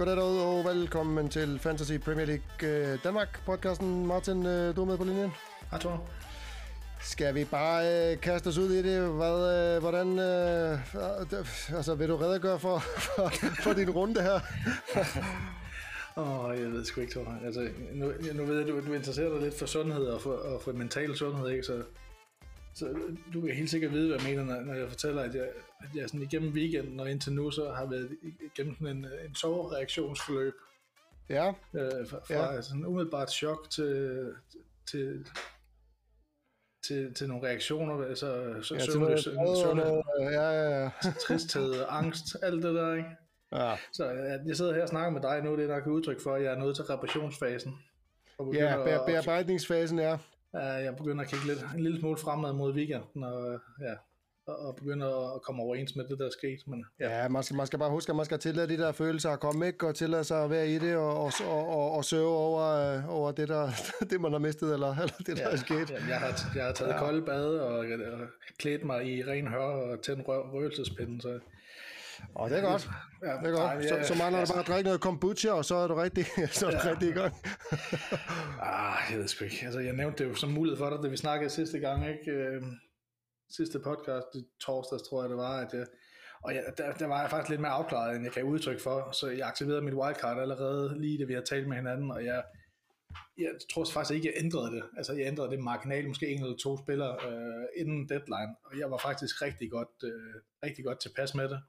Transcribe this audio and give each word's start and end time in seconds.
goddag 0.00 0.16
derude, 0.16 0.44
og 0.44 0.64
velkommen 0.64 1.28
til 1.28 1.58
Fantasy 1.58 1.92
Premier 1.92 2.26
League 2.26 2.68
øh, 2.68 2.98
Danmark 3.04 3.40
podcasten. 3.46 4.06
Martin, 4.06 4.46
øh, 4.46 4.76
du 4.76 4.82
er 4.82 4.86
med 4.86 4.98
på 4.98 5.04
linjen. 5.04 5.32
Hej, 5.70 5.80
Thor. 5.80 6.08
Skal 7.00 7.34
vi 7.34 7.44
bare 7.44 8.12
øh, 8.12 8.20
kaste 8.20 8.48
os 8.48 8.58
ud 8.58 8.70
i 8.70 8.82
det? 8.82 9.00
Hvad, 9.00 9.74
øh, 9.74 9.80
hvordan, 9.80 10.18
øh, 10.18 11.76
altså, 11.76 11.94
vil 11.94 12.08
du 12.08 12.16
redegøre 12.16 12.58
for, 12.58 12.78
for, 13.06 13.28
for 13.62 13.72
din 13.72 13.90
runde 13.90 14.22
her? 14.22 14.40
Åh, 16.16 16.44
oh, 16.44 16.60
jeg 16.60 16.72
ved 16.72 16.84
sgu 16.84 17.00
ikke, 17.00 17.12
Thor. 17.12 17.36
Altså, 17.44 17.68
nu, 17.92 18.12
nu 18.34 18.44
ved 18.44 18.58
jeg, 18.58 18.68
du, 18.68 18.80
du 18.86 18.92
interesserer 18.92 19.32
dig 19.32 19.42
lidt 19.42 19.58
for 19.58 19.66
sundhed 19.66 20.06
og 20.06 20.20
for, 20.20 20.32
og 20.32 20.62
for 20.62 20.72
mental 20.72 21.16
sundhed, 21.16 21.48
ikke? 21.48 21.62
Så 21.62 21.82
så 22.80 22.98
du 23.32 23.40
kan 23.40 23.54
helt 23.54 23.70
sikkert 23.70 23.92
vide, 23.92 24.08
hvad 24.08 24.26
jeg 24.26 24.36
mener, 24.36 24.60
når 24.60 24.74
jeg 24.74 24.88
fortæller, 24.88 25.22
at 25.22 25.34
jeg, 25.34 25.48
at 25.80 25.88
jeg 25.94 26.08
sådan 26.08 26.22
igennem 26.22 26.52
weekenden 26.52 27.00
og 27.00 27.10
indtil 27.10 27.32
nu, 27.32 27.50
så 27.50 27.72
har 27.72 27.86
været 27.86 28.10
igennem 28.40 28.74
sådan 28.74 28.96
en, 28.96 29.06
en 29.26 29.34
sovereaktionsforløb. 29.34 30.54
Ja. 31.28 31.48
Øh, 31.48 32.08
fra 32.08 32.18
fra 32.18 32.54
ja. 32.54 32.62
sådan 32.62 32.86
umiddelbart 32.86 33.30
chok 33.30 33.70
til, 33.70 34.24
til, 34.90 35.26
til, 36.86 37.14
til 37.14 37.28
nogle 37.28 37.48
reaktioner, 37.48 38.04
altså 38.04 38.54
så 38.62 38.74
ja, 38.74 38.80
søvnløs, 38.80 39.26
noget, 39.26 40.02
ja, 40.20 40.30
ja, 40.30 40.82
ja. 40.82 40.90
tristhed, 41.26 41.74
angst, 41.88 42.36
alt 42.42 42.62
det 42.62 42.74
der, 42.74 42.94
ikke? 42.94 43.08
Ja. 43.52 43.76
Så 43.92 44.04
jeg, 44.04 44.40
jeg 44.46 44.56
sidder 44.56 44.74
her 44.74 44.82
og 44.82 44.88
snakker 44.88 45.10
med 45.10 45.22
dig 45.22 45.42
nu, 45.44 45.56
det 45.56 45.64
er 45.64 45.74
nok 45.74 45.86
udtryk 45.86 46.20
for, 46.20 46.34
at 46.34 46.42
jeg 46.42 46.52
er 46.52 46.58
nået 46.58 46.76
til 46.76 46.84
reparationsfasen. 46.84 47.78
Ja, 48.54 48.76
be- 48.76 49.12
bearbejdningsfasen, 49.12 49.98
ja. 49.98 50.18
Jeg 50.54 50.96
begynder 50.96 51.24
at 51.24 51.30
kigge 51.30 51.46
lidt, 51.46 51.66
en 51.76 51.82
lille 51.82 52.00
smule 52.00 52.16
fremad 52.16 52.52
mod 52.52 52.74
weekenden, 52.74 53.24
og, 53.24 53.60
ja, 53.80 53.94
og 54.46 54.76
begynder 54.76 55.34
at 55.34 55.42
komme 55.42 55.62
overens 55.62 55.96
med 55.96 56.04
det, 56.04 56.18
der 56.18 56.26
er 56.26 56.30
sket. 56.30 56.58
Men, 56.66 56.84
ja, 57.00 57.22
ja 57.22 57.28
man, 57.28 57.42
skal, 57.42 57.56
man 57.56 57.66
skal 57.66 57.78
bare 57.78 57.90
huske, 57.90 58.10
at 58.10 58.16
man 58.16 58.24
skal 58.24 58.38
tillade 58.38 58.68
de 58.68 58.78
der 58.82 58.92
følelser 58.92 59.30
at 59.30 59.40
komme, 59.40 59.66
ikke? 59.66 59.86
og 59.86 59.94
tillade 59.94 60.24
sig 60.24 60.44
at 60.44 60.50
være 60.50 60.68
i 60.68 60.78
det, 60.78 60.96
og, 60.96 61.24
og, 61.24 61.32
og, 61.46 61.68
og, 61.68 61.92
og 61.92 62.04
søge 62.04 62.26
over, 62.26 62.62
øh, 62.62 63.08
over 63.08 63.32
det, 63.32 63.48
der, 63.48 63.70
det, 64.10 64.20
man 64.20 64.32
har 64.32 64.38
mistet, 64.38 64.72
eller, 64.72 64.96
eller 64.96 65.14
det, 65.18 65.36
der 65.36 65.48
ja, 65.48 65.48
er 65.50 65.56
sket. 65.56 65.90
Ja, 65.90 66.06
jeg, 66.08 66.18
har, 66.18 66.40
jeg 66.54 66.64
har 66.64 66.72
taget 66.72 66.92
ja. 66.92 66.98
kolde 66.98 67.22
bad, 67.22 67.46
og, 67.58 67.78
og 67.78 68.28
klædt 68.58 68.84
mig 68.84 69.06
i 69.06 69.24
ren 69.24 69.46
hør, 69.46 69.58
og 69.58 70.02
tændt 70.02 70.20
rø- 70.20 70.54
røgelsespinden, 70.54 71.20
så 71.20 71.38
og 72.34 72.50
det 72.50 72.58
er 72.58 72.62
godt. 72.62 72.88
Ja, 73.22 73.32
det 73.32 73.46
er 73.46 73.50
godt. 73.50 73.58
Nej, 73.58 73.82
så, 73.88 74.08
så 74.08 74.14
mangler 74.14 74.38
altså, 74.38 74.52
du 74.52 74.56
bare 74.56 74.64
at 74.64 74.68
drikke 74.68 74.84
noget 74.84 75.00
kombucha, 75.00 75.50
og 75.50 75.64
så 75.64 75.74
er 75.74 75.88
du 75.88 75.94
rigtig, 75.94 76.26
så 76.58 76.66
er 76.66 76.70
du 76.70 76.76
ja. 76.84 76.90
rigtig 76.90 77.08
i 77.08 77.12
gang. 77.12 77.34
ah, 78.62 78.96
jeg 79.10 79.18
ved 79.18 79.28
sgu 79.28 79.44
ikke. 79.44 79.60
Altså, 79.64 79.80
jeg 79.80 79.92
nævnte 79.92 80.24
det 80.24 80.30
jo 80.30 80.34
som 80.34 80.50
mulighed 80.50 80.78
for 80.78 80.90
dig, 80.90 80.98
da 81.02 81.08
vi 81.08 81.16
snakkede 81.16 81.50
sidste 81.50 81.78
gang, 81.78 82.08
ikke? 82.08 82.30
Øh, 82.30 82.62
sidste 83.50 83.78
podcast, 83.78 84.26
det 84.34 84.46
torsdags 84.60 85.02
tror 85.02 85.22
jeg 85.22 85.30
det 85.30 85.36
var, 85.36 85.56
at 85.64 85.72
jeg, 85.72 85.86
og 86.44 86.54
jeg, 86.54 86.64
der, 86.78 86.92
der 86.92 87.06
var 87.06 87.20
jeg 87.20 87.30
faktisk 87.30 87.50
lidt 87.50 87.60
mere 87.60 87.70
afklaret, 87.70 88.16
end 88.16 88.24
jeg 88.24 88.32
kan 88.32 88.44
udtrykke 88.44 88.82
for, 88.82 89.12
så 89.12 89.28
jeg 89.28 89.46
aktiverede 89.48 89.82
mit 89.82 89.94
wildcard 89.94 90.38
allerede 90.38 91.00
lige 91.00 91.18
da 91.18 91.24
vi 91.24 91.34
har 91.34 91.40
talt 91.40 91.68
med 91.68 91.76
hinanden, 91.76 92.10
og 92.10 92.24
jeg, 92.24 92.42
jeg 93.38 93.50
tror 93.72 93.84
faktisk 93.84 94.14
ikke, 94.14 94.28
jeg 94.28 94.44
ændrede 94.44 94.70
det. 94.76 94.82
Altså, 94.96 95.12
jeg 95.12 95.26
ændrede 95.26 95.50
det 95.50 95.60
marginalt, 95.60 96.08
måske 96.08 96.28
en 96.28 96.42
eller 96.42 96.56
to 96.56 96.76
spillere 96.76 97.16
øh, 97.30 97.66
inden 97.76 98.08
deadline, 98.08 98.52
og 98.64 98.78
jeg 98.78 98.90
var 98.90 98.98
faktisk 98.98 99.42
rigtig 99.42 99.70
godt, 99.70 99.94
øh, 100.04 100.34
rigtig 100.64 100.84
godt 100.84 101.00
tilpas 101.00 101.34
med 101.34 101.48
det. 101.48 101.60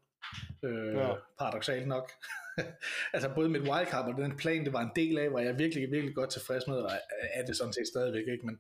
Øh, 0.63 0.95
ja. 0.95 1.13
Paradoxalt 1.39 1.87
nok. 1.87 2.11
altså 3.13 3.31
både 3.35 3.49
mit 3.49 3.61
wildcard 3.61 4.13
og 4.13 4.21
den 4.21 4.37
plan, 4.37 4.65
det 4.65 4.73
var 4.73 4.81
en 4.81 4.91
del 4.95 5.17
af, 5.17 5.33
var 5.33 5.39
jeg 5.39 5.59
virkelig, 5.59 5.91
virkelig 5.91 6.15
godt 6.15 6.29
tilfreds 6.29 6.67
med, 6.67 6.75
og 6.75 6.91
er 7.33 7.45
det 7.45 7.57
sådan 7.57 7.73
set 7.73 7.87
stadigvæk 7.87 8.27
ikke, 8.27 8.45
men, 8.45 8.59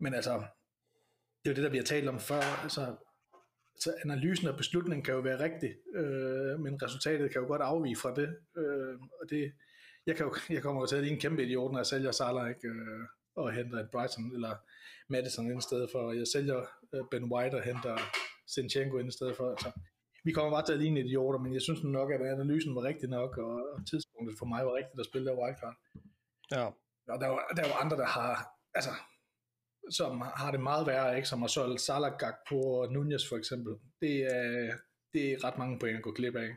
men 0.00 0.14
altså, 0.14 0.32
det 1.44 1.50
er 1.50 1.50
jo 1.50 1.54
det, 1.54 1.64
der 1.64 1.70
vi 1.70 1.76
har 1.76 1.84
talt 1.84 2.08
om 2.08 2.20
før, 2.20 2.62
altså, 2.62 2.96
så 3.80 3.94
analysen 4.04 4.48
og 4.48 4.56
beslutningen 4.56 5.04
kan 5.04 5.14
jo 5.14 5.20
være 5.20 5.44
rigtig, 5.44 5.74
øh, 5.94 6.60
men 6.60 6.82
resultatet 6.82 7.32
kan 7.32 7.40
jo 7.40 7.46
godt 7.46 7.62
afvige 7.62 7.96
fra 7.96 8.14
det, 8.14 8.36
øh, 8.56 8.98
og 9.20 9.30
det, 9.30 9.52
jeg, 10.06 10.16
kan 10.16 10.26
jo, 10.26 10.34
jeg 10.54 10.62
kommer 10.62 10.82
jo 10.82 10.86
til 10.86 10.96
at 10.96 11.02
ligne 11.02 11.14
en 11.14 11.20
kæmpe 11.20 11.44
idiot, 11.44 11.72
når 11.72 11.78
jeg 11.78 11.86
sælger 11.86 12.12
Salah, 12.12 12.48
ikke, 12.48 12.68
øh, 12.68 13.06
og 13.36 13.52
henter 13.52 13.78
en 13.78 13.88
Brighton 13.92 14.32
eller 14.34 14.56
Madison 15.08 15.50
ind 15.50 15.58
i 15.58 15.62
stedet 15.62 15.88
for, 15.92 16.12
jeg 16.12 16.26
sælger 16.26 16.60
øh, 16.94 17.00
Ben 17.10 17.32
White 17.32 17.54
og 17.54 17.62
henter 17.62 17.96
Sinchenko 18.46 18.98
ind 18.98 19.08
i 19.08 19.12
stedet 19.12 19.36
for, 19.36 19.50
altså, 19.50 19.70
vi 20.24 20.32
kommer 20.32 20.50
bare 20.50 20.66
til 20.66 20.72
at 20.72 20.78
ligne 20.78 21.00
idioter, 21.00 21.38
men 21.38 21.54
jeg 21.54 21.62
synes 21.62 21.82
nok, 21.82 22.12
at 22.12 22.20
analysen 22.20 22.74
var 22.74 22.82
rigtig 22.82 23.08
nok, 23.08 23.38
og, 23.38 23.80
tidspunktet 23.90 24.38
for 24.38 24.46
mig 24.46 24.66
var 24.66 24.74
rigtigt 24.74 25.00
at 25.00 25.06
spille 25.06 25.26
der 25.28 25.40
wildcard. 25.40 25.76
Ja. 26.50 26.64
Og 27.12 27.20
der 27.20 27.26
er, 27.30 27.38
der 27.56 27.62
er 27.62 27.68
jo 27.68 27.74
andre, 27.74 27.96
der 27.96 28.06
har, 28.06 28.48
altså, 28.74 28.90
som 29.90 30.20
har 30.20 30.50
det 30.50 30.60
meget 30.60 30.86
værre, 30.86 31.16
ikke? 31.16 31.28
som 31.28 31.40
har 31.40 31.48
solgt 31.48 31.80
Salah 31.80 32.12
på 32.48 32.86
Nunez 32.90 33.28
for 33.28 33.36
eksempel. 33.36 33.74
Det 34.00 34.14
er, 34.36 34.72
det 35.12 35.32
er 35.32 35.44
ret 35.44 35.58
mange 35.58 35.78
point 35.78 35.96
at 35.96 36.02
gå 36.02 36.12
glip 36.12 36.36
af. 36.36 36.50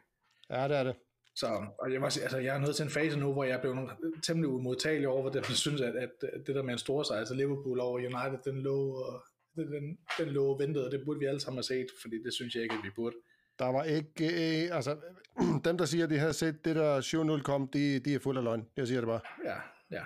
Ja, 0.50 0.68
det 0.68 0.78
er 0.78 0.84
det. 0.84 0.96
Så, 1.36 1.48
og 1.80 1.94
jeg, 1.94 2.12
sige, 2.12 2.24
altså, 2.24 2.38
jeg 2.38 2.56
er 2.56 2.60
nået 2.60 2.76
til 2.76 2.84
en 2.84 2.90
fase 2.90 3.20
nu, 3.20 3.34
hvor 3.34 3.44
jeg 3.44 3.62
blevet 3.62 3.90
temmelig 4.24 4.50
umodtagelig 4.50 5.08
over, 5.08 5.22
hvordan 5.22 5.44
jeg 5.50 5.58
synes, 5.58 5.82
at, 5.82 5.96
at, 5.96 6.12
det 6.48 6.56
der 6.56 6.64
med 6.64 6.74
en 6.74 6.80
stor 6.80 7.04
sejr, 7.04 7.20
altså 7.20 7.34
Liverpool 7.34 7.80
over 7.80 7.98
United, 7.98 8.52
den 8.52 8.62
lå, 8.62 8.92
og 8.92 9.24
den, 9.56 9.72
den, 9.72 9.98
den 10.20 10.30
lå 10.30 10.58
ventet, 10.58 10.86
og 10.86 10.92
det 10.92 11.06
burde 11.06 11.20
vi 11.20 11.26
alle 11.26 11.40
sammen 11.40 11.58
have 11.58 11.64
set, 11.64 11.88
fordi 12.02 12.24
det 12.24 12.34
synes 12.34 12.56
jeg 12.56 12.64
ikke, 12.64 12.76
at 12.76 12.84
vi 12.84 12.90
burde. 12.96 13.16
Der 13.60 13.66
var 13.66 13.84
ikke, 13.84 14.26
øh, 14.26 14.76
altså, 14.76 14.96
dem 15.66 15.78
der 15.78 15.86
siger, 15.86 16.04
at 16.04 16.10
de 16.10 16.20
har 16.20 16.32
set 16.32 16.66
det 16.66 16.76
der 16.76 17.38
7-0 17.40 17.44
kom, 17.44 17.68
de, 17.68 18.00
de 18.00 18.14
er 18.14 18.20
fuld 18.20 18.38
af 18.38 18.44
løgn. 18.44 18.68
Jeg 18.78 18.88
siger 18.88 19.02
det 19.02 19.08
bare. 19.08 19.20
Ja, 19.46 19.58
ja. 19.92 20.04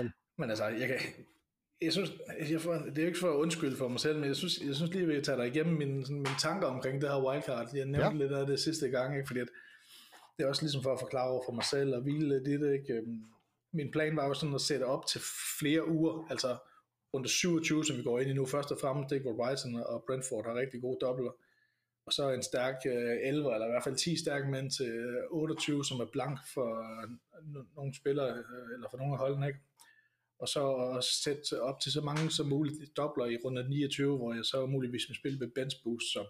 Øh. 0.00 0.10
Men 0.38 0.50
altså, 0.50 0.64
jeg 0.64 0.88
kan, 0.88 0.98
jeg 1.82 1.92
synes, 1.92 2.12
jeg 2.50 2.60
får, 2.60 2.72
det 2.74 2.98
er 2.98 3.02
jo 3.02 3.08
ikke 3.08 3.18
for 3.18 3.30
at 3.30 3.36
undskylde 3.36 3.76
for 3.76 3.88
mig 3.88 4.00
selv, 4.00 4.18
men 4.18 4.28
jeg 4.28 4.36
synes, 4.36 4.60
jeg 4.66 4.74
synes 4.74 4.92
lige, 4.92 5.06
at 5.06 5.14
jeg 5.14 5.24
tager 5.24 5.36
dig 5.36 5.46
igennem 5.46 5.74
mine, 5.74 6.06
sådan, 6.06 6.16
mine 6.16 6.38
tanker 6.38 6.66
omkring 6.66 7.00
det 7.00 7.10
her 7.10 7.26
wildcard. 7.26 7.68
Jeg 7.74 7.86
nævnte 7.86 8.06
ja. 8.06 8.22
lidt 8.22 8.32
af 8.32 8.46
det 8.46 8.60
sidste 8.60 8.88
gang, 8.88 9.16
ikke? 9.16 9.26
fordi 9.26 9.40
at, 9.40 9.48
det 10.36 10.44
er 10.44 10.48
også 10.48 10.62
ligesom 10.62 10.82
for 10.82 10.92
at 10.92 11.00
forklare 11.00 11.30
over 11.30 11.42
for 11.46 11.52
mig 11.52 11.64
selv 11.64 11.94
og 11.94 12.02
hvile 12.02 12.28
lidt 12.28 12.48
i 12.48 12.56
det. 12.64 12.72
Ikke? 12.72 12.92
Øhm, 12.94 13.22
min 13.72 13.90
plan 13.90 14.16
var 14.16 14.26
jo 14.26 14.34
sådan 14.34 14.54
at 14.54 14.60
sætte 14.60 14.84
op 14.84 15.06
til 15.06 15.20
flere 15.60 15.88
uger, 15.88 16.26
altså 16.30 16.56
rundt 17.14 17.30
27, 17.30 17.84
som 17.84 17.96
vi 17.96 18.02
går 18.02 18.18
ind 18.18 18.30
i 18.30 18.34
nu, 18.34 18.46
først 18.46 18.72
og 18.72 18.78
fremmest, 18.80 19.10
det 19.10 19.22
hvor 19.22 19.36
Brighton 19.36 19.74
og 19.74 20.04
Brentford 20.06 20.46
har 20.46 20.54
rigtig 20.54 20.80
gode 20.80 20.98
dobbler 21.00 21.32
og 22.06 22.12
så 22.12 22.30
en 22.30 22.42
stærk 22.42 22.76
øh, 22.86 23.16
11, 23.22 23.54
eller 23.54 23.66
i 23.66 23.70
hvert 23.70 23.84
fald 23.84 23.96
10 23.96 24.16
stærke 24.16 24.50
mænd 24.50 24.70
til 24.70 24.92
28, 25.30 25.84
som 25.84 26.00
er 26.00 26.04
blank 26.12 26.38
for 26.54 26.68
nogle 27.76 27.94
spillere, 27.94 28.28
øh, 28.28 28.74
eller 28.74 28.88
for 28.90 28.98
nogle 28.98 29.12
af 29.12 29.18
holdene, 29.18 29.46
ikke? 29.46 29.58
Og 30.38 30.48
så 30.48 30.64
sætte 31.22 31.62
op 31.62 31.80
til 31.80 31.92
så 31.92 32.00
mange 32.00 32.30
som 32.30 32.46
muligt 32.46 32.96
dobler 32.96 33.24
i 33.24 33.38
runde 33.44 33.68
29, 33.68 34.16
hvor 34.16 34.34
jeg 34.34 34.44
så 34.44 34.66
muligvis 34.66 35.08
vil 35.08 35.16
spille 35.16 35.38
med 35.38 35.48
bench 35.48 35.82
boost, 35.84 36.12
så 36.12 36.26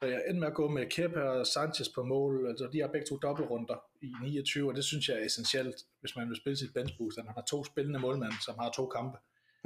så 0.00 0.06
jeg 0.08 0.22
endte 0.28 0.40
med 0.40 0.48
at 0.48 0.54
gå 0.54 0.68
med 0.68 0.86
Kepa 0.86 1.20
og 1.20 1.46
Sanchez 1.46 1.88
på 1.94 2.02
mål. 2.02 2.48
Altså, 2.48 2.68
de 2.72 2.80
har 2.80 2.88
begge 2.88 3.06
to 3.06 3.16
dobbeltrunder 3.16 3.76
i 4.02 4.12
29, 4.22 4.68
og 4.68 4.76
det 4.76 4.84
synes 4.84 5.08
jeg 5.08 5.16
er 5.20 5.24
essentielt, 5.24 5.76
hvis 6.00 6.16
man 6.16 6.28
vil 6.28 6.36
spille 6.36 6.56
sit 6.56 6.74
bench 6.74 6.98
boost, 6.98 7.18
at 7.18 7.24
man 7.24 7.34
har 7.34 7.44
to 7.50 7.64
spillende 7.64 7.98
målmænd, 7.98 8.32
som 8.44 8.54
har 8.58 8.70
to 8.70 8.86
kampe. 8.86 9.18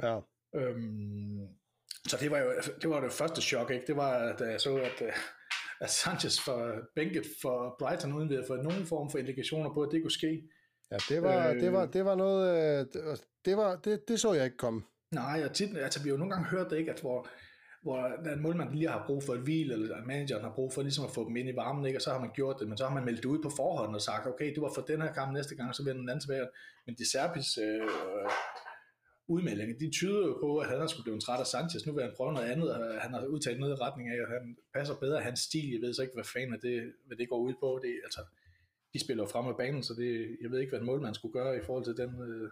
Ja. 0.03 0.19
Øhm, 0.55 1.47
så 2.07 2.17
det 2.19 2.31
var 2.31 2.37
jo 2.37 2.51
det, 2.81 2.89
var 2.89 2.99
det 3.01 3.11
første 3.11 3.41
chok, 3.41 3.71
ikke? 3.71 3.85
Det 3.87 3.95
var, 3.95 4.35
da 4.35 4.43
jeg 4.43 4.61
så, 4.61 4.75
at, 4.75 5.01
øh, 5.01 5.13
at 5.81 5.89
Sanchez 5.89 6.39
for 6.39 6.73
bænket 6.95 7.25
for 7.41 7.75
Brighton, 7.79 8.13
uden 8.13 8.29
vi 8.29 8.35
havde 8.35 8.47
fået 8.47 8.63
nogen 8.63 8.85
form 8.85 9.11
for 9.11 9.17
indikationer 9.17 9.73
på, 9.73 9.81
at 9.81 9.89
det 9.91 10.01
kunne 10.01 10.11
ske. 10.11 10.43
Ja, 10.91 10.97
det 11.09 11.23
var, 11.23 11.49
øh, 11.49 11.55
det 11.55 11.73
var, 11.73 11.85
det 11.85 12.05
var 12.05 12.15
noget, 12.15 12.79
øh, 12.79 12.85
det, 13.45 13.57
var, 13.57 13.75
det, 13.75 14.07
det 14.07 14.19
så 14.19 14.33
jeg 14.33 14.45
ikke 14.45 14.57
komme. 14.57 14.81
Nej, 15.11 15.43
og 15.45 15.53
tit, 15.53 15.77
altså, 15.77 16.03
vi 16.03 16.09
har 16.09 16.13
jo 16.13 16.17
nogle 16.17 16.33
gange 16.33 16.49
hørt 16.49 16.69
det, 16.69 16.77
ikke, 16.77 16.91
at 16.91 16.99
hvor, 16.99 17.27
hvor 17.81 18.29
en 18.33 18.41
målmand 18.41 18.73
lige 18.73 18.89
har 18.89 19.03
brug 19.07 19.23
for 19.23 19.33
et 19.33 19.39
hvil, 19.39 19.71
eller 19.71 19.95
at 19.95 20.05
manageren 20.05 20.43
har 20.43 20.53
brug 20.55 20.73
for 20.73 20.81
ligesom 20.81 21.05
at 21.05 21.11
få 21.11 21.27
dem 21.27 21.35
ind 21.35 21.49
i 21.49 21.55
varmen, 21.55 21.85
ikke? 21.85 21.97
og 21.97 22.01
så 22.01 22.11
har 22.11 22.19
man 22.19 22.31
gjort 22.33 22.55
det, 22.59 22.67
men 22.67 22.77
så 22.77 22.87
har 22.87 22.93
man 22.93 23.05
meldt 23.05 23.23
det 23.23 23.29
ud 23.29 23.43
på 23.43 23.49
forhånd 23.49 23.95
og 23.95 24.01
sagt, 24.01 24.27
okay, 24.27 24.53
det 24.53 24.61
var 24.61 24.71
for 24.75 24.81
den 24.81 25.01
her 25.01 25.13
kamp 25.13 25.33
næste 25.33 25.55
gang, 25.55 25.75
så 25.75 25.83
vender 25.83 26.01
den 26.01 26.09
anden 26.09 26.21
tilbage. 26.21 26.47
Men 26.85 26.95
de 26.95 27.11
Serpis 27.11 27.57
øh, 27.57 27.89
udmeldinger, 29.29 29.77
de 29.77 29.91
tyder 29.91 30.27
jo 30.27 30.37
på, 30.41 30.57
at 30.57 30.69
han 30.69 30.79
har 30.79 30.87
skulle 30.87 31.03
blive 31.03 31.19
træt 31.19 31.39
af 31.39 31.47
Sanchez. 31.47 31.85
Nu 31.85 31.93
vil 31.93 32.03
han 32.03 32.13
prøve 32.17 32.33
noget 32.33 32.51
andet, 32.51 32.71
og 32.73 33.01
han 33.01 33.13
har 33.13 33.25
udtalt 33.25 33.59
noget 33.59 33.73
i 33.73 33.81
retning 33.81 34.09
af, 34.09 34.17
at 34.21 34.29
han 34.35 34.57
passer 34.73 34.95
bedre 34.95 35.21
hans 35.21 35.39
stil. 35.39 35.71
Jeg 35.71 35.81
ved 35.81 35.93
så 35.93 36.01
ikke, 36.01 36.13
hvad 36.13 36.23
fanden 36.33 36.53
er 36.53 36.57
det, 36.57 36.93
hvad 37.07 37.17
det 37.17 37.29
går 37.29 37.39
ud 37.47 37.53
på. 37.59 37.79
Det, 37.83 37.93
altså, 38.03 38.21
de 38.93 38.99
spiller 38.99 39.23
jo 39.23 39.29
frem 39.29 39.47
af 39.47 39.57
banen, 39.57 39.83
så 39.83 39.93
det, 39.93 40.37
jeg 40.41 40.51
ved 40.51 40.59
ikke, 40.59 40.71
hvad 40.71 40.79
en 40.79 40.85
målmand 40.85 41.15
skulle 41.15 41.33
gøre 41.33 41.57
i 41.57 41.61
forhold 41.65 41.85
til 41.85 41.97
den, 41.97 42.11
øh, 42.27 42.51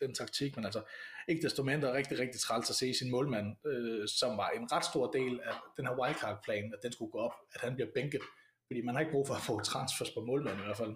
den 0.00 0.14
taktik, 0.14 0.56
men 0.56 0.64
altså 0.64 0.82
ikke 1.28 1.42
desto 1.42 1.62
mindre 1.62 1.96
rigtig, 1.96 2.18
rigtig 2.18 2.40
træls 2.40 2.70
at 2.70 2.76
se 2.76 2.94
sin 2.94 3.10
målmand, 3.10 3.66
øh, 3.66 4.08
som 4.08 4.36
var 4.36 4.48
en 4.48 4.72
ret 4.72 4.84
stor 4.84 5.10
del 5.10 5.40
af 5.40 5.54
den 5.76 5.86
her 5.86 5.94
wildcard-plan, 6.00 6.64
at 6.74 6.82
den 6.82 6.92
skulle 6.92 7.10
gå 7.10 7.18
op, 7.18 7.34
at 7.54 7.60
han 7.60 7.74
bliver 7.74 7.90
bænket, 7.94 8.20
fordi 8.66 8.80
man 8.82 8.94
har 8.94 9.00
ikke 9.00 9.12
brug 9.12 9.26
for 9.26 9.34
at 9.34 9.42
få 9.42 9.60
transfers 9.60 10.10
på 10.10 10.20
målmanden 10.20 10.60
i 10.60 10.64
hvert 10.64 10.76
fald. 10.76 10.94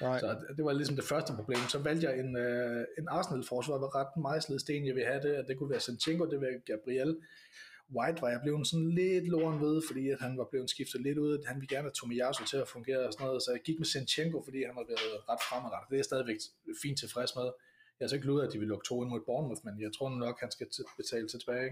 Nej. 0.00 0.20
Så 0.20 0.36
det 0.56 0.64
var 0.64 0.72
ligesom 0.72 0.96
det 0.96 1.04
første 1.04 1.32
problem. 1.32 1.58
Så 1.68 1.78
valgte 1.78 2.06
jeg 2.08 2.18
en, 2.18 2.36
øh, 2.36 2.84
en 2.98 3.08
Arsenal-forsvar, 3.08 3.78
var 3.78 3.94
ret 4.00 4.16
meget 4.16 4.60
sten, 4.60 4.86
jeg 4.86 4.94
ville 4.94 5.08
have 5.12 5.22
det, 5.22 5.34
at 5.34 5.44
det 5.48 5.58
kunne 5.58 5.70
være 5.70 5.80
Sanchenko, 5.80 6.24
det 6.30 6.40
var 6.40 6.50
Gabriel. 6.66 7.16
White 7.96 8.22
var 8.22 8.28
jeg 8.28 8.40
blevet 8.42 8.66
sådan 8.66 8.90
lidt 8.90 9.28
loren 9.28 9.60
ved, 9.60 9.82
fordi 9.88 10.10
at 10.10 10.20
han 10.20 10.38
var 10.38 10.44
blevet 10.50 10.70
skiftet 10.70 11.00
lidt 11.00 11.18
ud. 11.18 11.44
Han 11.46 11.56
ville 11.56 11.68
gerne 11.74 11.86
have 11.88 11.98
Tomiyasu 12.00 12.44
til 12.44 12.56
at 12.56 12.68
fungere 12.68 13.06
og 13.06 13.12
sådan 13.12 13.26
noget, 13.26 13.42
så 13.42 13.50
jeg 13.52 13.62
gik 13.68 13.78
med 13.78 13.86
Sanchenko, 13.86 14.42
fordi 14.44 14.58
han 14.68 14.76
var 14.76 14.84
været 14.88 15.08
ret 15.30 15.42
fremadrettet. 15.48 15.88
Det 15.90 15.96
er 15.96 16.02
jeg 16.02 16.10
stadigvæk 16.12 16.38
fint 16.82 16.98
tilfreds 16.98 17.36
med. 17.36 17.48
Jeg 17.96 18.04
har 18.04 18.08
så 18.08 18.14
ikke 18.14 18.26
luret, 18.26 18.46
at 18.46 18.52
de 18.52 18.58
ville 18.58 18.72
lukke 18.72 18.86
to 18.88 19.02
ind 19.02 19.10
mod 19.10 19.22
Bournemouth, 19.26 19.62
men 19.66 19.74
jeg 19.80 19.90
tror 19.96 20.08
nok, 20.24 20.40
han 20.40 20.50
skal 20.50 20.66
betale 20.96 21.28
til 21.28 21.40
tilbage. 21.40 21.70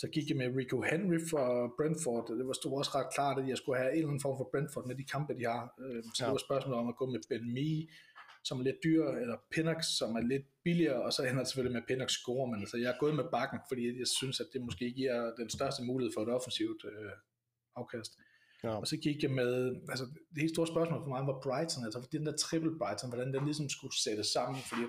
Så 0.00 0.06
gik 0.14 0.28
jeg 0.28 0.36
med 0.36 0.56
Rico 0.56 0.76
Henry 0.90 1.20
for 1.30 1.46
Brentford, 1.76 2.24
det 2.38 2.46
var 2.46 2.52
stod 2.52 2.78
også 2.80 2.92
ret 2.98 3.14
klart, 3.16 3.36
at 3.40 3.48
jeg 3.48 3.58
skulle 3.58 3.78
have 3.78 3.90
en 3.92 3.96
eller 3.96 4.08
anden 4.08 4.26
form 4.26 4.36
for 4.40 4.48
Brentford 4.52 4.86
med 4.86 4.96
de 5.00 5.04
kampe, 5.14 5.32
de 5.38 5.44
har. 5.52 5.62
Øh, 5.82 6.02
så 6.14 6.20
det 6.24 6.32
var 6.32 6.46
spørgsmål 6.48 6.74
om 6.74 6.88
at 6.92 6.96
gå 7.00 7.06
med 7.06 7.20
Ben 7.30 7.46
Mee, 7.56 7.80
som 8.48 8.60
er 8.60 8.64
lidt 8.68 8.80
dyrere, 8.84 9.20
eller 9.22 9.36
Pinnock, 9.54 9.80
som 9.98 10.10
er 10.16 10.24
lidt 10.32 10.46
billigere, 10.64 11.02
og 11.06 11.12
så 11.12 11.20
ender 11.22 11.40
det 11.42 11.48
selvfølgelig 11.48 11.76
med 11.78 11.86
Pinnock 11.88 12.10
score, 12.10 12.46
men 12.50 12.58
altså, 12.64 12.76
jeg 12.82 12.90
er 12.94 12.98
gået 13.02 13.14
med 13.20 13.26
bakken, 13.36 13.58
fordi 13.68 13.82
jeg 14.02 14.08
synes, 14.18 14.36
at 14.40 14.48
det 14.52 14.60
måske 14.68 14.86
giver 15.00 15.18
den 15.40 15.50
største 15.56 15.82
mulighed 15.90 16.12
for 16.14 16.22
et 16.22 16.34
offensivt 16.38 16.80
øh, 16.90 17.12
afkast. 17.80 18.12
Ja. 18.64 18.74
Og 18.82 18.86
så 18.86 18.96
gik 18.96 19.22
jeg 19.22 19.30
med, 19.30 19.52
altså 19.92 20.04
det 20.32 20.40
helt 20.44 20.54
store 20.56 20.72
spørgsmål 20.74 21.00
for 21.02 21.12
mig 21.14 21.22
var 21.30 21.40
Brighton, 21.46 21.84
altså 21.84 22.08
den 22.12 22.26
der 22.26 22.36
triple 22.36 22.78
Brighton, 22.78 23.10
hvordan 23.10 23.34
den 23.34 23.44
ligesom 23.44 23.68
skulle 23.68 23.96
sættes 24.04 24.26
sammen, 24.36 24.60
fordi 24.70 24.84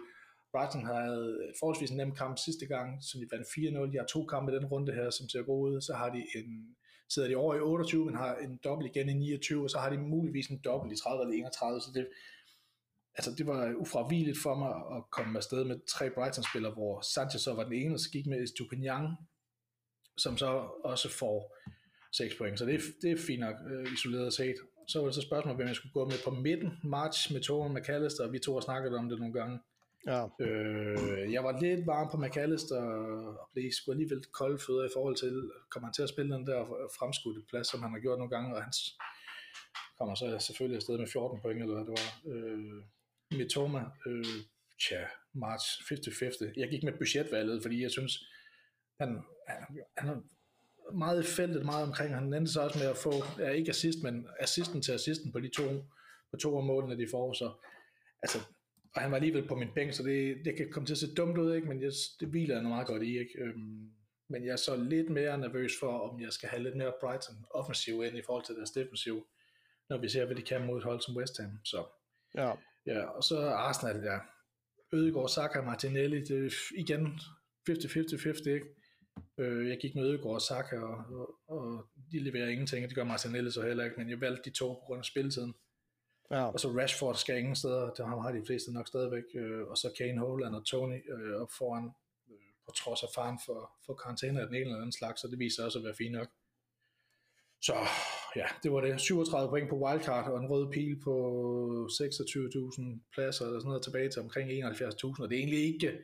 Brighton 0.52 0.86
havde 0.86 1.52
forholdsvis 1.60 1.92
nem 1.92 2.16
kamp 2.16 2.38
sidste 2.38 2.66
gang, 2.66 3.04
som 3.04 3.22
de 3.22 3.28
vandt 3.32 3.48
4-0. 3.48 3.92
De 3.92 3.98
har 3.98 4.06
to 4.06 4.26
kampe 4.26 4.52
i 4.52 4.56
den 4.56 4.66
runde 4.66 4.94
her, 4.94 5.10
som 5.10 5.30
ser 5.30 5.42
gode 5.42 5.74
ud. 5.74 5.82
Så 5.82 5.94
har 5.94 6.10
de 6.10 6.20
en, 6.36 6.76
sidder 7.10 7.30
de 7.30 7.36
over 7.36 7.56
i 7.56 7.60
28, 7.60 8.06
men 8.06 8.16
har 8.16 8.36
en 8.36 8.60
dobbelt 8.64 8.96
igen 8.96 9.10
i 9.10 9.14
29, 9.14 9.64
og 9.64 9.70
så 9.70 9.78
har 9.78 9.90
de 9.90 9.98
muligvis 9.98 10.48
en 10.48 10.62
dobbelt 10.66 10.94
i 10.94 11.02
30 11.04 11.22
eller 11.22 11.36
31. 11.38 11.82
Så 11.82 11.92
det, 11.94 12.08
altså 13.16 13.32
det 13.38 13.48
var 13.48 13.74
ufravigeligt 13.74 14.40
for 14.44 14.56
mig 14.56 14.98
at 14.98 15.04
komme 15.12 15.38
afsted 15.38 15.64
med 15.64 15.80
tre 15.88 16.10
Brighton-spillere, 16.10 16.74
hvor 16.74 17.02
Sanchez 17.02 17.42
så 17.42 17.54
var 17.54 17.64
den 17.64 17.74
ene, 17.74 17.94
og 17.94 18.00
så 18.00 18.10
gik 18.12 18.28
med 18.28 18.44
Estupinian, 18.44 19.08
som 20.18 20.38
så 20.38 20.50
også 20.84 21.10
får 21.10 21.58
6 22.12 22.36
point. 22.38 22.60
Så 22.60 22.66
det 22.66 22.82
det 23.02 23.12
er 23.12 23.18
fint 23.28 23.40
nok 23.40 23.56
øh, 23.72 23.94
isoleret 23.94 24.34
set. 24.34 24.56
Så 24.88 25.00
var 25.00 25.06
det 25.06 25.16
så 25.16 25.22
spørgsmålet, 25.22 25.58
hvem 25.58 25.68
jeg 25.68 25.76
skulle 25.76 25.94
gå 25.94 26.06
med 26.06 26.20
på 26.26 26.32
midten. 26.32 26.70
March 26.84 27.34
med 27.34 27.42
Torben 27.42 27.78
McAllister, 27.78 28.24
og 28.24 28.34
vi 28.34 28.40
to 28.40 28.54
har 28.54 28.62
snakket 28.62 28.96
om 28.96 29.10
det 29.10 29.20
nogle 29.20 29.34
gange. 29.34 29.60
Ja. 30.08 30.26
Øh, 30.42 31.34
jeg 31.34 31.44
var 31.44 31.60
lidt 31.62 31.88
varm 31.88 32.10
på 32.12 32.18
McAllister, 32.18 32.82
og 32.82 33.50
blev 33.54 33.72
sgu 33.72 33.92
alligevel 33.92 34.26
kolde 34.26 34.60
fødder 34.68 34.86
i 34.86 34.94
forhold 34.96 35.16
til, 35.16 35.52
kommer 35.70 35.88
han 35.88 35.94
til 35.94 36.04
at 36.04 36.10
spille 36.10 36.36
den 36.36 36.48
der 36.48 36.60
fremskudte 37.00 37.42
plads, 37.50 37.68
som 37.68 37.82
han 37.82 37.92
har 37.92 38.00
gjort 38.00 38.20
nogle 38.20 38.36
gange, 38.36 38.56
og 38.56 38.64
han 38.64 38.74
kommer 39.98 40.16
så 40.16 40.38
selvfølgelig 40.40 40.76
afsted 40.76 40.98
med 40.98 41.08
14 41.08 41.42
point, 41.42 41.62
eller 41.62 41.76
hvad 41.76 41.86
det 41.86 41.96
var. 42.02 42.12
Øh, 42.32 42.84
Mitoma, 43.38 43.84
øh, 44.08 44.40
tja, 44.84 45.02
March 45.34 45.66
50-50. 45.94 46.54
Jeg 46.58 46.70
gik 46.70 46.84
med 46.84 46.98
budgetvalget, 46.98 47.62
fordi 47.62 47.82
jeg 47.82 47.92
synes, 47.92 48.14
han, 49.00 49.10
han, 49.48 49.62
han 49.98 50.10
er 50.10 50.22
meget 50.94 51.24
i 51.24 51.28
feltet, 51.28 51.66
meget 51.66 51.88
omkring. 51.88 52.16
Han 52.16 52.34
endte 52.34 52.52
så 52.52 52.62
også 52.62 52.80
med 52.80 52.88
at 52.88 52.98
få, 52.98 53.14
ja, 53.40 53.50
ikke 53.50 53.70
assist, 53.70 54.04
men 54.04 54.28
assisten 54.40 54.82
til 54.82 54.92
assisten 54.92 55.32
på 55.32 55.40
de 55.40 55.50
to, 55.50 55.64
på 56.32 56.38
to 56.38 56.58
af 56.58 56.64
målene, 56.64 56.98
de 56.98 57.08
får. 57.12 57.34
Så, 57.34 57.52
altså, 58.22 58.40
og 58.96 59.02
han 59.02 59.12
var 59.12 59.18
alligevel 59.18 59.48
på 59.48 59.56
min 59.56 59.74
bænk, 59.76 59.94
så 59.94 60.04
det, 60.04 60.38
det 60.46 60.58
kan 60.58 60.72
komme 60.72 60.88
til 60.88 60.94
at 60.94 60.98
se 60.98 61.16
dumt 61.16 61.38
ud, 61.38 61.56
ikke? 61.56 61.68
men 61.68 61.82
jeg, 61.82 61.92
det 62.20 62.28
hviler 62.28 62.56
jeg 62.56 62.64
meget 62.64 62.88
godt 62.88 63.04
i. 63.04 63.20
Ikke? 63.20 63.40
Øhm, 63.40 63.90
men 64.30 64.46
jeg 64.46 64.52
er 64.52 64.56
så 64.56 64.76
lidt 64.76 65.10
mere 65.10 65.38
nervøs 65.38 65.72
for, 65.80 66.00
om 66.00 66.22
jeg 66.22 66.34
skal 66.34 66.50
have 66.50 66.64
lidt 66.64 66.76
mere 66.76 66.94
Brighton 67.02 67.36
offensiv 67.52 68.04
ind 68.04 68.18
i 68.18 68.22
forhold 68.26 68.46
til 68.46 68.56
deres 68.56 68.72
defensiv, 68.72 69.28
når 69.90 69.98
vi 69.98 70.10
ser, 70.10 70.26
hvad 70.26 70.36
de 70.36 70.42
kan 70.42 70.66
mod 70.66 70.78
et 70.78 70.84
hold 70.84 71.02
som 71.02 71.16
West 71.18 71.42
Ham. 71.42 71.52
Så, 71.66 71.86
ja. 72.36 72.54
ja. 72.86 73.04
og 73.04 73.24
så 73.24 73.40
Arsenal, 73.40 74.04
ja. 74.04 74.18
Ødegaard, 74.94 75.30
Saka, 75.30 75.62
Martinelli, 75.62 76.24
det 76.24 76.46
er 76.46 76.52
igen 76.78 77.20
50-50-50, 77.70 78.50
ikke? 78.50 78.66
Øh, 79.38 79.70
jeg 79.70 79.78
gik 79.82 79.96
med 79.96 80.04
Ødegaard 80.04 80.36
og 80.36 80.42
Saka, 80.42 80.80
og, 80.80 80.98
og, 80.98 81.36
og 81.48 81.86
de 82.12 82.20
leverer 82.20 82.48
ingenting, 82.48 82.84
og 82.84 82.90
det 82.90 82.96
gør 82.96 83.04
Martinelli 83.04 83.52
så 83.52 83.62
heller 83.62 83.84
ikke, 83.84 83.98
men 83.98 84.10
jeg 84.10 84.22
valgte 84.22 84.50
de 84.50 84.56
to 84.56 84.74
på 84.74 84.82
grund 84.86 85.00
af 85.00 85.06
spilletiden. 85.06 85.54
Ja. 86.32 86.44
Og 86.44 86.60
så 86.60 86.68
Rashford 86.68 87.16
skal 87.16 87.38
ingen 87.38 87.56
steder, 87.56 87.90
det 87.90 88.06
har 88.06 88.32
de 88.32 88.46
fleste 88.46 88.74
nok 88.74 88.88
stadigvæk, 88.88 89.24
øh, 89.36 89.68
og 89.68 89.78
så 89.78 89.92
Kane, 89.98 90.20
Holland 90.20 90.56
og 90.56 90.66
Tony 90.66 91.14
øh, 91.14 91.42
op 91.42 91.52
foran, 91.58 91.92
øh, 92.30 92.50
på 92.66 92.72
trods 92.76 93.04
af 93.04 93.10
faren 93.16 93.40
for, 93.46 93.72
for 93.86 93.94
karantæne 93.94 94.42
af 94.42 94.48
den 94.48 94.56
ene 94.56 94.66
eller 94.66 94.76
anden 94.76 94.92
slags, 94.92 95.22
så 95.22 95.28
det 95.28 95.40
viser 95.40 95.66
også 95.66 95.80
at 95.80 95.86
være 95.86 95.96
fint 95.96 96.12
nok. 96.12 96.28
Så 97.62 97.74
ja, 98.36 98.46
det 98.64 98.72
var 98.72 98.82
det. 98.82 99.02
37 99.02 99.50
point 99.50 99.70
på 99.70 99.76
wildcard 99.76 100.32
og 100.32 100.40
en 100.40 100.50
rød 100.50 100.72
pil 100.72 101.00
på 101.04 101.14
26.000 101.92 103.12
pladser 103.14 103.46
eller 103.46 103.60
sådan 103.60 103.68
noget 103.68 103.84
tilbage 103.84 104.10
til 104.10 104.22
omkring 104.22 104.50
71.000, 104.50 105.24
og 105.24 105.30
det 105.30 105.36
er 105.36 105.40
egentlig 105.40 105.64
ikke 105.74 105.98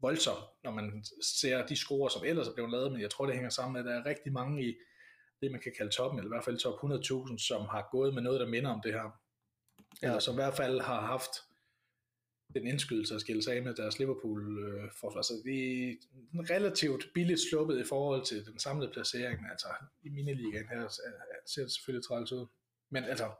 voldsomt, 0.00 0.44
når 0.64 0.70
man 0.70 1.04
ser 1.22 1.66
de 1.66 1.76
score, 1.76 2.10
som 2.10 2.22
ellers 2.24 2.48
er 2.48 2.54
blevet 2.54 2.70
lavet, 2.70 2.92
men 2.92 3.00
jeg 3.00 3.10
tror, 3.10 3.26
det 3.26 3.34
hænger 3.34 3.50
sammen 3.50 3.72
med, 3.72 3.80
at 3.80 3.86
der 3.86 4.00
er 4.00 4.10
rigtig 4.10 4.32
mange 4.32 4.68
i 4.68 4.74
det, 5.40 5.50
man 5.50 5.60
kan 5.60 5.72
kalde 5.76 5.92
toppen, 5.92 6.18
eller 6.18 6.30
i 6.30 6.34
hvert 6.34 6.44
fald 6.44 6.58
top 6.58 6.74
100.000, 6.84 7.38
som 7.48 7.60
har 7.60 7.88
gået 7.90 8.14
med 8.14 8.22
noget, 8.22 8.40
der 8.40 8.46
minder 8.46 8.70
om 8.70 8.80
det 8.84 8.92
her. 8.92 9.20
Eller 10.02 10.18
som 10.18 10.34
i 10.34 10.40
hvert 10.42 10.54
fald 10.54 10.80
har 10.80 11.00
haft 11.00 11.30
den 12.54 12.66
indskydelse 12.66 13.14
at 13.14 13.20
skille 13.20 13.42
sig 13.42 13.54
af 13.56 13.62
med 13.62 13.74
deres 13.74 13.98
Liverpool-forsvar. 13.98 15.20
Øh, 15.20 15.24
Så 15.24 15.42
de 15.44 15.90
er 16.38 16.54
relativt 16.54 17.04
billigt 17.14 17.40
sluppet 17.50 17.80
i 17.80 17.84
forhold 17.84 18.24
til 18.24 18.46
den 18.46 18.58
samlede 18.58 18.92
placering. 18.92 19.38
Altså 19.50 19.68
i 20.02 20.08
miniligaen 20.08 20.68
her 20.68 20.82
øh, 20.82 21.12
ser 21.46 21.62
det 21.62 21.72
selvfølgelig 21.72 22.06
træls 22.06 22.32
ud. 22.32 22.46
Men 22.90 23.04
altså, 23.04 23.30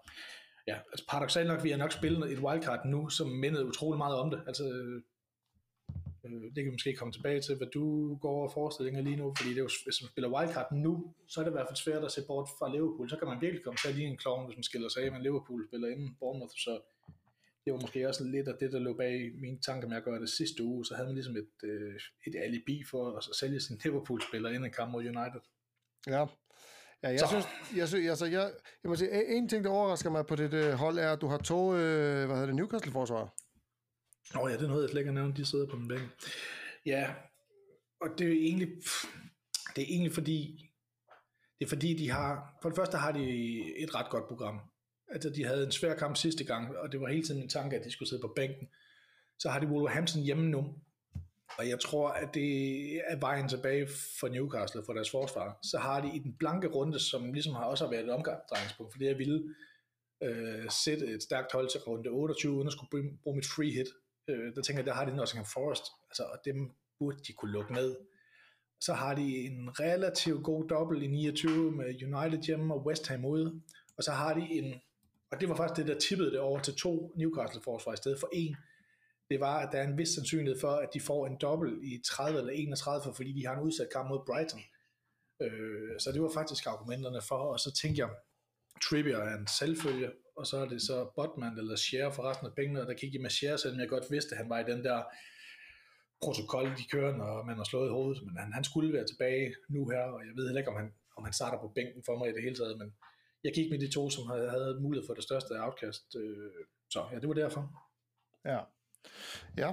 ja, 0.66 0.78
altså 0.92 1.04
paradoxalt 1.08 1.48
nok, 1.48 1.64
vi 1.64 1.70
har 1.70 1.76
nok 1.76 1.92
spillet 1.92 2.32
et 2.32 2.38
wildcard 2.38 2.86
nu, 2.86 3.08
som 3.08 3.28
mindede 3.28 3.66
utrolig 3.66 3.98
meget 3.98 4.16
om 4.16 4.30
det. 4.30 4.42
Altså 4.46 4.64
Øh, 6.24 6.42
det 6.42 6.54
kan 6.54 6.64
vi 6.64 6.70
måske 6.70 6.94
komme 6.94 7.12
tilbage 7.12 7.40
til, 7.40 7.56
hvad 7.56 7.66
du 7.66 8.16
går 8.16 8.30
over 8.30 8.48
forestillinger 8.48 9.02
lige 9.02 9.16
nu, 9.16 9.34
fordi 9.36 9.50
det 9.50 9.58
er 9.58 9.66
jo, 9.68 9.70
hvis 9.84 10.02
man 10.02 10.10
spiller 10.10 10.30
wildcard 10.34 10.72
nu, 10.72 11.14
så 11.26 11.40
er 11.40 11.44
det 11.44 11.50
i 11.50 11.56
hvert 11.56 11.68
fald 11.68 11.76
svært 11.76 12.04
at 12.04 12.12
se 12.12 12.20
bort 12.26 12.48
fra 12.58 12.72
Liverpool. 12.74 13.10
Så 13.10 13.16
kan 13.16 13.28
man 13.28 13.40
virkelig 13.40 13.64
komme 13.64 13.78
til 13.78 13.88
at 13.88 13.94
lige 13.94 14.08
en 14.08 14.16
klovn, 14.16 14.46
hvis 14.46 14.56
man 14.56 14.68
skiller 14.70 14.88
sig 14.88 15.02
af 15.04 15.12
med 15.12 15.20
Liverpool 15.20 15.66
spiller 15.68 15.88
inden 15.88 16.16
Bournemouth, 16.20 16.54
så 16.66 16.80
det 17.64 17.72
var 17.72 17.80
måske 17.80 18.08
også 18.08 18.24
lidt 18.24 18.48
af 18.48 18.54
det, 18.60 18.72
der 18.72 18.78
lå 18.78 18.92
bag 18.94 19.32
mine 19.40 19.58
tanker 19.58 19.88
med 19.88 19.96
at 19.96 20.04
gøre 20.04 20.20
det 20.20 20.28
sidste 20.28 20.64
uge, 20.64 20.84
så 20.86 20.94
havde 20.94 21.08
man 21.08 21.14
ligesom 21.14 21.36
et, 21.36 21.54
øh, 21.62 21.94
et 22.26 22.34
alibi 22.44 22.84
for 22.90 23.16
at 23.16 23.24
sælge 23.40 23.60
sin 23.60 23.80
Liverpool-spiller 23.84 24.48
inden 24.48 24.64
en 24.64 24.70
kamp 24.70 24.92
mod 24.92 25.00
United. 25.00 25.40
Ja, 26.06 26.26
Ja, 27.02 27.08
jeg 27.08 27.20
så. 27.20 27.26
synes, 27.26 27.46
jeg, 27.76 27.88
synes, 27.88 28.08
altså, 28.08 28.26
jeg, 28.26 28.50
jeg 28.82 28.88
må 28.88 28.94
sige, 28.94 29.36
en 29.36 29.48
ting, 29.48 29.64
der 29.64 29.70
overrasker 29.70 30.10
mig 30.10 30.26
på 30.26 30.36
det 30.36 30.54
uh, 30.54 30.70
hold, 30.70 30.98
er, 30.98 31.12
at 31.12 31.20
du 31.20 31.26
har 31.26 31.38
to, 31.38 31.74
øh, 31.74 32.26
hvad 32.26 32.36
hedder 32.36 32.46
det, 32.46 32.54
Newcastle-forsvar. 32.54 33.34
Åh 34.34 34.42
oh 34.42 34.50
ja, 34.50 34.56
det 34.56 34.68
noget, 34.68 34.82
jeg 34.82 34.90
slet 34.90 35.00
ikke 35.00 35.12
nævnt, 35.12 35.36
de 35.36 35.44
sidder 35.44 35.66
på 35.66 35.76
min 35.76 35.88
bænk. 35.88 36.02
Ja, 36.86 37.14
og 38.00 38.08
det 38.18 38.26
er 38.26 38.32
egentlig, 38.32 38.68
det 39.76 39.82
er 39.82 39.86
egentlig 39.88 40.12
fordi, 40.12 40.70
det 41.58 41.64
er 41.64 41.68
fordi, 41.68 41.94
de 41.94 42.10
har, 42.10 42.58
for 42.62 42.68
det 42.68 42.76
første 42.76 42.96
har 42.96 43.12
de 43.12 43.24
et 43.76 43.94
ret 43.94 44.10
godt 44.10 44.28
program. 44.28 44.60
Altså, 45.08 45.30
de 45.30 45.44
havde 45.44 45.64
en 45.66 45.72
svær 45.72 45.94
kamp 45.94 46.16
sidste 46.16 46.44
gang, 46.44 46.76
og 46.76 46.92
det 46.92 47.00
var 47.00 47.08
hele 47.08 47.22
tiden 47.22 47.42
en 47.42 47.48
tanke, 47.48 47.76
at 47.76 47.84
de 47.84 47.90
skulle 47.90 48.08
sidde 48.08 48.22
på 48.22 48.32
bænken. 48.36 48.68
Så 49.38 49.48
har 49.50 49.60
de 49.60 49.66
Wolverhampton 49.66 50.22
hjemme 50.22 50.48
nu, 50.50 50.74
og 51.58 51.68
jeg 51.68 51.80
tror, 51.80 52.08
at 52.08 52.34
det 52.34 52.92
er 52.96 53.16
vejen 53.20 53.48
tilbage 53.48 53.88
for 54.20 54.28
Newcastle, 54.28 54.82
for 54.86 54.92
deres 54.92 55.10
forsvar. 55.10 55.58
Så 55.62 55.78
har 55.78 56.00
de 56.00 56.16
i 56.16 56.18
den 56.18 56.36
blanke 56.38 56.68
runde, 56.68 57.00
som 57.00 57.32
ligesom 57.32 57.54
har 57.54 57.64
også 57.64 57.90
været 57.90 58.04
et 58.04 58.10
omgangspunkt, 58.10 58.92
for 58.92 58.98
det 58.98 59.06
jeg 59.06 59.18
ville 59.18 59.54
øh, 60.22 60.70
sætte 60.70 61.06
et 61.06 61.22
stærkt 61.22 61.52
hold 61.52 61.70
til 61.70 61.80
runde 61.80 62.10
28, 62.10 62.52
uden 62.52 62.66
at 62.66 62.72
skulle 62.72 62.90
bruge 63.22 63.36
mit 63.36 63.46
free 63.46 63.70
hit 63.70 63.86
øh, 64.28 64.54
der 64.54 64.62
tænker 64.62 64.80
jeg, 64.80 64.86
der 64.86 64.92
har 64.92 65.04
de 65.04 65.16
Nottingham 65.16 65.46
Forest, 65.46 65.82
altså, 66.10 66.22
og 66.22 66.38
dem 66.44 66.70
burde 66.98 67.18
de 67.26 67.32
kunne 67.32 67.52
lukke 67.52 67.72
ned. 67.72 67.96
Så 68.80 68.92
har 68.92 69.14
de 69.14 69.36
en 69.36 69.80
relativt 69.80 70.44
god 70.44 70.68
dobbelt 70.68 71.02
i 71.02 71.06
29 71.06 71.72
med 71.72 71.86
United 71.86 72.42
hjemme 72.42 72.74
og 72.74 72.86
West 72.86 73.08
Ham 73.08 73.24
ude, 73.24 73.62
og 73.96 74.04
så 74.04 74.12
har 74.12 74.34
de 74.34 74.40
en, 74.40 74.74
og 75.30 75.40
det 75.40 75.48
var 75.48 75.54
faktisk 75.54 75.76
det, 75.76 75.94
der 75.94 76.00
tippede 76.00 76.30
det 76.30 76.40
over 76.40 76.60
til 76.60 76.74
to 76.74 77.12
Newcastle-forsvar 77.16 77.92
i 77.92 77.96
stedet 77.96 78.20
for 78.20 78.28
en, 78.32 78.56
det 79.30 79.40
var, 79.40 79.58
at 79.58 79.68
der 79.72 79.78
er 79.78 79.86
en 79.86 79.98
vis 79.98 80.08
sandsynlighed 80.08 80.60
for, 80.60 80.70
at 80.70 80.88
de 80.94 81.00
får 81.00 81.26
en 81.26 81.36
dobbelt 81.40 81.84
i 81.84 82.02
30 82.06 82.38
eller 82.38 82.52
31, 82.52 83.14
fordi 83.14 83.32
de 83.32 83.46
har 83.46 83.54
en 83.54 83.62
udsat 83.62 83.88
kamp 83.92 84.08
mod 84.08 84.26
Brighton. 84.26 84.60
Øh, 85.42 86.00
så 86.00 86.12
det 86.12 86.22
var 86.22 86.30
faktisk 86.34 86.66
argumenterne 86.66 87.20
for, 87.28 87.36
og 87.36 87.60
så 87.60 87.72
tænkte 87.82 88.00
jeg, 88.00 88.10
Trippier 88.82 89.18
er 89.18 89.38
en 89.38 89.46
selvfølge, 89.46 90.10
og 90.38 90.46
så 90.46 90.56
er 90.56 90.68
det 90.68 90.82
så 90.82 90.96
Botman 91.16 91.58
eller 91.58 91.76
Share 91.76 92.12
for 92.12 92.22
resten 92.22 92.46
af 92.46 92.54
pengene, 92.54 92.80
og 92.80 92.86
der 92.86 92.94
kiggede 92.94 93.22
med 93.22 93.30
Share, 93.30 93.58
selvom 93.58 93.80
jeg 93.80 93.88
godt 93.88 94.10
vidste, 94.10 94.32
at 94.34 94.38
han 94.40 94.50
var 94.50 94.58
i 94.58 94.70
den 94.72 94.84
der 94.84 95.02
protokol, 96.22 96.66
de 96.78 96.90
kører, 96.92 97.16
når 97.16 97.44
man 97.44 97.56
har 97.56 97.64
slået 97.64 97.88
i 97.88 97.96
hovedet, 97.96 98.22
men 98.26 98.36
han, 98.36 98.52
han 98.52 98.64
skulle 98.64 98.92
være 98.92 99.06
tilbage 99.06 99.54
nu 99.68 99.88
her, 99.88 100.02
og 100.14 100.20
jeg 100.26 100.34
ved 100.36 100.46
heller 100.46 100.60
ikke, 100.60 100.70
om 100.70 100.76
han, 100.76 100.92
om 101.16 101.24
han 101.24 101.32
starter 101.32 101.58
på 101.60 101.72
bænken 101.74 102.02
for 102.06 102.18
mig 102.18 102.28
i 102.28 102.32
det 102.32 102.42
hele 102.42 102.56
taget, 102.56 102.78
men 102.78 102.88
jeg 103.44 103.52
gik 103.54 103.70
med 103.70 103.78
de 103.78 103.90
to, 103.90 104.10
som 104.10 104.26
havde, 104.26 104.50
havde 104.50 104.80
mulighed 104.80 105.06
for 105.06 105.14
det 105.14 105.24
største 105.24 105.54
afkast, 105.56 106.06
øh, 106.16 106.50
så 106.90 107.00
ja, 107.12 107.18
det 107.18 107.28
var 107.28 107.34
derfor. 107.34 107.62
Ja, 108.44 108.60
ja. 109.62 109.70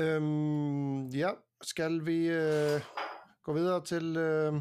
Øhm, 0.00 1.06
ja, 1.06 1.30
skal 1.62 2.06
vi 2.06 2.28
øh, 2.28 2.80
gå 3.44 3.52
videre 3.52 3.84
til 3.84 4.16
øh, 4.16 4.52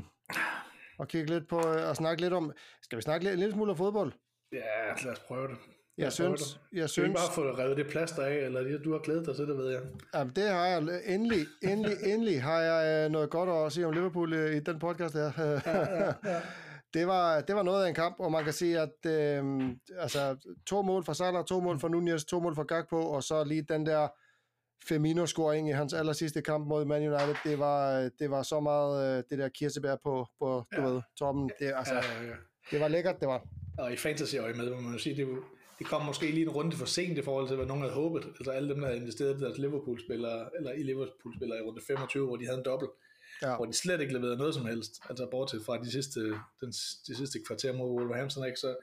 og 1.00 1.08
kigge 1.08 1.34
lidt 1.34 1.48
på, 1.48 1.58
øh, 1.58 1.90
og 1.90 1.96
snakke 1.96 2.22
lidt 2.22 2.34
om, 2.34 2.54
skal 2.82 2.98
vi 2.98 3.02
snakke 3.02 3.24
lidt, 3.24 3.34
en 3.34 3.40
lille 3.40 3.54
smule 3.54 3.72
om 3.72 3.78
fodbold? 3.78 4.14
Ja, 4.52 5.04
lad 5.04 5.12
os 5.12 5.20
prøve 5.20 5.48
det. 5.48 5.58
Lad 5.98 6.06
jeg 6.06 6.14
synes, 6.14 6.42
det. 6.42 6.78
jeg 6.78 6.90
synes... 6.90 7.20
bare 7.20 7.34
få 7.36 7.42
revet 7.42 7.78
det 7.78 7.88
plaster 7.88 8.24
af, 8.24 8.36
eller 8.36 8.78
du 8.84 8.92
har 8.92 9.00
glædet 9.00 9.26
dig 9.26 9.36
til 9.36 9.48
det, 9.48 9.58
ved 9.58 9.72
jeg. 9.72 9.82
Jamen, 10.14 10.34
det 10.36 10.50
har 10.50 10.66
jeg. 10.66 10.78
Endelig, 11.06 11.46
endelig, 11.64 11.98
endelig 12.14 12.44
har 12.44 12.62
jeg 12.62 13.06
øh, 13.06 13.12
noget 13.12 13.30
godt 13.30 13.50
at 13.50 13.72
sige 13.72 13.86
om 13.88 13.94
Liverpool 13.94 14.34
øh, 14.34 14.56
i 14.56 14.60
den 14.60 14.80
podcast 14.80 15.16
her. 15.16 15.32
Ja, 15.38 15.52
ja, 15.78 16.14
ja. 16.26 16.42
det, 16.94 17.08
var, 17.08 17.42
det 17.42 17.56
var 17.56 17.64
noget 17.64 17.84
af 17.84 17.90
en 17.90 17.96
kamp, 17.96 18.16
og 18.20 18.32
man 18.32 18.44
kan 18.44 18.54
sige, 18.54 18.80
at 18.80 19.06
øh, 19.06 19.62
altså, 19.98 20.36
to 20.68 20.82
mål 20.82 21.04
fra 21.06 21.14
Salah, 21.14 21.46
to 21.46 21.60
mål 21.60 21.80
fra 21.80 21.90
Nunez, 21.90 22.24
to 22.26 22.40
mål 22.40 22.56
fra 22.56 22.64
Gakpo, 22.64 23.12
og 23.12 23.24
så 23.24 23.44
lige 23.44 23.62
den 23.62 23.86
der 23.86 24.08
Firmino-scoring 24.90 25.70
i 25.70 25.72
hans 25.72 25.94
aller 25.94 26.14
sidste 26.14 26.42
kamp 26.42 26.68
mod 26.68 26.86
Man 26.86 27.14
United, 27.14 27.36
det 27.44 27.60
var, 27.60 28.10
det 28.20 28.32
var 28.32 28.44
så 28.44 28.60
meget 28.60 29.18
øh, 29.18 29.24
det 29.30 29.38
der 29.40 29.50
kirsebær 29.50 29.96
på, 30.04 30.28
på 30.40 30.64
du 30.76 30.82
Ja. 30.82 30.88
ved, 30.88 31.02
toppen. 31.20 31.52
Det, 31.60 31.74
altså, 31.76 31.94
Ja, 31.94 32.00
ja, 32.22 32.28
ja. 32.28 32.36
det 32.72 32.80
var 32.80 32.88
lækkert, 32.88 33.20
det 33.20 33.28
var. 33.28 33.42
Og 33.78 33.94
i 33.94 33.96
fantasy 33.96 34.36
øje 34.36 34.54
med, 34.54 34.70
må 34.70 34.82
man 34.82 34.94
jo 34.94 35.00
sige, 35.00 35.16
det, 35.16 35.28
det 35.80 35.88
kom 35.88 36.06
måske 36.06 36.32
lige 36.32 36.42
en 36.44 36.50
runde 36.50 36.76
for 36.76 36.86
sent 36.86 37.18
i 37.18 37.22
forhold 37.22 37.48
til, 37.48 37.56
hvad 37.56 37.66
nogen 37.66 37.82
havde 37.84 37.94
håbet. 37.94 38.26
Altså 38.26 38.52
alle 38.52 38.70
dem, 38.70 38.80
der 38.80 38.88
havde 38.88 39.00
investeret 39.00 39.38
i 39.38 39.40
deres 39.44 39.58
Liverpool-spillere, 39.58 40.50
eller 40.58 40.72
i 40.72 40.84
Liverpool-spillere 40.84 41.60
i 41.60 41.62
runde 41.62 41.82
25, 41.88 42.26
hvor 42.28 42.36
de 42.36 42.46
havde 42.46 42.58
en 42.58 42.66
dobbelt, 42.66 42.92
Ja. 43.42 43.56
hvor 43.56 43.66
de 43.66 43.74
slet 43.74 44.02
ikke 44.02 44.14
leverede 44.14 44.38
noget 44.38 44.54
som 44.54 44.66
helst. 44.66 45.02
Altså 45.10 45.28
bortset 45.32 45.66
fra 45.66 45.78
de 45.84 45.92
sidste, 45.92 46.20
den, 46.62 46.70
de 47.08 47.16
sidste 47.16 47.40
kvarter 47.48 47.74
mod 47.74 47.92
Wolverhampton, 48.00 48.46
ikke? 48.46 48.60
Så, 48.60 48.76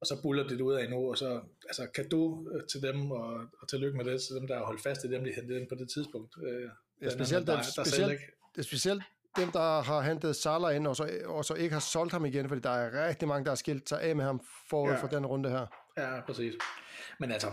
og 0.00 0.06
så 0.06 0.22
buller 0.22 0.48
det 0.48 0.60
ud 0.60 0.74
af 0.74 0.90
nu, 0.90 0.96
og 1.10 1.18
så 1.18 1.40
altså 1.64 1.86
kado 1.94 2.48
øh, 2.54 2.66
til 2.66 2.82
dem, 2.82 3.10
og, 3.10 3.34
og 3.60 3.68
tillykke 3.68 3.96
med 3.96 4.04
det, 4.04 4.22
til 4.22 4.34
dem, 4.36 4.46
der 4.46 4.56
har 4.56 4.64
holdt 4.64 4.82
fast 4.82 5.04
i 5.04 5.08
dem, 5.10 5.24
de 5.24 5.32
hentede 5.32 5.60
ind 5.60 5.68
på 5.68 5.74
det 5.74 5.88
tidspunkt. 5.88 6.34
Øh, 6.46 6.70
Ja, 7.02 7.10
specielt, 7.10 7.46
der, 7.46 7.52
der, 7.52 7.62
der 7.62 7.84
specielt, 7.84 8.12
ikke. 8.12 8.24
det 8.54 8.58
er 8.58 8.62
specielt 8.62 9.02
dem, 9.38 9.50
der 9.52 9.82
har 9.82 10.00
hentet 10.00 10.36
Salah 10.36 10.76
ind, 10.76 10.86
og 10.86 10.96
så, 10.96 11.10
og 11.24 11.44
så 11.44 11.54
ikke 11.54 11.72
har 11.72 11.80
solgt 11.80 12.12
ham 12.12 12.24
igen, 12.24 12.48
fordi 12.48 12.60
der 12.60 12.70
er 12.70 13.08
rigtig 13.08 13.28
mange, 13.28 13.44
der 13.44 13.50
har 13.50 13.56
skilt 13.56 13.88
sig 13.88 14.00
af 14.02 14.16
med 14.16 14.24
ham 14.24 14.40
forud 14.70 14.90
Ja. 14.92 14.96
for 15.02 15.06
den 15.08 15.26
runde 15.26 15.50
her. 15.50 15.66
Ja, 15.96 16.20
præcis. 16.26 16.54
Men 17.20 17.30
altså, 17.32 17.50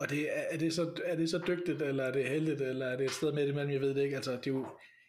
og 0.00 0.10
det, 0.10 0.20
er, 0.38 0.42
er, 0.50 0.56
det 0.58 0.72
så, 0.74 1.00
er 1.04 1.16
det 1.16 1.30
så 1.30 1.38
dygtigt, 1.46 1.82
eller 1.82 2.04
er 2.04 2.12
det 2.12 2.28
heldigt, 2.28 2.60
eller 2.60 2.86
er 2.86 2.96
det 2.96 3.04
et 3.04 3.10
sted 3.10 3.32
midt 3.32 3.48
imellem, 3.48 3.72
jeg 3.72 3.80
ved 3.80 3.94
det 3.94 4.02
ikke. 4.02 4.16
Altså, 4.16 4.30
det 4.32 4.46
er 4.46 4.50
jo, 4.50 4.66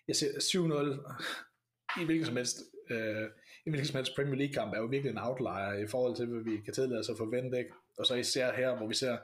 jeg 0.07 0.15
ser 0.15 0.27
7-0 0.27 2.01
i 2.01 2.05
hvilken 2.05 2.25
som 2.25 2.35
helst, 2.35 2.57
øh, 2.89 3.23
i 3.65 3.69
hvilken 3.69 3.85
som 3.87 3.95
helst 3.95 4.15
Premier 4.15 4.35
League 4.35 4.53
kamp 4.53 4.73
er 4.73 4.77
jo 4.77 4.85
virkelig 4.85 5.11
en 5.11 5.17
outlier 5.21 5.73
i 5.73 5.87
forhold 5.87 6.15
til, 6.15 6.25
hvad 6.25 6.43
vi 6.43 6.61
kan 6.65 6.73
tillade 6.73 6.99
os 6.99 7.09
at 7.09 7.15
forvente, 7.17 7.57
ikke? 7.57 7.71
Og 7.99 8.05
så 8.05 8.15
især 8.15 8.53
her, 8.53 8.75
hvor 8.77 8.87
vi 8.87 8.93
ser, 8.93 9.17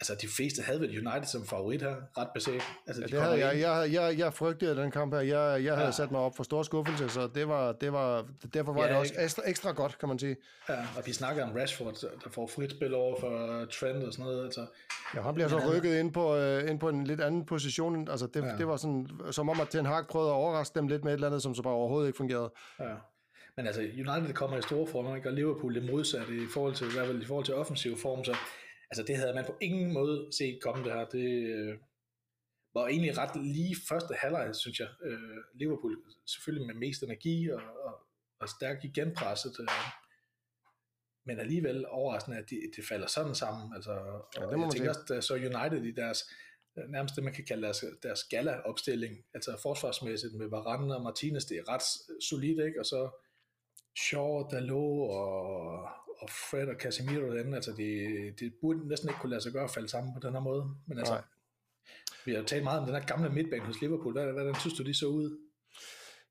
altså 0.00 0.14
de 0.22 0.28
fleste 0.36 0.62
havde 0.62 0.80
vel 0.80 1.06
United 1.06 1.24
som 1.26 1.46
favorit 1.46 1.82
her, 1.82 1.94
ret 2.18 2.28
beset. 2.34 2.62
Altså, 2.86 3.02
Ja, 3.02 3.06
de 3.06 3.12
det 3.12 3.22
havde 3.22 3.46
jeg. 3.46 3.60
Jeg, 3.60 3.92
jeg, 3.92 4.18
jeg 4.18 4.34
frygtede 4.34 4.76
den 4.76 4.90
kamp 4.90 5.14
her. 5.14 5.20
Jeg, 5.20 5.64
jeg 5.64 5.74
havde 5.74 5.86
Ja. 5.86 5.92
sat 5.92 6.10
mig 6.10 6.20
op 6.20 6.36
for 6.36 6.42
stor 6.42 6.62
skuffelse, 6.62 7.08
så 7.08 7.28
det 7.34 7.48
var, 7.48 7.72
det 7.72 7.92
var, 7.92 8.26
derfor 8.54 8.72
var 8.72 8.82
Ja, 8.82 8.88
det 8.88 8.96
også 8.96 9.14
ekstra, 9.18 9.42
ekstra 9.46 9.70
godt, 9.72 9.98
kan 9.98 10.08
man 10.08 10.18
sige. 10.18 10.36
Ja, 10.68 10.74
og 10.96 11.02
vi 11.06 11.12
snakker 11.12 11.44
om 11.44 11.50
Rashford, 11.56 11.94
der 12.24 12.30
får 12.30 12.46
frit 12.46 12.70
spil 12.70 12.94
over 12.94 13.20
for 13.20 13.64
Trent 13.64 14.04
og 14.04 14.12
sådan 14.12 14.24
noget. 14.24 14.44
Altså, 14.44 14.66
Ja, 15.14 15.20
han 15.22 15.34
bliver 15.34 15.48
så 15.48 15.58
rykket 15.72 15.94
ind 15.98 16.12
på, 16.12 16.36
øh, 16.36 16.70
ind 16.70 16.80
på 16.80 16.88
en 16.88 17.04
lidt 17.04 17.20
anden 17.20 17.44
position. 17.46 18.08
Altså, 18.08 18.26
det, 18.26 18.42
ja. 18.42 18.56
det 18.58 18.68
var 18.68 18.76
sådan, 18.76 19.08
som 19.30 19.48
om, 19.48 19.60
at 19.60 19.68
Ten 19.68 19.86
Hag 19.86 20.06
prøvede 20.06 20.30
at 20.30 20.34
overraske 20.34 20.74
dem 20.78 20.88
lidt 20.88 21.04
med 21.04 21.12
et 21.12 21.14
eller 21.14 21.26
andet, 21.26 21.42
som 21.42 21.54
så 21.54 21.62
bare 21.62 21.74
overhovedet 21.74 22.08
ikke 22.08 22.16
fungerede. 22.16 22.50
Ja. 22.80 22.84
Men 23.56 23.66
altså, 23.66 23.80
United 23.82 24.32
kommer 24.34 24.56
i 24.58 24.62
store 24.62 24.86
form, 24.86 25.16
ikke? 25.16 25.28
og 25.28 25.32
Liverpool 25.34 25.74
det 25.74 25.90
modsatte 25.90 26.32
i 26.36 26.46
forhold 26.54 26.74
til, 26.74 26.86
i 26.86 26.90
hvert 26.92 27.06
fald 27.06 27.22
i 27.22 27.24
forhold 27.26 27.44
til 27.44 27.54
offensiv 27.54 27.98
form, 27.98 28.24
så 28.24 28.34
altså, 28.90 29.02
det 29.02 29.16
havde 29.16 29.34
man 29.34 29.44
på 29.44 29.56
ingen 29.60 29.92
måde 29.92 30.28
set 30.38 30.58
komme 30.62 30.84
det 30.84 30.92
her. 30.92 31.04
Det 31.04 31.28
øh, 31.56 31.78
var 32.74 32.86
egentlig 32.86 33.18
ret 33.18 33.42
lige 33.42 33.76
første 33.88 34.14
halvleg, 34.14 34.54
synes 34.54 34.80
jeg. 34.80 34.88
Øh, 35.02 35.38
Liverpool 35.54 35.96
selvfølgelig 36.26 36.66
med 36.66 36.74
mest 36.74 37.02
energi 37.02 37.48
og, 37.48 37.62
og, 37.84 37.94
og 38.40 38.48
stærkt 38.48 38.86
genpresset, 38.94 39.60
øh, 39.60 39.68
men 41.26 41.40
alligevel 41.40 41.86
overraskende, 41.88 42.38
at 42.38 42.50
det, 42.50 42.60
det 42.76 42.84
falder 42.88 43.06
sådan 43.06 43.34
sammen. 43.34 43.74
Altså, 43.74 43.92
Ja, 44.36 44.46
det 44.46 44.58
må 44.58 44.64
jeg 44.64 44.72
tænker 44.72 44.88
også, 44.88 45.20
så 45.20 45.34
United 45.34 45.84
i 45.84 45.92
deres 45.92 46.24
nærmest 46.88 47.16
det, 47.16 47.24
man 47.24 47.32
kan 47.32 47.44
kalde 47.44 47.62
deres, 47.62 47.84
deres 48.02 48.24
gala-opstilling, 48.24 49.24
altså 49.34 49.58
forsvarsmæssigt 49.62 50.34
med 50.34 50.48
Varane 50.48 50.96
og 50.96 51.02
Martinez, 51.02 51.44
det 51.44 51.58
er 51.58 51.68
ret 51.68 51.82
solidt, 52.22 52.66
ikke? 52.66 52.80
Og 52.80 52.86
så 52.86 53.10
Shaw, 53.98 54.48
Dalot 54.50 55.10
og, 55.10 55.88
og 56.18 56.30
Fred 56.30 56.68
og 56.68 56.74
Casemiro 56.80 57.32
derinde, 57.32 57.54
altså 57.56 57.72
det, 57.76 58.40
det 58.40 58.52
burde 58.60 58.88
næsten 58.88 59.08
ikke 59.08 59.20
kunne 59.20 59.30
lade 59.30 59.42
sig 59.42 59.52
gøre 59.52 59.64
at 59.64 59.70
falde 59.70 59.88
sammen 59.88 60.14
på 60.14 60.20
den 60.26 60.32
her 60.34 60.40
måde. 60.40 60.64
Men 60.86 60.98
altså, 60.98 61.14
Nej. 61.14 61.22
vi 62.24 62.34
har 62.34 62.42
talt 62.42 62.64
meget 62.64 62.80
om 62.80 62.86
den 62.86 62.94
her 62.94 63.06
gamle 63.06 63.28
midtbane 63.30 63.64
hos 63.64 63.80
Liverpool. 63.80 64.12
Hvad, 64.12 64.32
hvordan 64.32 64.54
synes 64.54 64.74
du, 64.74 64.82
de 64.82 64.94
så 64.94 65.06
ud? 65.06 65.38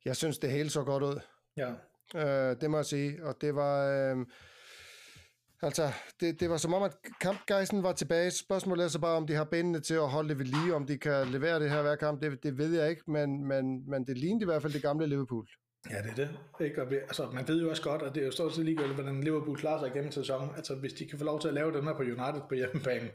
Jeg 0.06 0.16
synes, 0.16 0.38
det 0.38 0.52
hele 0.52 0.70
så 0.70 0.84
godt 0.84 1.04
ud. 1.04 1.20
Ja, 1.58 1.74
Øh, 2.16 2.62
det 2.62 2.72
må 2.72 2.78
jeg 2.78 2.86
sige. 2.86 3.26
Og 3.26 3.42
det 3.42 3.56
var... 3.56 3.88
Øh, 3.88 4.26
altså, 5.62 5.92
det, 6.20 6.40
det 6.40 6.50
var 6.50 6.58
som 6.58 6.74
om, 6.74 6.84
at 6.84 6.98
kampgejsen 7.22 7.84
var 7.84 7.94
tilbage. 7.94 8.32
Spørgsmålet 8.32 8.84
er 8.84 8.88
så 8.88 9.00
bare, 9.00 9.18
om 9.18 9.28
de 9.28 9.34
har 9.34 9.44
benene 9.44 9.80
til 9.80 9.94
at 9.94 10.10
holde 10.10 10.30
det 10.30 10.40
ved 10.40 10.46
lige, 10.46 10.76
om 10.76 10.88
de 10.88 10.98
kan 10.98 11.28
levere 11.28 11.60
det 11.60 11.70
her 11.70 11.82
hver 11.82 11.96
kamp. 11.96 12.22
Det, 12.22 12.44
det 12.44 12.58
ved 12.58 12.80
jeg 12.80 12.90
ikke, 12.90 13.12
men, 13.12 13.48
men, 13.48 13.90
men 13.90 14.08
det 14.08 14.18
lignede 14.18 14.44
i 14.44 14.46
hvert 14.46 14.62
fald 14.62 14.74
det 14.74 14.82
gamle 14.82 15.08
Liverpool. 15.08 15.48
Ja, 15.90 16.02
det 16.02 16.12
er 16.12 16.16
det. 16.16 16.66
Ikke? 16.66 16.82
Og 16.82 16.92
altså, 16.94 17.30
man 17.34 17.48
ved 17.48 17.62
jo 17.62 17.70
også 17.70 17.84
godt, 17.84 18.02
at 18.02 18.16
det 18.16 18.22
er 18.22 18.26
jo 18.26 18.32
stort 18.32 18.56
set 18.56 18.66
ligegyldigt, 18.66 18.96
hvordan 18.96 19.22
Liverpool 19.22 19.58
klarer 19.58 19.80
sig 19.80 19.90
igennem 19.96 20.12
sæsonen. 20.12 20.56
Altså, 20.56 20.76
hvis 20.76 20.94
de 20.94 21.06
kan 21.06 21.18
få 21.18 21.26
lov 21.26 21.42
til 21.42 21.48
at 21.48 21.54
lave 21.54 21.74
den 21.74 21.84
her 21.84 21.94
på 21.94 22.02
United 22.02 22.42
på 22.50 22.56
hjemmebane, 22.56 23.10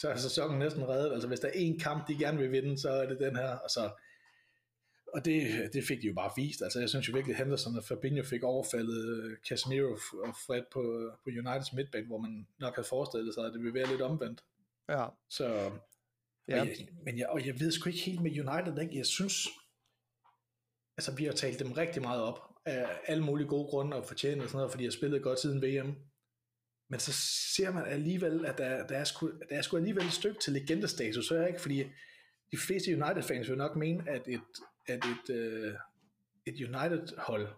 så 0.00 0.08
er 0.08 0.16
sæsonen 0.16 0.58
næsten 0.58 0.88
reddet. 0.88 1.12
Altså, 1.12 1.28
hvis 1.28 1.40
der 1.40 1.48
er 1.48 1.52
én 1.52 1.82
kamp, 1.82 2.08
de 2.08 2.18
gerne 2.18 2.38
vil 2.38 2.52
vinde, 2.52 2.78
så 2.78 2.90
er 2.90 3.08
det 3.08 3.18
den 3.20 3.36
her. 3.36 3.58
Altså, 3.58 3.90
og 5.14 5.24
det, 5.24 5.70
det 5.72 5.84
fik 5.84 6.02
de 6.02 6.06
jo 6.06 6.14
bare 6.14 6.30
vist. 6.36 6.62
Altså, 6.62 6.80
jeg 6.80 6.88
synes 6.88 7.08
jo 7.08 7.12
virkelig, 7.14 7.36
Henderson 7.36 7.76
og 7.76 7.84
Fabinho 7.84 8.22
fik 8.22 8.42
overfaldet 8.42 9.08
øh, 9.08 9.36
Casemiro 9.48 9.92
og 10.24 10.34
Fred 10.46 10.62
på, 10.72 10.82
på 11.24 11.30
Uniteds 11.30 11.72
midtbane, 11.72 12.06
hvor 12.06 12.18
man 12.18 12.46
nok 12.60 12.74
havde 12.74 12.88
forestillet 12.88 13.34
sig, 13.34 13.46
at 13.46 13.52
det 13.52 13.60
ville 13.60 13.74
være 13.74 13.88
lidt 13.88 14.02
omvendt. 14.02 14.44
Ja, 14.88 15.06
Så, 15.28 15.70
ja. 16.48 16.56
jeg, 16.56 16.76
men 17.04 17.18
jeg, 17.18 17.26
og 17.28 17.46
jeg 17.46 17.60
ved 17.60 17.70
sgu 17.72 17.88
ikke 17.88 18.00
helt 18.00 18.20
med 18.20 18.30
United, 18.30 18.82
ikke? 18.82 18.98
jeg 18.98 19.06
synes, 19.06 19.48
altså 20.96 21.14
vi 21.16 21.24
har 21.24 21.32
talt 21.32 21.58
dem 21.58 21.72
rigtig 21.72 22.02
meget 22.02 22.22
op, 22.22 22.38
af 22.66 22.86
alle 23.06 23.24
mulige 23.24 23.48
gode 23.48 23.68
grunde 23.68 23.96
og 23.96 24.06
fortjene 24.06 24.42
og 24.42 24.48
sådan 24.48 24.56
noget, 24.56 24.70
fordi 24.70 24.82
de 24.82 24.86
har 24.86 24.92
spillet 24.92 25.22
godt 25.22 25.40
siden 25.40 25.62
VM. 25.62 25.94
Men 26.90 27.00
så 27.00 27.12
ser 27.56 27.72
man 27.72 27.86
alligevel, 27.86 28.46
at 28.46 28.58
der, 28.58 28.86
der, 28.86 28.96
er, 28.96 29.04
sgu, 29.04 29.26
der 29.48 29.56
er 29.56 29.62
sgu 29.62 29.76
alligevel 29.76 30.06
et 30.06 30.12
stykke 30.12 30.40
til 30.40 30.52
legendestatus, 30.52 31.26
så 31.26 31.36
er 31.36 31.46
ikke, 31.46 31.60
fordi 31.60 31.82
de 32.52 32.58
fleste 32.66 33.02
United-fans 33.02 33.48
vil 33.48 33.58
nok 33.58 33.76
mene, 33.76 34.10
at 34.10 34.28
et, 34.28 34.40
at 34.88 35.04
et, 35.04 35.34
øh, 35.34 35.74
et 36.46 36.54
United-hold 36.54 37.48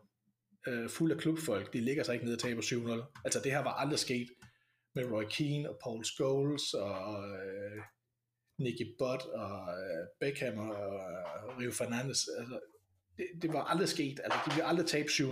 øh, 0.66 0.88
fuld 0.88 1.12
af 1.12 1.18
klubfolk, 1.18 1.72
de 1.72 1.80
ligger 1.80 2.02
sig 2.02 2.14
ikke 2.14 2.24
ned 2.26 2.34
og 2.34 2.40
taber 2.40 2.62
7-0. 2.62 3.22
Altså 3.24 3.40
det 3.44 3.52
her 3.52 3.62
var 3.62 3.72
aldrig 3.72 3.98
sket 3.98 4.28
med 4.94 5.04
Roy 5.04 5.24
Keane 5.24 5.70
og 5.70 5.78
Paul 5.82 6.04
Scholes 6.04 6.74
og 6.74 7.28
øh, 7.28 7.82
Nicky 8.58 8.86
Butt 8.98 9.22
og 9.22 9.56
øh, 9.78 10.06
Beckham 10.20 10.58
og 10.58 10.74
øh, 10.74 11.58
Rio 11.58 11.72
Fernandes. 11.72 12.28
Altså, 12.38 12.60
det, 13.16 13.26
det 13.42 13.52
var 13.52 13.64
aldrig 13.64 13.88
sket. 13.88 14.20
Altså, 14.24 14.38
de 14.46 14.50
ville 14.50 14.64
aldrig 14.64 14.86
tabe 14.86 15.08
7-0. 15.08 15.22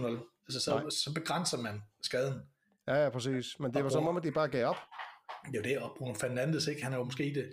Altså, 0.48 0.70
Nej. 0.70 0.90
så, 0.90 1.02
så 1.04 1.14
begrænser 1.14 1.58
man 1.58 1.82
skaden. 2.02 2.40
Ja, 2.88 2.94
ja, 2.94 3.08
præcis. 3.10 3.60
Men 3.60 3.70
det 3.70 3.76
Og 3.76 3.84
var 3.84 3.90
som 3.90 4.08
om, 4.08 4.16
at 4.16 4.22
de 4.22 4.32
bare 4.32 4.48
gav 4.48 4.66
op. 4.66 4.76
Det 5.46 5.54
er 5.54 5.58
jo 5.58 5.62
det, 5.62 5.78
og 5.78 5.94
Bruno 5.98 6.14
Fernandes, 6.14 6.66
ikke? 6.66 6.82
han 6.84 6.92
er 6.92 6.96
jo 6.96 7.04
måske 7.04 7.24
det, 7.24 7.52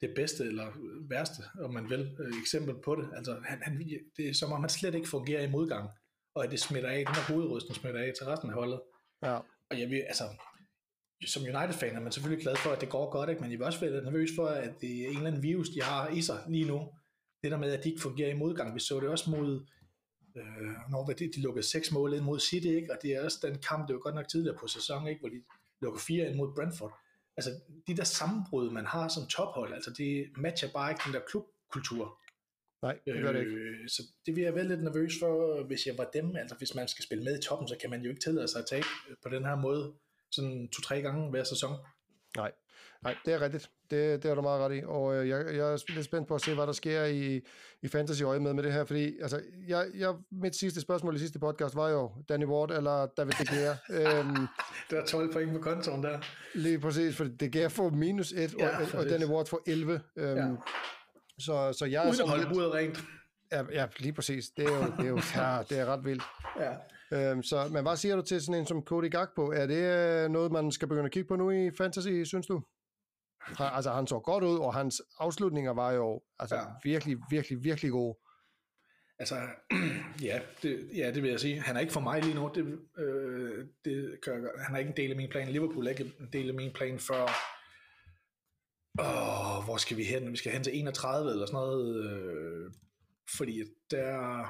det 0.00 0.12
bedste 0.16 0.44
eller 0.44 0.66
værste, 1.10 1.42
om 1.62 1.74
man 1.74 1.90
vil, 1.90 2.16
øh, 2.20 2.40
eksempel 2.40 2.74
på 2.84 2.94
det. 2.96 3.08
Altså, 3.16 3.40
han, 3.44 3.62
han, 3.62 3.78
det 4.16 4.28
er 4.28 4.34
som 4.34 4.52
om, 4.52 4.60
han 4.60 4.70
slet 4.70 4.94
ikke 4.94 5.08
fungerer 5.08 5.42
i 5.42 5.50
modgang, 5.50 5.90
og 6.34 6.44
at 6.44 6.50
det 6.50 6.60
smitter 6.60 6.90
af, 6.90 7.04
den 7.06 7.14
her 7.14 7.22
hovedrysten 7.22 7.74
smitter 7.74 8.00
af 8.00 8.12
til 8.18 8.26
resten 8.26 8.48
af 8.50 8.54
holdet. 8.54 8.80
Ja, 9.22 9.38
Og 9.70 9.80
jeg 9.80 9.90
vil, 9.90 10.02
altså, 10.08 10.24
som 11.26 11.42
United-fan 11.42 11.96
er 11.96 12.00
man 12.00 12.12
selvfølgelig 12.12 12.42
glad 12.42 12.56
for, 12.56 12.70
at 12.70 12.80
det 12.80 12.88
går 12.88 13.10
godt, 13.10 13.30
ikke? 13.30 13.42
men 13.42 13.50
jeg 13.50 13.58
vil 13.58 13.66
også 13.66 13.80
være 13.80 14.04
nervøs 14.04 14.30
for, 14.36 14.46
at 14.46 14.80
det 14.80 14.90
er 15.02 15.08
en 15.08 15.16
eller 15.16 15.26
anden 15.26 15.42
virus, 15.42 15.68
de 15.68 15.82
har 15.82 16.08
i 16.08 16.22
sig 16.22 16.44
lige 16.48 16.64
nu. 16.64 16.88
Det 17.42 17.50
der 17.50 17.58
med, 17.58 17.72
at 17.72 17.84
de 17.84 17.88
ikke 17.88 18.02
fungerer 18.02 18.30
i 18.30 18.38
modgang. 18.38 18.74
Vi 18.74 18.80
så 18.80 19.00
det 19.00 19.08
også 19.08 19.30
mod, 19.30 19.66
øh, 20.36 20.90
når 20.90 21.04
hvad 21.04 21.14
det, 21.14 21.30
de 21.34 21.42
lukkede 21.42 21.66
seks 21.66 21.92
mål 21.92 22.14
ind 22.14 22.24
mod 22.24 22.40
City, 22.40 22.66
ikke? 22.66 22.92
og 22.92 22.98
det 23.02 23.10
er 23.10 23.24
også 23.24 23.38
den 23.42 23.58
kamp, 23.68 23.88
det 23.88 23.94
var 23.94 24.00
godt 24.00 24.14
nok 24.14 24.28
tidligere 24.28 24.56
på 24.60 24.66
sæsonen, 24.66 25.08
ikke? 25.08 25.20
hvor 25.20 25.28
de 25.28 25.42
lukker 25.80 26.00
fire 26.00 26.28
ind 26.28 26.36
mod 26.36 26.54
Brentford. 26.54 26.98
Altså, 27.36 27.50
de 27.86 27.96
der 27.96 28.04
sammenbrud, 28.04 28.70
man 28.70 28.86
har 28.86 29.08
som 29.08 29.26
tophold, 29.26 29.74
altså 29.74 29.90
det 29.98 30.26
matcher 30.36 30.68
bare 30.74 30.90
ikke 30.90 31.02
den 31.06 31.14
der 31.14 31.20
klubkultur. 31.30 32.20
nej, 32.82 32.98
det 33.14 33.22
gør 33.22 33.32
det 33.32 33.40
ikke. 33.40 33.52
Øh, 33.52 33.88
så 33.88 34.02
det 34.26 34.36
vil 34.36 34.44
jeg 34.44 34.54
være 34.54 34.68
lidt 34.68 34.82
nervøs 34.82 35.12
for, 35.20 35.62
hvis 35.66 35.86
jeg 35.86 35.94
var 35.98 36.10
dem. 36.12 36.36
Altså 36.36 36.56
hvis 36.56 36.74
man 36.74 36.88
skal 36.88 37.04
spille 37.04 37.24
med 37.24 37.38
i 37.38 37.42
toppen, 37.42 37.68
så 37.68 37.76
kan 37.80 37.90
man 37.90 38.02
jo 38.02 38.08
ikke 38.08 38.20
tillade 38.20 38.48
sig 38.48 38.58
at 38.58 38.66
tabe 38.66 38.86
på 39.22 39.28
den 39.28 39.44
her 39.44 39.56
måde, 39.56 39.94
sådan 40.30 40.68
to-tre 40.68 41.02
gange 41.02 41.30
hver 41.30 41.44
sæson. 41.44 41.76
Nej, 42.36 42.52
nej, 43.02 43.16
det 43.24 43.34
er 43.34 43.40
rigtigt. 43.40 43.70
Det, 43.90 44.22
det 44.22 44.30
er 44.30 44.34
du 44.34 44.42
meget 44.42 44.60
ret 44.60 44.76
i. 44.76 44.82
Og 44.86 45.14
øh, 45.16 45.28
jeg, 45.28 45.44
jeg 45.46 45.72
er 45.72 45.84
lidt 45.94 46.04
spændt 46.04 46.28
på 46.28 46.34
at 46.34 46.40
se, 46.40 46.54
hvad 46.54 46.66
der 46.66 46.72
sker 46.72 47.04
i, 47.04 47.40
i 47.82 47.88
fantasy 47.88 48.22
øje 48.22 48.40
med, 48.40 48.54
med 48.54 48.62
det 48.62 48.72
her. 48.72 48.84
Fordi 48.84 49.18
altså, 49.20 49.40
jeg, 49.68 49.86
jeg, 49.94 50.14
mit 50.30 50.56
sidste 50.56 50.80
spørgsmål 50.80 51.16
i 51.16 51.18
sidste 51.18 51.38
podcast 51.38 51.76
var 51.76 51.88
jo 51.88 52.10
Danny 52.28 52.44
Ward 52.44 52.70
eller 52.70 53.06
David 53.16 53.32
De 53.32 53.46
Gea. 53.46 53.74
øhm, 54.18 54.46
Der 54.90 55.00
er 55.00 55.06
12 55.06 55.32
point 55.32 55.52
på 55.52 55.58
kontoen 55.58 56.02
der. 56.02 56.18
lige 56.54 56.78
præcis, 56.80 57.16
for 57.16 57.24
De 57.24 57.50
Gea 57.50 57.66
får 57.66 57.90
minus 57.90 58.32
1, 58.32 58.54
Ja, 58.58 58.68
og, 58.78 58.98
og. 58.98 59.04
Danny 59.08 59.24
Ward 59.24 59.46
får 59.46 59.62
11. 59.66 60.00
Øhm, 60.16 60.36
Ja. 60.36 60.48
så, 61.38 61.72
så 61.78 61.84
jeg 61.84 62.04
er 62.04 62.08
Uden 62.10 62.20
at 62.20 62.28
holde 62.28 62.46
budet 62.54 62.74
rent. 62.74 62.98
ja, 63.52 63.62
ja, 63.72 63.86
lige 63.98 64.12
præcis. 64.12 64.44
Det 64.56 64.64
er 64.64 64.70
jo, 64.76 64.82
det 64.96 65.04
er, 65.04 65.08
jo 65.08 65.16
ja, 65.36 65.58
det 65.68 65.78
er 65.78 65.84
ret 65.86 66.04
vildt. 66.04 66.22
Ja. 66.60 66.72
Øhm, 67.30 67.42
så, 67.42 67.68
men 67.72 67.82
hvad 67.82 67.96
siger 67.96 68.16
du 68.16 68.22
til 68.22 68.40
sådan 68.42 68.60
en 68.60 68.66
som 68.66 68.82
Cody 68.82 69.10
Gakpo? 69.10 69.46
Er 69.46 69.66
det 69.66 70.24
øh, 70.24 70.30
noget, 70.30 70.52
man 70.52 70.72
skal 70.72 70.88
begynde 70.88 71.04
at 71.06 71.10
kigge 71.12 71.28
på 71.28 71.36
nu 71.36 71.50
i 71.50 71.70
fantasy, 71.78 72.08
synes 72.24 72.46
du? 72.46 72.62
Han, 73.56 73.66
altså, 73.72 73.90
han 73.92 74.06
så 74.06 74.18
godt 74.18 74.44
ud, 74.44 74.58
og 74.58 74.74
hans 74.74 75.02
afslutninger 75.18 75.70
var 75.72 75.92
jo 75.92 76.22
altså, 76.38 76.56
Ja. 76.56 76.62
virkelig, 76.84 77.16
virkelig, 77.30 77.64
virkelig 77.64 77.90
gode. 77.90 78.18
Altså, 79.18 79.36
ja 80.28 80.40
det, 80.62 80.90
ja, 80.96 81.10
det 81.14 81.22
vil 81.22 81.30
jeg 81.30 81.40
sige. 81.40 81.60
Han 81.60 81.76
er 81.76 81.80
ikke 81.80 81.92
for 81.92 82.00
mig 82.00 82.22
lige 82.22 82.34
nu. 82.34 82.50
Det, 82.54 82.78
øh, 82.98 83.66
det 83.84 84.18
kan 84.24 84.32
jeg, 84.32 84.50
han 84.58 84.74
er 84.74 84.78
ikke 84.78 84.90
en 84.90 84.96
del 84.96 85.10
af 85.10 85.16
min 85.16 85.30
plan. 85.30 85.48
Liverpool 85.48 85.86
er 85.86 85.90
ikke 85.90 86.12
en 86.20 86.28
del 86.32 86.48
af 86.48 86.54
min 86.54 86.72
plan 86.72 86.98
før... 86.98 87.26
Åh, 89.00 89.64
hvor 89.64 89.76
skal 89.76 89.96
vi 89.96 90.04
hen? 90.04 90.32
Vi 90.32 90.36
skal 90.36 90.52
hen 90.52 90.64
til 90.64 90.78
31 90.78 91.30
eller 91.30 91.46
sådan 91.46 91.54
noget, 91.56 92.04
øh, 92.10 92.70
fordi 93.36 93.62
der 93.90 94.42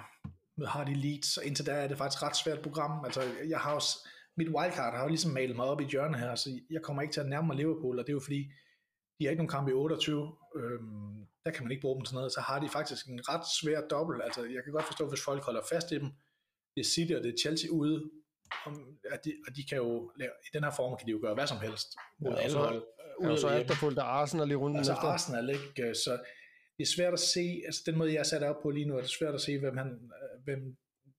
har 0.66 0.84
de 0.84 0.94
Leeds, 0.94 1.36
og 1.36 1.44
indtil 1.44 1.66
der 1.66 1.72
er 1.72 1.88
det 1.88 1.98
faktisk 1.98 2.18
et 2.18 2.22
ret 2.22 2.36
svært 2.36 2.60
program. 2.62 3.04
Altså, 3.04 3.22
jeg 3.48 3.58
har 3.58 3.74
også, 3.74 4.08
mit 4.36 4.48
wildcard 4.48 4.94
har 4.94 5.02
jo 5.02 5.08
ligesom 5.08 5.30
malet 5.32 5.56
mig 5.56 5.64
op 5.64 5.80
i 5.80 5.84
hjørnet 5.84 6.20
her, 6.20 6.34
så 6.34 6.50
jeg 6.70 6.82
kommer 6.82 7.02
ikke 7.02 7.12
til 7.12 7.20
at 7.20 7.28
nærme 7.28 7.46
mig 7.46 7.56
Liverpool, 7.56 7.98
og 7.98 8.04
det 8.06 8.10
er 8.12 8.14
jo 8.14 8.20
fordi, 8.20 8.52
de 9.18 9.24
har 9.24 9.30
ikke 9.30 9.42
nogen 9.42 9.56
kamp 9.56 9.68
i 9.68 9.72
28, 9.72 10.36
øhm, 10.56 11.26
der 11.44 11.50
kan 11.50 11.62
man 11.64 11.72
ikke 11.72 11.80
bruge 11.80 11.96
dem 11.96 12.04
til 12.04 12.14
noget, 12.14 12.32
så 12.32 12.40
har 12.40 12.58
de 12.60 12.68
faktisk 12.68 13.06
en 13.06 13.20
ret 13.28 13.46
svær 13.60 13.80
dobbelt, 13.80 14.22
altså 14.22 14.44
jeg 14.44 14.62
kan 14.64 14.72
godt 14.72 14.84
forstå, 14.84 15.08
hvis 15.08 15.24
folk 15.24 15.42
holder 15.42 15.62
fast 15.72 15.92
i 15.92 15.94
dem, 15.94 16.10
det 16.74 16.80
er 16.80 16.88
City 16.94 17.12
og 17.12 17.22
det 17.22 17.30
er 17.32 17.38
Chelsea 17.44 17.70
ude, 17.70 18.10
om, 18.66 18.98
at 19.10 19.24
de, 19.24 19.32
og 19.46 19.56
de 19.56 19.64
kan 19.68 19.78
jo 19.78 20.12
lave, 20.16 20.30
i 20.46 20.50
den 20.52 20.64
her 20.64 20.70
form 20.76 20.98
kan 20.98 21.06
de 21.06 21.12
jo 21.12 21.18
gøre 21.22 21.34
hvad 21.34 21.46
som 21.46 21.58
helst 21.58 21.88
mod 22.20 22.32
ja, 22.32 22.38
alle 22.38 22.52
så, 22.52 22.58
hold. 22.58 22.84
Ja, 23.22 23.30
og 23.30 23.38
så 23.38 23.48
efterfulgt 23.48 23.98
af 23.98 24.04
Arsenal 24.04 24.50
i 24.50 24.54
runden 24.54 24.78
altså 24.78 24.92
efter. 24.92 25.04
Arsenal, 25.04 25.50
ikke? 25.50 25.94
Så 25.94 26.12
det 26.76 26.82
er 26.82 26.92
svært 26.96 27.12
at 27.12 27.20
se, 27.20 27.62
altså 27.66 27.82
den 27.86 27.98
måde 27.98 28.12
jeg 28.12 28.18
er 28.18 28.30
sat 28.32 28.42
op 28.42 28.62
på 28.62 28.70
lige 28.70 28.86
nu, 28.86 28.96
er 28.96 29.00
det 29.00 29.10
svært 29.10 29.34
at 29.34 29.40
se, 29.40 29.58
hvem, 29.58 29.76
han, 29.76 30.10
hvem 30.44 30.76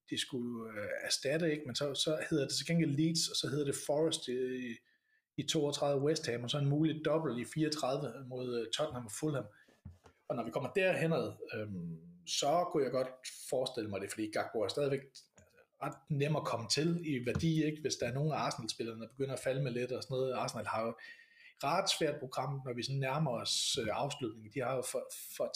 de 0.10 0.18
skulle 0.18 0.66
uh, 0.70 1.06
erstatte, 1.08 1.52
ikke? 1.52 1.64
men 1.66 1.76
så, 1.76 1.94
så 1.94 2.12
hedder 2.30 2.48
det 2.48 2.56
til 2.56 2.68
gengæld 2.68 2.92
Leeds, 2.92 3.30
og 3.32 3.36
så 3.36 3.48
hedder 3.48 3.66
det 3.66 3.76
Forest 3.88 4.28
i, 4.28 4.32
i 5.40 5.44
32 5.44 6.02
West 6.06 6.26
Ham, 6.28 6.44
og 6.44 6.50
så 6.50 6.58
en 6.58 6.70
mulig 6.70 7.06
dobbelt 7.06 7.40
i 7.40 7.46
34 7.54 8.14
mod 8.28 8.60
øh, 8.60 8.72
Tottenham 8.72 9.06
og 9.06 9.12
Fulham. 9.12 9.46
Og 10.30 10.36
når 10.36 10.44
vi 10.44 10.52
kommer 10.52 10.70
derhen, 10.70 11.14
øhm, 11.54 11.98
så 12.28 12.66
kunne 12.72 12.84
jeg 12.84 12.92
godt 12.92 13.08
forestille 13.50 13.90
mig 13.90 14.02
det, 14.02 14.12
fordi 14.12 14.32
Gakpo 14.32 14.60
er 14.62 14.68
stadigvæk 14.68 15.02
ret 15.84 15.98
nem 16.10 16.36
at 16.36 16.44
komme 16.44 16.68
til 16.70 17.02
i 17.06 17.26
værdi, 17.26 17.64
ikke? 17.66 17.82
hvis 17.82 17.96
der 17.96 18.08
er 18.08 18.14
nogle 18.14 18.36
af 18.36 18.40
Arsenal-spillerne, 18.40 19.02
der 19.02 19.08
begynder 19.08 19.34
at 19.34 19.40
falde 19.40 19.64
med 19.64 19.72
lidt 19.72 19.92
og 19.92 20.04
sådan 20.04 20.16
noget. 20.16 20.34
Arsenal 20.34 20.66
har 20.66 20.82
jo 20.86 20.94
ret 21.64 21.90
svært 21.98 22.20
program, 22.20 22.62
når 22.66 22.74
vi 22.74 22.84
sådan 22.84 23.00
nærmer 23.00 23.32
os 23.32 23.78
øh, 23.82 23.88
afslutningen. 23.92 24.52
De 24.54 24.60
har 24.60 24.76
jo 24.76 24.84
for, 24.92 25.04
for 25.38 25.48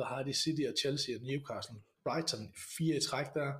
33-34 0.00 0.04
har 0.04 0.22
de 0.22 0.34
City 0.34 0.62
og 0.70 0.74
Chelsea 0.80 1.14
og 1.16 1.22
Newcastle. 1.22 1.76
Brighton 2.04 2.54
fire 2.76 2.96
i 2.96 3.00
træk 3.00 3.26
der, 3.34 3.52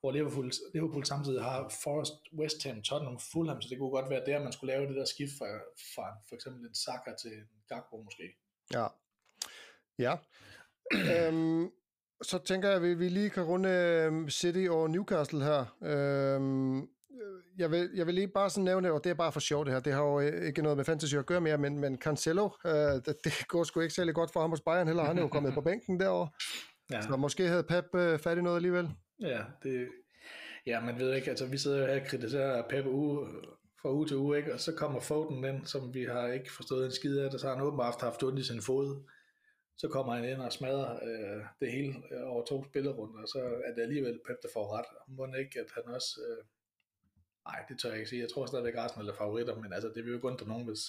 hvor 0.00 0.12
Liverpool, 0.12 0.52
Liverpool 0.74 1.04
samtidig 1.04 1.42
har 1.42 1.72
Forest, 1.82 2.12
West 2.38 2.64
Ham, 2.64 2.82
Tottenham, 2.82 3.18
Fulham, 3.32 3.60
så 3.60 3.68
det 3.68 3.78
kunne 3.78 3.90
godt 3.90 4.10
være 4.10 4.22
der, 4.26 4.42
man 4.42 4.52
skulle 4.52 4.72
lave 4.74 4.88
det 4.88 4.96
der 4.96 5.04
skift 5.04 5.32
fra, 5.38 5.46
fra 5.94 6.06
for 6.28 6.34
eksempel 6.34 6.68
en 6.68 6.74
Saka 6.74 7.10
til 7.22 7.32
en 7.32 7.62
Gakpo 7.68 8.02
måske. 8.02 8.22
Ja. 8.74 8.86
Ja. 9.98 10.16
øhm, 11.28 11.70
så 12.22 12.38
tænker 12.38 12.68
jeg, 12.68 12.76
at 12.76 12.82
vi, 12.82 12.94
vi 12.94 13.08
lige 13.08 13.30
kan 13.30 13.42
runde 13.42 13.68
øhm, 13.68 14.30
City 14.30 14.66
og 14.70 14.90
Newcastle 14.90 15.44
her. 15.44 15.76
Øhm, 15.82 16.88
jeg 17.58 17.70
vil, 17.70 17.90
jeg 17.94 18.06
vil 18.06 18.14
lige 18.14 18.28
bare 18.28 18.50
sådan 18.50 18.64
nævne, 18.64 18.92
og 18.92 19.04
det 19.04 19.10
er 19.10 19.14
bare 19.14 19.32
for 19.32 19.40
sjovt 19.40 19.66
det 19.66 19.74
her, 19.74 19.80
det 19.80 19.92
har 19.92 20.02
jo 20.02 20.20
øh, 20.20 20.46
ikke 20.46 20.62
noget 20.62 20.76
med 20.76 20.84
fantasy 20.84 21.14
at 21.14 21.26
gøre 21.26 21.40
mere, 21.40 21.58
men, 21.58 21.78
men 21.78 21.98
Cancelo, 21.98 22.50
øh, 22.66 22.72
det, 22.72 23.16
det 23.24 23.32
går 23.48 23.64
sgu 23.64 23.80
ikke 23.80 23.94
særlig 23.94 24.14
godt 24.14 24.32
for 24.32 24.40
ham 24.40 24.50
hos 24.50 24.60
Bayern 24.60 24.86
heller, 24.86 25.04
han 25.04 25.18
er 25.18 25.22
jo 25.22 25.28
kommet 25.28 25.54
på 25.54 25.60
bænken 25.68 26.00
derovre. 26.00 26.28
Ja. 26.92 27.02
Så 27.02 27.16
måske 27.16 27.48
havde 27.48 27.62
Pep 27.62 27.94
øh, 27.94 28.18
fat 28.18 28.38
i 28.38 28.42
noget 28.42 28.56
alligevel. 28.56 28.90
Ja, 29.20 29.42
det, 29.62 29.88
ja, 30.66 30.80
man 30.80 30.98
ved 30.98 31.14
ikke, 31.14 31.30
altså 31.30 31.46
vi 31.46 31.58
sidder 31.58 31.78
jo 31.80 31.86
her 31.86 32.00
og 32.00 32.06
kritiserer 32.06 32.68
Pep 32.68 32.86
uge, 32.86 33.28
fra 33.82 33.92
uge 33.92 34.06
til 34.06 34.16
uge, 34.16 34.38
ikke? 34.38 34.54
og 34.54 34.60
så 34.60 34.72
kommer 34.74 35.00
Foden 35.00 35.44
ind, 35.44 35.66
som 35.66 35.94
vi 35.94 36.04
har 36.04 36.28
ikke 36.28 36.52
forstået 36.52 36.86
en 36.86 36.92
skid 36.92 37.18
af 37.18 37.30
det, 37.30 37.40
så 37.40 37.46
har 37.46 37.54
han 37.54 37.64
åbenbart 37.64 38.00
haft 38.00 38.22
ondt 38.22 38.38
i 38.38 38.44
sin 38.44 38.62
fod. 38.62 39.02
Så 39.76 39.88
kommer 39.88 40.14
han 40.14 40.24
ind 40.24 40.40
og 40.40 40.52
smadrer 40.52 40.92
øh, 40.94 41.42
det 41.60 41.72
hele 41.72 41.94
øh, 42.12 42.30
over 42.32 42.44
to 42.44 42.64
spillerunder, 42.64 43.22
og 43.22 43.28
så 43.28 43.38
er 43.64 43.74
det 43.74 43.82
alligevel 43.82 44.20
Pep, 44.26 44.36
der 44.42 44.48
får 44.52 44.76
ret. 44.76 44.84
Må 45.08 45.26
ikke, 45.34 45.60
at 45.60 45.66
han 45.74 45.94
også... 45.94 46.20
Øh, 46.28 46.44
nej, 47.48 47.64
det 47.68 47.78
tør 47.78 47.88
jeg 47.88 47.98
ikke 47.98 48.10
sige. 48.10 48.22
Jeg 48.22 48.30
tror 48.30 48.46
stadigvæk, 48.46 48.74
at 48.74 48.80
Arsenal 48.80 49.08
er 49.08 49.14
favoritter, 49.14 49.54
men 49.54 49.72
altså, 49.72 49.92
det 49.94 50.04
vil 50.04 50.12
jo 50.12 50.18
kun 50.18 50.38
til 50.38 50.46
nogen, 50.46 50.66
hvis 50.66 50.82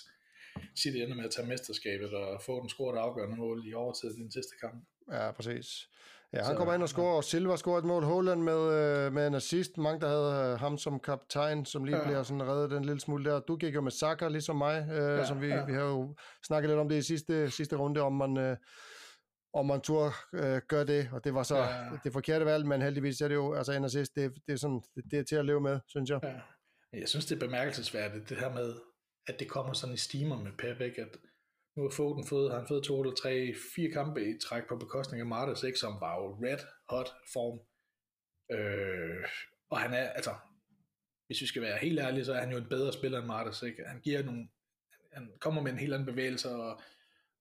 City 0.79 0.97
ender 0.97 1.15
med 1.15 1.25
at 1.25 1.31
tage 1.31 1.47
mesterskabet 1.47 2.13
og 2.13 2.41
få 2.41 2.61
den 2.61 2.69
scoret 2.69 2.97
afgørende 2.97 3.37
mål 3.37 3.67
i 3.67 3.73
overtid 3.73 4.09
i 4.11 4.21
den 4.21 4.31
sidste 4.31 4.55
kamp. 4.61 4.85
Ja, 5.11 5.31
præcis. 5.31 5.89
Ja, 6.33 6.43
han 6.43 6.55
kommer 6.55 6.73
ind 6.73 6.83
og 6.83 6.89
scorer, 6.89 7.15
og 7.15 7.23
Silva 7.23 7.55
scorer 7.55 7.77
et 7.77 7.85
mål. 7.85 8.03
Holland 8.03 8.41
med, 8.41 8.73
øh, 8.73 9.13
med 9.13 9.27
en 9.27 9.35
assist. 9.35 9.77
Mange, 9.77 10.01
der 10.01 10.07
havde 10.07 10.53
øh, 10.53 10.59
ham 10.59 10.77
som 10.77 10.99
kaptajn, 10.99 11.65
som 11.65 11.83
lige 11.83 11.97
ja. 11.97 12.03
bliver 12.03 12.23
sådan 12.23 12.47
reddet 12.47 12.77
en 12.77 12.85
lille 12.85 12.99
smule 12.99 13.29
der. 13.29 13.39
Du 13.39 13.55
gik 13.55 13.75
jo 13.75 13.81
med 13.81 13.91
Saka, 13.91 14.27
ligesom 14.27 14.55
mig, 14.55 14.87
øh, 14.91 14.97
ja, 14.97 15.25
som 15.25 15.41
vi, 15.41 15.47
ja. 15.47 15.65
vi 15.65 15.73
har 15.73 15.81
jo 15.81 16.15
snakket 16.47 16.69
lidt 16.69 16.79
om 16.79 16.89
det 16.89 16.97
i 16.97 17.01
sidste, 17.01 17.51
sidste 17.51 17.75
runde, 17.75 18.01
om 18.01 18.13
man... 18.13 18.37
Øh, 18.37 18.57
om 19.53 19.65
man 19.65 19.81
tur 19.81 20.13
øh, 20.33 20.61
gør 20.67 20.83
det, 20.83 21.09
og 21.11 21.23
det 21.23 21.33
var 21.33 21.43
så 21.43 21.57
ja. 21.57 21.89
det 22.03 22.13
forkerte 22.13 22.45
valg, 22.45 22.65
men 22.65 22.81
heldigvis 22.81 23.21
er 23.21 23.27
det 23.27 23.35
jo, 23.35 23.53
altså 23.53 23.71
en 23.71 23.85
assist, 23.85 24.15
det, 24.15 24.33
det, 24.47 24.53
er 24.53 24.57
sådan, 24.57 24.81
det, 24.95 25.03
det 25.11 25.19
er 25.19 25.23
til 25.23 25.35
at 25.35 25.45
leve 25.45 25.61
med, 25.61 25.79
synes 25.87 26.09
jeg. 26.09 26.19
Ja. 26.23 26.99
Jeg 26.99 27.09
synes, 27.09 27.25
det 27.25 27.35
er 27.35 27.39
bemærkelsesværdigt, 27.39 28.29
det 28.29 28.37
her 28.37 28.53
med, 28.53 28.73
at 29.27 29.39
det 29.39 29.49
kommer 29.49 29.73
sådan 29.73 29.93
i 29.93 29.97
stimer 29.97 30.43
med 30.43 30.51
Pep, 30.51 30.81
ikke? 30.81 31.01
at 31.01 31.17
nu 31.75 31.83
har 31.83 31.89
Foden 31.89 32.27
fået, 32.27 32.53
han 32.53 32.67
fået 32.67 32.83
to 32.83 33.01
eller 33.01 33.15
tre, 33.15 33.53
fire 33.75 33.91
kampe 33.91 34.29
i 34.29 34.39
træk 34.41 34.63
på 34.69 34.75
bekostning 34.75 35.21
af 35.21 35.27
Martes, 35.27 35.63
ikke, 35.63 35.79
som 35.79 36.01
var 36.01 36.15
jo 36.15 36.37
red 36.45 36.59
hot 36.89 37.09
form. 37.33 37.59
Øh, 38.51 39.25
og 39.69 39.79
han 39.79 39.93
er, 39.93 40.09
altså, 40.09 40.33
hvis 41.27 41.41
vi 41.41 41.47
skal 41.47 41.61
være 41.61 41.77
helt 41.77 41.99
ærlige, 41.99 42.25
så 42.25 42.33
er 42.33 42.39
han 42.39 42.51
jo 42.51 42.57
en 42.57 42.69
bedre 42.69 42.93
spiller 42.93 43.17
end 43.17 43.27
Martes. 43.27 43.63
Ikke? 43.63 43.83
Han 43.87 43.99
giver 43.99 44.23
nogle, 44.23 44.47
han 45.13 45.31
kommer 45.39 45.61
med 45.61 45.71
en 45.71 45.79
helt 45.79 45.93
anden 45.93 46.05
bevægelse, 46.05 46.49
og 46.49 46.81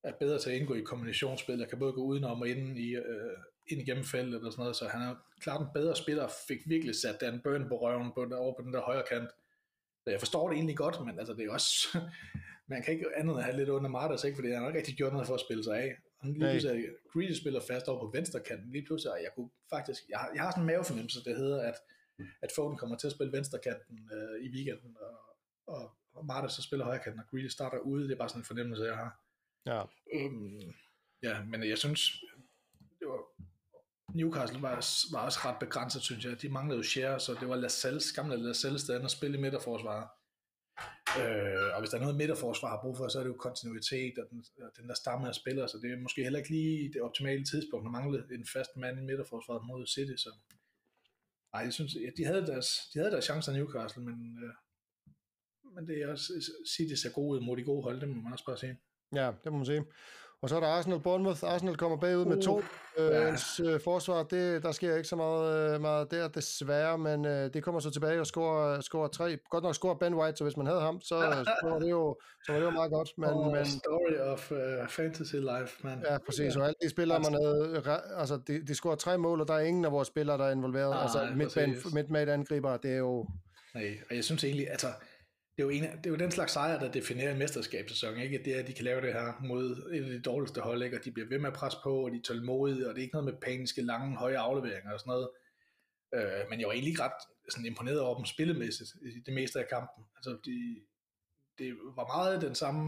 er 0.02 0.12
bedre 0.20 0.38
til 0.38 0.50
at 0.50 0.56
indgå 0.56 0.74
i 0.74 0.80
kombinationsspil, 0.80 1.58
Jeg 1.58 1.68
kan 1.68 1.78
både 1.78 1.92
gå 1.92 2.02
udenom 2.02 2.40
og 2.40 2.48
ind, 2.48 2.78
i, 2.78 2.94
øh, 2.94 3.36
ind 3.66 3.80
igennem 3.80 4.04
feltet 4.04 4.44
og 4.44 4.52
sådan 4.52 4.62
noget, 4.62 4.76
så 4.76 4.88
han 4.88 5.02
er 5.02 5.14
klart 5.40 5.60
en 5.60 5.66
bedre 5.74 5.96
spiller, 5.96 6.28
fik 6.48 6.58
virkelig 6.66 6.94
sat 6.94 7.20
Dan 7.20 7.40
Burn 7.44 7.68
på 7.68 7.80
røven 7.80 8.12
på, 8.14 8.36
over 8.36 8.54
på 8.56 8.62
den 8.62 8.72
der 8.72 8.80
højre 8.80 9.04
kant. 9.10 9.30
Så 10.04 10.10
jeg 10.10 10.20
forstår 10.20 10.48
det 10.48 10.56
egentlig 10.56 10.76
godt, 10.76 11.06
men 11.06 11.18
altså, 11.18 11.34
det 11.34 11.44
er 11.46 11.52
også, 11.52 11.98
man 12.68 12.83
kan 12.83 12.94
ikke 12.94 13.07
andet 13.16 13.35
end 13.35 13.42
have 13.42 13.57
lidt 13.57 13.68
under 13.68 13.90
Martas, 13.90 14.24
ikke? 14.24 14.37
fordi 14.37 14.48
han 14.48 14.61
har 14.61 14.68
ikke 14.68 14.78
rigtig 14.78 14.96
gjort 14.96 15.12
noget 15.12 15.26
for 15.26 15.35
at 15.35 15.40
spille 15.40 15.64
sig 15.64 15.76
af. 15.76 15.96
Han 16.20 16.33
lige 16.33 16.50
pludselig, 16.50 16.85
Greedy 17.12 17.33
spiller 17.33 17.61
fast 17.70 17.88
over 17.88 18.00
på 18.00 18.11
venstre 18.14 18.40
kanten, 18.40 18.72
lige 18.72 18.87
pludselig, 18.87 19.12
og 19.12 19.22
jeg 19.22 19.31
kunne 19.35 19.50
faktisk, 19.70 20.02
jeg 20.09 20.18
har, 20.18 20.31
jeg 20.35 20.42
har 20.42 20.50
sådan 20.50 20.62
en 20.62 20.66
mavefornemmelse, 20.66 21.24
det 21.24 21.37
hedder, 21.37 21.62
at, 21.62 21.74
at 22.42 22.50
Foden 22.57 22.76
kommer 22.76 22.96
til 22.96 23.07
at 23.07 23.12
spille 23.12 23.33
venstre 23.33 23.59
kanten 23.59 24.11
øh, 24.16 24.44
i 24.44 24.48
weekenden, 24.54 24.96
og, 25.00 25.16
og, 25.74 25.90
og 26.14 26.26
Martas 26.26 26.52
så 26.52 26.62
spiller 26.62 26.85
højre 26.85 26.98
kanten, 27.04 27.20
og 27.20 27.26
Greedy 27.31 27.48
starter 27.48 27.78
ude, 27.78 28.04
det 28.04 28.12
er 28.12 28.18
bare 28.18 28.28
sådan 28.28 28.40
en 28.40 28.44
fornemmelse, 28.44 28.85
jeg 28.85 28.96
har. 28.96 29.12
Ja. 29.66 29.83
Øhm, 30.14 30.72
ja, 31.22 31.44
men 31.44 31.68
jeg 31.68 31.78
synes, 31.78 32.00
det 32.98 33.09
var, 33.09 33.20
Newcastle 34.14 34.62
var, 34.62 34.74
var 35.12 35.24
også 35.24 35.38
ret 35.44 35.59
begrænset, 35.61 36.02
synes 36.02 36.24
jeg. 36.24 36.42
De 36.42 36.48
manglede 36.48 36.76
jo 36.76 36.83
share, 36.83 37.20
så 37.20 37.35
det 37.35 37.48
var 37.48 37.57
Lascelles, 37.57 38.12
gamle 38.12 38.37
Lascelles, 38.37 38.85
der 38.85 39.04
at 39.04 39.11
spille 39.11 39.38
i 39.38 39.40
midterforsvaret. 39.40 40.09
Øh, 41.20 41.74
og 41.74 41.78
hvis 41.80 41.90
der 41.90 41.96
er 41.96 42.00
noget 42.00 42.16
midterforsvar 42.16 42.68
har 42.68 42.80
brug 42.82 42.96
for, 42.96 43.08
så 43.08 43.18
er 43.18 43.22
det 43.22 43.30
jo 43.30 43.36
kontinuitet 43.46 44.18
og 44.18 44.26
den, 44.30 44.44
og 44.62 44.70
den 44.76 44.88
der 44.88 44.94
stamme 44.94 45.28
af 45.28 45.34
spillere, 45.34 45.68
så 45.68 45.78
det 45.82 45.92
er 45.92 45.96
måske 45.96 46.22
heller 46.22 46.38
ikke 46.38 46.50
lige 46.50 46.92
det 46.92 47.02
optimale 47.02 47.44
tidspunkt 47.44 47.86
at 47.86 47.92
mangle 47.92 48.24
en 48.34 48.46
fast 48.52 48.76
mand 48.76 48.98
i 48.98 49.02
midterforsvaret 49.02 49.66
mod 49.66 49.86
City. 49.86 50.16
Så. 50.16 50.30
Ej, 51.54 51.60
jeg 51.60 51.72
synes, 51.72 51.94
ja, 51.94 52.10
de 52.16 52.24
havde 52.24 52.46
deres, 52.46 52.68
de 52.94 52.98
havde 52.98 53.12
deres 53.12 53.24
chancer 53.24 53.52
i 53.52 53.56
Newcastle, 53.56 54.02
men, 54.02 54.38
øh, 54.44 54.54
men 55.74 55.88
det 55.88 56.02
er 56.02 56.08
også, 56.08 56.32
City 56.76 56.94
ser 56.94 57.12
gode 57.12 57.40
ud 57.40 57.46
mod 57.46 57.56
de 57.56 57.64
gode 57.64 57.82
hold, 57.82 58.00
det 58.00 58.08
må 58.08 58.22
man 58.22 58.32
også 58.32 58.44
bare 58.44 58.58
sige. 58.58 58.78
Ja, 59.14 59.32
det 59.44 59.52
må 59.52 59.58
man 59.58 59.66
sige. 59.66 59.84
Og 60.42 60.48
så 60.48 60.57
er 60.57 60.61
der 60.61 60.66
Arsenal 60.66 61.01
Bournemouth. 61.01 61.44
Arsenal 61.44 61.77
kommer 61.77 61.96
bagud 61.96 62.24
med 62.24 62.42
to. 62.42 62.57
Uh, 62.57 62.62
ja. 62.98 63.35
øh, 63.64 63.81
forsvar, 63.81 64.22
det, 64.22 64.62
der 64.62 64.72
sker 64.72 64.96
ikke 64.96 65.09
så 65.09 65.16
meget, 65.16 65.74
øh, 65.74 65.81
meget 65.81 66.11
der 66.11 66.29
desværre, 66.29 66.98
men 66.98 67.24
øh, 67.27 67.55
det 67.55 67.62
kommer 67.62 67.81
så 67.81 67.90
tilbage 67.90 68.20
og 68.20 68.27
scorer, 68.27 68.81
scorer 68.81 69.09
tre. 69.09 69.38
Godt 69.51 69.64
nok 69.64 69.74
scorer 69.74 69.94
Ben 69.94 70.14
White, 70.14 70.37
så 70.37 70.44
hvis 70.44 70.57
man 70.57 70.66
havde 70.66 70.81
ham, 70.81 71.01
så, 71.01 71.09
så, 71.09 71.68
var, 71.68 71.79
det 71.79 71.90
jo, 71.90 72.16
så 72.46 72.53
var 72.53 72.59
det 72.59 72.66
jo 72.66 72.70
meget 72.70 72.90
godt. 72.92 73.09
Men, 73.18 73.31
oh, 73.31 73.53
men, 73.53 73.66
story 73.66 74.14
of 74.20 74.51
uh, 74.51 74.59
fantasy 74.88 75.35
life, 75.35 75.81
man. 75.85 76.05
Ja, 76.11 76.18
præcis. 76.18 76.55
Ja. 76.55 76.61
Og 76.61 76.66
alle 76.66 76.77
de 76.83 76.90
spillere, 76.90 77.20
man 77.20 77.33
havde, 77.33 77.83
altså 78.16 78.40
de, 78.46 78.66
de 78.66 78.74
scorer 78.74 78.96
tre 78.96 79.18
mål, 79.18 79.40
og 79.40 79.48
der 79.48 79.55
er 79.55 79.61
ingen 79.61 79.85
af 79.85 79.92
vores 79.92 80.09
spillere, 80.09 80.38
der 80.38 80.44
er 80.44 80.53
involveret. 80.53 80.94
Ah, 80.94 81.03
altså 81.03 81.29
midt 81.94 82.11
med 82.11 82.22
et 82.22 82.29
angriber, 82.29 82.77
det 82.77 82.92
er 82.92 82.98
jo... 82.98 83.27
Nej, 83.74 83.98
og 84.11 84.16
jeg 84.16 84.24
synes 84.24 84.44
egentlig, 84.44 84.70
altså 84.70 84.87
det 85.59 85.64
er, 85.64 85.66
jo 85.66 85.71
en, 85.71 85.83
det 85.83 86.07
er 86.07 86.11
jo 86.11 86.16
den 86.16 86.31
slags 86.31 86.53
sejr, 86.53 86.79
der 86.79 86.92
definerer 86.92 87.33
en 87.33 87.38
mesterskabssæson, 87.38 88.18
ikke? 88.18 88.42
Det 88.44 88.55
er, 88.55 88.61
at 88.61 88.66
de 88.66 88.73
kan 88.73 88.85
lave 88.85 89.01
det 89.01 89.12
her 89.12 89.40
mod 89.44 89.90
et 89.92 90.05
af 90.05 90.11
de 90.11 90.21
dårligste 90.21 90.61
hold, 90.61 90.83
ikke? 90.83 90.99
Og 90.99 91.05
de 91.05 91.12
bliver 91.12 91.29
ved 91.29 91.38
med 91.38 91.51
at 91.51 91.55
presse 91.55 91.79
på, 91.83 92.05
og 92.05 92.11
de 92.11 92.16
er 92.16 92.23
tålmodige, 92.23 92.88
og 92.88 92.94
det 92.94 93.01
er 93.01 93.03
ikke 93.03 93.14
noget 93.14 93.33
med 93.33 93.40
paniske, 93.42 93.83
lange, 93.83 94.16
høje 94.16 94.38
afleveringer 94.38 94.92
og 94.92 95.01
sådan 95.01 95.11
noget. 95.11 95.29
Øh, 96.14 96.51
men 96.51 96.61
jeg 96.61 96.66
var 96.66 96.73
egentlig 96.73 96.90
ikke 96.90 97.03
ret 97.03 97.21
sådan 97.49 97.66
imponeret 97.66 98.01
over 98.01 98.16
dem 98.16 98.25
spillemæssigt 98.25 98.90
i 99.03 99.21
det 99.27 99.35
meste 99.35 99.59
af 99.59 99.68
kampen. 99.68 100.05
Altså, 100.16 100.38
de, 100.44 100.57
det 101.59 101.77
var 101.97 102.07
meget 102.16 102.42
den 102.42 102.55
samme 102.55 102.83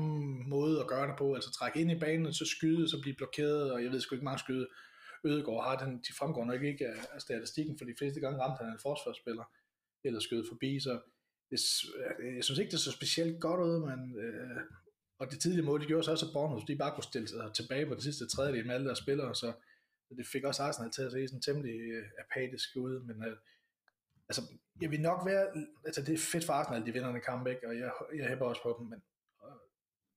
måde 0.55 0.81
at 0.81 0.87
gøre 0.87 1.09
det 1.09 1.17
på, 1.19 1.35
altså 1.35 1.53
trække 1.53 1.81
ind 1.81 1.91
i 1.91 1.99
banen, 1.99 2.33
så 2.33 2.45
skyde, 2.45 2.89
så 2.89 3.01
blive 3.03 3.17
blokeret, 3.17 3.73
og 3.73 3.85
jeg 3.85 3.91
ved 3.93 4.01
sgu 4.01 4.15
ikke 4.15 4.25
mange 4.25 4.39
skyde. 4.39 4.69
Ødegård 5.25 5.65
har 5.65 5.77
den, 5.85 5.99
de 5.99 6.13
fremgår 6.19 6.45
nok 6.45 6.63
ikke 6.63 6.87
af 6.89 7.21
statistikken, 7.21 7.79
for 7.79 7.85
de 7.85 7.95
fleste 7.99 8.21
gange 8.21 8.43
ramte 8.43 8.65
han 8.65 8.73
en 8.73 8.79
forsvarsspiller, 8.83 9.45
eller 10.05 10.21
skød 10.21 10.45
forbi, 10.51 10.81
så 10.81 11.01
det, 11.51 11.61
øh, 12.19 12.37
jeg 12.37 12.45
synes 12.45 12.59
ikke, 12.59 12.71
det 12.71 12.81
så 12.81 12.93
specielt 12.93 13.41
godt 13.41 13.61
ud, 13.61 13.79
men 13.87 14.19
øh, 14.19 14.61
og 15.19 15.31
det 15.31 15.41
tidlige 15.41 15.65
mål, 15.65 15.81
det 15.81 15.89
gjorde 15.89 16.05
så 16.05 16.11
også, 16.11 16.27
at 16.27 16.33
Bornholm, 16.33 16.67
de 16.67 16.77
bare 16.77 16.95
kunne 16.95 17.05
stille 17.05 17.29
sig 17.29 17.51
tilbage 17.55 17.87
på 17.87 17.95
det 17.95 18.03
sidste 18.03 18.29
tredjedel 18.29 18.67
med 18.67 18.75
alle 18.75 18.87
deres 18.87 18.99
spillere, 18.99 19.35
så 19.35 19.53
det 20.17 20.27
fik 20.27 20.45
også 20.45 20.63
Arsenal 20.63 20.91
til 20.91 21.03
at 21.03 21.13
se 21.13 21.29
sådan 21.29 21.43
temmelig 21.43 21.81
øh, 21.81 22.05
apatisk 22.19 22.77
ud, 22.77 23.01
men 23.01 23.25
øh, 23.25 23.37
altså, 24.29 24.43
jeg 24.81 24.91
vil 24.91 25.01
nok 25.01 25.27
være, 25.27 25.47
altså 25.85 26.03
det 26.03 26.15
er 26.15 26.19
fedt 26.19 26.45
for 26.45 26.53
Arsenal, 26.53 26.87
de 26.87 26.93
vinder 26.93 27.09
en 27.09 27.21
kamp, 27.21 27.47
ikke? 27.47 27.69
og 27.69 27.79
jeg, 27.79 27.93
jeg 28.17 28.29
hæpper 28.29 28.47
også 28.47 28.63
på 28.63 28.77
dem, 28.79 28.87
men, 28.87 29.03
og, 29.39 29.51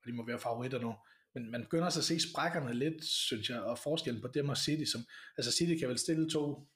og 0.02 0.06
de 0.06 0.13
må 0.13 0.26
være 0.26 0.39
favoritter 0.39 0.80
nu, 0.80 0.96
men 1.34 1.52
man 1.52 1.62
begynder 1.62 1.86
også 1.86 2.00
at 2.00 2.04
se 2.04 2.30
sprækkerne 2.32 2.74
lidt, 2.74 3.04
synes 3.04 3.50
jeg, 3.50 3.62
og 3.62 3.80
forskellen 3.80 4.22
på 4.22 4.28
dem 4.28 4.50
og 4.50 4.58
City. 4.58 4.91
Som, 4.91 5.02
altså 5.38 5.52
City 5.52 5.80
kan 5.80 5.89
vel 5.89 5.98
stille 5.98 6.30
to 6.30 6.67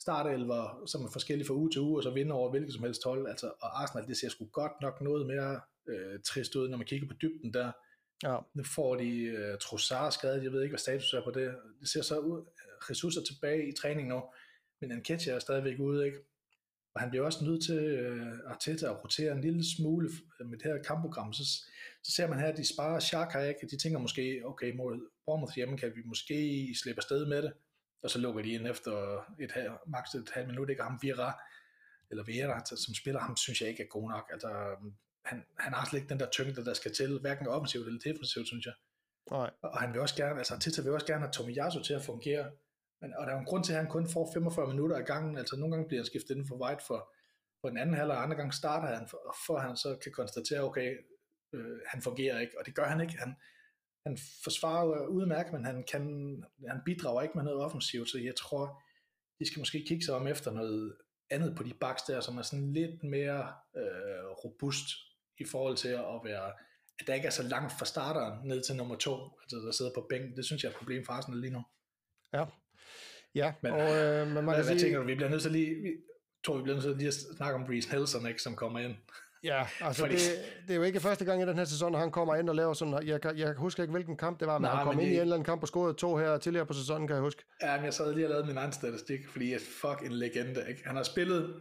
startelver, 0.00 0.82
som 0.86 1.04
er 1.04 1.10
forskellige 1.12 1.46
fra 1.46 1.54
uge 1.54 1.70
til 1.70 1.80
uge, 1.80 1.98
og 1.98 2.02
så 2.02 2.10
vinde 2.10 2.32
over 2.32 2.50
hvilket 2.50 2.74
som 2.74 2.82
helst 2.82 3.04
hold. 3.04 3.28
Altså, 3.28 3.46
og 3.46 3.82
Arsenal, 3.82 4.08
det 4.08 4.16
ser 4.16 4.28
sgu 4.28 4.44
godt 4.52 4.72
nok 4.82 5.00
noget 5.00 5.26
mere 5.26 5.60
øh, 5.88 6.20
trist 6.26 6.56
ud, 6.56 6.68
når 6.68 6.76
man 6.76 6.86
kigger 6.86 7.08
på 7.08 7.14
dybden 7.22 7.54
der. 7.54 7.72
Ja. 8.24 8.38
Nu 8.54 8.64
får 8.64 8.96
de 8.96 9.10
øh, 9.18 9.58
Trossard 9.58 10.12
skadet, 10.12 10.44
jeg 10.44 10.52
ved 10.52 10.62
ikke, 10.62 10.72
hvad 10.72 10.78
status 10.78 11.12
er 11.12 11.24
på 11.24 11.30
det. 11.30 11.54
Det 11.80 11.88
ser 11.88 12.02
så 12.02 12.18
ud, 12.18 12.44
Jesus 12.90 13.16
er 13.16 13.22
tilbage 13.22 13.68
i 13.68 13.72
træning 13.72 14.08
nu, 14.08 14.22
men 14.80 14.92
Nketiah 14.92 15.36
er 15.36 15.38
stadigvæk 15.38 15.78
ude, 15.78 16.06
ikke? 16.06 16.18
Og 16.94 17.00
han 17.00 17.10
bliver 17.10 17.24
også 17.24 17.44
nødt 17.44 17.64
til 17.64 17.78
øh, 17.78 18.38
Arteta 18.46 18.86
at 18.86 19.04
rotere 19.04 19.32
en 19.32 19.40
lille 19.40 19.64
smule 19.76 20.10
med 20.40 20.58
det 20.58 20.62
her 20.62 20.82
kampprogram. 20.82 21.32
Så, 21.32 21.44
så 22.04 22.12
ser 22.12 22.28
man 22.28 22.38
her, 22.38 22.46
at 22.46 22.56
de 22.56 22.74
sparer 22.74 23.00
Xhaka, 23.00 23.38
ikke? 23.38 23.66
De 23.70 23.78
tænker 23.78 23.98
måske, 23.98 24.42
okay, 24.44 24.76
mod 24.76 25.10
Bournemouth 25.26 25.54
hjemme 25.56 25.78
kan 25.78 25.92
vi 25.96 26.02
måske 26.04 26.68
slippe 26.82 26.98
afsted 26.98 27.26
med 27.26 27.42
det. 27.42 27.52
Og 28.02 28.10
så 28.10 28.18
lukker 28.18 28.42
de 28.42 28.52
ind 28.52 28.66
efter 28.66 29.24
et, 29.40 29.78
maks 29.86 30.14
et 30.14 30.30
halvt 30.34 30.48
minut, 30.48 30.70
ikke? 30.70 30.82
Ham 30.82 30.98
Vira, 31.02 31.40
eller 32.10 32.24
Vera, 32.24 32.64
som 32.64 32.94
spiller 32.94 33.20
ham, 33.20 33.36
synes 33.36 33.60
jeg 33.60 33.68
ikke 33.68 33.82
er 33.82 33.88
god 33.88 34.10
nok. 34.10 34.28
Altså, 34.32 34.48
han, 35.24 35.44
han 35.58 35.72
har 35.72 35.84
slet 35.84 36.00
ikke 36.00 36.08
den 36.08 36.20
der 36.20 36.30
tyngde, 36.30 36.64
der 36.64 36.74
skal 36.74 36.94
til, 36.94 37.20
hverken 37.20 37.48
offensivt 37.48 37.86
eller 37.86 38.00
defensivt, 38.00 38.46
synes 38.46 38.66
jeg. 38.66 38.74
Nej. 39.30 39.50
Og 39.62 39.80
han 39.80 39.92
vil 39.92 40.00
også 40.00 40.16
gerne, 40.16 40.38
altså 40.38 40.54
Arteta 40.54 40.82
vil 40.82 40.92
også 40.92 41.06
gerne 41.06 41.20
have 41.20 41.32
Tomiyasu 41.32 41.82
til 41.82 41.94
at 41.94 42.02
fungere 42.02 42.50
men, 43.00 43.14
og 43.14 43.26
der 43.26 43.32
er 43.32 43.38
en 43.38 43.44
grund 43.44 43.64
til, 43.64 43.72
at 43.72 43.78
han 43.78 43.90
kun 43.90 44.08
får 44.08 44.30
45 44.34 44.68
minutter 44.68 44.96
ad 44.96 45.04
gangen. 45.04 45.38
Altså 45.38 45.56
nogle 45.56 45.74
gange 45.74 45.88
bliver 45.88 46.00
han 46.00 46.06
skiftet 46.06 46.30
inden 46.30 46.48
for 46.48 46.62
White 46.62 46.84
for, 46.86 47.12
for 47.60 47.68
den 47.68 47.78
anden 47.78 47.96
halvleg, 47.96 48.16
og 48.16 48.22
andre 48.22 48.36
gange 48.36 48.52
starter 48.52 48.96
han, 48.96 49.08
for, 49.08 49.36
for 49.46 49.58
han 49.58 49.76
så 49.76 49.98
kan 50.02 50.12
konstatere, 50.12 50.60
okay, 50.60 50.96
øh, 51.52 51.78
han 51.86 52.02
fungerer 52.02 52.40
ikke, 52.40 52.58
og 52.58 52.66
det 52.66 52.74
gør 52.74 52.84
han 52.84 53.00
ikke. 53.00 53.18
Han, 53.18 53.36
han 54.06 54.18
forsvarer 54.44 55.06
udmærket, 55.06 55.52
men 55.52 55.64
han, 55.64 55.84
kan, 55.92 56.02
han 56.68 56.80
bidrager 56.84 57.22
ikke 57.22 57.38
med 57.38 57.44
noget 57.44 57.60
offensivt, 57.60 58.10
så 58.10 58.18
jeg 58.18 58.36
tror, 58.36 58.82
de 59.38 59.46
skal 59.46 59.58
måske 59.58 59.84
kigge 59.88 60.04
sig 60.04 60.14
om 60.14 60.26
efter 60.26 60.50
noget 60.50 60.96
andet 61.30 61.56
på 61.56 61.62
de 61.62 61.74
baks 61.80 62.02
der, 62.02 62.20
som 62.20 62.38
er 62.38 62.42
sådan 62.42 62.72
lidt 62.72 63.02
mere 63.02 63.54
øh, 63.76 64.26
robust 64.44 64.86
i 65.38 65.44
forhold 65.44 65.76
til 65.76 65.88
at 65.88 66.20
være, 66.24 66.52
at 66.98 67.06
der 67.06 67.14
ikke 67.14 67.26
er 67.26 67.30
så 67.30 67.42
langt 67.42 67.72
fra 67.78 67.84
starteren 67.84 68.48
ned 68.48 68.62
til 68.62 68.76
nummer 68.76 68.96
to, 68.96 69.14
altså 69.42 69.56
der 69.56 69.72
sidder 69.72 69.90
på 69.94 70.06
bænken. 70.10 70.36
Det 70.36 70.44
synes 70.44 70.62
jeg 70.62 70.68
er 70.68 70.72
et 70.72 70.78
problem 70.78 71.04
for 71.04 71.12
Arsenal 71.12 71.40
lige 71.40 71.52
nu. 71.52 71.62
Ja, 72.32 72.44
Ja, 73.36 73.52
men, 73.62 73.72
og 73.72 73.80
øh, 73.80 74.26
men 74.26 74.34
man 74.34 74.44
hvad, 74.44 74.54
kan 74.54 74.64
hvad 74.64 74.64
sige... 74.64 74.78
tænker 74.78 74.98
du, 74.98 75.06
vi 75.06 75.14
bliver 75.14 75.30
nødt 75.30 75.42
til 75.42 75.52
lige, 75.52 75.74
vi, 75.74 75.90
tror 76.44 76.56
vi 76.56 76.62
bliver 76.62 76.76
nødt 76.76 76.84
til 76.84 76.96
lige 76.96 77.08
at 77.08 77.14
snakke 77.36 77.54
om 77.54 77.64
Reece 77.64 77.92
Nelson, 77.92 78.26
ikke, 78.28 78.42
som 78.42 78.56
kommer 78.56 78.78
ind. 78.78 78.94
Ja, 79.44 79.66
altså 79.80 80.02
Fordi- 80.02 80.14
det, 80.14 80.22
det 80.66 80.70
er 80.70 80.76
jo 80.76 80.82
ikke 80.82 81.00
første 81.00 81.24
gang 81.24 81.42
i 81.42 81.46
den 81.46 81.56
her 81.58 81.64
sæson, 81.64 81.94
at 81.94 82.00
han 82.00 82.10
kommer 82.10 82.34
ind 82.36 82.48
og 82.48 82.54
laver 82.54 82.72
sådan, 82.72 83.06
jeg, 83.06 83.20
jeg 83.36 83.54
husker 83.54 83.82
ikke, 83.82 83.92
hvilken 83.92 84.16
kamp 84.16 84.40
det 84.40 84.48
var, 84.48 84.58
men 84.58 84.62
Nej, 84.62 84.74
han 84.74 84.84
kom 84.86 84.94
men 84.94 85.00
ind 85.02 85.08
det- 85.10 85.12
i 85.12 85.16
en 85.16 85.20
eller 85.22 85.34
anden 85.34 85.44
kamp 85.44 85.62
og 85.62 85.68
scorede 85.68 85.94
to 85.94 86.16
her 86.16 86.38
tidligere 86.38 86.66
på 86.66 86.72
sæsonen, 86.72 87.06
kan 87.06 87.14
jeg 87.14 87.22
huske. 87.22 87.42
Ja, 87.62 87.76
men 87.76 87.84
jeg 87.84 87.94
sad 87.94 88.14
lige 88.14 88.26
og 88.26 88.30
lavede 88.30 88.46
min 88.46 88.56
egen 88.56 88.72
statistik, 88.72 89.28
fordi 89.28 89.52
jeg 89.52 89.60
fuck 89.60 90.02
en 90.04 90.12
legende, 90.12 90.64
ikke? 90.68 90.82
Han 90.86 90.96
har 90.96 91.02
spillet, 91.02 91.54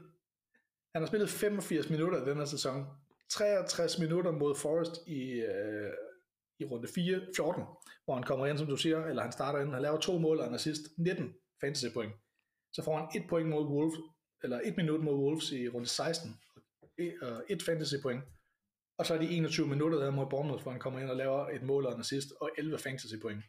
han 0.95 1.01
har 1.01 1.07
spillet 1.07 1.29
85 1.29 1.89
minutter 1.89 2.25
i 2.25 2.29
den 2.29 2.37
her 2.37 2.45
sæson. 2.45 2.85
63 3.29 3.99
minutter 3.99 4.31
mod 4.31 4.55
Forest 4.55 5.07
i, 5.07 5.21
øh, 5.31 5.91
i 6.59 6.65
runde 6.65 6.87
4, 6.95 7.21
14, 7.35 7.63
hvor 8.05 8.13
han 8.13 8.23
kommer 8.23 8.45
ind, 8.45 8.57
som 8.57 8.67
du 8.67 8.75
siger, 8.77 9.05
eller 9.05 9.21
han 9.23 9.31
starter 9.31 9.59
ind, 9.59 9.73
han 9.73 9.81
laver 9.81 9.99
to 9.99 10.17
mål 10.17 10.39
og 10.39 10.47
en 10.47 10.55
assist, 10.55 10.81
19 10.97 11.33
fantasy 11.61 11.85
point. 11.93 12.13
Så 12.73 12.83
får 12.83 12.97
han 12.97 13.07
et 13.21 13.29
point 13.29 13.49
mod 13.49 13.65
Wolves, 13.65 13.95
eller 14.43 14.59
et 14.63 14.77
minut 14.77 15.03
mod 15.03 15.13
Wolves 15.13 15.51
i 15.51 15.67
runde 15.69 15.87
16, 15.87 16.31
og 16.55 16.61
et 17.49 17.63
fantasy 17.65 17.93
point. 18.03 18.23
Og 18.99 19.05
så 19.05 19.13
er 19.13 19.17
de 19.17 19.29
21 19.29 19.67
minutter 19.67 19.99
der 19.99 20.11
mod 20.11 20.25
Bournemouth, 20.29 20.63
hvor 20.63 20.71
han 20.71 20.79
kommer 20.81 20.99
ind 20.99 21.09
og 21.09 21.15
laver 21.15 21.47
et 21.49 21.63
mål 21.63 21.85
og 21.85 21.93
en 21.93 21.99
assist, 21.99 22.27
og 22.41 22.49
11 22.57 22.77
fantasy 22.77 23.15
point. 23.21 23.43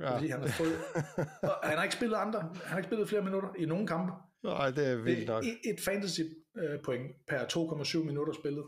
Ja. 0.00 0.14
Fordi 0.14 0.28
han 0.28 0.40
har 0.40 0.48
fået, 0.48 0.76
og 1.50 1.54
han 1.62 1.76
har 1.76 1.82
ikke 1.82 1.94
spillet 1.94 2.16
andre, 2.16 2.40
han 2.40 2.52
har 2.64 2.76
ikke 2.76 2.88
spillet 2.88 3.08
flere 3.08 3.22
minutter 3.22 3.48
i 3.58 3.64
nogen 3.66 3.86
kampe. 3.86 4.12
Nej, 4.44 4.70
det 4.70 4.86
er 4.88 4.96
vildt 4.96 5.26
nok. 5.28 5.44
Et, 5.44 5.58
et 5.64 5.80
fantasy 5.84 6.20
øh, 6.58 6.80
point 6.84 7.06
per 7.28 7.38
2,7 7.38 7.98
minutter 8.04 8.32
spillet. 8.32 8.64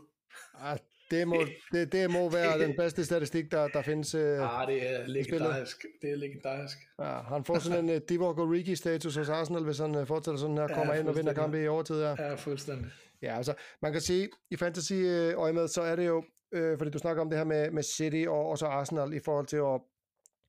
Ah, 0.53 0.77
det, 1.11 1.27
må, 1.27 1.45
det, 1.71 1.91
det 1.91 2.11
må 2.11 2.29
være 2.29 2.59
den 2.59 2.75
bedste 2.75 3.05
statistik, 3.05 3.51
der, 3.51 3.67
der 3.67 3.81
findes. 3.81 4.15
Øh, 4.15 4.21
Ah, 4.61 4.67
det 4.67 4.89
er 4.89 5.07
legendarisk. 5.07 5.85
Det 6.01 6.11
er 6.11 6.15
legendarisk. 6.15 6.77
ja, 6.99 7.19
han 7.21 7.45
får 7.45 7.59
sådan 7.59 7.89
en 7.89 7.95
uh, 7.95 8.01
Divock 8.09 8.39
Origi-status 8.39 9.15
hos 9.15 9.29
Arsenal, 9.29 9.63
hvis 9.63 9.77
han 9.77 9.95
uh, 9.95 10.07
fortsætter 10.07 10.39
sådan 10.39 10.57
her, 10.57 10.67
Ja, 10.69 10.73
kommer 10.75 10.93
ind 10.93 11.07
og 11.07 11.15
vinder 11.17 11.33
kampe 11.33 11.63
i 11.63 11.67
overtid 11.67 11.95
her. 11.95 12.15
Ja, 12.19 12.35
fuldstændig. 12.35 12.91
Ja, 13.21 13.37
altså, 13.37 13.53
man 13.81 13.91
kan 13.91 14.01
sige, 14.01 14.29
i 14.51 14.55
fantasy 14.55 14.93
øh, 14.93 15.33
øje 15.37 15.53
med, 15.53 15.67
så 15.67 15.81
er 15.81 15.95
det 15.95 16.07
jo, 16.07 16.23
øh, 16.51 16.77
fordi 16.77 16.91
du 16.91 16.99
snakker 16.99 17.21
om 17.21 17.29
det 17.29 17.37
her 17.37 17.45
med, 17.45 17.71
med 17.71 17.83
City 17.83 18.25
og 18.27 18.45
også 18.45 18.65
Arsenal 18.65 19.13
i 19.13 19.19
forhold 19.19 19.47
til 19.47 19.57
at, 19.57 19.81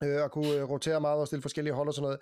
øh, 0.08 0.24
at 0.24 0.30
kunne 0.30 0.54
øh, 0.54 0.70
rotere 0.70 1.00
meget 1.00 1.20
og 1.20 1.26
stille 1.26 1.42
forskellige 1.42 1.74
hold 1.74 1.88
og 1.88 1.94
sådan 1.94 2.04
noget. 2.04 2.20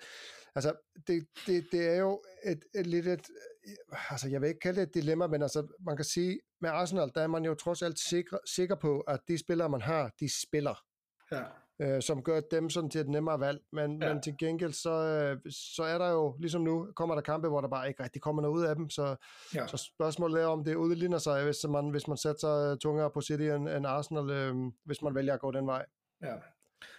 Altså, 0.55 0.73
det, 1.07 1.27
det, 1.47 1.67
det 1.71 1.87
er 1.87 1.99
jo 1.99 2.21
et, 2.45 2.63
et 2.75 2.87
lidt 2.87 3.07
et, 3.07 3.29
øh, 3.67 4.11
altså 4.11 4.29
jeg 4.29 4.41
vil 4.41 4.47
ikke 4.47 4.59
kalde 4.59 4.81
det 4.81 4.87
et 4.87 4.93
dilemma, 4.93 5.27
men 5.27 5.41
altså, 5.41 5.67
man 5.85 5.95
kan 5.95 6.05
sige, 6.05 6.39
med 6.61 6.69
Arsenal, 6.69 7.11
der 7.15 7.21
er 7.21 7.27
man 7.27 7.45
jo 7.45 7.55
trods 7.55 7.81
alt 7.81 7.99
sikker, 7.99 8.37
sikker 8.45 8.75
på, 8.75 8.99
at 8.99 9.19
de 9.27 9.37
spillere, 9.37 9.69
man 9.69 9.81
har, 9.81 10.11
de 10.19 10.41
spiller 10.41 10.83
Ja 11.31 11.43
øh, 11.81 12.01
som 12.01 12.23
gør 12.23 12.39
dem 12.51 12.69
sådan 12.69 12.89
til 12.89 13.01
et 13.01 13.09
nemmere 13.09 13.39
valg. 13.39 13.59
Men, 13.71 14.01
ja. 14.01 14.13
Men 14.13 14.21
til 14.21 14.35
gengæld, 14.39 14.73
så, 14.73 14.91
øh, 14.91 15.51
så 15.51 15.83
er 15.83 15.97
der 15.97 16.09
jo, 16.09 16.35
ligesom 16.39 16.61
nu, 16.61 16.91
kommer 16.95 17.15
der 17.15 17.21
kampe, 17.21 17.47
hvor 17.47 17.61
der 17.61 17.67
bare 17.67 17.87
ikke 17.87 18.03
rigtig 18.03 18.21
kommer 18.21 18.41
noget 18.41 18.55
ud 18.55 18.63
af 18.65 18.75
dem. 18.75 18.89
Så, 18.89 19.15
Ja. 19.55 19.67
så 19.67 19.77
spørgsmålet 19.95 20.41
er, 20.41 20.45
om 20.47 20.63
det 20.63 20.75
udligner 20.75 21.17
sig, 21.17 21.43
hvis 21.43 21.57
man, 21.69 21.89
hvis 21.89 22.07
man 22.07 22.17
sætter 22.17 22.39
sig 22.39 22.79
tungere 22.79 23.11
på 23.11 23.21
City 23.21 23.43
end, 23.43 23.69
end 23.69 23.87
Arsenal, 23.87 24.29
øh, 24.29 24.55
hvis 24.85 25.01
man 25.01 25.15
vælger 25.15 25.33
at 25.33 25.39
gå 25.39 25.51
den 25.51 25.67
vej. 25.67 25.85
ja. 26.21 26.33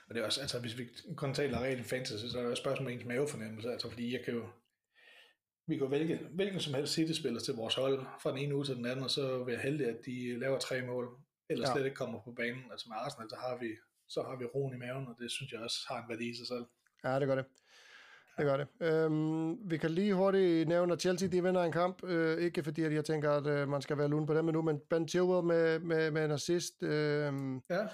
Og 0.09 0.15
det 0.15 0.21
er 0.21 0.27
også, 0.27 0.41
altså 0.41 0.61
hvis 0.61 0.79
vi 0.79 0.85
kun 1.17 1.35
taler 1.35 1.59
rent 1.63 1.87
fantasy, 1.87 2.27
så 2.27 2.39
er 2.39 2.43
det 2.43 2.51
også 2.51 2.61
spørgsmål 2.61 2.87
om 2.87 2.93
ens 2.93 3.05
mavefornemmelse, 3.05 3.71
altså 3.73 3.91
fordi 3.91 4.13
jeg 4.13 4.21
kan 4.25 4.35
jo, 4.35 4.43
vi 5.67 5.75
kan 5.77 5.85
jo 5.85 5.91
vælge 5.91 6.21
hvilken 6.35 6.61
som 6.61 6.75
helst 6.75 6.93
City-spiller 6.93 7.41
til 7.41 7.55
vores 7.55 7.75
hold 7.75 8.07
fra 8.23 8.31
den 8.31 8.39
ene 8.39 8.55
uge 8.55 8.65
til 8.65 8.77
den 8.77 8.87
anden, 8.87 9.05
og 9.05 9.11
så 9.11 9.45
være 9.45 9.57
heldig, 9.57 9.87
at 9.89 9.97
de 10.07 10.39
laver 10.39 10.59
tre 10.59 10.83
mål, 10.83 11.09
eller 11.51 11.69
Ja. 11.69 11.73
slet 11.75 11.85
ikke 11.85 11.97
kommer 11.97 12.19
på 12.25 12.33
banen. 12.37 12.63
Altså 12.73 12.87
med 12.89 12.97
Arsenal, 13.01 13.31
så 13.31 13.37
har 13.37 13.57
vi, 13.61 13.69
så 14.09 14.23
har 14.23 14.37
vi 14.39 14.45
roen 14.45 14.75
i 14.75 14.79
maven, 14.79 15.07
og 15.09 15.15
det 15.19 15.31
synes 15.31 15.53
jeg 15.53 15.61
også 15.61 15.79
har 15.89 15.97
en 16.03 16.09
værdi 16.09 16.31
i 16.31 16.37
sig 16.37 16.47
selv. 16.47 16.65
Ja, 17.05 17.21
det 17.21 17.29
gør 17.29 17.35
det. 17.35 17.45
Det 18.39 18.45
gør 18.47 18.57
det. 18.57 18.67
Øhm, 18.81 19.71
vi 19.71 19.77
kan 19.79 19.91
lige 19.91 20.15
hurtigt 20.15 20.69
nævne, 20.69 20.93
at 20.93 21.01
Chelsea 21.01 21.29
de 21.29 21.43
vinder 21.43 21.63
en 21.63 21.73
kamp. 21.73 22.05
Øh, 22.05 22.39
ikke 22.43 22.63
fordi, 22.65 22.83
at 22.83 22.93
jeg 22.93 23.05
tænker, 23.05 23.31
at 23.33 23.47
øh, 23.47 23.69
man 23.69 23.83
skal 23.83 23.99
være 23.99 24.09
lun 24.09 24.27
på 24.27 24.35
dem 24.35 24.49
endnu, 24.49 24.63
men 24.63 24.81
Ben 24.91 25.09
Chilwell 25.09 25.47
med, 25.47 25.79
med, 25.79 26.11
med 26.11 26.25
en 26.25 26.31
assist. 26.31 26.83
Øh, 26.83 26.91
Ja, 27.71 27.87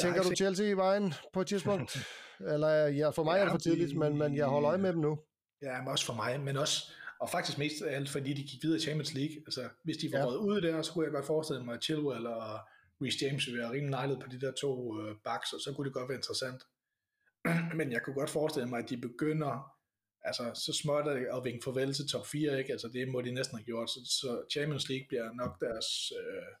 tænker 0.00 0.06
ikke 0.06 0.18
du 0.18 0.28
set- 0.28 0.36
Chelsea 0.38 0.66
i 0.66 0.72
vejen 0.76 1.14
på 1.32 1.40
et 1.40 1.46
tidspunkt? 1.46 1.98
Eller 2.52 2.68
ja, 2.86 3.10
for 3.10 3.24
mig 3.24 3.32
ja, 3.34 3.38
er 3.38 3.44
det 3.44 3.50
for 3.52 3.58
tidligt, 3.58 3.96
men, 3.98 4.18
men 4.18 4.36
jeg 4.36 4.46
holder 4.46 4.68
øje 4.68 4.78
med 4.78 4.92
dem 4.92 5.00
nu. 5.00 5.18
Ja, 5.62 5.78
men 5.78 5.88
også 5.88 6.06
for 6.06 6.14
mig, 6.14 6.40
men 6.40 6.56
også, 6.56 6.92
og 7.20 7.30
faktisk 7.30 7.58
mest 7.58 7.82
af 7.82 7.96
alt, 7.96 8.08
fordi 8.08 8.32
de 8.32 8.42
gik 8.42 8.62
videre 8.62 8.78
i 8.78 8.80
Champions 8.82 9.14
League. 9.14 9.36
Altså, 9.46 9.68
hvis 9.84 9.96
de 9.96 10.12
var 10.12 10.18
Ja. 10.18 10.36
ude 10.36 10.62
der, 10.62 10.82
så 10.82 10.92
kunne 10.92 11.04
jeg 11.04 11.12
godt 11.12 11.26
forestille 11.26 11.64
mig, 11.64 11.74
at 11.74 11.82
Chilwell 11.84 12.26
og 12.26 12.58
Reece 13.02 13.18
James 13.22 13.46
vil 13.46 13.58
være 13.58 13.70
rimelig 13.70 13.90
nejlet 13.90 14.20
på 14.20 14.28
de 14.30 14.40
der 14.40 14.52
to 14.52 15.00
øh, 15.00 15.16
backs, 15.24 15.52
og 15.52 15.60
så 15.60 15.72
kunne 15.72 15.84
det 15.84 15.94
godt 15.94 16.08
være 16.08 16.18
interessant. 16.18 16.60
men 17.78 17.92
jeg 17.92 18.02
kunne 18.02 18.14
godt 18.20 18.30
forestille 18.30 18.68
mig, 18.68 18.78
at 18.82 18.90
de 18.90 18.96
begynder 18.96 19.52
altså, 20.28 20.44
så 20.64 20.72
småt 20.82 21.08
at 21.08 21.44
vinke 21.44 21.64
farvel 21.64 21.94
til 21.94 22.08
top 22.08 22.26
4, 22.26 22.58
ikke? 22.58 22.72
Altså, 22.72 22.88
det 22.88 23.08
må 23.08 23.20
de 23.20 23.32
næsten 23.32 23.58
have 23.58 23.64
gjort. 23.64 23.90
Så, 23.90 24.00
så 24.20 24.30
Champions 24.52 24.88
League 24.88 25.06
bliver 25.08 25.32
nok 25.32 25.60
deres 25.60 26.12
øh, 26.20 26.52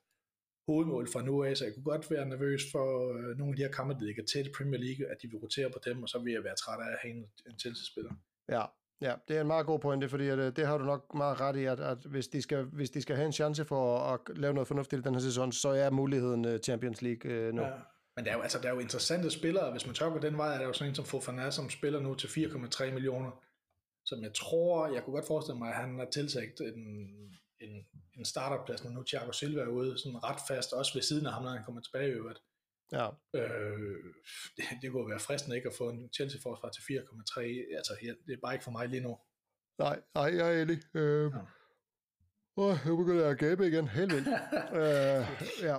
hovedmål 0.68 1.08
fra 1.12 1.22
nu 1.22 1.44
af, 1.44 1.56
så 1.56 1.64
jeg 1.64 1.74
kunne 1.74 1.90
godt 1.92 2.10
være 2.10 2.28
nervøs 2.28 2.62
for 2.72 2.86
øh, 3.16 3.36
nogle 3.38 3.52
af 3.52 3.56
de 3.56 3.62
her 3.62 3.72
kampe, 3.78 3.94
der 3.94 4.06
ligger 4.08 4.24
tæt 4.24 4.46
i 4.46 4.56
Premier 4.56 4.80
League, 4.86 5.06
at 5.10 5.16
de 5.22 5.28
vil 5.30 5.38
rotere 5.44 5.70
på 5.70 5.80
dem, 5.84 6.02
og 6.02 6.08
så 6.08 6.18
vil 6.18 6.32
jeg 6.32 6.44
være 6.44 6.56
træt 6.62 6.80
af 6.86 6.92
at 6.92 6.98
have 7.02 7.14
en, 7.16 7.22
en 7.48 7.58
Chelsea-spiller. 7.58 8.14
Ja, 8.48 8.64
ja, 9.00 9.14
det 9.28 9.36
er 9.36 9.40
en 9.40 9.46
meget 9.46 9.66
god 9.66 9.78
pointe, 9.78 10.08
fordi 10.08 10.28
at, 10.28 10.38
øh, 10.38 10.56
det 10.56 10.66
har 10.66 10.78
du 10.78 10.84
nok 10.84 11.14
meget 11.14 11.40
ret 11.40 11.56
i, 11.56 11.64
at, 11.64 11.80
at 11.80 11.98
hvis, 11.98 12.28
de 12.28 12.42
skal, 12.42 12.64
hvis 12.64 12.90
de 12.90 13.02
skal 13.02 13.16
have 13.16 13.26
en 13.26 13.32
chance 13.32 13.64
for 13.64 13.98
at, 13.98 14.20
at 14.30 14.38
lave 14.38 14.54
noget 14.54 14.68
fornuftigt 14.68 15.00
i 15.00 15.02
den 15.02 15.14
her 15.14 15.20
sæson, 15.20 15.52
så 15.52 15.68
er 15.68 15.90
muligheden 15.90 16.44
øh, 16.44 16.58
Champions 16.58 17.02
League 17.02 17.30
øh, 17.30 17.54
nu. 17.54 17.62
Ja. 17.62 17.70
Men 18.16 18.24
der 18.24 18.30
er, 18.30 18.36
jo, 18.36 18.42
altså, 18.42 18.58
der 18.58 18.68
er 18.68 18.74
jo 18.74 18.80
interessante 18.80 19.30
spillere, 19.30 19.70
hvis 19.70 19.86
man 19.86 19.94
tør 19.94 20.10
gå 20.10 20.18
den 20.18 20.36
vej, 20.38 20.54
er 20.54 20.58
der 20.58 20.66
jo 20.66 20.72
sådan 20.72 20.90
en 20.90 20.94
som 20.94 21.04
Fofana, 21.04 21.50
som 21.50 21.70
spiller 21.70 22.00
nu 22.00 22.14
til 22.14 22.26
4,3 22.26 22.90
millioner, 22.92 23.30
som 24.04 24.22
jeg 24.22 24.34
tror, 24.34 24.92
jeg 24.94 25.02
kunne 25.02 25.14
godt 25.14 25.26
forestille 25.26 25.58
mig, 25.58 25.68
at 25.68 25.74
han 25.74 25.98
har 25.98 26.08
tiltagt 26.12 26.60
en, 26.60 26.82
en, 27.60 27.86
en 28.18 28.24
starterplads, 28.24 28.84
når 28.84 28.90
nu 28.90 29.02
Thiago 29.02 29.32
Silva 29.32 29.60
er 29.60 29.66
ude, 29.66 29.98
sådan 29.98 30.24
ret 30.24 30.40
fast, 30.48 30.72
også 30.72 30.94
ved 30.94 31.02
siden 31.02 31.26
af 31.26 31.32
ham, 31.32 31.42
når 31.42 31.50
han 31.50 31.64
kommer 31.64 31.80
tilbage 31.80 32.08
i 32.08 32.12
øvrigt 32.12 32.40
ja. 32.92 33.08
Øh, 33.34 33.96
det, 34.56 34.64
det 34.82 34.92
kunne 34.92 35.10
være 35.10 35.18
fristende 35.20 35.56
ikke 35.56 35.68
at 35.68 35.74
få 35.78 35.88
en 35.88 36.08
Chelsea-forsvar 36.14 36.68
til 36.68 36.80
4,3, 36.80 37.40
altså 37.76 37.92
ja, 38.02 38.08
det 38.26 38.32
er 38.32 38.40
bare 38.42 38.54
ikke 38.54 38.64
for 38.64 38.70
mig 38.70 38.88
lige 38.88 39.02
nu. 39.02 39.18
Nej, 39.78 40.00
nej, 40.14 40.36
jeg 40.36 40.58
er 40.58 40.62
enig. 40.62 40.78
Øh, 40.94 41.32
Ja. 42.58 42.62
åh, 42.62 42.86
nu 42.86 42.96
begynder 42.96 43.22
jeg 43.22 43.30
at 43.30 43.38
gabe 43.38 43.66
igen. 43.66 43.88
Helt 43.88 44.12
vildt. 44.14 44.28
øh, 44.80 45.26
ja. 45.62 45.76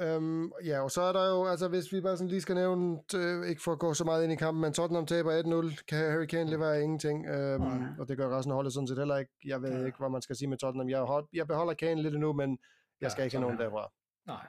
Øhm, 0.00 0.52
ja, 0.64 0.80
og 0.80 0.90
så 0.90 1.02
er 1.02 1.12
der 1.12 1.28
jo, 1.28 1.46
altså 1.46 1.68
hvis 1.68 1.92
vi 1.92 2.00
bare 2.00 2.16
sådan 2.16 2.28
lige 2.28 2.40
skal 2.40 2.54
nævne, 2.54 2.98
øh, 3.16 3.46
ikke 3.48 3.62
for 3.62 3.72
at 3.72 3.78
gå 3.78 3.94
så 3.94 4.04
meget 4.04 4.24
ind 4.24 4.32
i 4.32 4.36
kampen, 4.36 4.60
men 4.62 4.72
Tottenham 4.72 5.06
taber 5.06 5.42
1-0, 5.72 5.84
kan 5.88 5.98
Harry 5.98 6.26
Kane 6.26 6.50
levere 6.50 6.82
ingenting, 6.82 7.26
øhm, 7.26 7.98
og 7.98 8.08
det 8.08 8.16
gør 8.16 8.38
resten 8.38 8.50
af 8.52 8.54
holdet 8.54 8.72
sådan 8.72 8.86
set 8.86 8.98
heller 8.98 9.16
ikke. 9.16 9.32
Jeg 9.44 9.62
ved 9.62 9.70
Nej. 9.70 9.86
ikke, 9.86 9.98
hvad 9.98 10.08
man 10.10 10.22
skal 10.22 10.36
sige 10.36 10.48
med 10.48 10.58
Tottenham. 10.58 10.88
Jeg, 10.88 11.00
hold, 11.00 11.28
jeg 11.32 11.46
beholder 11.46 11.74
Kane 11.74 12.02
lidt 12.02 12.14
endnu, 12.14 12.32
men 12.32 12.50
jeg 12.50 13.06
Ja, 13.06 13.08
skal 13.08 13.24
ikke 13.24 13.36
have 13.36 13.42
nogen 13.42 13.60
er 13.60 13.64
derfra. 13.64 13.92
Nej. 14.26 14.46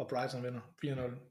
Og 0.00 0.08
Brighton 0.08 0.42
vinder 0.42 0.60
4-0. 0.84 1.30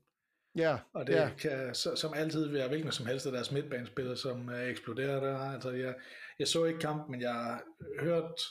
Ja, 0.56 0.78
Og 0.94 1.08
det 1.08 1.14
ja. 1.14 1.32
kan 1.40 1.76
så, 1.76 1.96
som 1.96 2.14
altid 2.14 2.48
være 2.48 2.68
hvilken 2.68 2.92
som 2.92 3.06
helst 3.06 3.26
af 3.26 3.32
deres 3.32 3.52
midtbanespillere, 3.52 4.18
som 4.18 4.50
er 4.50 4.62
eksploderet 4.62 5.22
der. 5.22 5.38
Altså, 5.38 5.72
jeg, 5.72 5.96
jeg 6.40 6.48
så 6.48 6.66
ikke 6.66 6.80
kampen, 6.80 7.12
men 7.12 7.22
jeg 7.22 7.34
har 7.34 7.64
hørt, 8.00 8.42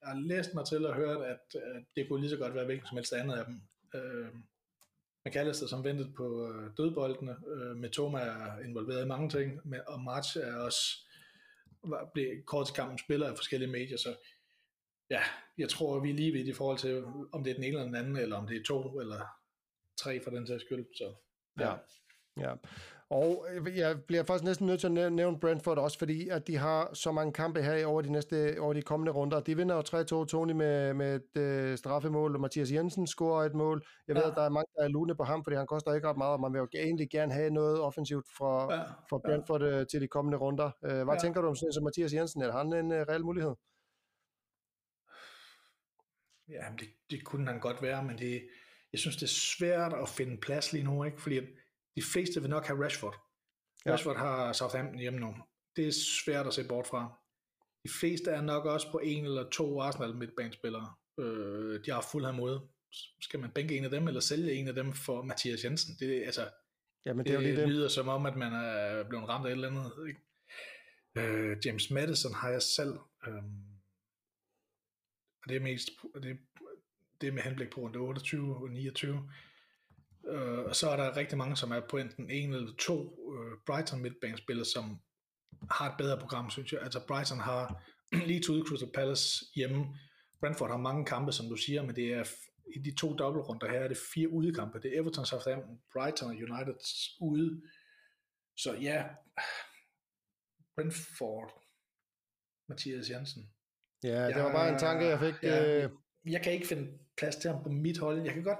jeg 0.00 0.08
har 0.08 0.20
læst 0.20 0.54
mig 0.54 0.66
til 0.66 0.86
og 0.86 0.94
hørt, 0.94 1.22
at, 1.22 1.38
at 1.54 1.82
det 1.96 2.08
kunne 2.08 2.20
lige 2.20 2.30
så 2.30 2.36
godt 2.36 2.54
være 2.54 2.64
hvilken 2.64 2.86
som 2.86 2.96
helst 2.96 3.12
andet 3.12 3.34
af 3.34 3.44
dem. 3.44 3.60
Øh, 3.94 4.28
McAllister, 5.26 5.66
som 5.66 5.84
ventede 5.84 6.12
på 6.16 6.52
øh, 6.52 6.70
dødboldene. 6.76 7.36
Øh, 7.46 7.76
Metoma 7.76 8.18
er 8.18 8.58
involveret 8.58 9.04
i 9.04 9.08
mange 9.08 9.30
ting, 9.30 9.60
men, 9.64 9.80
og 9.86 10.00
March 10.00 10.36
er 10.42 10.56
også 10.56 10.82
var, 11.84 12.10
blev 12.14 12.42
kort 12.46 12.66
til 12.66 12.74
kampen 12.74 12.98
spiller 12.98 13.28
af 13.28 13.36
forskellige 13.36 13.70
medier, 13.70 13.96
så 13.96 14.16
ja, 15.10 15.20
jeg 15.58 15.68
tror, 15.68 16.00
vi 16.00 16.10
er 16.10 16.14
lige 16.14 16.32
vidt 16.32 16.48
i 16.48 16.52
forhold 16.52 16.78
til, 16.78 17.04
om 17.32 17.44
det 17.44 17.50
er 17.50 17.54
den 17.54 17.64
ene 17.64 17.72
eller 17.72 17.84
den 17.84 17.94
anden, 17.94 18.16
eller 18.16 18.36
om 18.36 18.46
det 18.46 18.56
er 18.56 18.64
to 18.64 19.00
eller 19.00 19.39
tre 20.00 20.20
for 20.24 20.30
den 20.30 20.46
sags 20.46 20.64
skyld. 20.64 20.86
Så, 20.96 21.14
Ja. 21.60 21.74
Ja. 22.36 22.54
Og 23.10 23.46
øh, 23.52 23.76
jeg 23.78 24.04
bliver 24.04 24.22
faktisk 24.22 24.44
næsten 24.44 24.66
nødt 24.66 24.80
til 24.80 24.86
at 24.86 24.92
næ- 24.92 25.08
nævne 25.08 25.40
Brentford 25.40 25.78
også, 25.78 25.98
fordi 25.98 26.28
at 26.28 26.46
de 26.46 26.56
har 26.56 26.94
så 26.94 27.12
mange 27.12 27.32
kampe 27.32 27.62
her 27.62 27.86
over 27.86 28.02
de 28.02 28.12
næste 28.12 28.56
over 28.60 28.72
de 28.72 28.82
kommende 28.82 29.12
runder. 29.12 29.40
De 29.40 29.56
vinder 29.56 29.74
jo 29.74 29.80
3-2 30.22 30.26
Tony 30.26 30.52
med, 30.52 30.94
med 30.94 31.16
et 31.36 31.40
øh, 31.42 31.78
straffemål, 31.78 32.34
og 32.34 32.40
Mathias 32.40 32.72
Jensen 32.72 33.06
scorer 33.06 33.44
et 33.46 33.54
mål. 33.54 33.86
Jeg 34.08 34.14
ved, 34.16 34.22
Ja. 34.22 34.30
at 34.30 34.36
der 34.36 34.42
er 34.42 34.48
mange, 34.48 34.66
der 34.76 34.84
er 34.84 34.88
lune 34.88 35.14
på 35.16 35.24
ham, 35.24 35.44
fordi 35.44 35.56
han 35.56 35.66
koster 35.66 35.94
ikke 35.94 36.08
ret 36.08 36.16
meget, 36.16 36.32
og 36.32 36.40
man 36.40 36.52
vil 36.52 36.58
jo 36.58 36.68
egentlig 36.74 37.10
gerne 37.10 37.32
have 37.32 37.50
noget 37.50 37.80
offensivt 37.80 38.26
fra, 38.38 38.74
Ja, 38.74 38.82
fra 39.10 39.18
Brentford 39.24 39.62
øh, 39.62 39.86
til 39.86 40.00
de 40.00 40.08
kommende 40.08 40.38
runder. 40.38 40.70
Øh, 40.84 40.90
hvad 41.04 41.14
Ja. 41.14 41.18
tænker 41.20 41.40
du 41.40 41.48
om 41.48 41.56
sådan 41.56 41.72
som 41.72 41.84
Mathias 41.84 42.12
Jensen? 42.14 42.42
Er 42.42 42.52
han 42.52 42.72
en 42.72 42.92
øh, 42.92 43.06
reel 43.08 43.24
mulighed? 43.24 43.54
Ja, 46.48 46.64
det, 46.78 46.88
det 47.10 47.24
kunne 47.24 47.46
han 47.46 47.60
godt 47.60 47.82
være, 47.82 48.04
men 48.04 48.18
det, 48.18 48.48
jeg 48.92 49.00
synes, 49.00 49.16
det 49.16 49.22
er 49.22 49.26
svært 49.56 49.92
at 49.92 50.08
finde 50.08 50.40
plads 50.40 50.72
lige 50.72 50.84
nu, 50.84 51.04
ikke? 51.04 51.20
fordi 51.20 51.36
de 51.96 52.02
fleste 52.12 52.40
vil 52.40 52.50
nok 52.50 52.66
have 52.66 52.84
Rashford. 52.84 53.14
Ja. 53.84 53.90
Ja. 53.90 53.94
Rashford 53.94 54.16
har 54.16 54.52
Southampton 54.52 54.98
hjemme 54.98 55.20
nu. 55.20 55.34
Det 55.76 55.88
er 55.88 55.92
svært 56.24 56.46
at 56.46 56.54
se 56.54 56.68
bort 56.68 56.86
fra. 56.86 57.18
De 57.84 57.88
fleste 58.00 58.30
er 58.30 58.40
nok 58.40 58.64
også 58.64 58.90
på 58.90 58.98
en 58.98 59.24
eller 59.24 59.50
to 59.50 59.80
Arsenal 59.80 60.14
midtbanespillere. 60.16 60.94
Øh, 61.20 61.84
de 61.84 61.90
har 61.90 62.08
Fulham 62.12 62.40
ude. 62.40 62.68
Skal 63.20 63.40
man 63.40 63.50
bænke 63.50 63.76
en 63.76 63.84
af 63.84 63.90
dem, 63.90 64.08
eller 64.08 64.20
sælge 64.20 64.52
en 64.52 64.68
af 64.68 64.74
dem 64.74 64.92
for 64.92 65.22
Mathias 65.22 65.64
Jensen? 65.64 65.96
Det, 66.00 66.18
er- 66.18 66.26
altså, 66.26 66.50
Jamen, 67.06 67.26
det 67.26 67.32
det, 67.32 67.46
er 67.46 67.50
jo 67.52 67.56
det 67.60 67.68
lyder 67.68 67.88
som 67.88 68.08
om, 68.08 68.26
at 68.26 68.36
man 68.36 68.52
er 68.52 69.08
blevet 69.08 69.28
ramt 69.28 69.46
af 69.46 69.50
et 69.50 69.54
eller 69.54 69.68
andet. 69.68 70.08
Ikke? 70.08 70.20
Øh, 71.18 71.56
James 71.64 71.90
Madison 71.90 72.34
har 72.34 72.48
jeg 72.50 72.62
selv. 72.62 72.98
Øhm, 73.26 73.64
og 75.42 75.48
det 75.48 75.56
er 75.56 75.60
mest 75.60 75.90
det, 76.22 76.38
det 77.20 77.34
med 77.34 77.42
henblik 77.42 77.70
på 77.70 77.80
runde 77.80 77.98
28 77.98 78.56
og 78.56 78.70
29. 78.70 79.30
Øh, 80.28 80.58
og 80.58 80.76
så 80.76 80.90
er 80.90 80.96
der 80.96 81.16
rigtig 81.16 81.38
mange, 81.38 81.56
som 81.56 81.70
er 81.70 81.80
på 81.90 81.96
enten 81.96 82.30
en 82.30 82.54
eller 82.54 82.72
to 82.78 82.98
øh, 83.36 83.58
Brighton 83.66 84.02
midtbanespillere, 84.02 84.64
som 84.64 85.00
har 85.70 85.90
et 85.90 85.94
bedre 85.98 86.18
program, 86.18 86.50
synes 86.50 86.72
jeg. 86.72 86.82
Altså 86.82 87.06
Brighton 87.06 87.40
har 87.40 87.84
lige 88.28 88.52
ude 88.52 88.64
Crystal 88.68 88.90
Palace 88.94 89.44
hjemme. 89.54 89.86
Brentford 90.40 90.70
har 90.70 90.76
mange 90.76 91.04
kampe, 91.04 91.32
som 91.32 91.46
du 91.48 91.56
siger, 91.56 91.82
men 91.82 91.96
det 91.96 92.12
er 92.12 92.24
i 92.76 92.78
de 92.78 92.94
to 92.94 93.16
dobbeltrunder 93.16 93.70
her 93.70 93.78
er 93.78 93.88
det 93.88 93.98
fire 94.14 94.28
udekampe. 94.28 94.80
Det 94.80 94.96
er 94.96 95.00
Everton, 95.00 95.26
Southampton, 95.26 95.80
Brighton 95.92 96.28
og 96.28 96.34
United 96.34 96.74
ude. 97.20 97.62
Så 98.56 98.74
ja, 98.74 99.04
Brentford, 100.74 101.62
Mathias 102.68 103.10
Jensen. 103.10 103.50
Ja, 104.02 104.26
det 104.26 104.42
var 104.42 104.52
bare 104.52 104.72
en 104.72 104.78
tanke, 104.78 105.04
jeg 105.04 105.20
fik. 105.20 105.34
Ja, 105.42 105.84
Øh, 105.84 105.90
jeg 106.24 106.42
kan 106.42 106.52
ikke 106.52 106.66
finde 106.66 106.98
plads 107.20 107.36
til 107.36 107.50
ham 107.50 107.62
på 107.62 107.68
mit 107.68 107.98
hold. 107.98 108.22
Jeg 108.22 108.32
kan 108.34 108.42
godt, 108.42 108.58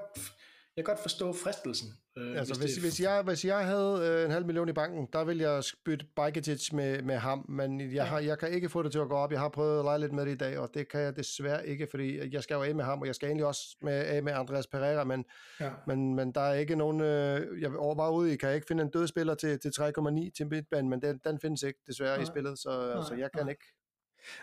jeg 0.77 0.85
kan 0.85 0.95
godt 0.95 1.03
forstå 1.03 1.33
fristelsen. 1.33 1.89
Øh, 2.19 2.39
Altså, 2.39 2.61
hvis, 2.61 2.73
det- 2.73 2.83
hvis, 2.83 3.01
jeg, 3.01 3.23
hvis 3.23 3.45
jeg 3.45 3.67
havde 3.67 4.01
øh, 4.13 4.25
en 4.25 4.31
halv 4.31 4.47
million 4.47 4.69
i 4.69 4.73
banken, 4.73 5.09
der 5.13 5.25
ville 5.25 5.43
jeg 5.51 5.63
bytte 5.85 6.07
Bajketic 6.17 6.73
med, 6.73 7.03
med 7.03 7.17
ham, 7.17 7.47
men 7.49 7.81
jeg, 7.81 7.91
Ja. 7.93 8.05
har, 8.05 8.19
jeg 8.21 8.39
kan 8.39 8.51
ikke 8.51 8.69
få 8.69 8.83
det 8.83 8.93
til 8.93 8.99
at 8.99 9.09
gå 9.09 9.15
op. 9.17 9.33
Jeg 9.33 9.41
har 9.41 9.49
prøvet 9.49 9.79
at 9.79 9.85
lege 9.85 9.99
lidt 9.99 10.13
med 10.13 10.27
det 10.27 10.33
i 10.33 10.37
dag, 10.37 10.59
og 10.59 10.71
det 10.75 10.89
kan 10.89 11.01
jeg 11.01 11.17
desværre 11.17 11.67
ikke, 11.67 11.87
fordi 11.91 12.33
jeg 12.35 12.43
skal 12.43 12.55
jo 12.55 12.63
af 12.63 12.75
med 12.75 12.85
ham, 12.85 13.01
og 13.01 13.07
jeg 13.07 13.15
skal 13.15 13.27
egentlig 13.27 13.47
også 13.47 13.77
med, 13.83 13.93
af 13.93 14.23
med 14.23 14.33
Andreas 14.33 14.67
Pereira, 14.67 15.05
men, 15.05 15.25
ja. 15.61 15.71
men, 15.87 16.15
men 16.15 16.33
der 16.33 16.41
er 16.41 16.55
ikke 16.55 16.77
nogen... 16.77 17.01
Øh, 17.01 17.63
jeg 17.63 17.73
var 17.73 18.11
ude 18.11 18.33
i, 18.33 18.37
kan 18.37 18.49
jeg 18.49 18.55
ikke 18.57 18.67
finde 18.69 18.83
en 18.83 18.91
død 18.91 19.07
spiller 19.07 19.35
til, 19.35 19.59
til 19.61 19.73
3,9 19.81 20.31
til 20.37 20.47
midtbanen, 20.47 20.91
men 20.91 21.03
den, 21.03 21.21
den 21.25 21.39
findes 21.41 21.63
ikke 21.63 21.79
desværre 21.87 22.17
Nej. 22.17 22.23
i 22.23 22.27
spillet, 22.27 22.59
så, 22.59 22.93
Nej, 22.95 23.05
så 23.09 23.15
jeg 23.15 23.33
kan 23.35 23.43
nej. 23.43 23.51
ikke. 23.51 23.65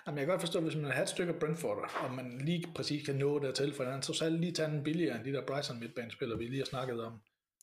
Jamen, 0.07 0.17
jeg 0.17 0.25
kan 0.25 0.31
godt 0.33 0.41
forstå, 0.41 0.61
hvis 0.61 0.75
man 0.75 0.91
har 0.91 1.01
et 1.01 1.09
stykke 1.09 1.33
Brentford, 1.33 1.91
og 2.03 2.13
man 2.13 2.41
lige 2.45 2.67
præcis 2.75 3.05
kan 3.05 3.15
nå 3.15 3.39
dertil, 3.39 3.73
for 3.73 3.83
han 3.83 4.01
så 4.01 4.13
selv 4.13 4.39
lige 4.39 4.51
tage 4.51 4.71
en 4.71 4.83
billigere 4.83 5.15
end 5.17 5.25
de 5.25 5.33
der 5.33 5.45
Brighton 5.45 5.79
midtbanespillere, 5.79 6.39
vi 6.39 6.45
lige 6.45 6.57
har 6.57 6.65
snakket 6.65 7.03
om. 7.03 7.13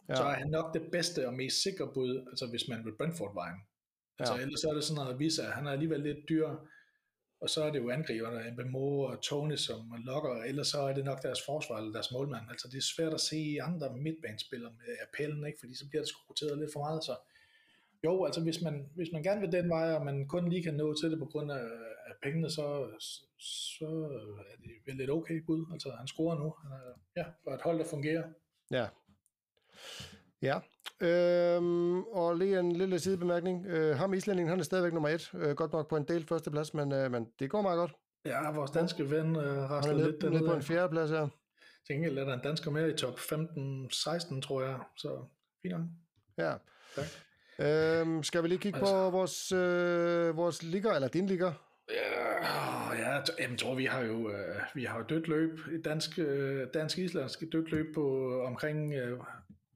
Ja. 0.08 0.14
Så 0.14 0.22
er 0.22 0.34
han 0.34 0.48
nok 0.48 0.74
det 0.74 0.82
bedste 0.92 1.26
og 1.26 1.34
mest 1.34 1.62
sikre 1.62 1.90
bud, 1.94 2.26
altså 2.30 2.46
hvis 2.46 2.68
man 2.68 2.84
vil 2.84 2.96
Brentford-vejen. 2.96 3.56
Altså 4.18 4.34
Ja. 4.34 4.40
ellers 4.40 4.60
så 4.60 4.68
er 4.70 4.74
det 4.74 4.84
sådan 4.84 4.94
noget 4.94 5.12
at 5.12 5.18
vise, 5.18 5.42
at 5.42 5.52
han 5.52 5.66
er 5.66 5.70
alligevel 5.70 6.00
lidt 6.00 6.28
dyr, 6.28 6.48
og 7.40 7.50
så 7.50 7.64
er 7.64 7.70
det 7.70 7.78
jo 7.78 7.90
angriberne, 7.90 8.50
Mbemo 8.52 9.00
og 9.00 9.20
Tony, 9.22 9.56
som 9.56 9.94
lokker, 10.04 10.42
ellers 10.42 10.66
så 10.66 10.80
er 10.80 10.94
det 10.94 11.04
nok 11.04 11.22
deres 11.22 11.38
forsvar 11.46 11.78
eller 11.78 11.92
deres 11.92 12.12
målmand. 12.12 12.44
Altså 12.50 12.68
det 12.68 12.76
er 12.76 12.92
svært 12.96 13.14
at 13.14 13.20
se 13.20 13.58
andre 13.62 13.96
midtbanespillere 13.96 14.72
med 14.72 14.96
appellen, 15.06 15.46
ikke? 15.46 15.58
fordi 15.60 15.74
så 15.74 15.88
bliver 15.88 16.02
det 16.02 16.08
skruteret 16.08 16.58
lidt 16.58 16.70
for 16.72 16.80
meget. 16.80 17.04
Så 17.04 17.16
jo, 18.04 18.24
altså 18.24 18.40
hvis 18.40 18.60
man, 18.62 18.86
hvis 18.94 19.08
man 19.12 19.22
gerne 19.22 19.40
vil 19.40 19.52
den 19.52 19.68
vej, 19.68 19.92
og 19.92 20.04
man 20.04 20.28
kun 20.28 20.48
lige 20.48 20.62
kan 20.62 20.74
nå 20.74 20.94
til 20.94 21.10
det 21.10 21.18
på 21.18 21.24
grund 21.24 21.52
af, 21.52 21.64
af 22.06 22.12
pengene, 22.22 22.50
så, 22.50 22.86
så 23.78 23.86
er 24.52 24.56
det 24.62 24.70
vel 24.86 25.00
et 25.00 25.10
okay 25.10 25.40
bud. 25.46 25.66
Altså 25.72 25.90
han 25.98 26.06
scorer 26.06 26.38
nu, 26.38 26.54
han 26.62 26.72
er, 26.72 26.92
ja, 27.16 27.24
og 27.46 27.54
et 27.54 27.60
hold, 27.62 27.78
der 27.78 27.84
fungerer. 27.84 28.22
Ja. 28.70 28.86
Ja. 30.42 30.58
Øhm, 31.00 32.02
og 32.02 32.36
lige 32.36 32.60
en 32.60 32.72
lille 32.72 32.98
sidebemærkning. 32.98 33.66
Øh, 33.66 33.96
ham 33.96 34.14
islændingen, 34.14 34.50
han 34.50 34.58
er 34.60 34.64
stadigvæk 34.64 34.92
nummer 34.92 35.08
et. 35.08 35.30
Øh, 35.34 35.56
godt 35.56 35.72
nok 35.72 35.88
på 35.88 35.96
en 35.96 36.04
del 36.08 36.26
førsteplads, 36.26 36.74
men, 36.74 36.92
øh, 36.92 37.10
men 37.10 37.28
det 37.38 37.50
går 37.50 37.62
meget 37.62 37.76
godt. 37.78 37.92
Ja, 38.24 38.50
vores 38.50 38.70
danske 38.70 39.10
ven 39.10 39.36
øh, 39.36 39.42
Han 39.42 39.44
er 39.44 39.92
nede, 39.92 39.96
lidt 40.10 40.22
nede 40.22 40.30
på 40.32 40.36
dernede. 40.38 40.56
en 40.56 40.62
fjerdeplads 40.62 41.10
her. 41.10 41.28
Til 41.86 41.94
gengæld 41.94 42.18
er 42.18 42.24
der 42.24 42.34
en 42.34 42.40
dansker 42.40 42.70
mere 42.70 42.90
i 42.90 42.96
top 42.96 43.18
15-16, 43.18 44.40
tror 44.40 44.62
jeg. 44.62 44.78
Så 44.96 45.24
fint 45.62 45.74
nok. 45.74 45.80
Ja. 46.38 46.54
Tak. 46.96 47.06
Øhm, 47.58 48.22
skal 48.22 48.42
vi 48.42 48.48
lige 48.48 48.58
kigge 48.58 48.78
på 48.78 48.84
Altså- 48.84 49.10
vores, 49.10 49.52
øh, 49.52 50.36
vores 50.36 50.62
liga, 50.62 50.94
eller 50.94 51.08
din 51.08 51.26
liga? 51.26 51.50
Ja, 51.90 52.94
ja 52.94 53.20
jamen, 53.38 53.58
tror 53.58 53.74
vi 53.74 53.84
har 53.84 54.00
jo 54.04 54.30
øh, 54.30 54.56
vi 54.74 54.84
har 54.84 54.98
jo 54.98 55.04
dødt 55.08 55.28
løb, 55.28 55.58
et 55.72 55.84
dansk, 55.84 56.18
øh, 56.18 56.66
dansk 56.74 56.98
islandsk 56.98 57.42
dødt 57.52 57.70
løb 57.70 57.94
på 57.94 58.40
omkring 58.46 58.94
øh, 58.94 59.18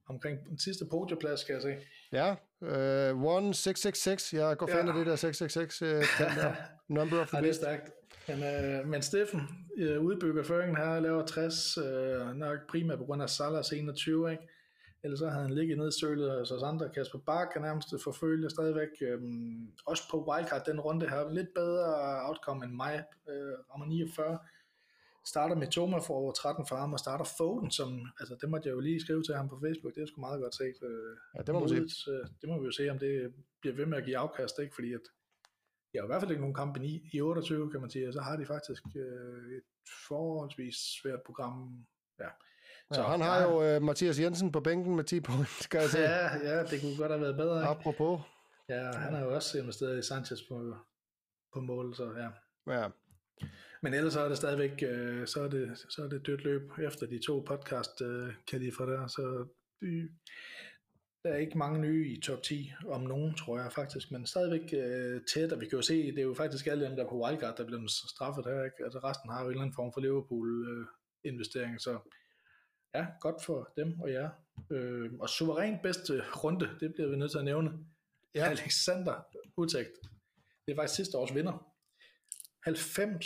omkring 0.07 0.49
den 0.49 0.59
sidste 0.59 0.85
podieplads, 0.85 1.39
skal 1.39 1.53
jeg 1.53 1.61
se. 1.61 1.75
Ja, 2.11 2.29
øh, 2.61 3.09
1666. 3.09 4.33
Jeg 4.33 4.57
går 4.57 4.67
fan 4.67 4.85
Ja. 4.85 4.91
af 4.91 4.97
det 4.97 5.05
der 5.07 5.15
666. 5.15 5.81
Øh, 5.81 5.89
der. 6.43 6.53
Number 6.87 7.21
of 7.21 7.27
the 7.27 7.37
Ja, 7.37 7.41
det 7.43 7.49
er 7.49 7.53
stærkt. 7.53 7.91
Men, 8.27 8.43
øh, 8.43 8.87
men 8.87 9.01
Steffen 9.01 9.41
øh, 9.77 10.01
udbygger 10.01 10.43
føringen 10.43 10.77
her, 10.77 10.99
laver 10.99 11.25
60, 11.25 11.77
øh, 11.77 12.35
nok 12.35 12.57
primært 12.69 12.97
på 12.97 13.05
grund 13.05 13.21
af 13.21 13.29
Salas 13.29 13.71
21, 13.71 14.31
ikke? 14.31 14.43
Ellers 15.03 15.19
så 15.19 15.29
havde 15.29 15.43
han 15.43 15.53
ligget 15.53 15.77
ned 15.77 15.87
i 15.87 15.99
sølet, 15.99 16.31
og 16.31 16.47
så 16.47 16.55
andre 16.65 16.89
Kasper 16.89 17.19
Bak 17.19 17.47
kan 17.53 17.61
nærmest 17.61 17.93
forfølge 18.03 18.49
stadigvæk. 18.49 18.89
Øhm, 19.01 19.71
også 19.85 20.03
på 20.11 20.17
wildcard 20.31 20.65
den 20.65 20.79
runde 20.79 21.09
her, 21.09 21.29
lidt 21.33 21.53
bedre 21.55 21.85
outcome 22.27 22.65
end 22.65 22.73
mig, 22.73 23.03
øh, 23.29 23.53
rammer 23.71 23.85
49. 23.85 24.39
Starter 25.25 25.55
med 25.55 25.67
Toma 25.67 25.97
for 25.97 26.13
over 26.13 26.31
13 26.31 26.65
for 26.69 26.75
ham, 26.75 26.93
og 26.93 26.99
starter 26.99 27.25
Foden, 27.37 27.71
som, 27.71 27.89
altså 28.19 28.35
det 28.41 28.49
måtte 28.49 28.69
jeg 28.69 28.75
jo 28.75 28.79
lige 28.79 29.01
skrive 29.01 29.23
til 29.23 29.35
ham 29.35 29.49
på 29.49 29.59
Facebook, 29.65 29.95
det 29.95 30.01
er 30.01 30.07
sgu 30.07 30.21
meget 30.21 30.41
godt 30.41 30.55
set. 30.55 30.75
Øh, 30.83 31.17
Ja, 31.35 31.41
det 31.41 31.53
må 31.53 31.67
sige. 31.67 31.79
modigt, 31.79 32.07
øh, 32.07 32.25
det 32.41 32.49
må 32.49 32.59
vi 32.59 32.65
jo 32.65 32.71
se, 32.71 32.89
om 32.89 32.99
det 32.99 33.33
bliver 33.61 33.75
ved 33.75 33.85
med 33.85 33.97
at 33.97 34.05
give 34.05 34.17
afkast, 34.17 34.59
ikke? 34.59 34.75
fordi 34.75 34.93
at 34.93 35.01
de 35.93 35.97
har 35.97 36.03
i 36.05 36.07
hvert 36.07 36.21
fald 36.21 36.31
ikke 36.31 36.41
nogen 36.41 36.55
kampe 36.55 36.85
i, 36.85 37.09
i 37.13 37.21
28, 37.21 37.71
kan 37.71 37.81
man 37.81 37.89
sige, 37.89 38.07
og 38.07 38.13
så 38.13 38.21
har 38.21 38.35
de 38.37 38.45
faktisk 38.45 38.83
øh, 38.95 39.57
et 39.57 39.63
forholdsvis 40.07 40.75
svært 41.01 41.21
program. 41.25 41.85
Ja. 42.19 42.29
Ja, 42.95 43.03
han 43.03 43.21
har 43.21 43.43
jo 43.43 43.63
øh, 43.63 43.81
Mathias 43.81 44.19
Jensen 44.19 44.51
på 44.51 44.59
bænken 44.59 44.95
med 44.95 45.03
10 45.03 45.19
point, 45.19 45.49
skal 45.49 45.79
jeg 45.79 45.89
se. 45.89 45.99
Ja, 45.99 46.37
ja, 46.37 46.63
det 46.63 46.81
kunne 46.81 46.97
godt 46.97 47.11
have 47.11 47.21
været 47.21 47.37
bedre. 47.37 47.57
Ikke? 47.57 47.69
Apropos. 47.69 48.21
Ja, 48.69 48.91
han 48.91 49.13
har 49.13 49.21
jo 49.21 49.35
også 49.35 49.59
investeret 49.59 49.99
i 49.99 50.07
Sanchez 50.07 50.39
på, 50.49 50.75
på 51.53 51.59
mål, 51.61 51.95
så 51.95 52.13
ja. 52.17 52.29
Ja. 52.73 52.87
Men 53.81 53.93
ellers 53.93 54.13
så 54.13 54.19
er 54.19 54.27
det 54.27 54.37
stadigvæk, 54.37 54.83
øh, 54.83 55.27
så, 55.27 55.43
er 55.43 55.47
det, 55.47 55.85
så 55.89 56.03
er 56.03 56.09
det 56.09 56.25
dødt 56.25 56.43
løb 56.43 56.71
efter 56.79 57.07
de 57.07 57.19
to 57.25 57.39
podcast 57.47 58.01
øh, 58.01 58.33
kan 58.47 58.61
de 58.61 58.71
fra 58.71 58.85
der, 58.85 59.07
så 59.07 59.47
de, 59.81 60.09
der 61.23 61.29
er 61.29 61.37
ikke 61.37 61.57
mange 61.57 61.79
nye 61.79 62.07
i 62.07 62.21
top 62.21 62.43
10, 62.43 62.71
om 62.87 63.01
nogen 63.01 63.35
tror 63.35 63.59
jeg 63.59 63.71
faktisk, 63.71 64.11
men 64.11 64.25
stadigvæk 64.25 64.73
øh, 64.73 65.21
tæt, 65.33 65.51
og 65.51 65.61
vi 65.61 65.65
kan 65.65 65.75
jo 65.75 65.81
se, 65.81 66.11
det 66.11 66.19
er 66.19 66.23
jo 66.23 66.33
faktisk 66.33 66.67
alle 66.67 66.85
dem, 66.85 66.95
der 66.95 67.03
er 67.03 67.09
på 67.09 67.23
wildcard, 67.23 67.57
der 67.57 67.65
bliver 67.65 67.87
straffet 67.87 68.45
her, 68.45 68.63
ikke? 68.63 68.83
altså 68.83 68.99
resten 68.99 69.29
har 69.29 69.39
jo 69.41 69.45
en 69.45 69.51
eller 69.51 69.61
anden 69.61 69.75
form 69.75 69.93
for 69.93 70.01
Liverpool 70.01 70.69
øh, 70.69 70.85
investering, 71.31 71.81
så 71.81 71.99
ja, 72.95 73.05
godt 73.21 73.43
for 73.43 73.73
dem 73.77 73.99
og 73.99 74.11
jer. 74.11 74.29
Øh, 74.71 75.11
og 75.19 75.29
suverænt 75.29 75.81
bedste 75.81 76.23
runde, 76.43 76.69
det 76.79 76.93
bliver 76.93 77.09
vi 77.09 77.15
nødt 77.15 77.31
til 77.31 77.37
at 77.37 77.45
nævne. 77.45 77.71
Ja. 78.35 78.45
Alexander 78.49 79.25
Utægt. 79.57 79.91
Det 80.65 80.71
er 80.71 80.75
faktisk 80.75 80.95
sidste 80.95 81.17
års 81.17 81.35
vinder. 81.35 81.65
90 82.63 83.25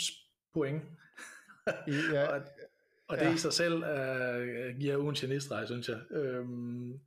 point. 0.54 0.82
Ja, 2.12 2.26
Og, 2.34 2.42
og 3.08 3.16
det 3.18 3.24
Ja. 3.24 3.34
i 3.34 3.36
sig 3.38 3.52
selv 3.52 3.74
uh, 3.74 4.78
giver 4.80 4.96
ugen 4.96 5.14
genistreg, 5.14 5.66
synes 5.66 5.88
jeg. 5.88 6.00
Øhm, 6.10 7.00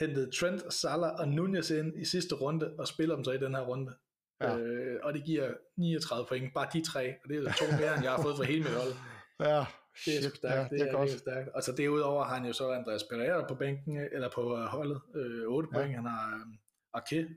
hentede 0.00 0.30
Trent, 0.40 0.72
Salah 0.74 1.20
og 1.20 1.28
Nunez 1.28 1.70
ind 1.70 2.00
i 2.00 2.04
sidste 2.04 2.34
runde, 2.34 2.74
og 2.78 2.88
spiller 2.88 3.14
dem 3.14 3.24
så 3.24 3.30
i 3.32 3.38
den 3.38 3.54
her 3.54 3.62
runde. 3.62 3.92
Ja. 4.40 4.58
Øh, 4.58 5.00
og 5.02 5.14
det 5.14 5.24
giver 5.24 5.54
39 5.76 6.26
point, 6.28 6.54
bare 6.54 6.68
de 6.72 6.84
tre, 6.92 7.14
og 7.24 7.28
det 7.30 7.38
er 7.38 7.52
to 7.52 7.64
mere, 7.80 7.94
end 7.94 8.02
jeg 8.04 8.12
har 8.12 8.22
fået 8.22 8.36
for 8.36 8.44
hele 8.44 8.62
mit 8.62 8.72
hold. 8.72 8.92
Ja, 9.40 9.64
det 10.04 10.16
er 10.16 10.20
Shit, 10.20 10.36
stærkt, 10.36 10.56
ja, 10.56 10.62
det, 10.62 10.70
det 10.70 10.88
er, 10.88 10.92
godt. 10.92 11.10
stærkt. 11.10 11.48
Og 11.48 11.62
så 11.62 11.72
derudover 11.72 12.24
har 12.24 12.34
han 12.34 12.46
jo 12.46 12.52
så 12.52 12.70
Andreas 12.72 13.04
Pereira 13.04 13.46
på 13.48 13.54
bænken, 13.54 13.96
eller 13.96 14.28
på 14.34 14.56
holdet, 14.56 15.00
øh, 15.14 15.48
8 15.48 15.68
ja. 15.72 15.78
point, 15.78 15.94
han 15.94 16.04
har 16.04 16.34
øh, 16.34 16.54
Arke, 16.94 17.28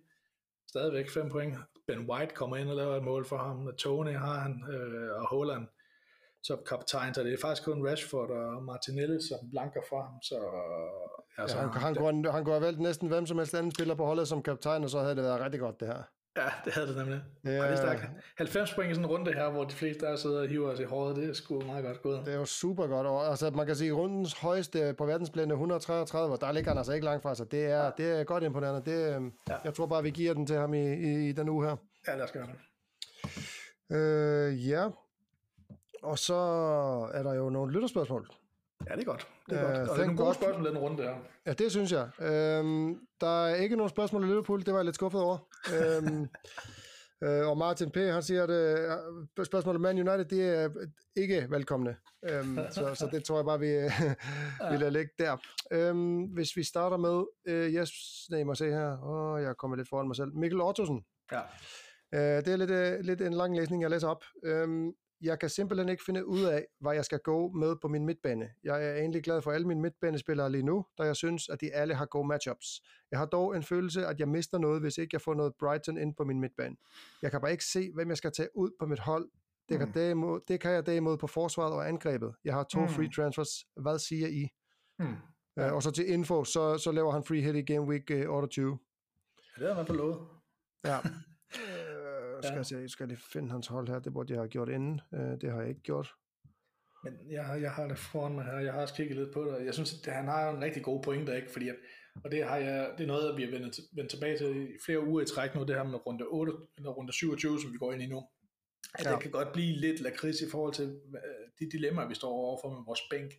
stadigvæk 0.68 1.10
5 1.10 1.30
point, 1.30 1.56
Ben 1.88 2.10
White 2.10 2.34
kommer 2.34 2.58
ind 2.58 2.70
og 2.70 2.76
laver 2.76 2.96
et 2.96 3.04
mål 3.04 3.26
for 3.26 3.38
ham, 3.38 3.76
Tony 3.78 4.14
har 4.14 4.40
han, 4.40 4.64
øh, 4.74 5.12
og 5.22 5.28
Holland 5.28 5.68
som 6.44 6.60
kaptajn, 6.70 7.14
så 7.14 7.24
det 7.24 7.34
er 7.34 7.38
faktisk 7.42 7.66
kun 7.66 7.88
Rashford 7.88 8.30
og 8.30 8.64
Martinelli, 8.64 9.28
som 9.28 9.50
blanker 9.52 9.82
for 9.90 10.02
ham, 10.02 10.22
så... 10.22 10.36
Altså, 11.38 11.58
ja, 11.58 11.64
han, 11.64 11.82
han, 11.82 11.96
kunne, 11.96 12.32
han 12.32 12.44
kunne 12.44 12.54
have 12.54 12.66
valgt 12.66 12.80
næsten 12.80 13.08
hvem 13.08 13.26
som 13.26 13.38
helst 13.38 13.56
anden 13.56 13.72
spiller 13.72 13.96
på 13.96 14.06
holdet 14.06 14.28
som 14.28 14.44
kaptajn, 14.44 14.84
og 14.84 14.90
så 14.90 15.00
havde 15.00 15.16
det 15.16 15.24
været 15.24 15.42
rigtig 15.42 15.60
godt 15.60 15.80
det 15.80 15.88
her. 15.88 16.04
Ja, 16.38 16.50
det 16.66 16.74
havde 16.74 16.88
det 16.88 16.98
nemlig. 16.98 17.22
Ja. 17.46 17.64
Og 17.64 17.70
det 17.70 17.80
er 17.80 18.00
90 18.38 18.74
point 18.74 18.92
i 18.92 18.94
sådan 18.94 19.06
en 19.06 19.12
runde 19.12 19.34
her, 19.34 19.50
hvor 19.50 19.64
de 19.64 19.74
fleste 19.74 20.06
der 20.06 20.16
sidder 20.16 20.42
og 20.42 20.48
hiver 20.48 20.72
os 20.72 20.80
i 20.80 20.84
håret, 20.84 21.16
det 21.16 21.30
er 21.30 21.34
sgu 21.34 21.62
meget 21.62 21.86
godt 21.86 22.02
gået. 22.02 22.26
Det 22.26 22.34
er 22.34 22.38
jo 22.38 22.46
super 22.46 22.88
godt. 22.88 23.08
Og, 23.08 23.28
altså, 23.28 23.50
man 23.50 23.66
kan 23.66 23.76
sige, 23.76 23.92
rundens 23.92 24.34
højeste 24.34 24.96
på 24.98 25.06
verdensblændende 25.06 25.54
133, 25.54 26.38
der 26.42 26.52
ligger 26.52 26.72
han 26.72 26.78
altså 26.78 26.94
ikke 26.94 27.06
langt 27.06 27.24
fra 27.24 27.36
sig. 27.36 27.52
Det 27.52 27.66
er, 27.66 27.84
ja. 27.84 27.90
det 27.98 28.20
er 28.20 28.24
godt 28.24 28.44
imponerende. 28.44 28.92
Det, 28.92 29.16
øhm, 29.16 29.34
ja. 29.50 29.56
Jeg 29.64 29.74
tror 29.74 29.86
bare, 29.86 30.04
vi 30.04 30.10
giver 30.10 30.34
den 30.34 30.46
til 30.46 30.56
ham 30.56 30.74
i, 30.74 30.94
i, 30.94 31.30
i 31.30 31.32
den 31.32 31.50
uge 31.50 31.66
her. 31.66 31.76
Ja, 32.08 32.16
lad 32.16 32.24
os 32.24 32.32
gøre 32.32 32.48
det. 32.48 32.56
Øh, 33.98 34.70
ja, 34.70 34.90
og 36.04 36.20
så 36.20 36.36
er 37.14 37.24
der 37.24 37.34
jo 37.34 37.50
nogle 37.50 37.74
lytterspørgsmål. 37.74 38.28
Ja, 38.90 38.96
det 38.96 39.02
er 39.02 39.06
godt. 39.06 39.28
Det 39.50 39.60
er 39.60 39.64
uh, 39.64 39.70
godt. 39.70 39.90
Og 39.90 39.96
det 39.96 40.02
er 40.02 40.06
nogle 40.06 40.24
gode 40.24 40.34
spørgsmål 40.34 40.66
i 40.66 40.70
den 40.70 40.78
runde 40.78 41.04
her. 41.04 41.16
Ja, 41.46 41.54
det 41.54 41.72
synes 41.72 41.92
jeg. 41.92 42.10
Øhm, 42.20 43.00
der 43.22 43.46
er 43.46 43.56
ikke 43.56 43.76
nogen 43.76 43.90
spørgsmål 43.90 44.24
i 44.24 44.28
Liverpool, 44.28 44.60
det 44.60 44.74
var 44.74 44.80
jeg 44.80 44.86
lidt 44.86 44.96
skuffet 44.96 45.22
over. 45.22 45.38
Øhm, 45.74 46.28
øh, 47.24 47.48
og 47.48 47.58
Martin 47.58 47.92
P., 47.92 47.96
han 47.96 48.24
siger, 48.24 48.44
at 48.44 48.50
øh, 48.50 49.46
spørgsmålet 49.46 49.76
om 49.76 49.82
Man 49.82 50.10
United, 50.10 50.26
det 50.26 50.50
er 50.50 50.70
ikke 51.16 51.48
velkomne. 51.50 51.96
Øhm, 52.30 52.58
så, 52.72 52.96
så 52.96 53.10
det 53.12 53.24
tror 53.24 53.38
jeg 53.38 53.46
bare, 53.46 53.60
vi, 53.60 53.72
vi 54.72 54.78
lader 54.78 54.90
ligge 54.90 55.12
der. 55.20 55.38
Øhm, 55.72 56.24
hvis 56.24 56.56
vi 56.56 56.64
starter 56.64 56.98
med, 56.98 57.26
øh, 57.48 57.74
yes, 57.74 57.92
nej, 58.30 58.44
må 58.44 58.56
se 58.56 58.66
her. 58.66 59.04
Åh, 59.04 59.42
jeg 59.42 59.58
kommer 59.58 59.78
lidt 59.78 59.90
foran 59.90 60.08
mig 60.08 60.16
selv. 60.16 60.36
Mikkel 60.36 60.62
Ottosen. 60.62 61.06
Ja. 61.32 61.42
Øh, 62.14 62.46
det 62.46 62.48
er 62.48 62.56
lidt, 62.56 62.72
øh, 62.72 63.00
lidt 63.00 63.22
en 63.22 63.34
lang 63.34 63.56
læsning, 63.56 63.82
jeg 63.82 63.90
læser 63.90 64.08
op. 64.08 64.24
Øhm, 64.44 64.92
jeg 65.22 65.40
kan 65.40 65.50
simpelthen 65.50 65.90
ikke 65.90 66.04
finde 66.04 66.26
ud 66.26 66.44
af, 66.44 66.66
hvad 66.80 66.94
jeg 66.94 67.06
skal 67.06 67.20
gå 67.20 67.52
med 67.52 67.76
på 67.82 67.88
min 67.88 68.06
midtbane. 68.06 68.50
Jeg 68.64 68.86
er 68.86 68.96
egentlig 68.96 69.24
glad 69.24 69.42
for 69.42 69.52
alle 69.52 69.68
mine 69.68 69.82
midtbanespillere 69.82 70.52
lige 70.52 70.64
nu, 70.64 70.86
da 70.98 71.04
jeg 71.04 71.16
synes, 71.16 71.50
at 71.50 71.62
de 71.62 71.74
alle 71.74 71.96
har 71.96 72.06
gode 72.06 72.28
matchups. 72.28 72.82
Jeg 73.12 73.20
har 73.20 73.26
dog 73.26 73.56
en 73.56 73.64
følelse, 73.64 74.06
at 74.06 74.20
jeg 74.20 74.28
mister 74.28 74.58
noget, 74.58 74.82
hvis 74.82 74.98
ikke 74.98 75.10
jeg 75.14 75.22
får 75.22 75.34
noget 75.34 75.54
Brighton 75.60 75.98
ind 75.98 76.16
på 76.16 76.24
min 76.24 76.40
midtbane. 76.40 76.76
Jeg 77.22 77.32
kan 77.32 77.42
bare 77.42 77.52
ikke 77.52 77.66
se, 77.66 77.92
hvem 77.94 78.10
jeg 78.10 78.18
skal 78.18 78.32
tage 78.32 78.50
ud 78.56 78.72
på 78.80 78.86
mit 78.86 79.00
hold. 79.00 79.30
Det 79.70 79.80
kan, 79.80 79.88
mm. 79.88 79.94
derimod, 79.94 80.40
det 80.48 80.60
kan 80.60 80.72
jeg 80.72 80.86
derimod 80.86 81.18
på 81.18 81.28
forsvaret 81.28 81.74
og 81.74 81.90
angrebet. 81.90 82.36
Jeg 82.44 82.54
har 82.54 82.64
to 82.64 82.80
mm. 82.80 82.90
free 82.90 83.10
transfers. 83.16 83.50
Hvad 83.76 84.00
siger 84.00 84.28
I? 84.28 84.50
Mm. 85.00 85.16
Uh, 85.62 85.74
og 85.74 85.84
så 85.84 85.92
til 85.92 86.10
info, 86.10 86.44
så, 86.44 86.78
så 86.78 86.92
laver 86.92 87.12
han 87.12 87.24
free 87.24 87.42
hit 87.42 87.56
i 87.56 87.62
game 87.62 87.82
week 87.82 88.12
uh, 88.12 88.36
28. 88.36 88.78
Ja, 89.58 89.64
det 89.64 89.72
er 89.72 89.76
man 89.76 89.86
på 89.86 89.94
lovet. 89.94 90.20
Ja. 90.86 90.98
skal, 92.44 92.52
ja. 92.52 92.58
jeg, 92.58 92.66
se, 92.66 92.90
skal 92.90 93.08
lige 93.08 93.20
finde 93.34 93.52
hans 93.52 93.68
hold 93.68 93.88
her. 93.88 94.00
Det 94.00 94.14
burde 94.14 94.34
jeg 94.34 94.42
have 94.42 94.50
gjort 94.50 94.70
inden. 94.70 95.02
Uh, 95.12 95.20
det 95.20 95.52
har 95.52 95.60
jeg 95.60 95.70
ikke 95.70 95.82
gjort. 95.82 96.16
Men 97.04 97.14
jeg, 97.32 97.60
jeg 97.62 97.72
har 97.72 97.88
det 97.88 97.98
foran 97.98 98.36
mig 98.36 98.46
her. 98.46 98.60
Jeg 98.60 98.74
har 98.74 98.82
også 98.82 98.94
kigget 98.94 99.18
lidt 99.18 99.34
på 99.34 99.44
det. 99.44 99.66
Jeg 99.66 99.74
synes, 99.74 100.08
at 100.08 100.14
han 100.14 100.26
har 100.26 100.50
en 100.50 100.64
rigtig 100.64 100.84
god 100.84 101.04
point 101.04 101.28
der, 101.28 101.36
ikke? 101.36 101.52
Fordi 101.52 101.70
at, 101.70 101.76
og 102.24 102.32
det, 102.32 102.44
har 102.44 102.58
jeg, 102.58 102.92
det 102.98 103.04
er 103.04 103.08
noget, 103.08 103.38
vi 103.38 103.44
har 103.44 103.52
vendt, 103.52 103.80
vendt 103.96 104.10
tilbage 104.10 104.38
til 104.38 104.56
i 104.56 104.68
flere 104.86 105.08
uger 105.08 105.22
i 105.22 105.26
træk 105.26 105.56
nu, 105.56 105.64
det 105.64 105.76
her 105.76 105.84
med 105.84 106.06
runde 106.08 106.26
8, 106.26 106.54
eller 106.78 106.90
runde 106.90 107.14
27, 107.14 107.62
som 107.62 107.74
vi 107.74 107.78
går 107.78 107.94
ind 107.94 108.02
i 108.02 108.08
nu. 108.08 108.24
At 108.94 109.06
ja. 109.06 109.12
det 109.12 109.20
kan 109.22 109.32
godt 109.32 109.54
blive 109.54 109.76
lidt 109.76 110.02
lakrids 110.02 110.42
i 110.42 110.50
forhold 110.52 110.74
til 110.74 111.00
de 111.60 111.72
dilemmaer, 111.72 112.08
vi 112.08 112.16
står 112.16 112.30
overfor 112.30 112.70
med 112.70 112.84
vores 112.86 113.02
bænk. 113.12 113.32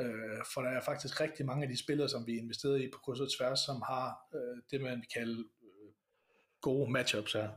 Øh, 0.00 0.40
for 0.54 0.60
der 0.62 0.70
er 0.70 0.80
faktisk 0.80 1.20
rigtig 1.20 1.46
mange 1.46 1.62
af 1.62 1.68
de 1.68 1.78
spillere, 1.84 2.08
som 2.08 2.26
vi 2.26 2.32
investerede 2.38 2.84
i 2.84 2.90
på 2.90 2.98
kryds 2.98 3.20
og 3.20 3.28
tværs, 3.38 3.60
som 3.60 3.82
har 3.82 4.06
øh, 4.34 4.62
det, 4.70 4.80
man 4.80 4.98
vil 4.98 5.08
kalde 5.14 5.38
øh, 5.62 5.90
gode 6.60 6.90
matchups 6.90 7.32
her. 7.32 7.48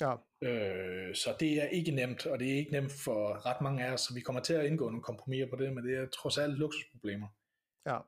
Ja. 0.00 0.12
Øh, 0.42 1.14
så 1.14 1.36
det 1.40 1.62
er 1.62 1.66
ikke 1.66 1.90
nemt, 1.90 2.26
og 2.26 2.38
det 2.38 2.52
er 2.52 2.56
ikke 2.56 2.72
nemt 2.72 2.92
for 3.04 3.46
ret 3.46 3.60
mange 3.60 3.84
af 3.84 3.92
os, 3.92 4.00
så 4.00 4.14
vi 4.14 4.20
kommer 4.20 4.42
til 4.42 4.54
at 4.54 4.66
indgå 4.66 4.84
nogle 4.84 5.02
kompromiser 5.02 5.46
på 5.50 5.56
det, 5.56 5.72
men 5.72 5.84
det 5.84 5.98
er 5.98 6.06
trods 6.06 6.38
alt 6.38 6.58
luksusproblemer. 6.58 7.28
Ja. 7.86 7.98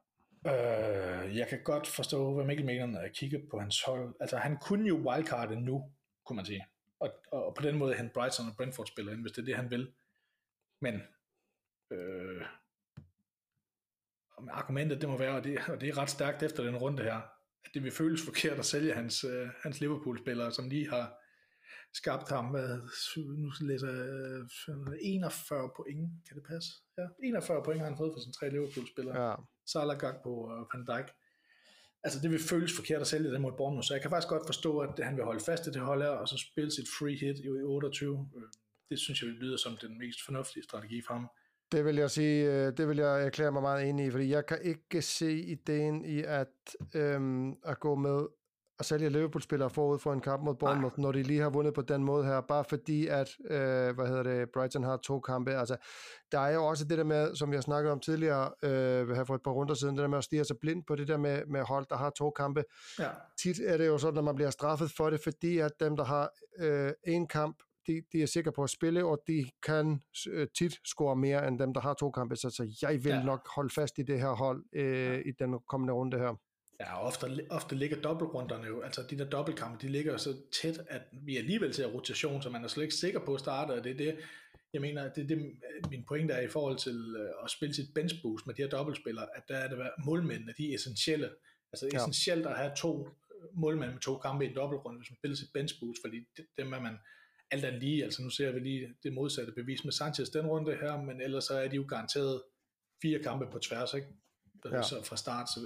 Øh, 0.46 1.36
jeg 1.36 1.48
kan 1.48 1.62
godt 1.64 1.86
forstå, 1.86 2.34
hvad 2.34 2.44
Mikkel 2.44 2.66
mener, 2.66 2.86
når 2.86 3.00
jeg 3.00 3.12
kigger 3.12 3.38
på 3.50 3.58
hans 3.58 3.82
hold. 3.82 4.14
Altså, 4.20 4.36
han 4.36 4.56
kunne 4.56 4.88
jo 4.88 4.94
wildcarde 4.94 5.60
nu, 5.60 5.92
kunne 6.26 6.36
man 6.36 6.44
sige. 6.44 6.66
Og, 7.00 7.10
og 7.32 7.54
på 7.54 7.62
den 7.62 7.78
måde 7.78 7.94
han 7.94 8.10
Brighton 8.14 8.48
og 8.48 8.56
Brentford 8.56 8.86
spiller 8.86 9.12
ind, 9.12 9.20
hvis 9.20 9.32
det 9.32 9.42
er 9.42 9.46
det, 9.46 9.56
han 9.56 9.70
vil. 9.70 9.92
Men 10.80 11.02
øh, 11.90 12.42
argumentet, 14.50 15.00
det 15.00 15.08
må 15.08 15.18
være, 15.18 15.36
og 15.36 15.44
det, 15.44 15.58
og 15.68 15.80
det 15.80 15.88
er 15.88 15.98
ret 15.98 16.10
stærkt 16.10 16.42
efter 16.42 16.62
den 16.64 16.76
runde 16.76 17.02
her, 17.02 17.16
at 17.64 17.70
det 17.74 17.82
vil 17.82 17.92
føles 17.92 18.24
forkert 18.24 18.58
at 18.58 18.64
sælge 18.64 18.94
hans, 18.94 19.24
øh, 19.24 19.48
hans 19.62 19.80
Liverpool-spillere, 19.80 20.52
som 20.52 20.68
lige 20.68 20.90
har 20.90 21.23
skabt 21.94 22.28
ham 22.28 22.44
med, 22.44 22.80
nu 23.16 23.50
læser 23.60 23.88
jeg, 23.88 24.98
41 25.02 25.70
point, 25.76 26.10
kan 26.28 26.36
det 26.36 26.44
passe? 26.46 26.70
Ja, 26.98 27.06
41 27.22 27.62
point 27.64 27.80
har 27.80 27.88
han 27.88 27.96
fået 27.96 28.12
for 28.14 28.20
sine 28.20 28.32
tre 28.32 28.50
Liverpool-spillere. 28.50 29.28
Ja. 29.28 29.34
Salah, 29.66 29.98
Gakpo 29.98 30.42
og 30.42 30.68
Van 30.72 30.84
Dijk. 30.86 31.08
Altså 32.04 32.20
det 32.22 32.30
vil 32.30 32.42
føles 32.42 32.76
forkert 32.76 33.00
at 33.00 33.06
sælge 33.06 33.30
det 33.30 33.40
mod 33.40 33.52
Bournemouth, 33.56 33.86
så 33.86 33.94
jeg 33.94 34.02
kan 34.02 34.10
faktisk 34.10 34.28
godt 34.28 34.46
forstå, 34.46 34.78
at 34.78 35.04
han 35.04 35.16
vil 35.16 35.24
holde 35.24 35.44
fast 35.44 35.66
i 35.66 35.70
det 35.70 35.80
hold 35.80 36.02
her, 36.02 36.08
og 36.08 36.28
så 36.28 36.38
spille 36.38 36.70
sit 36.70 36.88
free 36.98 37.16
hit 37.16 37.38
i 37.44 37.48
28. 37.48 38.28
Det 38.90 38.98
synes 38.98 39.22
jeg 39.22 39.30
lyder 39.30 39.56
som 39.56 39.76
den 39.76 39.98
mest 39.98 40.18
fornuftige 40.24 40.62
strategi 40.62 41.02
for 41.06 41.14
ham. 41.14 41.28
Det 41.72 41.84
vil 41.84 41.96
jeg 41.96 42.10
sige, 42.10 42.52
øh, 42.52 42.76
det 42.76 42.88
vil 42.88 42.96
jeg 42.96 43.26
erklære 43.26 43.52
mig 43.52 43.62
meget 43.62 43.88
enig 43.88 44.06
i, 44.06 44.10
fordi 44.10 44.28
jeg 44.28 44.46
kan 44.46 44.58
ikke 44.62 45.02
se 45.02 45.32
ideen 45.32 46.04
i 46.04 46.22
at, 46.22 46.76
øhm, 46.94 47.52
at 47.64 47.80
gå 47.80 47.94
med 47.94 48.26
at 48.78 48.86
sælge 48.86 49.08
Liverpool-spillere 49.10 49.70
forud 49.70 49.98
for 49.98 50.12
en 50.12 50.20
kamp 50.20 50.42
mod 50.42 50.54
Bournemouth, 50.54 50.98
når 50.98 51.12
de 51.12 51.22
lige 51.22 51.40
har 51.40 51.50
vundet 51.50 51.74
på 51.74 51.82
den 51.82 52.04
måde 52.04 52.24
her, 52.24 52.40
bare 52.40 52.64
fordi 52.64 53.06
at, 53.06 53.28
øh, 53.50 53.94
hvad 53.94 54.06
hedder 54.06 54.22
det, 54.22 54.48
Brighton 54.54 54.84
har 54.84 54.96
to 54.96 55.20
kampe. 55.20 55.50
Altså, 55.54 55.76
der 56.32 56.38
er 56.38 56.54
jo 56.54 56.64
også 56.66 56.84
det 56.84 56.98
der 56.98 57.04
med, 57.04 57.36
som 57.36 57.50
vi 57.50 57.56
har 57.56 57.60
snakket 57.60 57.92
om 57.92 58.00
tidligere, 58.00 58.50
øh, 58.62 59.08
her 59.08 59.24
for 59.24 59.34
et 59.34 59.42
par 59.44 59.50
runder 59.50 59.74
siden, 59.74 59.96
det 59.96 60.02
der 60.02 60.08
med 60.08 60.18
at 60.18 60.24
stige 60.24 60.44
sig 60.44 60.56
blind 60.60 60.84
på 60.86 60.96
det 60.96 61.08
der 61.08 61.16
med, 61.16 61.42
med 61.46 61.62
hold, 61.62 61.86
der 61.90 61.96
har 61.96 62.10
to 62.10 62.30
kampe. 62.30 62.64
Ja. 62.98 63.08
Tit 63.42 63.60
er 63.64 63.76
det 63.76 63.86
jo 63.86 63.98
sådan, 63.98 64.18
at 64.18 64.24
man 64.24 64.34
bliver 64.34 64.50
straffet 64.50 64.90
for 64.96 65.10
det, 65.10 65.20
fordi 65.20 65.58
at 65.58 65.72
dem, 65.80 65.96
der 65.96 66.04
har 66.04 66.30
øh, 66.58 66.92
en 67.06 67.26
kamp, 67.26 67.56
de, 67.86 68.02
de 68.12 68.22
er 68.22 68.26
sikre 68.26 68.52
på 68.52 68.62
at 68.62 68.70
spille, 68.70 69.04
og 69.04 69.18
de 69.26 69.44
kan 69.62 70.00
øh, 70.30 70.48
tit 70.58 70.74
score 70.84 71.16
mere 71.16 71.48
end 71.48 71.58
dem, 71.58 71.74
der 71.74 71.80
har 71.80 71.94
to 71.94 72.10
kampe. 72.10 72.36
Så, 72.36 72.50
så 72.50 72.76
jeg 72.82 73.04
vil 73.04 73.12
ja. 73.12 73.22
nok 73.22 73.48
holde 73.54 73.74
fast 73.74 73.98
i 73.98 74.02
det 74.02 74.20
her 74.20 74.28
hold 74.30 74.64
øh, 74.76 74.84
ja. 74.84 75.16
i 75.16 75.32
den 75.38 75.58
kommende 75.68 75.92
runde 75.92 76.18
her. 76.18 76.36
Ja, 76.80 77.06
ofte, 77.06 77.46
ofte 77.50 77.74
ligger 77.74 78.00
dobbeltrunderne 78.00 78.66
jo, 78.66 78.80
altså 78.80 79.02
de 79.10 79.18
der 79.18 79.24
dobbeltkampe, 79.24 79.86
de 79.86 79.92
ligger 79.92 80.16
så 80.16 80.36
tæt, 80.62 80.80
at 80.88 81.02
vi 81.12 81.36
alligevel 81.36 81.74
ser 81.74 81.86
rotation, 81.86 82.42
så 82.42 82.50
man 82.50 82.64
er 82.64 82.68
slet 82.68 82.84
ikke 82.84 82.94
sikker 82.94 83.20
på 83.20 83.34
at 83.34 83.40
starte, 83.40 83.72
og 83.72 83.84
det 83.84 83.92
er 83.92 83.96
det, 83.96 84.18
jeg 84.72 84.80
mener, 84.80 85.12
det 85.12 85.22
er 85.22 85.26
det, 85.26 85.38
min 85.90 86.04
pointe 86.08 86.34
er 86.34 86.40
i 86.40 86.48
forhold 86.48 86.78
til 86.78 87.16
øh, 87.18 87.44
at 87.44 87.50
spille 87.50 87.74
sit 87.74 87.94
bench 87.94 88.22
boost 88.22 88.46
med 88.46 88.54
de 88.54 88.62
her 88.62 88.68
dobbeltspillere, 88.68 89.26
at 89.36 89.42
der 89.48 89.56
er 89.56 89.68
det 89.68 89.90
målmændene, 90.04 90.54
de 90.58 90.70
er 90.70 90.74
essentielle. 90.74 91.30
Altså 91.72 91.88
ja. 91.92 91.98
essentielt 91.98 92.46
at 92.46 92.56
have 92.56 92.72
to 92.76 93.08
øh, 93.08 93.58
målmænd 93.60 93.92
med 93.92 94.00
to 94.00 94.18
kampe 94.18 94.44
i 94.44 94.48
en 94.48 94.56
dobbeltrunde, 94.56 94.98
hvis 94.98 95.10
man 95.10 95.16
spiller 95.16 95.36
sit 95.36 95.52
bench 95.54 95.80
boost, 95.80 96.00
fordi 96.04 96.16
det, 96.36 96.46
dem 96.58 96.72
er 96.72 96.80
man 96.80 96.96
alt 97.50 97.64
andet 97.64 97.82
lige, 97.82 98.04
altså 98.04 98.22
nu 98.22 98.30
ser 98.30 98.52
vi 98.52 98.60
lige 98.60 98.94
det 99.02 99.12
modsatte 99.12 99.52
bevis 99.52 99.84
med 99.84 99.92
Sanchez 99.92 100.28
den 100.28 100.46
runde 100.46 100.76
her, 100.76 101.02
men 101.02 101.20
ellers 101.20 101.44
så 101.44 101.54
er 101.54 101.68
de 101.68 101.76
jo 101.76 101.86
garanteret 101.88 102.42
fire 103.02 103.22
kampe 103.22 103.46
på 103.52 103.58
tværs, 103.58 103.94
ikke? 103.94 104.06
Ja. 104.64 104.82
Så 104.82 105.02
fra 105.04 105.16
start, 105.16 105.48
så 105.48 105.60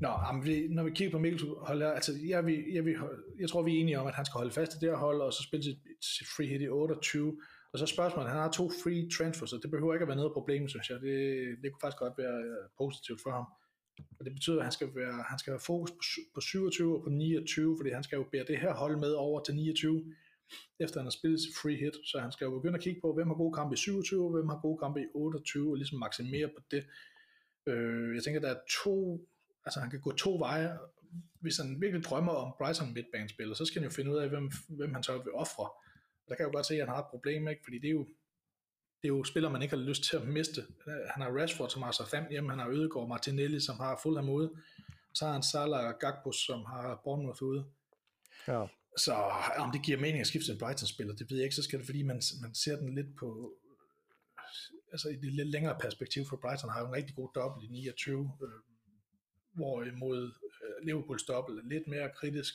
Nå, 0.00 0.08
jamen, 0.08 0.44
vi, 0.44 0.68
når 0.68 0.82
vi 0.84 0.90
kigger 0.90 1.12
på 1.12 1.18
Mikkel 1.18 1.40
holder, 1.58 1.90
altså 1.90 2.12
jeg, 2.28 2.46
vi, 2.46 2.74
jeg, 2.74 2.84
vi, 2.84 2.94
jeg 3.40 3.48
tror, 3.48 3.62
vi 3.62 3.76
er 3.76 3.80
enige 3.80 3.98
om, 4.00 4.06
at 4.06 4.14
han 4.14 4.24
skal 4.24 4.38
holde 4.38 4.50
fast 4.50 4.74
i 4.74 4.78
det 4.80 4.88
her 4.88 4.96
hold, 4.96 5.20
og 5.20 5.32
så 5.32 5.42
spille 5.42 5.64
sit, 5.64 5.78
sit 6.00 6.26
free 6.36 6.48
hit 6.48 6.62
i 6.62 6.68
28. 6.68 7.36
Og 7.72 7.78
så 7.78 7.86
spørgsmålet, 7.86 8.30
han 8.30 8.40
har 8.40 8.50
to 8.50 8.70
free 8.82 9.10
transfers, 9.16 9.50
så 9.50 9.58
det 9.62 9.70
behøver 9.70 9.94
ikke 9.94 10.02
at 10.02 10.08
være 10.08 10.22
noget 10.22 10.32
problem, 10.32 10.68
synes 10.68 10.90
jeg. 10.90 11.00
Det, 11.00 11.18
det 11.62 11.72
kunne 11.72 11.84
faktisk 11.84 11.98
godt 11.98 12.18
være 12.18 12.36
øh, 12.48 12.64
positivt 12.78 13.20
for 13.22 13.30
ham. 13.30 13.46
Og 14.18 14.24
det 14.24 14.32
betyder, 14.32 14.58
at 14.58 14.64
han 14.64 14.72
skal, 14.72 14.88
være, 14.94 15.24
han 15.30 15.38
skal 15.38 15.50
have 15.50 15.66
fokus 15.72 15.90
på, 15.90 16.02
på 16.34 16.40
27 16.40 16.96
og 16.96 17.02
på 17.04 17.10
29, 17.10 17.76
fordi 17.78 17.90
han 17.90 18.04
skal 18.04 18.16
jo 18.16 18.26
bære 18.32 18.44
det 18.50 18.58
her 18.58 18.74
hold 18.74 18.96
med 18.96 19.12
over 19.12 19.40
til 19.42 19.54
29, 19.54 20.14
efter 20.80 21.00
han 21.00 21.06
har 21.06 21.16
spillet 21.18 21.40
sit 21.40 21.54
free 21.62 21.76
hit. 21.76 21.96
Så 22.10 22.18
han 22.18 22.32
skal 22.32 22.44
jo 22.44 22.50
begynde 22.58 22.78
at 22.78 22.84
kigge 22.84 23.00
på, 23.00 23.14
hvem 23.14 23.28
har 23.28 23.34
gode 23.34 23.54
kampe 23.58 23.74
i 23.74 23.76
27, 23.76 24.24
og 24.24 24.32
hvem 24.32 24.48
har 24.48 24.60
gode 24.66 24.78
kampe 24.78 25.00
i 25.00 25.06
28, 25.14 25.70
og 25.70 25.76
ligesom 25.76 25.98
maksimere 25.98 26.48
på 26.56 26.60
det. 26.70 26.82
Øh, 27.68 28.14
jeg 28.14 28.22
tænker, 28.22 28.40
der 28.40 28.50
er 28.54 28.60
to 28.84 29.26
altså 29.66 29.80
han 29.80 29.90
kan 29.90 30.00
gå 30.00 30.12
to 30.12 30.38
veje. 30.38 30.78
Hvis 31.40 31.56
han 31.56 31.80
virkelig 31.80 32.04
drømmer 32.04 32.32
om 32.32 32.54
Brighton 32.58 32.94
midtbanespiller, 32.94 33.54
så 33.54 33.64
skal 33.64 33.82
han 33.82 33.90
jo 33.90 33.94
finde 33.94 34.10
ud 34.10 34.16
af, 34.16 34.28
hvem, 34.28 34.50
hvem 34.68 34.94
han 34.94 35.02
så 35.02 35.18
vil 35.18 35.32
ofre. 35.32 35.64
Og 36.24 36.28
der 36.28 36.34
kan 36.34 36.42
jeg 36.44 36.52
jo 36.52 36.56
godt 36.56 36.66
se, 36.66 36.74
at 36.74 36.80
han 36.80 36.88
har 36.88 37.02
et 37.02 37.10
problem, 37.10 37.48
ikke? 37.48 37.60
fordi 37.64 37.78
det 37.78 37.86
er 37.86 37.92
jo, 37.92 38.06
det 39.02 39.08
er 39.10 39.16
jo 39.16 39.24
spillere, 39.24 39.52
man 39.52 39.62
ikke 39.62 39.76
har 39.76 39.82
lyst 39.82 40.04
til 40.04 40.16
at 40.16 40.28
miste. 40.28 40.66
Han 40.86 41.22
har 41.22 41.40
Rashford, 41.40 41.70
som 41.70 41.82
har 41.82 42.08
fem 42.10 42.24
hjemme, 42.30 42.50
han 42.50 42.58
har 42.58 42.68
Ødegaard 42.68 43.08
Martinelli, 43.08 43.60
som 43.60 43.76
har 43.76 44.00
Fulham 44.02 44.28
ude, 44.28 44.50
Så 45.14 45.26
har 45.26 45.32
han 45.32 45.42
Salah 45.42 45.86
og 45.86 45.98
Gakpo, 46.00 46.32
som 46.32 46.64
har 46.64 47.00
Bournemouth 47.04 47.42
ude. 47.42 47.64
Ja. 48.48 48.66
Så 48.96 49.14
om 49.58 49.72
det 49.72 49.82
giver 49.82 50.00
mening 50.00 50.20
at 50.20 50.26
skifte 50.26 50.52
en 50.52 50.58
Brighton-spiller, 50.58 51.14
det 51.14 51.30
ved 51.30 51.36
jeg 51.38 51.44
ikke, 51.44 51.56
så 51.56 51.62
skal 51.62 51.78
det, 51.78 51.86
fordi 51.86 52.02
man, 52.02 52.22
man 52.42 52.54
ser 52.54 52.76
den 52.76 52.94
lidt 52.94 53.16
på, 53.16 53.52
altså 54.92 55.08
i 55.08 55.16
det 55.16 55.32
lidt 55.32 55.48
længere 55.48 55.78
perspektiv, 55.80 56.22
for 56.28 56.36
Brighton 56.36 56.70
har 56.70 56.80
jo 56.80 56.86
en 56.86 56.92
rigtig 56.92 57.16
god 57.16 57.28
dobbelt 57.34 57.64
i 57.64 57.72
29, 57.72 58.32
øh, 58.42 58.73
hvorimod 59.54 60.32
øh, 60.62 60.86
Liverpools 60.86 61.22
dobbelt 61.22 61.58
er 61.58 61.68
lidt 61.68 61.86
mere 61.86 62.10
kritisk, 62.16 62.54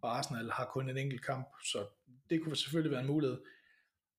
og 0.00 0.18
Arsenal 0.18 0.50
har 0.50 0.64
kun 0.64 0.90
en 0.90 0.98
enkelt 0.98 1.24
kamp, 1.24 1.48
så 1.64 1.86
det 2.30 2.42
kunne 2.42 2.56
selvfølgelig 2.56 2.92
være 2.92 3.00
en 3.00 3.06
mulighed. 3.06 3.38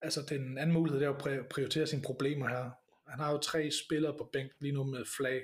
Altså 0.02 0.22
den 0.30 0.58
anden 0.58 0.74
mulighed, 0.74 1.00
det 1.00 1.08
er 1.08 1.40
at 1.40 1.50
prioritere 1.50 1.88
sine 1.88 2.02
problemer 2.02 2.48
her. 2.48 2.72
Han 3.08 3.20
har 3.20 3.32
jo 3.32 3.38
tre 3.38 3.72
spillere 3.72 4.18
på 4.18 4.30
bænk 4.34 4.52
lige 4.60 4.72
nu 4.72 4.84
med 4.84 5.06
flag, 5.18 5.42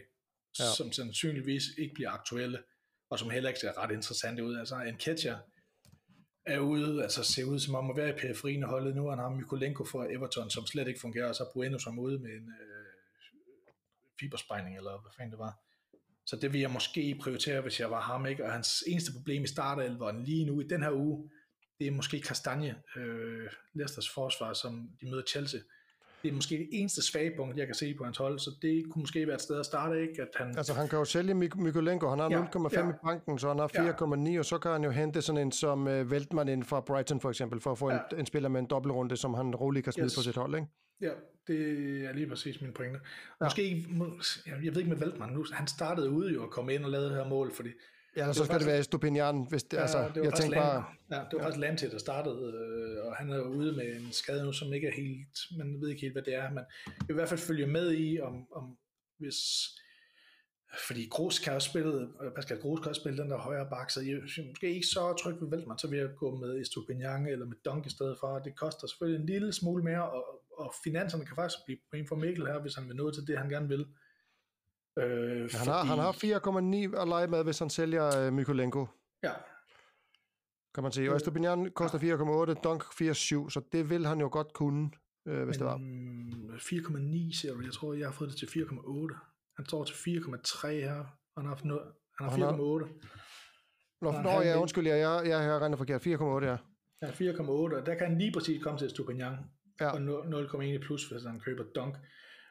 ja. 0.59 0.63
som 0.77 0.91
sandsynligvis 0.91 1.63
ikke 1.77 1.93
bliver 1.93 2.11
aktuelle, 2.11 2.63
og 3.09 3.19
som 3.19 3.29
heller 3.29 3.49
ikke 3.49 3.59
ser 3.59 3.77
ret 3.77 3.91
interessante 3.91 4.43
ud. 4.43 4.55
Altså 4.57 4.75
en 4.75 4.99
catcher 4.99 5.37
er 6.45 6.59
ude, 6.59 7.03
altså 7.03 7.23
ser 7.23 7.43
ud 7.43 7.59
som 7.59 7.75
om 7.75 7.89
at 7.89 7.97
være 7.97 8.09
i 8.09 8.19
periferien 8.19 8.63
af 8.63 8.69
holdet 8.69 8.95
nu. 8.95 9.09
Han 9.09 9.19
har 9.19 9.29
Mykolenko 9.29 9.85
for 9.85 10.03
Everton, 10.09 10.49
som 10.49 10.65
slet 10.65 10.87
ikke 10.87 10.99
fungerer, 10.99 11.27
og 11.27 11.35
så 11.35 11.51
Bueno 11.53 11.79
som 11.79 11.99
ude 11.99 12.19
med 12.19 12.29
en 12.29 12.53
øh, 12.61 12.85
fiberspejning, 14.19 14.77
eller 14.77 15.01
hvad 15.01 15.11
fanden 15.17 15.31
det 15.31 15.39
var. 15.39 15.59
Så 16.25 16.35
det 16.35 16.53
vil 16.53 16.61
jeg 16.61 16.71
måske 16.71 17.17
prioritere, 17.21 17.61
hvis 17.61 17.79
jeg 17.79 17.91
var 17.91 18.01
ham, 18.01 18.25
ikke? 18.25 18.45
Og 18.45 18.51
hans 18.51 18.83
eneste 18.87 19.11
problem 19.13 19.43
i 19.43 19.47
startelveren 19.47 20.23
lige 20.23 20.45
nu 20.45 20.59
i 20.61 20.67
den 20.67 20.83
her 20.83 20.91
uge, 20.91 21.29
det 21.79 21.87
er 21.87 21.91
måske 21.91 22.21
Kastanje, 22.21 22.75
øh, 22.95 23.49
Leicesters 23.73 24.09
forsvar, 24.09 24.53
som 24.53 24.89
de 25.01 25.09
møder 25.09 25.23
Chelsea. 25.29 25.59
Det 26.23 26.29
er 26.29 26.33
måske 26.33 26.57
det 26.57 26.67
eneste 26.71 27.01
svage 27.01 27.31
punkt, 27.37 27.57
jeg 27.57 27.65
kan 27.65 27.75
se 27.75 27.93
på 27.97 28.03
hans 28.03 28.17
hold, 28.17 28.39
så 28.39 28.51
det 28.61 28.83
kunne 28.89 29.01
måske 29.01 29.27
være 29.27 29.35
et 29.35 29.41
sted 29.41 29.59
at 29.59 29.65
starte, 29.65 30.01
ikke? 30.01 30.21
At 30.21 30.27
han... 30.35 30.57
Altså 30.57 30.73
han 30.73 30.87
kan 30.87 30.99
jo 30.99 31.05
sælge 31.05 31.33
Mik- 31.33 31.55
Mykolenko, 31.55 32.09
han 32.09 32.19
har 32.19 32.29
Ja, 32.29 32.43
0,5 32.43 32.79
ja. 32.79 32.89
i 32.89 32.93
banken, 33.03 33.39
så 33.39 33.47
han 33.47 33.59
har 33.59 33.67
4,9, 33.67 34.31
ja. 34.31 34.39
og 34.39 34.45
så 34.45 34.57
kan 34.57 34.71
han 34.71 34.83
jo 34.83 34.89
hente 34.89 35.21
sådan 35.21 35.41
en 35.41 35.51
som 35.51 35.87
uh, 35.87 36.11
Veltman 36.11 36.47
ind 36.47 36.63
fra 36.63 36.81
Brighton 36.81 37.19
for 37.19 37.29
eksempel, 37.29 37.59
for 37.59 37.71
at 37.71 37.77
få 37.77 37.91
ja. 37.91 37.99
en, 38.11 38.19
en 38.19 38.25
spiller 38.25 38.49
med 38.49 38.59
en 38.59 38.65
dobbeltrunde, 38.65 39.17
som 39.17 39.33
han 39.33 39.55
roligt 39.55 39.83
kan 39.83 39.93
smide 39.93 40.05
yes. 40.05 40.15
på 40.15 40.21
sit 40.21 40.35
hold, 40.35 40.55
ikke? 40.55 40.67
Ja, 41.03 41.11
det 41.47 41.59
er 42.05 42.13
lige 42.13 42.27
præcis 42.27 42.61
min 42.61 42.73
pointe. 42.73 42.99
Måske, 43.41 43.63
ikke- 43.63 43.87
jeg 44.45 44.71
ved 44.73 44.77
ikke 44.77 44.89
med 44.89 44.97
Valdman 44.97 45.29
nu, 45.29 45.45
han 45.53 45.67
startede 45.67 46.09
ude 46.09 46.33
jo 46.33 46.43
og 46.43 46.51
kom 46.51 46.69
ind 46.69 46.85
og 46.85 46.91
lavede 46.91 47.07
det 47.09 47.15
her 47.17 47.27
mål, 47.29 47.53
fordi 47.53 47.69
Ja, 48.17 48.27
og 48.27 48.35
så 48.35 48.45
skal 48.45 48.59
det 48.59 48.67
være 48.67 48.83
Stupinian, 48.83 49.45
hvis 49.49 49.63
det, 49.63 49.77
altså, 49.77 49.97
Ja, 49.97 50.07
det 50.07 50.15
var 50.15 50.23
jeg 50.23 50.33
tænker 50.33 50.59
bare, 50.61 50.85
Ja, 51.11 51.15
det 51.15 51.27
var 51.33 51.39
ja. 51.39 51.43
faktisk 51.45 51.59
Lamptey, 51.59 51.91
der 51.91 51.97
startede, 51.97 52.53
øh, 52.55 53.05
og 53.05 53.15
han 53.15 53.29
er 53.29 53.35
jo 53.35 53.43
ude 53.43 53.71
med 53.75 53.95
en 53.95 54.11
skade 54.11 54.43
nu, 54.45 54.51
som 54.53 54.73
ikke 54.73 54.87
er 54.87 54.91
helt, 54.91 55.37
man 55.57 55.81
ved 55.81 55.89
ikke 55.89 56.01
helt, 56.01 56.13
hvad 56.13 56.23
det 56.23 56.35
er, 56.35 56.49
men 56.49 56.57
jeg 56.87 56.93
vil 57.07 57.13
i 57.13 57.13
hvert 57.13 57.29
fald 57.29 57.39
følge 57.39 57.67
med 57.67 57.93
i, 57.97 58.19
om, 58.19 58.47
om 58.55 58.77
hvis, 59.19 59.37
fordi 60.87 61.07
Gros 61.11 61.39
kan 61.39 61.53
også 61.53 61.69
spille, 61.69 61.93
øh, 62.23 62.31
Pascal 62.35 62.59
Gros 62.59 62.79
kan 62.79 62.89
også 62.89 63.01
spille 63.01 63.17
den 63.23 63.29
der 63.29 63.37
højre 63.37 63.67
bak, 63.69 63.89
så 63.91 64.01
jeg 64.01 64.11
er 64.13 64.47
måske 64.49 64.73
ikke 64.73 64.87
så 64.87 65.13
tryg 65.13 65.35
ved 65.41 65.49
Veltman, 65.49 65.77
så 65.79 65.87
vil 65.87 65.99
jeg 65.99 66.09
gå 66.17 66.35
med 66.35 66.61
Estupinian 66.61 67.27
eller 67.27 67.45
med 67.45 67.57
Dunk 67.65 67.85
i 67.85 67.89
stedet 67.89 68.17
for, 68.19 68.39
det 68.39 68.55
koster 68.55 68.87
selvfølgelig 68.87 69.19
en 69.21 69.25
lille 69.29 69.53
smule 69.53 69.83
mere, 69.83 70.09
og, 70.11 70.23
og 70.57 70.73
finanserne 70.83 71.25
kan 71.25 71.35
faktisk 71.35 71.59
blive 71.65 71.79
en 71.93 72.07
for 72.07 72.15
Mikkel 72.15 72.45
her, 72.45 72.61
hvis 72.61 72.75
han 72.75 72.87
vil 72.87 72.95
nå 72.95 73.11
til 73.11 73.27
det, 73.27 73.37
han 73.37 73.49
gerne 73.49 73.67
vil. 73.67 73.85
Øh, 74.99 75.49
han 75.53 75.67
har, 75.67 75.83
han 75.83 75.99
har 75.99 76.11
4,9 76.93 77.01
at 77.01 77.07
lege 77.07 77.27
med, 77.27 77.43
hvis 77.43 77.59
han 77.59 77.69
sælger 77.69 78.27
uh, 78.27 78.33
Mykolenko, 78.33 78.85
Ja, 79.23 79.33
kan 80.75 80.83
man 80.83 80.91
sige. 80.91 81.13
Og 81.13 81.19
Stupinian 81.19 81.71
koster 81.71 81.99
4,8, 82.55 82.61
Dunk 82.61 82.83
4,7, 82.83 83.49
så 83.49 83.61
det 83.71 83.89
vil 83.89 84.05
han 84.05 84.19
jo 84.19 84.29
godt 84.31 84.53
kunne, 84.53 84.91
øh, 85.27 85.43
hvis 85.45 85.57
det 85.57 85.65
var. 85.65 85.77
Men 85.77 86.51
4,9 86.59 87.41
ser 87.41 87.53
du. 87.53 87.61
Jeg 87.61 87.73
tror, 87.73 87.93
jeg 87.93 88.07
har 88.07 88.13
fået 88.13 88.29
det 88.29 88.37
til 88.37 88.45
4,8. 88.45 89.15
Han 89.57 89.65
står 89.65 89.83
til 89.83 89.93
4,3 89.93 90.67
her. 90.67 90.99
og 91.35 91.41
Han 91.41 91.45
har 91.45 91.59
noget. 91.63 91.81
Han 92.19 92.29
har 92.29 92.31
Han 92.31 92.41
har- 92.41 92.51
4,8. 92.51 92.87
Nå, 94.01 94.11
nå 94.11 94.29
ja, 94.41 94.59
undskyld, 94.61 94.87
jeg, 94.87 94.99
jeg, 94.99 95.23
jeg 95.29 95.39
har 95.43 95.59
regnet 95.59 95.77
forkert. 95.77 96.01
4,8, 96.07 96.45
ja. 96.45 96.57
Har 97.03 97.11
4,8, 97.11 97.75
og 97.79 97.85
der 97.85 97.95
kan 97.95 98.07
han 98.07 98.17
lige 98.17 98.31
præcis 98.33 98.63
komme 98.63 98.79
til 98.79 98.89
Stupinian. 98.89 99.37
Ja. 99.81 99.89
Og 99.89 99.97
0,1 99.97 100.79
plus, 100.85 101.09
hvis 101.09 101.23
han 101.23 101.39
køber 101.39 101.63
dunk. 101.75 101.95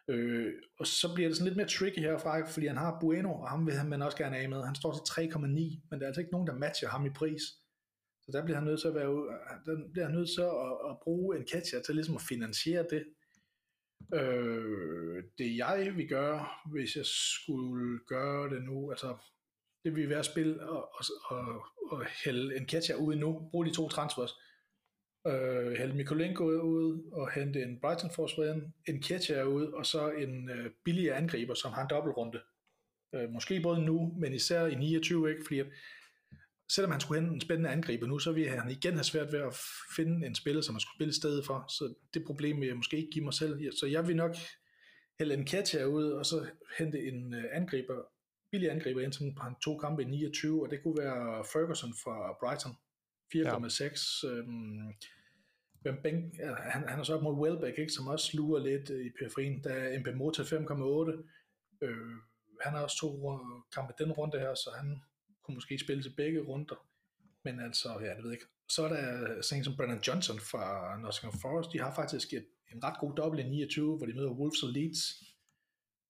Øh, 0.08 0.52
og 0.78 0.86
så 0.86 1.14
bliver 1.14 1.28
det 1.28 1.36
sådan 1.36 1.48
lidt 1.48 1.56
mere 1.56 1.68
tricky 1.68 1.98
herfra, 1.98 2.46
fordi 2.46 2.66
han 2.66 2.76
har 2.76 2.98
Bueno, 3.00 3.32
og 3.32 3.48
ham 3.48 3.66
vil 3.66 3.74
han 3.74 3.88
man 3.88 4.02
også 4.02 4.16
gerne 4.16 4.36
af 4.36 4.48
med. 4.48 4.64
Han 4.64 4.74
står 4.74 4.92
til 4.92 5.22
3,9, 5.22 5.38
men 5.38 5.80
der 5.90 6.00
er 6.00 6.06
altså 6.06 6.20
ikke 6.20 6.32
nogen, 6.32 6.46
der 6.46 6.54
matcher 6.54 6.88
ham 6.88 7.06
i 7.06 7.10
pris. 7.10 7.42
Så 8.22 8.32
der 8.32 8.44
bliver 8.44 8.56
han 8.56 8.64
nødt 8.64 8.80
til 8.80 8.88
at, 8.88 8.94
være, 8.94 9.06
der 9.66 9.90
bliver 9.92 10.06
han 10.06 10.14
nødt 10.14 10.30
til 10.36 10.40
at, 10.40 10.90
at 10.90 10.96
bruge 11.02 11.36
en 11.38 11.46
catcher 11.52 11.82
til 11.82 11.94
ligesom 11.94 12.16
at 12.16 12.22
finansiere 12.28 12.86
det. 12.90 13.04
Øh, 14.14 15.24
det 15.38 15.56
jeg 15.56 15.92
vil 15.96 16.08
gøre, 16.08 16.46
hvis 16.72 16.96
jeg 16.96 17.06
skulle 17.06 17.98
gøre 18.06 18.50
det 18.54 18.62
nu, 18.62 18.90
altså 18.90 19.16
det 19.84 19.96
vil 19.96 20.08
være 20.08 20.18
at 20.18 20.24
spille 20.24 20.68
og, 20.70 20.90
og, 20.98 21.04
og, 21.24 21.64
og 21.90 22.06
hælde 22.24 22.56
en 22.56 22.68
catcher 22.68 22.96
ud 22.96 23.14
nu, 23.14 23.48
bruge 23.50 23.66
de 23.66 23.74
to 23.74 23.88
transfers, 23.88 24.34
øh, 25.26 25.72
hælde 25.72 25.94
Mikolenko 25.94 26.44
ud 26.44 27.10
og 27.12 27.32
hente 27.32 27.62
en 27.62 27.80
Brighton 27.80 28.10
forsvarer, 28.10 28.60
en 28.88 29.02
catcher 29.02 29.44
ud, 29.44 29.66
og 29.66 29.86
så 29.86 30.10
en 30.10 30.50
øh, 30.50 30.70
billigere 30.84 31.16
angriber, 31.16 31.54
som 31.54 31.72
har 31.72 31.82
en 31.82 31.90
dobbeltrunde. 31.90 32.40
Øh, 33.14 33.30
måske 33.30 33.60
både 33.60 33.82
nu, 33.82 34.14
men 34.18 34.32
især 34.32 34.66
i 34.66 34.74
29, 34.74 35.30
ikke? 35.30 35.42
fordi 35.46 35.58
at, 35.58 35.66
selvom 36.70 36.90
han 36.90 37.00
skulle 37.00 37.20
hente 37.20 37.34
en 37.34 37.40
spændende 37.40 37.70
angriber 37.70 38.06
nu, 38.06 38.18
så 38.18 38.32
vil 38.32 38.48
han 38.48 38.70
igen 38.70 38.94
have 38.94 39.04
svært 39.04 39.32
ved 39.32 39.40
at 39.40 39.56
finde 39.96 40.26
en 40.26 40.34
spiller, 40.34 40.62
som 40.62 40.74
han 40.74 40.80
skulle 40.80 40.96
spille 40.96 41.14
stedet 41.14 41.46
for. 41.46 41.64
Så 41.68 41.94
det 42.14 42.24
problem 42.26 42.60
vil 42.60 42.66
jeg 42.66 42.76
måske 42.76 42.96
ikke 42.96 43.10
give 43.10 43.24
mig 43.24 43.34
selv. 43.34 43.72
Så 43.80 43.86
jeg 43.86 44.08
vil 44.08 44.16
nok 44.16 44.36
hælde 45.18 45.34
en 45.34 45.44
Ketcher 45.44 45.84
ud, 45.84 46.10
og 46.10 46.26
så 46.26 46.46
hente 46.78 47.08
en 47.08 47.34
øh, 47.34 47.44
angriber, 47.52 48.02
billig 48.50 48.70
angriber 48.70 49.00
ind, 49.00 49.12
som 49.12 49.36
han 49.40 49.54
to 49.64 49.78
kampe 49.78 50.02
i 50.02 50.04
29, 50.04 50.62
og 50.62 50.70
det 50.70 50.82
kunne 50.82 50.98
være 50.98 51.44
Ferguson 51.52 51.92
fra 52.04 52.36
Brighton, 52.40 52.72
4,6. 53.34 54.26
Ja. 54.26 54.28
Øhm, 54.28 54.94
Hvem 55.82 56.02
Beng, 56.02 56.36
han, 56.58 56.88
han 56.88 56.98
er 56.98 57.02
så 57.02 57.14
op 57.14 57.22
mod 57.22 57.34
Welbeck, 57.34 57.78
ikke, 57.78 57.92
som 57.92 58.06
også 58.06 58.36
lurer 58.36 58.62
lidt 58.62 58.90
øh, 58.90 59.06
i 59.06 59.10
periferien. 59.18 59.64
Der 59.64 59.70
er 59.70 60.00
Mbemo 60.00 60.30
til 60.30 60.42
5,8. 60.42 60.56
Øh, 61.82 61.96
han 62.60 62.72
har 62.72 62.82
også 62.82 62.96
to 62.96 63.38
kampe 63.74 63.92
den 63.98 64.12
runde 64.12 64.38
her, 64.38 64.54
så 64.54 64.70
han 64.76 65.02
kunne 65.44 65.54
måske 65.54 65.78
spille 65.78 66.02
til 66.02 66.14
begge 66.16 66.40
runder. 66.40 66.86
Men 67.44 67.60
altså, 67.60 67.88
ja, 68.00 68.10
det 68.14 68.22
ved 68.22 68.30
jeg 68.30 68.32
ikke. 68.32 68.46
Så 68.68 68.84
er 68.84 68.88
der 68.88 69.42
sådan 69.42 69.64
som 69.64 69.76
Brennan 69.76 70.00
Johnson 70.06 70.40
fra 70.40 70.98
Nottingham 71.00 71.40
Forest. 71.40 71.72
De 71.72 71.78
har 71.78 71.94
faktisk 71.94 72.32
et, 72.32 72.46
en 72.72 72.84
ret 72.84 73.00
god 73.00 73.14
dobbelt 73.16 73.46
i 73.46 73.48
29, 73.48 73.96
hvor 73.96 74.06
de 74.06 74.14
møder 74.14 74.30
Wolves 74.30 74.62
og 74.62 74.68
Leeds. 74.68 75.00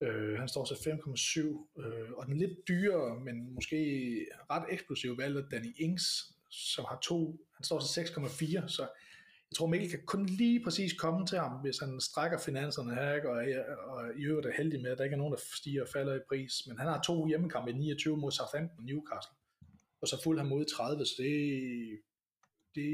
Øh, 0.03 0.39
han 0.39 0.49
står 0.49 0.64
til 0.64 0.75
5,7, 0.75 1.83
øh, 1.83 2.12
og 2.12 2.27
den 2.27 2.37
lidt 2.37 2.68
dyrere, 2.68 3.20
men 3.20 3.55
måske 3.55 3.77
ret 4.51 4.64
eksplosive 4.70 5.18
valg 5.18 5.51
Danny 5.51 5.73
Ings, 5.77 6.32
som 6.53 6.84
har 6.88 6.98
to, 7.03 7.36
han 7.57 7.64
står 7.64 7.80
til 7.80 8.00
6,4, 8.00 8.68
så 8.68 8.82
jeg 9.50 9.57
tror 9.57 9.66
Mikkel 9.66 9.90
kan 9.90 10.00
kun 10.07 10.26
lige 10.26 10.64
præcis 10.64 10.92
komme 10.92 11.26
til 11.26 11.38
ham, 11.38 11.53
hvis 11.53 11.78
han 11.78 12.00
strækker 12.00 12.38
finanserne 12.38 12.94
her, 12.94 13.14
ikke? 13.14 13.30
Og, 13.30 13.36
og 13.88 14.11
i 14.16 14.22
øvrigt 14.22 14.46
er 14.46 14.53
heldig 14.57 14.82
med, 14.82 14.90
at 14.90 14.98
der 14.98 15.05
ikke 15.05 15.14
er 15.14 15.18
nogen, 15.18 15.32
der 15.32 15.40
stiger 15.57 15.82
og 15.82 15.88
falder 15.92 16.14
i 16.14 16.20
pris, 16.28 16.53
men 16.68 16.78
han 16.78 16.88
har 16.88 17.00
to 17.03 17.26
hjemmekampe 17.26 17.70
i 17.70 17.74
29 17.74 18.16
mod 18.16 18.30
Southampton 18.32 18.78
og 18.78 18.84
Newcastle, 18.84 19.36
og 20.03 20.09
så 20.09 20.22
fuldt 20.24 20.40
ham 20.40 20.48
mod 20.48 20.62
i 20.62 20.74
30, 20.76 21.07
så 21.07 21.12
det, 21.18 21.32
det, 22.74 22.88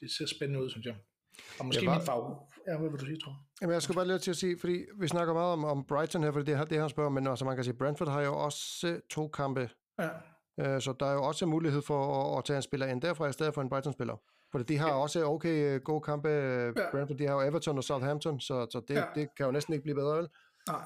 det 0.00 0.10
ser 0.10 0.26
spændende 0.26 0.62
ud, 0.64 0.70
synes 0.70 0.86
jeg. 0.86 0.96
Og 1.60 1.66
måske 1.66 1.82
Ja, 1.84 1.90
var- 1.90 1.98
min 1.98 2.06
favorit. 2.06 2.36
Ja, 2.68 2.78
hvad 2.78 2.90
vil 2.90 3.00
du 3.00 3.04
sige, 3.06 3.18
tror 3.20 3.36
Jamen, 3.60 3.74
jeg 3.74 3.82
skulle 3.82 3.94
bare 3.96 4.06
lige 4.06 4.18
til 4.18 4.30
at 4.30 4.36
sige, 4.36 4.58
fordi 4.58 4.84
vi 5.00 5.08
snakker 5.08 5.34
meget 5.34 5.52
om, 5.52 5.64
om 5.64 5.84
Brighton 5.84 6.22
her, 6.22 6.32
fordi 6.32 6.50
det, 6.50 6.58
er- 6.58 6.64
det 6.64 6.80
han 6.80 6.88
spørger, 6.90 7.10
men 7.10 7.26
altså, 7.26 7.44
man 7.44 7.54
kan 7.56 7.64
sige, 7.64 7.74
Brentford 7.74 8.08
har 8.08 8.22
jo 8.22 8.36
også 8.38 9.00
to 9.10 9.28
kampe, 9.28 9.70
Ja, 9.98 10.08
så 10.58 10.94
der 11.00 11.06
er 11.06 11.12
jo 11.12 11.22
også 11.22 11.46
mulighed 11.46 11.82
for 11.82 12.32
at, 12.32 12.38
at 12.38 12.44
tage 12.44 12.56
en 12.56 12.62
spiller 12.62 12.86
ind 12.86 13.02
derfra, 13.02 13.28
i 13.28 13.32
stedet 13.32 13.54
for 13.54 13.62
en 13.62 13.68
Brighton-spiller. 13.68 14.16
For 14.52 14.58
de 14.58 14.78
har 14.78 14.90
også 14.92 15.24
okay 15.24 15.74
øh, 15.74 15.80
gode 15.80 16.00
kampe, 16.00 16.28
ja. 16.28 16.90
Brentford, 16.90 17.18
de 17.18 17.26
har 17.26 17.34
jo 17.34 17.40
Everton 17.50 17.78
og 17.78 17.84
Southampton, 17.84 18.40
så, 18.40 18.66
så 18.70 18.80
det, 18.88 18.94
Ja. 18.94 19.00
ja. 19.00 19.06
det 19.14 19.28
kan 19.36 19.46
jo 19.46 19.52
næsten 19.52 19.72
ikke 19.74 19.82
blive 19.82 19.94
bedre, 19.94 20.16
vel? 20.16 20.28
Nej, 20.68 20.82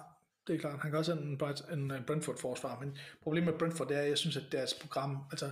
det 0.46 0.54
er 0.54 0.58
klart. 0.58 0.80
Han 0.80 0.90
kan 0.90 0.98
også 0.98 1.12
en, 1.12 1.40
Bright- 1.42 1.72
en, 1.72 1.90
en 1.90 2.04
Brentford-forsvar, 2.06 2.80
men 2.80 2.96
problemet 3.22 3.50
med 3.52 3.58
Brentford 3.58 3.88
det 3.88 3.96
er, 3.96 4.00
at 4.00 4.08
jeg 4.08 4.18
synes, 4.18 4.36
at 4.36 4.44
deres 4.52 4.74
program, 4.74 5.18
altså, 5.30 5.50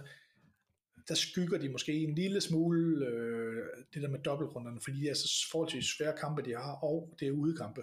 der 1.08 1.14
skygger 1.14 1.58
de 1.58 1.68
måske 1.68 1.92
en 1.92 2.14
lille 2.14 2.40
smule 2.40 3.06
øh, 3.06 3.62
det 3.94 4.02
der 4.02 4.08
med 4.08 4.18
dobbeltrunderne, 4.18 4.80
fordi 4.84 5.00
det 5.00 5.10
er 5.10 5.14
så 5.14 5.46
forholdsvis 5.50 5.84
svære 5.98 6.14
kampe, 6.20 6.42
de 6.42 6.54
har, 6.54 6.72
og 6.84 7.14
det 7.20 7.28
er 7.28 7.32
udekampe. 7.32 7.82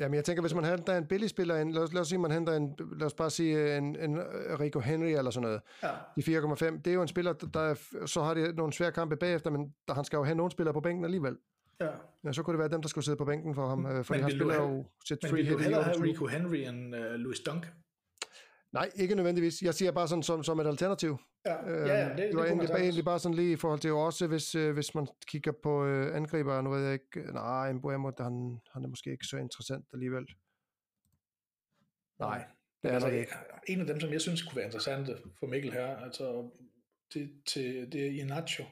Jamen, 0.00 0.14
jeg 0.14 0.24
tænker, 0.24 0.42
hvis 0.42 0.54
man 0.54 0.64
henter 0.64 0.98
en 0.98 1.06
billig 1.06 1.30
spiller 1.30 1.56
ind, 1.56 1.72
lad 1.72 1.82
os, 1.82 1.92
lad 1.92 2.00
os 2.00 2.08
sige, 2.08 2.18
man 2.18 2.30
henter 2.30 2.52
en, 2.56 2.76
lad 2.98 3.06
os 3.06 3.14
bare 3.14 3.30
sige 3.30 3.76
en, 3.78 3.96
en 3.96 4.18
Rico 4.60 4.80
Henry 4.80 5.06
eller 5.06 5.30
sådan 5.30 5.42
noget, 5.42 5.60
Ja, 5.82 5.88
de 6.16 6.38
4,5, 6.38 6.64
det 6.64 6.86
er 6.86 6.94
jo 6.94 7.02
en 7.02 7.08
spiller, 7.08 7.32
der, 7.32 7.60
er, 7.60 7.74
så 8.06 8.22
har 8.22 8.34
de 8.34 8.52
nogle 8.56 8.72
svære 8.72 8.92
kampe 8.92 9.16
bagefter, 9.16 9.50
men 9.50 9.74
der, 9.88 9.94
han 9.94 10.04
skal 10.04 10.16
jo 10.16 10.24
have 10.24 10.34
nogle 10.34 10.50
spillere 10.52 10.72
på 10.74 10.80
bænken 10.80 11.04
alligevel. 11.04 11.36
ja. 11.80 11.88
Ja, 12.24 12.32
så 12.32 12.42
kunne 12.42 12.52
det 12.52 12.58
være 12.58 12.68
dem, 12.68 12.82
der 12.82 12.88
skulle 12.88 13.04
sidde 13.04 13.16
på 13.16 13.24
bænken 13.24 13.54
for 13.54 13.68
ham, 13.68 13.86
øh, 13.86 14.04
fordi 14.04 14.18
Men 14.18 14.22
han 14.24 14.32
vil 14.32 14.40
du 14.40 14.44
spiller 14.44 14.62
jo 14.62 14.68
Men 15.10 15.18
free 15.30 15.32
vil 15.32 15.50
du 15.50 15.50
hit 15.50 15.60
i 15.60 15.62
hellere 15.62 15.82
have. 15.82 16.02
Rico 16.02 16.26
Henry 16.26 16.56
end 16.56 16.94
uh, 16.96 17.00
Louis 17.14 17.40
Dunk? 17.40 17.66
Nej, 18.72 18.90
ikke 18.94 19.14
nødvendigvis. 19.14 19.62
Jeg 19.62 19.74
siger 19.74 19.92
bare 19.92 20.08
sådan 20.08 20.22
som, 20.22 20.44
som 20.44 20.60
et 20.60 20.66
alternativ. 20.66 21.18
Ja, 21.46 21.70
Øh, 21.70 21.88
ja, 21.88 21.94
ja 21.94 22.08
det, 22.08 22.18
det, 22.18 22.28
det 22.28 22.36
var 22.36 22.44
egentlig, 22.44 22.68
bare, 22.68 22.80
egentlig 22.80 23.04
bare 23.04 23.18
sådan 23.18 23.36
lige 23.36 23.52
i 23.52 23.56
forhold 23.56 23.80
til 23.80 23.92
også, 23.92 24.26
hvis, 24.26 24.54
øh, 24.54 24.72
hvis 24.74 24.94
man 24.94 25.06
kigger 25.26 25.52
på 25.62 25.84
øh, 25.84 26.16
angriber, 26.16 26.60
nu 26.60 26.70
ved 26.70 26.84
jeg 26.84 26.92
ikke, 26.92 27.20
øh, 27.20 27.34
nej, 27.34 27.72
Mbuemo, 27.72 28.10
han, 28.18 28.60
han 28.72 28.84
er 28.84 28.88
måske 28.88 29.10
ikke 29.10 29.24
så 29.24 29.36
interessant 29.36 29.86
alligevel. 29.92 30.26
Nej. 32.20 32.44
Det 32.82 32.90
er 32.90 32.94
altså, 32.94 33.08
nok 33.08 33.18
ikke. 33.18 33.32
en 33.68 33.80
af 33.80 33.86
dem, 33.86 34.00
som 34.00 34.12
jeg 34.12 34.20
synes 34.20 34.42
kunne 34.42 34.56
være 34.56 34.64
interessante 34.64 35.16
for 35.38 35.46
Mikkel 35.46 35.72
her, 35.72 35.96
altså 35.96 36.50
det, 37.14 37.30
til, 37.46 37.92
det 37.92 38.06
er 38.06 38.22
Inacho. 38.22 38.64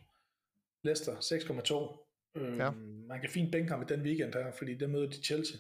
Leicester 0.85 1.15
6,2. 1.17 2.07
Øh, 2.41 2.59
Ja. 2.59 2.71
Man 3.09 3.21
kan 3.21 3.31
fint 3.31 3.53
bænke 3.53 3.71
ham 3.71 3.83
i 3.83 3.85
den 3.89 4.03
weekend 4.03 4.35
her, 4.35 4.53
fordi 4.53 4.75
der 4.75 4.87
møder 4.87 5.11
de 5.11 5.23
Chelsea. 5.23 5.59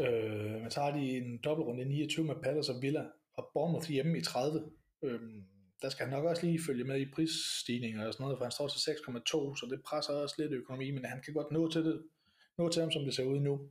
Øh, 0.00 0.60
man 0.62 0.70
tager 0.70 0.92
de 0.94 1.16
en 1.16 1.38
dobbeltrunde 1.38 1.82
i 1.82 1.88
29 1.88 2.26
med 2.26 2.34
Palace 2.42 2.72
og 2.72 2.82
Villa, 2.82 3.04
og 3.36 3.50
Bournemouth 3.54 3.90
hjemme 3.90 4.18
i 4.18 4.20
30. 4.20 4.70
Øhm, 5.02 5.44
der 5.82 5.88
skal 5.88 6.06
han 6.06 6.14
nok 6.14 6.24
også 6.24 6.46
lige 6.46 6.60
følge 6.66 6.84
med 6.84 7.00
i 7.00 7.10
prisstigninger 7.14 8.06
og 8.06 8.12
sådan 8.12 8.24
noget, 8.24 8.38
for 8.38 8.44
han 8.44 8.52
står 8.52 8.68
til 8.68 8.90
6,2, 8.90 9.56
så 9.56 9.66
det 9.70 9.82
presser 9.82 10.12
også 10.12 10.34
lidt 10.38 10.52
økonomi, 10.52 10.90
men 10.90 11.04
han 11.04 11.22
kan 11.22 11.34
godt 11.34 11.50
nå 11.50 11.70
til 11.70 11.84
det, 11.84 12.02
nå 12.58 12.68
til 12.68 12.82
ham, 12.82 12.92
som 12.92 13.04
det 13.04 13.14
ser 13.14 13.24
ud 13.24 13.40
nu. 13.40 13.70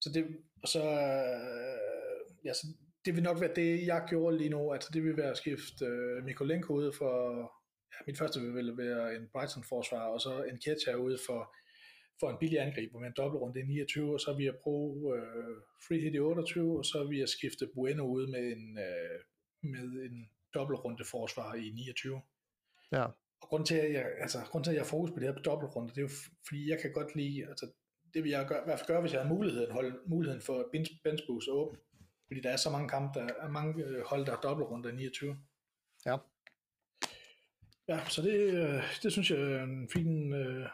Så 0.00 0.10
det, 0.14 0.26
og 0.62 0.68
så, 0.68 0.82
øh, 0.82 2.44
ja, 2.44 2.52
så 2.52 2.66
det 3.04 3.14
vil 3.14 3.22
nok 3.22 3.40
være 3.40 3.54
det, 3.56 3.86
jeg 3.86 4.06
gjorde 4.08 4.38
lige 4.38 4.50
nu, 4.50 4.72
altså 4.72 4.90
det 4.92 5.04
vil 5.04 5.16
være 5.16 5.30
at 5.30 5.36
skifte 5.36 5.84
øh, 5.84 6.24
Mikolenko 6.24 6.72
ud 6.72 6.92
for, 6.92 7.40
ja, 7.92 7.96
mit 8.06 8.18
første 8.18 8.40
vil 8.40 8.76
være 8.76 9.16
en 9.16 9.28
Brighton-forsvar, 9.32 10.02
og 10.02 10.20
så 10.20 10.42
en 10.42 10.58
Ketcher 10.64 10.96
ud 10.96 11.18
for, 11.26 11.54
for 12.20 12.30
en 12.30 12.36
billig 12.40 12.60
angriber 12.60 12.98
med 12.98 13.08
en 13.08 13.14
dobbeltrunde 13.16 13.60
i 13.60 13.62
29, 13.62 14.14
og 14.14 14.20
så 14.20 14.36
jeg 14.40 14.54
bruge 14.62 15.16
øh, 15.16 15.56
free 15.88 16.00
hit 16.00 16.14
i 16.14 16.18
28, 16.18 16.78
og 16.78 16.84
så 16.84 17.10
jeg 17.10 17.28
skifte 17.28 17.70
Bueno 17.74 18.02
ud 18.02 18.26
med 18.26 18.52
en, 18.56 18.78
øh, 18.78 19.18
med 19.62 20.02
en 20.10 20.30
dobbeltrunde 20.54 21.04
forsvar 21.04 21.54
i 21.54 21.70
29. 21.70 22.20
Ja. 22.92 23.04
Og 23.42 23.48
grund 23.48 23.66
til, 23.66 23.74
at 23.74 23.92
jeg, 23.92 24.06
altså, 24.20 24.38
grund 24.50 24.64
til, 24.64 24.70
at 24.70 24.74
jeg 24.74 24.82
har 24.82 24.88
fokus 24.88 25.10
på 25.10 25.18
det 25.20 25.28
her 25.28 25.42
dobbeltrunde, 25.42 25.88
det 25.88 25.98
er 25.98 26.02
jo, 26.02 26.10
fordi 26.46 26.70
jeg 26.70 26.78
kan 26.80 26.92
godt 26.92 27.14
lide, 27.14 27.46
altså, 27.48 27.66
det 28.14 28.24
vil 28.24 28.30
jeg 28.30 28.46
gøre, 28.48 28.60
i 28.60 28.64
hvert 28.64 28.78
fald 28.78 28.86
gøre, 28.86 29.00
hvis 29.00 29.12
jeg 29.12 29.22
har 29.22 29.28
muligheden, 29.28 29.72
holde 29.72 29.98
muligheden 30.06 30.42
for 30.42 30.68
bench, 30.72 30.92
bench 31.04 31.26
boost 31.26 31.48
åben. 31.48 31.78
Fordi 32.26 32.40
der 32.40 32.50
er 32.50 32.56
så 32.56 32.70
mange 32.70 32.88
kampe, 32.88 33.18
der 33.18 33.26
er 33.40 33.48
mange 33.48 33.84
øh, 33.84 34.04
hold, 34.06 34.26
der 34.26 34.32
har 34.32 34.40
dobbeltrunde 34.40 34.88
i 34.88 34.92
29. 34.92 35.36
Ja. 36.06 36.16
Ja, 37.88 38.04
så 38.08 38.22
det, 38.22 38.38
øh, 38.40 38.82
det 39.02 39.12
synes 39.12 39.30
jeg 39.30 39.40
er 39.40 39.62
en 39.62 39.88
fin 39.88 40.32
øh, 40.32 40.68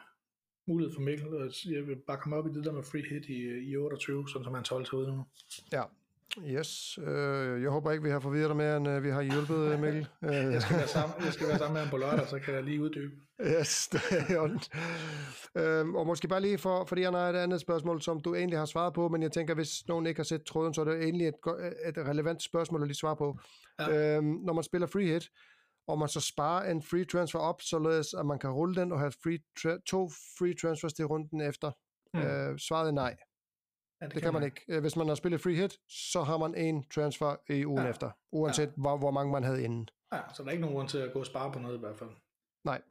mulighed 0.67 0.95
for 0.95 1.01
Mikkel. 1.01 1.29
og 1.29 1.51
Jeg 1.65 1.87
vil 1.87 1.97
bare 2.07 2.19
komme 2.21 2.37
op 2.37 2.47
i 2.47 2.51
det 2.51 2.65
der 2.65 2.73
med 2.73 2.83
free 2.83 3.05
hit 3.11 3.27
i, 3.27 3.71
i 3.71 3.77
28, 3.77 4.29
sådan 4.29 4.45
som 4.45 4.55
han 4.55 4.65
12 4.65 4.87
sig 4.87 4.99
ud 4.99 5.07
nu. 5.07 5.25
Ja. 5.73 5.83
Yes. 6.49 6.99
Øh, 6.99 7.62
jeg 7.62 7.71
håber 7.71 7.93
ikke, 7.93 8.05
vi 8.05 8.11
har 8.11 8.21
forvirret 8.21 8.49
dig 8.49 8.57
mere, 8.57 8.77
end 8.77 8.89
øh, 8.89 9.03
vi 9.03 9.11
har 9.11 9.23
hjulpet, 9.23 9.73
øh, 9.73 9.81
Mikkel. 9.81 10.07
Jeg 10.55 10.62
skal 10.62 10.77
være 10.77 10.89
sammen, 10.89 11.25
jeg 11.25 11.33
skal 11.33 11.49
være 11.49 11.59
sammen 11.59 11.73
med 11.73 11.81
ham 11.81 11.91
på 11.91 11.97
lørdag, 11.97 12.29
så 12.29 12.39
kan 12.39 12.55
jeg 12.55 12.62
lige 12.62 12.83
uddybe. 12.83 13.15
Yes, 13.47 13.89
det 13.93 14.01
er 14.29 14.39
orden. 14.39 14.61
Øhm, 15.57 15.95
og 15.95 16.07
måske 16.07 16.29
bare 16.29 16.41
lige 16.41 16.59
for, 16.59 16.85
fordi 16.85 17.03
han 17.03 17.15
har 17.15 17.29
et 17.29 17.37
andet 17.37 17.61
spørgsmål, 17.61 18.03
som 18.03 18.21
du 18.21 18.35
egentlig 18.35 18.59
har 18.59 18.67
svaret 18.67 18.95
på, 18.95 19.09
men 19.09 19.23
jeg 19.23 19.33
tænker, 19.33 19.55
hvis 19.55 19.89
nogen 19.89 20.07
ikke 20.07 20.19
har 20.19 20.25
set 20.25 20.45
tråden, 20.45 20.75
så 20.75 20.81
er 20.81 20.85
det 20.85 21.03
egentlig 21.03 21.27
et, 21.27 21.35
et 21.87 21.99
relevant 21.99 22.43
spørgsmål 22.43 22.83
at 22.83 22.89
lige 22.89 22.97
svare 22.97 23.17
på. 23.17 23.39
Ja. 23.79 24.17
Øhm, 24.17 24.27
når 24.27 24.53
man 24.53 24.65
spiller 24.65 24.87
free 24.87 25.12
hit, 25.12 25.31
og 25.87 25.99
man 25.99 26.09
så 26.09 26.20
sparer 26.20 26.70
en 26.70 26.82
free 26.82 27.05
transfer 27.05 27.39
op, 27.39 27.62
således 27.62 28.14
at 28.14 28.26
man 28.26 28.39
kan 28.39 28.51
rulle 28.51 28.74
den 28.74 28.93
og 28.93 28.99
have 29.01 29.12
free 29.22 29.39
tra- 29.61 29.82
to 29.87 30.09
free 30.39 30.55
transfers 30.55 30.93
til 30.93 31.05
runden 31.05 31.41
efter. 31.41 31.72
Mm. 32.14 32.20
Øh, 32.20 32.59
svaret 32.59 32.89
er 32.89 32.93
nej. 32.93 33.16
Ja, 34.01 34.07
Det 34.09 34.22
kan 34.22 34.32
man 34.32 34.43
ikke. 34.43 34.61
Øh, 34.68 34.80
Hvis 34.80 34.97
man 34.97 35.09
har 35.09 35.14
spillet 35.14 35.41
free 35.41 35.55
hit, 35.55 35.78
så 35.89 36.22
har 36.22 36.39
man 36.39 36.55
en 36.55 36.85
transfer 36.95 37.37
i 37.53 37.66
ugen 37.66 37.78
Ja. 37.78 37.85
ja. 37.85 37.91
efter, 37.91 38.11
uanset 38.32 38.66
ja. 38.66 38.72
hvor, 38.76 38.97
hvor 38.97 39.11
mange 39.11 39.32
man 39.32 39.43
havde 39.45 39.64
inden. 39.64 39.89
Ja, 40.12 40.20
så 40.35 40.43
der 40.43 40.49
er 40.49 40.53
ikke 40.53 40.61
nogen 40.61 40.76
grund 40.76 40.89
til 40.89 40.99
at 40.99 41.12
gå 41.12 41.18
og 41.20 41.26
spare 41.26 41.53
på 41.53 41.59
noget 41.59 41.76
i 41.76 41.80
hvert 41.80 41.99
fald. 41.99 42.11
Nej. 42.64 42.82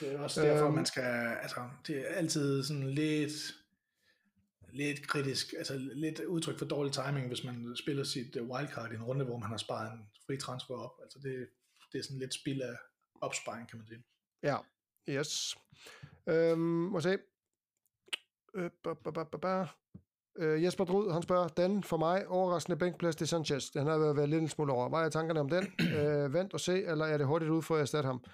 Det 0.00 0.12
er 0.14 0.18
også 0.20 0.42
derfor, 0.42 0.66
Øhm. 0.66 0.74
man 0.74 0.86
skal, 0.86 1.36
altså, 1.42 1.60
det 1.86 1.96
er 2.10 2.14
altid 2.14 2.62
sådan 2.64 2.88
lidt, 2.90 3.32
lidt 4.72 5.08
kritisk, 5.08 5.54
altså 5.58 5.74
lidt 5.78 6.20
udtryk 6.20 6.58
for 6.58 6.64
dårlig 6.64 6.92
timing, 6.92 7.26
hvis 7.26 7.44
man 7.44 7.76
spiller 7.76 8.04
sit 8.04 8.36
øh, 8.36 8.48
wildcard 8.50 8.92
i 8.92 8.94
en 8.94 9.02
runde, 9.02 9.24
hvor 9.24 9.36
man 9.36 9.48
har 9.48 9.56
sparet 9.56 9.92
en 9.92 9.98
fri 10.26 10.36
transfer 10.36 10.74
op. 10.74 10.92
Altså 11.02 11.18
det, 11.22 11.46
det 11.92 11.98
er 11.98 12.02
sådan 12.02 12.18
lidt 12.18 12.34
spild 12.34 12.62
af 12.62 12.76
opsparing, 13.20 13.68
kan 13.68 13.78
man 13.78 13.86
sige. 13.86 14.04
Ja, 14.42 14.56
yes. 15.08 15.56
Øhm, 16.26 16.58
må 16.58 17.00
se. 17.00 17.18
Øh, 18.54 18.70
ba, 18.84 18.94
ba, 18.94 19.10
ba, 19.10 19.24
ba, 19.24 19.38
ba. 19.38 19.66
Øh, 20.38 20.64
Jesper 20.64 20.84
Drud, 20.84 21.12
han 21.12 21.22
spørger, 21.22 21.48
den 21.48 21.82
for 21.82 21.96
mig 21.96 22.28
overraskende 22.28 22.78
bænkplads 22.78 23.16
til 23.16 23.28
Sanchez. 23.28 23.70
Den 23.70 23.86
har 23.86 23.98
været, 23.98 24.16
været 24.16 24.28
lidt 24.28 24.42
en 24.42 24.48
smule 24.48 24.72
over. 24.72 24.88
Hvad 24.88 25.00
er 25.00 25.08
tankerne 25.08 25.40
om 25.40 25.48
den? 25.48 25.66
Øh, 25.98 26.34
vent 26.34 26.54
og 26.54 26.60
se, 26.60 26.84
eller 26.84 27.04
er 27.04 27.18
det 27.18 27.26
hurtigt 27.26 27.50
ud 27.50 27.62
for 27.62 27.74
at 27.74 27.80
erstatte 27.80 28.06
ham? 28.06 28.24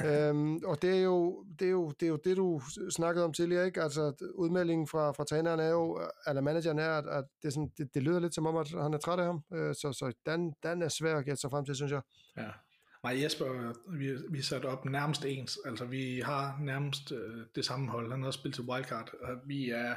øhm, 0.08 0.56
og 0.64 0.82
det 0.82 0.98
er, 0.98 1.02
jo, 1.02 1.44
det, 1.58 1.66
er 1.66 1.70
jo, 1.70 1.90
det 1.90 2.06
er 2.06 2.10
jo 2.10 2.16
det, 2.16 2.36
du 2.36 2.62
snakkede 2.90 3.24
om 3.24 3.32
tidligere, 3.32 3.66
ikke? 3.66 3.82
Altså, 3.82 4.30
udmeldingen 4.34 4.86
fra, 4.86 5.12
fra 5.12 5.24
træneren 5.24 5.60
er 5.60 5.68
jo, 5.68 6.00
eller 6.26 6.42
manageren 6.42 6.78
er, 6.78 6.90
at, 6.90 7.06
at 7.06 7.24
det, 7.42 7.48
er 7.48 7.52
sådan, 7.52 7.72
det, 7.78 7.94
det 7.94 8.02
lyder 8.02 8.20
lidt 8.20 8.34
som 8.34 8.46
om, 8.46 8.56
at 8.56 8.70
han 8.70 8.94
er 8.94 8.98
træt 8.98 9.18
af 9.18 9.24
ham. 9.24 9.42
Øh, 9.52 9.74
så 9.74 9.92
så 9.92 10.12
den, 10.26 10.54
den 10.62 10.82
er 10.82 10.88
svær 10.88 11.16
at 11.16 11.24
gætte 11.24 11.40
sig 11.40 11.50
frem 11.50 11.64
til, 11.64 11.74
synes 11.74 11.92
jeg. 11.92 12.02
Ja. 12.36 12.50
Nej, 13.02 13.22
Jesper, 13.22 13.72
vi, 13.98 14.16
vi 14.30 14.38
er 14.38 14.42
sat 14.42 14.64
op 14.64 14.84
nærmest 14.84 15.24
ens. 15.24 15.58
Altså, 15.64 15.84
vi 15.84 16.20
har 16.20 16.58
nærmest 16.60 17.12
øh, 17.12 17.46
det 17.54 17.64
samme 17.64 17.90
hold. 17.90 18.10
Han 18.10 18.20
har 18.20 18.26
også 18.26 18.38
spillet 18.38 18.54
til 18.54 18.64
wildcard, 18.64 19.14
og 19.20 19.36
vi 19.46 19.70
er, 19.70 19.94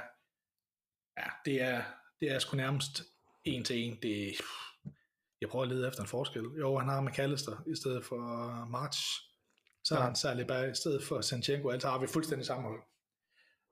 ja, 1.17 1.27
det 1.45 1.61
er, 1.61 1.83
det 2.19 2.31
er 2.31 2.39
sgu 2.39 2.57
nærmest 2.57 3.03
en 3.43 3.63
til 3.63 3.77
en. 3.77 3.97
Det, 4.01 4.35
jeg 5.41 5.49
prøver 5.49 5.63
at 5.65 5.71
lede 5.71 5.87
efter 5.87 6.01
en 6.01 6.07
forskel. 6.07 6.43
Jo, 6.43 6.77
han 6.77 6.89
har 6.89 7.01
McAllister 7.01 7.63
i 7.67 7.75
stedet 7.75 8.05
for 8.05 8.19
March. 8.65 8.99
Så 9.83 9.95
har 9.95 10.13
Ja. 10.25 10.33
han 10.35 10.47
bare 10.47 10.69
i 10.69 10.73
stedet 10.75 11.03
for 11.03 11.21
Sanchenko, 11.21 11.69
altså 11.69 11.89
har 11.89 11.99
vi 11.99 12.07
fuldstændig 12.07 12.45
samme 12.45 12.63
hold. 12.67 12.81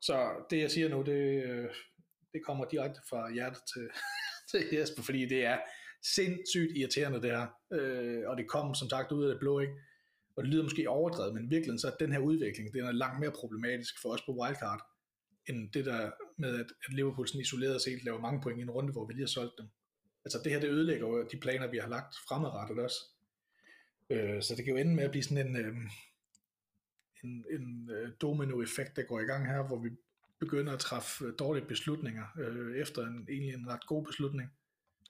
Så 0.02 0.46
det, 0.50 0.58
jeg 0.62 0.72
siger 0.72 0.90
nu, 0.90 1.02
det, 1.02 1.44
øh, 1.44 1.70
det 2.34 2.46
kommer 2.46 2.66
direkte 2.66 3.02
fra 3.10 3.32
hjertet 3.32 3.62
til, 3.74 3.90
til 4.52 4.78
Jesper, 4.78 5.04
fordi 5.04 5.26
det 5.26 5.46
er 5.46 5.60
sindssygt 6.04 6.78
irriterende 6.78 7.22
det 7.22 7.32
her. 7.32 7.48
Øh, 7.74 8.24
og 8.28 8.38
det 8.38 8.48
kom 8.48 8.76
som 8.76 8.90
sagt 8.90 9.12
ud 9.12 9.24
af 9.24 9.30
det 9.30 9.40
blå, 9.40 9.60
ikke? 9.60 9.74
Og 10.36 10.44
det 10.44 10.52
lyder 10.52 10.64
måske 10.64 10.90
overdrevet, 10.90 11.34
men 11.34 11.50
virkelig 11.50 11.80
så 11.80 11.88
er 11.88 12.06
den 12.06 12.12
her 12.12 12.20
udvikling, 12.20 12.74
den 12.74 12.86
er 12.86 12.92
langt 12.92 13.20
mere 13.20 13.32
problematisk 13.32 14.02
for 14.02 14.10
os 14.10 14.22
på 14.22 14.32
wildcard, 14.32 14.82
end 15.50 15.72
det 15.72 15.86
der 15.86 16.12
med, 16.38 16.60
at, 16.60 16.66
at 16.86 16.94
Liverpool 16.94 17.28
sådan 17.28 17.42
isoleret 17.42 17.82
set 17.82 18.04
laver 18.04 18.20
mange 18.20 18.42
point 18.42 18.60
i 18.60 18.62
en 18.62 18.72
runde, 18.72 18.92
hvor 18.92 19.06
vi 19.06 19.14
lige 19.14 19.22
har 19.22 19.28
solgt 19.28 19.54
dem. 19.58 19.68
Altså 20.26 20.40
det 20.44 20.52
her, 20.52 20.60
det 20.60 20.70
ødelægger 20.70 21.08
jo 21.08 21.28
de 21.32 21.38
planer, 21.38 21.68
vi 21.68 21.78
har 21.78 21.90
lagt 21.90 22.16
fremadrettet 22.28 22.80
også. 22.80 22.98
Øh, 24.10 24.42
så 24.42 24.56
det 24.56 24.66
kan 24.66 24.74
jo 24.74 24.80
ende 24.80 24.96
med 24.96 25.04
at 25.04 25.12
blive 25.12 25.24
sådan 25.24 25.48
en, 25.48 25.56
øh, 25.56 25.76
en, 27.24 27.46
en 27.52 27.90
øh, 27.90 28.12
domino-effekt, 28.22 28.96
der 28.96 29.04
går 29.04 29.20
i 29.20 29.24
gang 29.24 29.48
her, 29.48 29.68
hvor 29.68 29.80
vi 29.80 29.90
begynder 30.40 30.74
at 30.74 30.80
træffe 30.80 31.32
dårlige 31.32 31.66
beslutninger, 31.66 32.26
øh, 32.40 32.78
efter 32.78 33.08
en, 33.08 33.28
egentlig 33.30 33.54
en 33.54 33.68
ret 33.68 33.88
god 33.88 34.06
beslutning. 34.06 34.50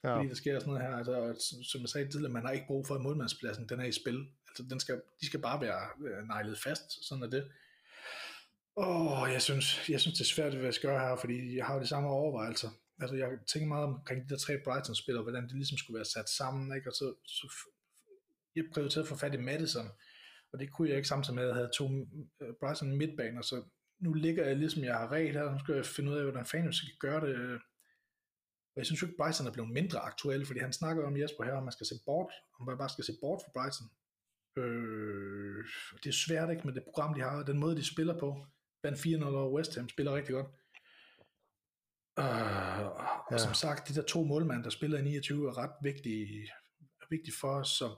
Ja. 0.04 0.16
Fordi 0.18 0.30
der 0.30 0.36
sker 0.36 0.60
sådan 0.60 0.74
noget 0.74 0.88
her, 0.88 0.96
altså, 0.98 1.46
som- 1.50 1.64
som 1.64 1.82
jeg 1.82 1.90
sagde 1.90 2.12
tidligere, 2.12 2.34
man 2.34 2.46
har 2.46 2.52
ikke 2.52 2.68
brug 2.68 2.88
for, 2.88 2.96
at 2.96 3.02
målmandspladsen 3.02 3.70
den 3.70 3.80
er 3.80 3.86
i 3.86 3.92
spil. 3.92 4.28
Altså, 4.48 4.64
den 4.70 4.80
skal, 4.80 5.02
de 5.22 5.26
skal 5.26 5.40
bare 5.42 5.62
være 5.62 5.82
øh, 6.08 6.28
nejlet 6.28 6.58
fast, 6.60 7.08
sådan 7.08 7.24
er 7.24 7.28
det. 7.28 7.52
Åh, 8.78 9.28
jeg 9.32 9.42
synes, 9.42 9.90
jeg 9.90 10.00
synes, 10.02 10.18
det 10.18 10.24
er 10.26 10.34
svært, 10.36 10.54
hvad 10.54 10.64
jeg 10.64 10.74
skal 10.74 10.90
gøre 10.90 11.00
her, 11.10 11.16
fordi 11.16 11.58
jeg 11.58 11.66
har 11.66 11.76
jo 11.76 11.82
de 11.82 11.88
samme 11.88 12.10
overvejelser. 12.10 12.70
Altså, 13.02 13.16
jeg 13.16 13.30
tænker 13.54 13.68
meget 13.68 13.86
omkring 13.86 14.24
de 14.24 14.30
der 14.30 14.38
tre 14.38 14.58
Brighton-spillere, 14.66 15.24
hvordan 15.24 15.44
det 15.44 15.56
ligesom 15.56 15.78
skulle 15.78 15.96
være 15.98 16.06
sat 16.06 16.30
sammen, 16.30 16.76
ikke? 16.76 16.90
Og 16.90 16.94
så, 16.94 17.14
så 17.28 17.54
jeg 18.56 18.64
prioriterede 18.74 19.06
at 19.06 19.10
få 19.10 19.16
fat 19.16 19.34
i 19.34 19.38
Madison, 19.38 19.88
og 20.54 20.60
det 20.60 20.72
kunne 20.72 20.90
jeg 20.90 20.98
ikke 20.98 21.08
samtidig 21.08 21.36
med, 21.36 21.44
at 21.44 21.48
jeg 21.50 21.56
havde 21.56 21.72
to 21.78 21.86
øh, 22.42 22.54
Brighton 22.60 22.98
midtbaner, 22.98 23.42
så 23.42 23.64
nu 24.00 24.14
ligger 24.14 24.46
jeg 24.48 24.56
ligesom, 24.58 24.84
jeg 24.84 24.96
har 24.96 25.12
ret 25.12 25.32
her, 25.32 25.52
nu 25.52 25.60
skal 25.60 25.76
jeg 25.76 25.86
finde 25.86 26.12
ud 26.12 26.18
af, 26.18 26.24
hvordan 26.24 26.46
fanden 26.46 26.66
jeg 26.68 26.74
skal 26.74 26.90
gøre 27.00 27.22
det. 27.28 27.36
Øh, 27.36 27.60
og 28.76 28.78
jeg 28.80 28.86
synes 28.86 29.02
jo 29.02 29.08
ikke, 29.08 29.18
Brighton 29.18 29.48
er 29.48 29.52
blevet 29.52 29.72
mindre 29.72 30.00
aktuel, 30.00 30.46
fordi 30.46 30.60
han 30.60 30.74
snakker 30.74 31.06
om 31.08 31.18
Jesper 31.18 31.44
her, 31.44 31.54
om 31.54 31.64
man 31.64 31.72
skal 31.72 31.86
se 31.86 31.96
bort, 32.06 32.34
om 32.60 32.66
man 32.66 32.78
bare 32.78 32.90
skal 32.90 33.04
se 33.04 33.14
bort 33.22 33.42
fra 33.46 33.52
Brighton. 33.54 33.88
Øh, 34.58 35.66
det 36.04 36.10
er 36.10 36.14
svært 36.28 36.50
ikke 36.52 36.64
med 36.68 36.74
det 36.74 36.84
program, 36.84 37.14
de 37.14 37.22
har, 37.22 37.40
og 37.42 37.48
den 37.48 37.58
måde, 37.60 37.76
de 37.76 37.86
spiller 37.94 38.20
på. 38.20 38.46
Van 38.84 38.94
4-0 38.94 39.24
over 39.26 39.52
West 39.58 39.76
Ham 39.76 39.90
spiller 39.90 40.16
rigtig 40.16 40.34
godt. 40.34 40.48
Øh, 42.20 42.86
og 42.86 43.32
Ja. 43.32 43.38
som 43.38 43.54
sagt, 43.54 43.88
de 43.88 43.96
der 43.96 44.02
to 44.02 44.24
målmænd, 44.24 44.64
der 44.64 44.70
spiller 44.70 44.98
i 45.00 45.02
29, 45.02 45.48
er 45.50 45.58
ret 45.58 45.72
vigtige, 45.84 46.50
er 47.02 47.06
vigtige 47.10 47.36
for 47.42 47.48
os. 47.60 47.68
Så, 47.70 47.96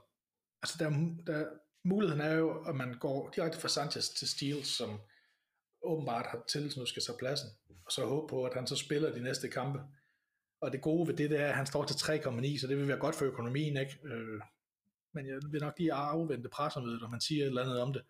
altså 0.63 0.76
der, 0.80 0.86
er- 0.89 1.23
der, 1.28 1.45
muligheden 1.84 2.21
er 2.21 2.34
jo, 2.34 2.63
at 2.63 2.76
man 2.76 2.93
går 2.99 3.30
direkte 3.36 3.59
fra 3.59 3.67
Sanchez 3.67 4.09
til 4.09 4.28
Steele, 4.28 4.63
som 4.65 4.99
åbenbart 5.84 6.26
har 6.26 6.43
til, 6.49 6.73
nu 6.78 6.86
skal 6.86 7.03
tage 7.03 7.17
pladsen, 7.17 7.49
og 7.86 7.91
så 7.91 8.05
håbe 8.05 8.28
på, 8.30 8.45
at 8.45 8.53
han 8.53 8.67
så 8.67 8.76
spiller 8.76 9.13
de 9.13 9.23
næste 9.23 9.49
kampe. 9.49 9.80
Og 10.66 10.72
det 10.72 10.82
gode 10.82 11.07
ved 11.07 11.16
det, 11.16 11.30
det 11.30 11.41
er, 11.41 11.47
at 11.47 11.55
han 11.55 11.66
står 11.66 11.86
til 11.86 11.93
3,9, 11.93 12.59
så 12.59 12.68
det 12.68 12.78
vil 12.78 12.88
være 12.88 12.97
godt 12.97 13.16
for 13.16 13.26
økonomien, 13.26 13.78
ikke? 13.78 13.97
Øh, 14.03 14.41
men 15.13 15.28
jeg 15.28 15.39
vil 15.51 15.61
nok 15.61 15.74
lige 15.78 15.93
afvente 15.93 16.49
pressemødet, 16.49 17.03
og 17.03 17.11
man 17.11 17.22
siger 17.22 17.43
et 17.43 17.47
eller 17.47 17.63
andet 17.63 17.82
om 17.82 17.93
det. 17.93 18.01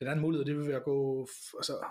Den 0.00 0.08
anden 0.08 0.22
mulighed, 0.22 0.44
det 0.44 0.56
vil 0.56 0.68
være 0.68 0.76
at 0.76 0.84
gå, 0.84 1.28
altså, 1.56 1.84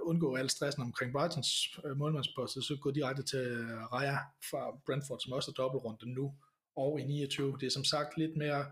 undgå 0.00 0.34
al 0.34 0.50
stressen 0.50 0.82
omkring 0.82 1.12
Brightons 1.12 1.78
øh, 1.84 1.96
målmandspost, 1.96 2.52
så 2.52 2.76
gå 2.80 2.90
direkte 2.90 3.22
til 3.22 3.38
øh, 3.38 3.92
Raja 3.92 4.18
fra 4.50 4.78
Brentford, 4.86 5.20
som 5.20 5.32
også 5.32 5.50
er 5.50 5.62
dobbeltrunde 5.62 6.14
nu, 6.14 6.34
og 6.76 7.00
i 7.00 7.04
29. 7.04 7.56
Det 7.60 7.66
er 7.66 7.70
som 7.70 7.84
sagt 7.84 8.18
lidt 8.18 8.36
mere 8.36 8.66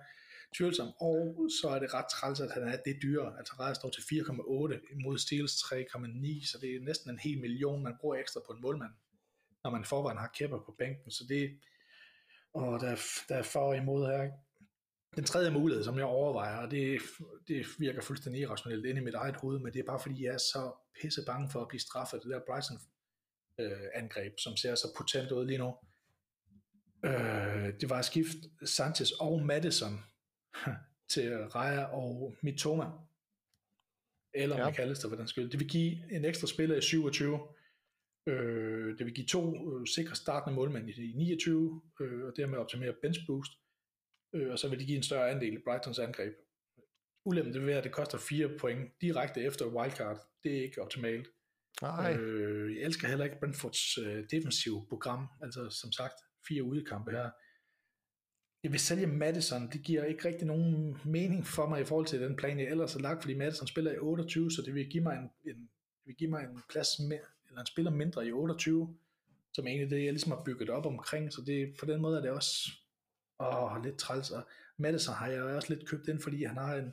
tvivlsomt, 0.57 0.95
og 1.01 1.49
så 1.61 1.69
er 1.69 1.79
det 1.79 1.95
ret 1.95 2.07
træls, 2.15 2.41
at 2.41 2.51
han 2.55 2.63
er 2.63 2.77
det 2.85 2.97
dyre. 3.03 3.39
Altså 3.39 3.55
Raja 3.61 3.75
står 3.75 3.91
til 3.91 4.03
4,8 4.03 5.03
mod 5.05 5.19
Steels 5.19 5.53
3,9, 5.53 6.47
så 6.51 6.59
det 6.61 6.77
er 6.77 6.81
næsten 6.81 7.11
en 7.11 7.19
hel 7.19 7.41
million, 7.41 7.83
man 7.83 7.97
bruger 8.01 8.17
ekstra 8.17 8.41
på 8.47 8.53
en 8.53 8.63
målmand, 8.63 8.93
når 9.67 9.71
man 9.73 9.85
forvejen 9.85 10.19
har 10.19 10.31
kæpper 10.39 10.59
på 10.59 10.75
bænken. 10.79 11.11
Så 11.11 11.25
det, 11.29 11.61
og 12.55 12.81
der, 12.81 12.89
er- 12.91 13.25
der 13.29 13.37
er 13.37 13.43
for 13.43 13.61
og 13.61 13.77
imod 13.77 14.07
her. 14.07 14.31
Den 15.17 15.25
tredje 15.25 15.51
mulighed, 15.51 15.85
som 15.85 15.97
jeg 15.97 16.05
overvejer, 16.05 16.57
og 16.57 16.71
det, 16.71 17.01
det 17.49 17.67
virker 17.79 18.01
fuldstændig 18.03 18.41
irrationelt 18.43 18.87
inde 18.87 19.01
i 19.01 19.05
mit 19.05 19.15
eget 19.15 19.37
hoved, 19.37 19.59
men 19.59 19.73
det 19.73 19.79
er 19.79 19.85
bare 19.85 20.01
fordi, 20.01 20.25
jeg 20.25 20.35
er 20.35 20.39
så 20.39 20.73
pisse 21.03 21.23
bange 21.27 21.51
for 21.51 21.61
at 21.63 21.69
blive 21.69 21.81
straffet. 21.81 22.21
Det 22.23 22.31
der 22.31 22.41
Bryson 22.47 22.77
øh, 23.61 23.89
angreb, 23.95 24.39
som 24.39 24.57
ser 24.57 24.75
så 24.75 24.89
potent 24.97 25.33
ud 25.33 25.47
lige 25.47 25.59
nu. 25.59 25.75
Øh, 27.05 27.81
det 27.81 27.91
var 27.91 27.99
at 27.99 28.05
skifte 28.05 28.39
Sanchez 28.65 29.11
og 29.11 29.43
Madison 29.47 30.05
til 31.15 31.37
Raja 31.47 31.85
og 31.85 32.35
Mitoma. 32.43 32.85
Eller 34.35 34.59
ja. 34.59 34.71
McAllister 34.71 35.09
for 35.09 35.17
den 35.17 35.29
skyld. 35.29 35.51
Det 35.51 35.61
vil 35.61 35.69
give 35.69 36.13
en 36.17 36.25
ekstra 36.25 36.47
spiller 36.47 36.77
i 36.77 36.81
27. 36.81 37.41
Øh, 38.27 38.99
det 38.99 39.07
vil 39.07 39.15
give 39.15 39.27
to 39.27 39.73
øh, 39.73 39.87
sikre 39.87 40.15
startende 40.15 40.57
målmænd 40.57 40.89
i 40.91 41.13
29, 41.17 41.83
øh, 42.01 42.25
og 42.25 42.33
dermed 42.37 42.59
optimere 42.59 42.95
bench 43.03 43.21
boost. 43.27 43.53
Øh, 44.35 44.53
og 44.53 44.59
så 44.59 44.69
vil 44.69 44.79
det 44.79 44.87
give 44.87 44.97
en 44.97 45.03
større 45.03 45.31
andel 45.31 45.55
i 45.55 45.63
Brightons 45.65 45.99
angreb. 45.99 46.35
Ulempen 47.25 47.53
det 47.53 47.61
vil 47.61 47.69
være, 47.69 47.79
at 47.79 47.85
det 47.85 47.93
koster 47.93 48.19
4 48.19 48.59
point 48.61 48.93
direkte 49.01 49.41
efter 49.43 49.67
wildcard. 49.67 50.21
Det 50.43 50.59
er 50.59 50.63
ikke 50.63 50.83
optimalt. 50.83 51.29
Nej, 51.83 52.17
Øh, 52.17 52.77
jeg 52.77 52.83
elsker 52.83 53.09
heller 53.09 53.25
ikke 53.25 53.41
Brentfords 53.41 53.99
øh, 53.99 54.25
defensive 54.31 54.87
program, 54.89 55.29
altså 55.43 55.71
som 55.71 55.93
sagt, 55.93 56.15
fire 56.49 56.63
udekampe 56.63 57.11
her. 57.11 57.31
Jeg 58.63 58.73
vil 58.73 58.81
sælge 58.81 59.07
Madison, 59.07 59.71
det 59.73 59.83
giver 59.83 60.05
ikke 60.05 60.29
rigtig 60.29 60.47
nogen 60.47 60.97
mening 61.05 61.47
for 61.47 61.69
mig 61.69 61.81
i 61.81 61.85
forhold 61.85 62.07
til 62.07 62.21
den 62.21 62.37
plan, 62.37 62.59
jeg 62.59 62.69
ellers 62.69 62.93
har 62.93 63.01
lagt, 63.01 63.23
fordi 63.23 63.35
Madison 63.35 63.67
spiller 63.67 63.93
i 63.93 63.99
28, 63.99 64.51
så 64.51 64.63
det 64.63 64.75
vil 64.75 64.91
give 64.91 65.03
mig 65.03 65.17
en, 65.17 65.51
en, 65.51 65.71
vil 66.05 66.17
give 66.17 66.31
mig 66.31 66.45
en 66.45 66.63
plads 66.71 66.89
med, 67.09 67.19
eller 67.57 67.65
han 67.65 67.75
spiller 67.75 67.91
mindre 67.91 68.27
i 68.27 68.33
28, 68.33 68.97
som 69.55 69.67
er 69.67 69.67
ligesom 69.67 69.67
egentlig 69.67 69.91
det, 69.91 70.05
jeg 70.05 70.13
ligesom 70.13 70.33
har 70.33 70.45
bygget 70.45 70.71
op 70.71 70.87
omkring, 70.87 71.33
så 71.33 71.43
det, 71.47 71.77
på 71.81 71.87
den 71.87 72.01
måde 72.01 72.19
er 72.19 72.23
det 72.23 72.31
også 72.31 72.71
åh, 73.41 73.85
lidt 73.85 73.99
træls, 73.99 74.31
og 74.31 74.43
Madison 74.79 75.15
har 75.15 75.29
jeg 75.29 75.43
også 75.43 75.75
lidt 75.75 75.89
købt 75.89 76.09
ind, 76.09 76.21
fordi 76.21 76.45
han 76.45 76.57
har 76.57 76.75
en 76.75 76.93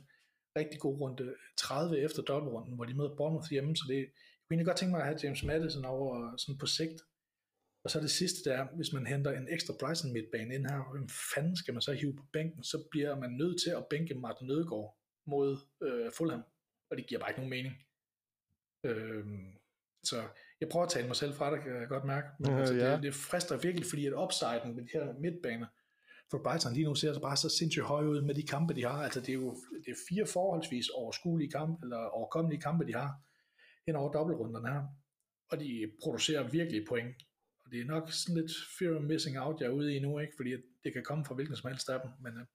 rigtig 0.58 0.80
god 0.80 1.00
runde 1.00 1.34
30 1.56 1.98
efter 1.98 2.22
dobbeltrunden, 2.22 2.74
hvor 2.74 2.84
de 2.84 2.94
møder 2.94 3.16
Bournemouth 3.16 3.50
hjemme, 3.50 3.76
så 3.76 3.84
det, 3.88 3.96
jeg 3.96 4.06
kunne 4.42 4.54
egentlig 4.54 4.66
godt 4.66 4.76
tænke 4.76 4.90
mig 4.90 5.00
at 5.00 5.06
have 5.06 5.20
James 5.22 5.44
Madison 5.44 5.84
over 5.84 6.36
sådan 6.36 6.58
på 6.58 6.66
sigt. 6.66 7.00
Og 7.84 7.90
så 7.90 8.00
det 8.00 8.10
sidste 8.10 8.50
der, 8.50 8.66
hvis 8.76 8.92
man 8.92 9.06
henter 9.06 9.30
en 9.30 9.48
ekstra 9.48 9.74
Bryson 9.80 10.12
midtbane 10.12 10.54
ind 10.54 10.66
her, 10.66 10.90
hvem 10.92 11.08
fanden 11.34 11.56
skal 11.56 11.74
man 11.74 11.82
så 11.82 11.92
hive 11.92 12.16
på 12.16 12.24
bænken? 12.32 12.64
Så 12.64 12.88
bliver 12.90 13.20
man 13.20 13.30
nødt 13.30 13.62
til 13.62 13.70
at 13.70 13.86
bænke 13.90 14.14
Martin 14.14 14.46
Nødgaard 14.46 14.98
mod 15.26 15.58
øh, 15.82 16.12
Fulham, 16.16 16.42
og 16.90 16.96
det 16.96 17.06
giver 17.06 17.20
bare 17.20 17.30
ikke 17.30 17.40
nogen 17.40 17.56
mening. 17.56 17.74
Øh, 18.86 19.24
så 20.04 20.18
jeg 20.64 20.70
prøver 20.72 20.86
at 20.86 20.90
tale 20.92 21.06
mig 21.06 21.16
selv 21.16 21.34
fra 21.34 21.54
det, 21.54 21.62
kan 21.62 21.72
jeg 21.80 21.88
godt 21.88 22.04
mærke. 22.04 22.26
Men 22.40 22.50
Øh, 22.52 22.58
altså, 22.58 22.74
ja. 22.74 22.92
det, 22.92 23.02
det 23.02 23.14
frister 23.14 23.56
virkelig, 23.56 23.86
fordi 23.90 24.06
at 24.06 24.12
upsiden 24.12 24.74
med 24.76 24.82
de 24.82 24.88
her 24.92 25.06
midtbaner 25.20 25.66
for 26.30 26.38
Brighton 26.44 26.72
lige 26.74 26.84
nu 26.86 26.94
ser 26.94 27.12
så 27.14 27.20
bare 27.20 27.36
så 27.36 27.48
sindssygt 27.48 27.84
høj 27.84 28.04
ud 28.04 28.20
med 28.22 28.34
de 28.34 28.42
kampe, 28.42 28.74
de 28.74 28.84
har. 28.84 29.02
Altså 29.02 29.20
det 29.20 29.28
er 29.28 29.32
jo 29.34 29.56
det 29.84 29.90
er 29.90 29.98
fire 30.08 30.26
forholdsvis 30.26 30.88
overskuelige 30.88 31.50
kampe, 31.50 31.78
eller 31.84 31.96
overkommelige 31.98 32.60
kampe, 32.60 32.86
de 32.86 32.94
har 32.94 33.10
hen 33.86 33.96
over 33.96 34.12
dobbeltrunderne 34.12 34.68
her. 34.68 34.82
Og 35.50 35.60
de 35.60 35.90
producerer 36.02 36.48
virkelig 36.48 36.84
point. 36.88 37.16
Og 37.64 37.70
det 37.72 37.80
er 37.80 37.84
nok 37.84 38.12
sådan 38.12 38.40
lidt 38.40 38.52
fear 38.78 38.96
of 38.96 39.02
missing 39.02 39.38
out, 39.38 39.60
jeg 39.60 39.66
er 39.66 39.70
ude 39.70 39.96
i 39.96 40.00
nu, 40.00 40.18
ikke? 40.18 40.32
fordi 40.36 40.50
det 40.84 40.92
kan 40.92 41.02
komme 41.04 41.24
fra 41.24 41.34
hvilken 41.34 41.56
som 41.56 41.70
helst 41.70 41.88
af 41.88 42.00
dem. 42.00 42.10
Men, 42.22 42.32
øh, 42.40 42.46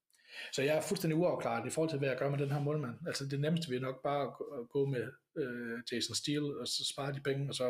så 0.52 0.62
jeg 0.62 0.76
er 0.76 0.80
fuldstændig 0.80 1.16
uafklaret 1.18 1.66
i 1.66 1.70
forhold 1.70 1.90
til, 1.90 1.98
hvad 1.98 2.08
jeg 2.08 2.18
gør 2.18 2.30
med 2.30 2.38
den 2.38 2.50
her 2.50 2.60
målmand. 2.60 2.96
Altså 3.06 3.26
det 3.26 3.40
nemmeste 3.40 3.68
vil 3.70 3.80
nok 3.82 4.02
bare 4.02 4.22
at 4.26 4.32
gå- 4.38 4.50
at 4.60 4.68
gå 4.68 4.86
med 4.86 5.04
øh, 5.36 5.78
Jason 5.92 6.14
Steele, 6.14 6.60
og 6.60 6.66
så 6.66 6.82
spare 6.92 7.12
de 7.12 7.20
penge, 7.20 7.48
og 7.48 7.54
så 7.54 7.66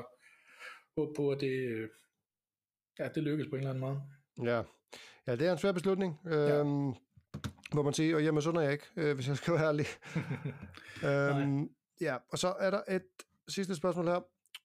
håbe 1.01 1.15
på, 1.17 1.31
at 1.31 1.41
det, 1.41 1.89
ja, 2.99 3.09
det 3.09 3.23
lykkes 3.23 3.47
på 3.47 3.57
en 3.57 3.59
eller 3.59 3.71
anden 3.71 3.81
måde. 3.81 4.03
ja. 4.51 4.63
ja, 5.27 5.37
det 5.37 5.47
er 5.47 5.53
en 5.53 5.59
svær 5.59 5.73
beslutning, 5.73 6.21
øhm, 6.27 6.95
må 7.75 7.83
man 7.83 7.93
sige, 7.93 8.17
og 8.17 8.21
hjemme 8.21 8.43
sunder 8.43 8.61
jeg 8.61 8.73
ikke, 8.73 8.87
øh, 8.97 9.15
hvis 9.15 9.29
jeg 9.29 9.37
skal 9.37 9.55
være 9.55 9.67
ærlig. 9.67 9.87
øhm, 11.11 11.71
ja, 12.01 12.17
og 12.29 12.39
så 12.39 12.49
er 12.59 12.71
der 12.71 12.83
et 12.89 13.07
sidste 13.49 13.75
spørgsmål 13.77 14.07
her, 14.07 14.21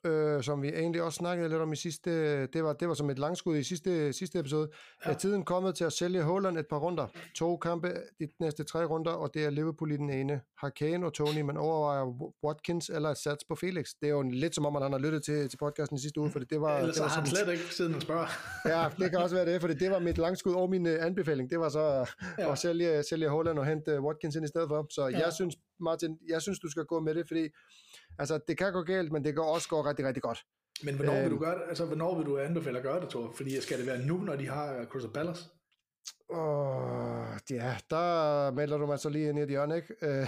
øh, 0.05 0.43
som 0.43 0.61
vi 0.61 0.69
egentlig 0.69 1.03
også 1.03 1.17
snakkede 1.17 1.49
lidt 1.49 1.61
om 1.61 1.73
i 1.73 1.75
sidste, 1.75 2.11
det 2.47 2.63
var, 2.63 2.73
det 2.73 2.87
var 2.87 2.93
som 2.93 3.09
et 3.09 3.19
langskud 3.19 3.57
i 3.57 3.63
sidste, 3.63 4.13
sidste 4.13 4.39
episode. 4.39 4.69
Ja. 5.05 5.11
Er 5.11 5.13
tiden 5.13 5.45
kommet 5.45 5.75
til 5.75 5.83
at 5.83 5.93
sælge 5.93 6.21
Holland 6.23 6.57
et 6.57 6.67
par 6.67 6.77
runder? 6.77 7.07
To 7.35 7.57
kampe 7.57 7.87
de 8.19 8.27
næste 8.39 8.63
tre 8.63 8.85
runder, 8.85 9.11
og 9.11 9.33
det 9.33 9.45
er 9.45 9.49
Liverpool 9.49 9.91
i 9.91 9.97
den 9.97 10.09
ene. 10.09 10.41
Har 10.57 10.69
Kane 10.69 11.05
og 11.05 11.13
Tony, 11.13 11.41
man 11.41 11.57
overvejer 11.57 12.31
Watkins 12.43 12.89
eller 12.89 13.09
et 13.09 13.17
sats 13.17 13.43
på 13.49 13.55
Felix? 13.55 13.89
Det 14.01 14.07
er 14.09 14.13
jo 14.13 14.21
lidt 14.21 14.55
som 14.55 14.65
om, 14.65 14.75
at 14.75 14.81
han 14.81 14.91
har 14.91 14.99
lyttet 14.99 15.23
til, 15.23 15.49
til 15.49 15.57
podcasten 15.57 15.97
i 15.97 16.01
sidste 16.01 16.19
uge, 16.19 16.31
for 16.31 16.39
det 16.39 16.61
var... 16.61 16.77
Ellers 16.77 16.95
det 16.95 17.03
var 17.03 17.09
har 17.09 17.15
han 17.15 17.25
slet 17.25 17.51
ikke, 17.51 17.63
siden 17.63 17.91
han 17.91 18.01
spørger. 18.01 18.27
Ja, 18.75 18.89
det 18.99 19.11
kan 19.11 19.19
også 19.19 19.35
være 19.35 19.45
det, 19.45 19.61
for 19.61 19.67
det 19.67 19.91
var 19.91 19.99
mit 19.99 20.17
langskud 20.17 20.53
og 20.53 20.69
min 20.69 20.87
øh, 20.87 21.05
anbefaling. 21.05 21.49
Det 21.49 21.59
var 21.59 21.69
så 21.69 22.05
ja. 22.37 22.51
At 22.51 22.57
sælge, 22.57 23.03
sælge 23.03 23.29
Holland 23.29 23.59
og 23.59 23.65
hente 23.65 23.91
øh, 23.91 24.03
Watkins 24.03 24.35
ind 24.35 24.45
i 24.45 24.47
stedet 24.47 24.67
for. 24.69 24.87
Så. 24.89 25.07
Ja. 25.07 25.19
jeg 25.19 25.33
synes, 25.33 25.55
Martin, 25.79 26.19
jeg 26.27 26.41
synes, 26.41 26.59
du 26.59 26.69
skal 26.69 26.85
gå 26.85 26.99
med 26.99 27.15
det, 27.15 27.27
fordi 27.27 27.49
altså, 28.19 28.39
det 28.47 28.57
kan 28.57 28.73
gå 28.73 28.81
galt, 28.81 29.11
men 29.11 29.23
det 29.23 29.33
kan 29.33 29.43
også 29.43 29.69
gå 29.69 29.81
rigtig, 29.81 30.05
rigtig 30.05 30.23
godt. 30.23 30.45
Men 30.83 30.95
hvornår 30.95 31.13
vil 31.13 31.21
Øhm. 31.21 31.29
du 31.31 31.39
gøre 31.39 31.55
det? 31.55 31.63
Altså, 31.69 31.85
hvornår 31.85 32.17
vil 32.17 32.25
du 32.25 32.37
anbefale 32.37 32.77
at 32.77 32.83
gøre 32.83 33.01
det, 33.01 33.09
Thor? 33.09 33.33
Fordi 33.35 33.61
skal 33.61 33.77
det 33.77 33.87
være 33.87 34.05
nu, 34.05 34.17
når 34.17 34.35
de 34.35 34.47
har 34.49 34.85
Crystal 34.85 35.11
Palace? 35.11 35.43
Åh, 36.29 37.25
ja, 37.49 37.77
der 37.89 38.51
melder 38.51 38.77
du 38.77 38.85
mig 38.85 38.99
så 38.99 39.09
lige 39.09 39.29
ind 39.29 39.39
i 39.39 39.41
et 39.41 39.49
hjørne, 39.49 39.75
ikke? 39.75 39.93
Øh, 40.01 40.27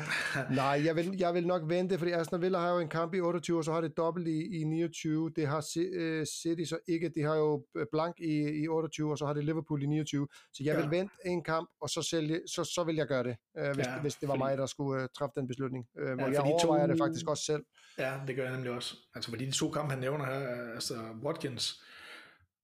nej, 0.60 0.82
jeg 0.84 0.96
vil, 0.96 1.16
jeg 1.18 1.34
vil 1.34 1.46
nok 1.46 1.62
vente, 1.68 1.98
fordi 1.98 2.10
Aston 2.10 2.42
Villa 2.42 2.58
har 2.58 2.70
jo 2.72 2.78
en 2.78 2.88
kamp 2.88 3.14
i 3.14 3.20
28, 3.20 3.58
og 3.58 3.64
så 3.64 3.72
har 3.72 3.80
det 3.80 3.96
dobbelt 3.96 4.28
i, 4.28 4.60
i 4.60 4.64
29. 4.64 5.30
Det 5.36 5.46
har 5.46 5.66
øh, 5.78 6.26
City 6.26 6.68
så 6.68 6.78
ikke. 6.88 7.08
De 7.08 7.22
har 7.22 7.34
jo 7.36 7.64
øh, 7.76 7.86
blank 7.92 8.20
i, 8.20 8.62
i 8.62 8.68
28, 8.68 9.10
og 9.10 9.18
så 9.18 9.26
har 9.26 9.32
det 9.32 9.44
Liverpool 9.44 9.82
i 9.82 9.86
29. 9.86 10.28
Så 10.52 10.62
jeg 10.64 10.74
Ja. 10.74 10.80
vil 10.80 10.90
vente 10.90 11.14
en 11.24 11.42
kamp, 11.44 11.68
og 11.80 11.90
så, 11.90 12.02
sælge, 12.02 12.40
så, 12.46 12.64
så 12.64 12.84
vil 12.84 12.96
jeg 12.96 13.06
gøre 13.06 13.24
det, 13.24 13.36
øh, 13.58 13.74
hvis, 13.74 13.86
Ja, 13.86 14.00
hvis 14.00 14.14
det 14.14 14.28
var 14.28 14.34
fordi- 14.34 14.42
mig, 14.42 14.58
der 14.58 14.66
skulle 14.66 15.02
øh, 15.02 15.08
træffe 15.18 15.32
den 15.40 15.48
beslutning. 15.48 15.86
Øh, 15.98 16.04
hvor 16.14 16.22
Ja, 16.24 16.30
jeg 16.30 16.36
fordi 16.36 16.50
overvejer 16.50 16.86
to- 16.86 16.92
det 16.92 16.98
faktisk 17.00 17.28
også 17.28 17.44
selv. 17.44 17.62
Ja, 17.98 18.14
det 18.26 18.36
gør 18.36 18.42
jeg 18.44 18.52
nemlig 18.52 18.70
også. 18.72 18.96
Altså, 19.14 19.30
fordi 19.30 19.46
de 19.46 19.50
to 19.52 19.70
kampe, 19.70 19.90
han 19.90 20.00
nævner 20.00 20.24
her, 20.24 20.32
er- 20.32 20.74
altså 20.74 20.94
Watkins 21.24 21.82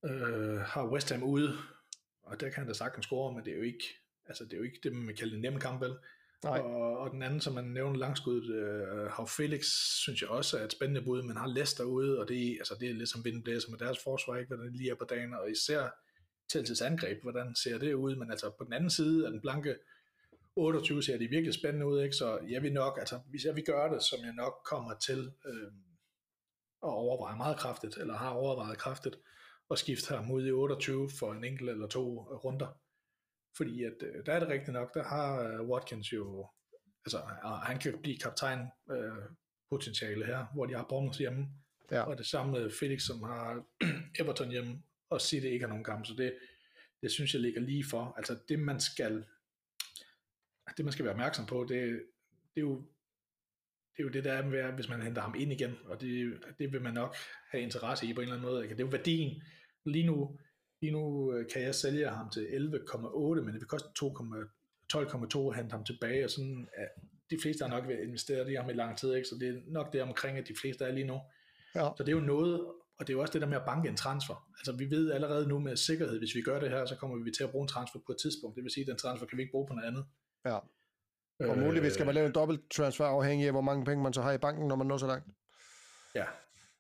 øh, 0.05 0.59
har 0.61 0.87
West 0.87 1.11
Ham 1.13 1.23
ude, 1.23 1.53
og 2.23 2.41
der 2.41 2.49
kan 2.49 2.59
han 2.59 2.67
da 2.67 2.73
sagtens 2.73 3.07
score, 3.07 3.35
men 3.35 3.45
det 3.45 3.53
er 3.53 3.57
jo 3.57 3.63
ikke, 3.63 3.85
altså, 4.27 4.45
det 4.45 4.53
er 4.53 4.57
jo 4.57 4.63
ikke 4.63 4.81
det, 4.83 4.93
man 4.93 5.07
vil 5.07 5.17
kalde 5.17 5.35
en 5.35 5.41
nem 5.41 5.59
kamp, 5.59 5.83
vel? 5.83 5.97
Nej. 6.45 6.59
Og, 6.59 6.99
og, 6.99 7.11
den 7.11 7.23
anden, 7.23 7.41
som 7.41 7.55
man 7.55 7.65
nævner 7.65 7.99
langskuddet, 7.99 8.55
øh, 8.55 9.11
har 9.11 9.25
Felix, 9.25 9.65
synes 10.03 10.23
jeg 10.23 10.31
også 10.31 10.59
er 10.59 10.65
et 10.65 10.73
spændende 10.73 11.03
bud, 11.03 11.23
men 11.23 11.37
har 11.37 11.47
Leicester 11.47 11.85
ude, 11.85 12.21
og 12.21 12.29
det, 12.29 12.57
altså, 12.59 12.75
det 12.81 12.91
er 12.91 12.95
lidt 12.95 13.09
som 13.09 13.25
vinden 13.25 13.43
blæser 13.43 13.71
med 13.71 13.79
deres 13.79 13.99
forsvar, 14.05 14.37
ikke, 14.37 14.49
hvordan 14.49 14.67
det 14.67 14.77
lige 14.77 14.91
er 14.91 14.95
på 14.95 15.05
dagen, 15.05 15.35
og 15.35 15.51
især 15.51 15.89
Chelsea's 16.53 16.85
angreb, 16.85 17.23
hvordan 17.23 17.55
ser 17.55 17.79
det 17.79 17.95
ud, 17.95 18.17
men 18.17 18.31
altså 18.31 18.51
på 18.59 18.65
den 18.65 18.73
anden 18.73 18.91
side 18.91 19.27
af 19.27 19.33
den 19.33 19.41
blanke 19.41 19.77
28 20.57 21.03
ser 21.03 21.19
det 21.19 21.31
virkelig 21.31 21.55
spændende 21.55 21.87
ud, 21.87 22.03
ikke? 22.03 22.17
så 22.17 22.39
jeg 22.49 22.63
vil 22.63 22.73
nok, 22.73 22.99
altså 22.99 23.21
hvis 23.31 23.45
jeg 23.45 23.57
vil 23.57 23.65
gøre 23.65 23.95
det, 23.95 24.03
som 24.03 24.19
jeg 24.25 24.33
nok 24.33 24.55
kommer 24.65 24.95
til 24.95 25.33
øh, 25.47 25.73
at 26.83 26.89
overveje 26.89 27.37
meget 27.37 27.59
kraftigt, 27.59 27.97
eller 27.97 28.17
har 28.17 28.31
overvejet 28.31 28.79
kraftigt, 28.79 29.17
at 29.73 29.79
skifte 29.79 30.15
ham 30.17 30.31
ud 30.31 30.47
i 30.47 30.51
28 30.51 31.11
for 31.19 31.33
en 31.33 31.45
enkelt 31.45 31.71
eller 31.71 31.87
to 31.87 32.21
runder. 32.45 32.81
Fordi 33.57 33.85
at, 33.85 33.93
øh, 34.03 34.27
der 34.27 34.33
er 34.33 34.41
det 34.41 34.49
rigtigt 34.49 34.73
nok, 34.73 34.95
der 34.95 35.03
har 35.03 35.41
øh, 35.43 35.69
Watkins 35.69 36.13
jo, 36.13 36.49
altså 37.07 37.19
og 37.43 37.59
han 37.61 37.79
kan 37.79 37.99
blive 38.03 38.19
kaptajn 38.19 38.61
øh, 38.91 39.13
potentiale 39.71 40.27
her, 40.27 40.47
hvor 40.55 40.67
de 40.67 40.75
har 40.75 40.87
Bournemouth 40.89 41.19
hjemme, 41.19 41.49
Ja. 41.91 42.03
og 42.03 42.19
det 42.19 42.27
samme 42.27 42.53
med 42.53 42.71
Felix, 42.81 43.03
som 43.03 43.23
har 43.23 43.65
Everton 44.21 44.51
hjemme, 44.51 44.83
og 45.11 45.21
City 45.21 45.47
ikke 45.47 45.63
har 45.63 45.69
nogen 45.69 45.85
kamp, 45.85 46.07
så 46.07 46.15
det, 46.15 46.39
det 47.03 47.11
synes 47.11 47.35
jeg 47.35 47.43
ligger 47.43 47.61
lige 47.61 47.85
for. 47.91 48.15
Altså 48.17 48.39
det 48.49 48.59
man 48.59 48.81
skal, 48.81 49.27
det 50.77 50.85
man 50.85 50.93
skal 50.93 51.05
være 51.05 51.13
opmærksom 51.15 51.47
på, 51.47 51.67
det, 51.69 52.03
det 52.55 52.57
er 52.57 52.61
jo 52.61 52.77
det 53.97 53.99
er 53.99 54.03
jo 54.03 54.09
det, 54.09 54.25
der 54.25 54.33
er 54.33 54.47
med, 54.47 54.73
hvis 54.73 54.89
man 54.89 55.03
henter 55.03 55.23
ham 55.23 55.35
ind 55.39 55.53
igen, 55.53 55.79
og 55.85 56.01
det, 56.01 56.45
det 56.59 56.73
vil 56.73 56.83
man 56.83 56.95
nok 56.95 57.17
have 57.51 57.63
interesse 57.63 58.07
i 58.07 58.15
på 58.15 58.21
en 58.21 58.25
eller 58.25 58.37
anden 58.37 58.51
måde. 58.51 58.63
ikke? 58.63 58.75
Det 58.75 58.81
er 58.83 58.87
jo 58.87 58.91
værdien. 58.91 59.43
Lige 59.85 60.07
nu, 60.07 60.39
lige 60.81 60.93
nu 60.93 61.33
øh, 61.33 61.51
kan 61.53 61.63
jeg 61.63 61.75
sælge 61.75 62.09
ham 62.09 62.31
til 62.31 62.41
11,8, 62.41 63.41
men 63.41 63.47
det 63.47 63.55
vil 63.55 63.65
koste 63.65 63.89
2,12,2 64.05 65.51
at 65.51 65.57
hente 65.57 65.73
ham 65.73 65.85
tilbage, 65.85 66.25
og 66.25 66.31
sådan, 66.31 66.69
ja, 66.79 66.85
de 67.31 67.43
fleste 67.43 67.65
har 67.65 67.71
nok 67.71 67.89
været 67.89 68.03
investeret 68.03 68.51
i 68.51 68.55
ham 68.55 68.71
i 68.71 68.73
lang 68.73 68.99
tid, 68.99 69.15
ikke? 69.15 69.29
så 69.29 69.35
det 69.41 69.49
er 69.49 69.61
nok 69.67 69.93
det 69.93 70.03
omkring, 70.03 70.39
at 70.39 70.49
de 70.49 70.55
fleste 70.61 70.85
er 70.85 70.93
lige 70.93 71.07
nu. 71.07 71.21
Ja. 71.75 71.91
Så 71.97 72.03
det 72.03 72.09
er 72.09 72.17
jo 72.17 72.21
noget, 72.21 72.61
og 72.99 73.07
det 73.07 73.09
er 73.09 73.13
jo 73.13 73.21
også 73.21 73.33
det 73.33 73.43
der 73.43 73.49
med 73.49 73.57
at 73.57 73.65
banke 73.67 73.89
en 73.89 73.97
transfer. 73.97 74.49
Altså 74.59 74.73
vi 74.73 74.91
ved 74.91 75.13
allerede 75.13 75.49
nu 75.49 75.59
med 75.59 75.77
sikkerhed, 75.77 76.19
hvis 76.19 76.35
vi 76.35 76.43
gør 76.43 76.61
det 76.61 76.71
her, 76.71 76.87
så 76.87 76.97
kommer 76.97 77.25
vi 77.25 77.31
til 77.31 77.45
at 77.45 77.51
bruge 77.51 77.63
en 77.63 77.69
transfer 77.69 78.01
på 78.07 78.13
et 78.13 78.19
tidspunkt. 78.19 78.57
Det 78.57 78.65
vil 78.65 78.73
sige, 78.73 78.85
at 78.85 78.89
den 78.89 78.97
transfer 78.97 79.27
kan 79.27 79.39
vi 79.39 79.43
ikke 79.43 79.51
bruge 79.51 79.67
på 79.67 79.75
noget 79.75 79.89
andet. 79.89 80.05
Ja. 80.45 80.59
Og 81.49 81.59
muligvis 81.59 81.93
skal 81.93 82.07
man 82.07 82.15
lave 82.15 82.27
en 82.27 82.33
dobbelt 82.33 82.71
transfer 82.71 83.05
afhængig 83.05 83.47
af, 83.47 83.53
hvor 83.53 83.61
mange 83.61 83.85
penge 83.85 84.03
man 84.03 84.13
så 84.13 84.23
har 84.23 84.33
i 84.33 84.39
banken, 84.39 84.69
når 84.69 84.77
man 84.77 84.87
når 84.87 84.97
så 84.97 85.07
langt. 85.07 85.27
Ja, 86.15 86.25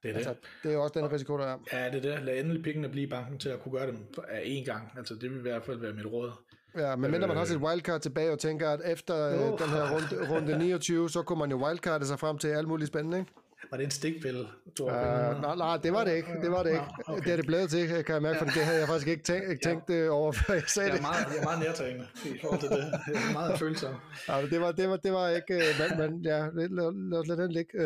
det 0.02 0.08
er 0.08 0.12
det. 0.12 0.16
Altså, 0.18 0.34
det 0.62 0.68
er 0.70 0.74
jo 0.74 0.82
også 0.82 1.00
den 1.00 1.12
risiko, 1.12 1.38
der 1.38 1.44
er. 1.46 1.56
Ja, 1.72 1.90
det 1.90 2.06
er 2.06 2.14
det. 2.16 2.24
Lad 2.24 2.40
endelig 2.40 2.62
pengene 2.62 2.88
blive 2.88 3.06
i 3.06 3.10
banken 3.10 3.38
til 3.38 3.48
at 3.48 3.60
kunne 3.62 3.72
gøre 3.78 3.86
det 3.86 3.98
af 4.28 4.40
én 4.40 4.64
gang. 4.64 4.92
Altså, 4.98 5.14
det 5.14 5.30
vil 5.30 5.38
i 5.38 5.42
hvert 5.42 5.64
fald 5.64 5.78
være 5.78 5.92
mit 5.92 6.06
råd. 6.06 6.30
Ja, 6.78 6.96
men 6.96 7.10
mindre 7.10 7.28
man 7.28 7.36
har 7.36 7.44
sit 7.44 7.56
wildcard 7.56 8.00
tilbage 8.00 8.32
og 8.32 8.38
tænker, 8.38 8.70
at 8.70 8.80
efter 8.84 9.28
øh, 9.28 9.52
Oh. 9.52 9.58
den 9.58 9.68
her 9.68 9.94
runde, 9.94 10.30
runde 10.34 10.58
29, 10.58 11.10
så 11.10 11.22
kunne 11.22 11.38
man 11.38 11.50
jo 11.50 11.66
wildcarde 11.66 12.06
sig 12.06 12.18
frem 12.18 12.38
til 12.38 12.48
alt 12.48 12.68
muligt 12.68 12.88
spændende, 12.88 13.18
ikke? 13.18 13.32
Var 13.72 13.78
det 13.78 13.84
en 13.84 13.90
stikpille? 13.90 14.46
Du 14.78 14.84
Uh, 14.84 14.90
nej, 14.90 15.56
nej, 15.56 15.76
det 15.76 15.92
var 15.92 16.04
det 16.04 16.16
ikke. 16.16 16.28
Det 16.42 16.50
var 16.50 16.62
det 16.62 16.70
ikke. 16.70 16.82
Nå, 16.82 17.14
okay. 17.14 17.24
Det 17.24 17.32
er 17.32 17.36
det 17.36 17.46
blevet 17.46 17.70
til, 17.70 17.88
kan 17.88 18.14
jeg 18.14 18.22
mærke, 18.22 18.38
for 18.38 18.44
det 18.44 18.54
havde 18.54 18.78
jeg 18.78 18.88
faktisk 18.88 19.08
ikke 19.08 19.22
tænkt, 19.22 19.50
ikke 19.50 19.62
tænkt 19.68 19.90
ja. 19.90 20.08
over, 20.08 20.32
før 20.32 20.54
jeg 20.54 20.62
sagde 20.66 20.86
Jeg 20.88 20.92
er 20.92 20.96
det. 20.96 21.02
meget, 21.02 21.26
jeg 21.32 21.38
er 21.38 21.44
meget 21.44 21.60
nærtagende 21.66 22.06
i 22.24 22.38
forhold 22.40 22.60
til 22.60 22.68
det. 22.68 22.84
Jeg 23.06 23.14
er 23.28 23.32
meget 23.32 23.58
følsom. 23.58 23.94
Ja, 24.28 24.40
men 24.40 24.50
det, 24.50 24.60
var, 24.60 24.72
det, 24.72 24.88
var, 24.88 24.96
det 24.96 25.12
var 25.12 25.28
ikke... 25.28 25.54
øh, 25.54 25.62
Men, 25.80 25.90
men 26.00 26.24
ja, 26.24 26.38
lad, 26.38 26.68
lad, 26.68 27.24
lad, 27.26 27.36
den 27.36 27.52
ligge. 27.52 27.78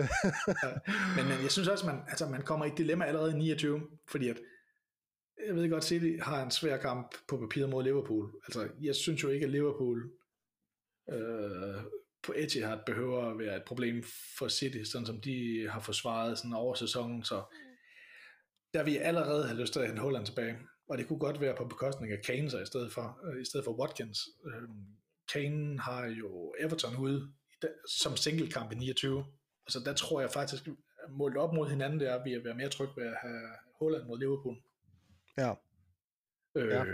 Men, 1.17 1.25
men 1.29 1.37
jeg 1.43 1.51
synes 1.51 1.69
også, 1.69 1.87
man, 1.87 1.97
altså, 2.09 2.27
man 2.29 2.43
kommer 2.43 2.65
i 2.67 2.69
et 2.69 2.79
dilemma 2.79 3.05
allerede 3.05 3.33
i 3.33 3.37
29, 3.37 3.81
fordi 4.09 4.29
at, 4.29 4.37
jeg 5.47 5.55
ved 5.55 5.71
godt, 5.71 5.85
City 5.85 6.13
har 6.23 6.43
en 6.43 6.51
svær 6.51 6.77
kamp 6.77 7.15
på 7.29 7.37
papiret 7.37 7.71
mod 7.71 7.85
Liverpool. 7.85 8.31
Altså, 8.47 8.69
jeg 8.83 8.95
synes 8.95 9.23
jo 9.23 9.29
ikke, 9.29 9.47
at 9.47 9.53
Liverpool 9.53 10.11
øh, 11.13 11.77
på 12.27 12.33
Etihad 12.37 12.79
behøver 12.87 13.31
at 13.31 13.39
være 13.39 13.57
et 13.57 13.65
problem 13.65 14.05
for 14.39 14.49
City, 14.49 14.83
sådan 14.85 15.07
som 15.07 15.21
de 15.21 15.69
har 15.71 15.81
forsvaret 15.81 16.39
sådan 16.39 16.53
over 16.53 16.75
sæsonen, 16.75 17.25
så 17.25 17.43
der 18.75 18.83
vil 18.83 18.93
jeg 18.93 19.03
allerede 19.03 19.47
have 19.47 19.61
lyst 19.61 19.73
til 19.73 19.81
at 19.81 19.87
hente 19.87 20.03
Holland 20.03 20.27
tilbage. 20.27 20.59
Og 20.89 20.99
det 20.99 21.09
kunne 21.09 21.19
godt 21.19 21.41
være 21.41 21.57
på 21.57 21.65
bekostning 21.65 22.13
af 22.13 22.23
Kane 22.25 22.51
så 22.51 22.59
i 22.59 22.67
stedet 22.67 22.93
for, 22.93 23.21
øh, 23.27 23.43
i 23.43 23.45
stedet 23.45 23.65
for 23.65 23.81
Watkins. 23.81 24.19
Øh, 24.47 24.69
Kane 25.33 25.81
har 25.81 26.07
jo 26.07 26.55
Everton 26.59 26.97
ude 26.97 27.33
som 27.89 28.17
singlekamp 28.17 28.73
i 28.73 28.75
29, 28.75 29.25
så 29.69 29.81
der 29.85 29.95
tror 29.95 30.21
jeg 30.21 30.31
faktisk, 30.31 30.69
målt 31.11 31.37
op 31.37 31.55
mod 31.55 31.69
hinanden, 31.71 32.01
det 32.01 32.09
er, 32.09 32.15
at 32.15 32.25
vi 32.25 32.35
er 32.35 32.43
være 32.43 32.55
mere 32.55 32.69
trygge 32.69 32.93
ved 32.97 33.07
at 33.07 33.17
have 33.23 33.41
Holland 33.79 34.05
mod 34.07 34.19
Liverpool. 34.19 34.57
Ja. 35.39 35.55
Ja. 36.55 36.85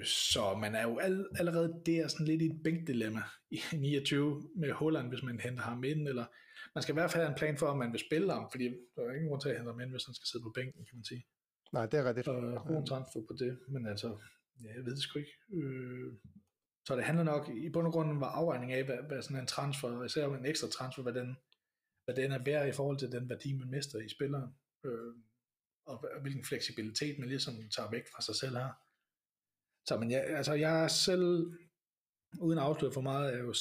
Øh, 0.00 0.06
så 0.06 0.54
man 0.54 0.74
er 0.74 0.82
jo 0.82 0.98
all, 0.98 1.28
allerede 1.38 1.82
der 1.86 2.08
sådan 2.08 2.26
lidt 2.26 2.42
i 2.42 2.46
et 2.46 2.60
bænkdilemma 2.64 3.22
i 3.50 3.60
29 3.76 4.42
med 4.56 4.72
Holland, 4.72 5.08
hvis 5.08 5.22
man 5.22 5.40
henter 5.40 5.62
ham 5.62 5.84
ind, 5.84 6.08
eller 6.08 6.26
man 6.74 6.82
skal 6.82 6.92
i 6.92 6.98
hvert 6.98 7.10
fald 7.10 7.22
have 7.22 7.32
en 7.32 7.38
plan 7.38 7.56
for, 7.58 7.66
om 7.66 7.78
man 7.78 7.92
vil 7.92 8.00
spille 8.00 8.32
ham, 8.32 8.48
fordi 8.50 8.64
der 8.94 9.02
er 9.02 9.14
ingen 9.14 9.28
grund 9.28 9.40
til 9.40 9.48
at 9.48 9.56
hente 9.56 9.70
ham 9.70 9.80
ind, 9.80 9.90
hvis 9.90 10.04
han 10.04 10.14
skal 10.14 10.26
sidde 10.26 10.44
på 10.44 10.52
bænken, 10.54 10.84
kan 10.84 10.96
man 10.96 11.04
sige. 11.04 11.26
Nej, 11.72 11.86
det 11.86 12.00
er 12.00 12.04
rigtigt. 12.04 12.28
Og 12.28 12.66
god 12.66 12.86
transfer 12.86 13.20
på 13.28 13.34
det, 13.38 13.58
men 13.68 13.86
altså, 13.86 14.08
ja, 14.64 14.74
jeg 14.76 14.84
ved 14.84 14.94
det 14.96 15.02
sgu 15.02 15.18
ikke. 15.18 15.36
Øh, 15.54 16.12
så 16.86 16.96
det 16.96 17.04
handler 17.04 17.24
nok, 17.24 17.48
i 17.48 17.68
bund 17.70 17.86
og 17.86 17.92
grund 17.92 18.18
var 18.18 18.30
afvejning 18.30 18.72
af, 18.72 18.84
hvad, 18.84 18.98
hvad 19.08 19.22
sådan 19.22 19.40
en 19.40 19.46
transfer, 19.46 20.04
især 20.04 20.26
en 20.26 20.46
ekstra 20.46 20.68
transfer, 20.68 21.02
hvad 21.02 21.14
den, 21.14 21.36
hvad 22.04 22.14
den 22.14 22.32
er 22.32 22.44
værd 22.44 22.68
i 22.68 22.72
forhold 22.72 22.98
til 22.98 23.12
den 23.12 23.28
værdi, 23.28 23.58
man 23.58 23.70
mister 23.70 23.98
i 23.98 24.08
spilleren. 24.08 24.50
Øh, 24.84 25.14
og 25.86 26.20
hvilken 26.20 26.44
fleksibilitet 26.44 27.18
man 27.18 27.28
ligesom 27.28 27.54
tager 27.76 27.90
væk 27.90 28.06
fra 28.12 28.22
sig 28.22 28.34
selv 28.34 28.56
her. 28.56 28.72
Så 29.86 29.98
men 29.98 30.10
jeg, 30.10 30.24
altså 30.24 30.52
jeg 30.52 30.84
er 30.84 30.88
selv, 30.88 31.52
uden 32.40 32.58
at 32.58 32.64
afsløre 32.64 32.92
for 32.92 33.00
meget, 33.00 33.34
er 33.34 33.38
jo 33.38 33.52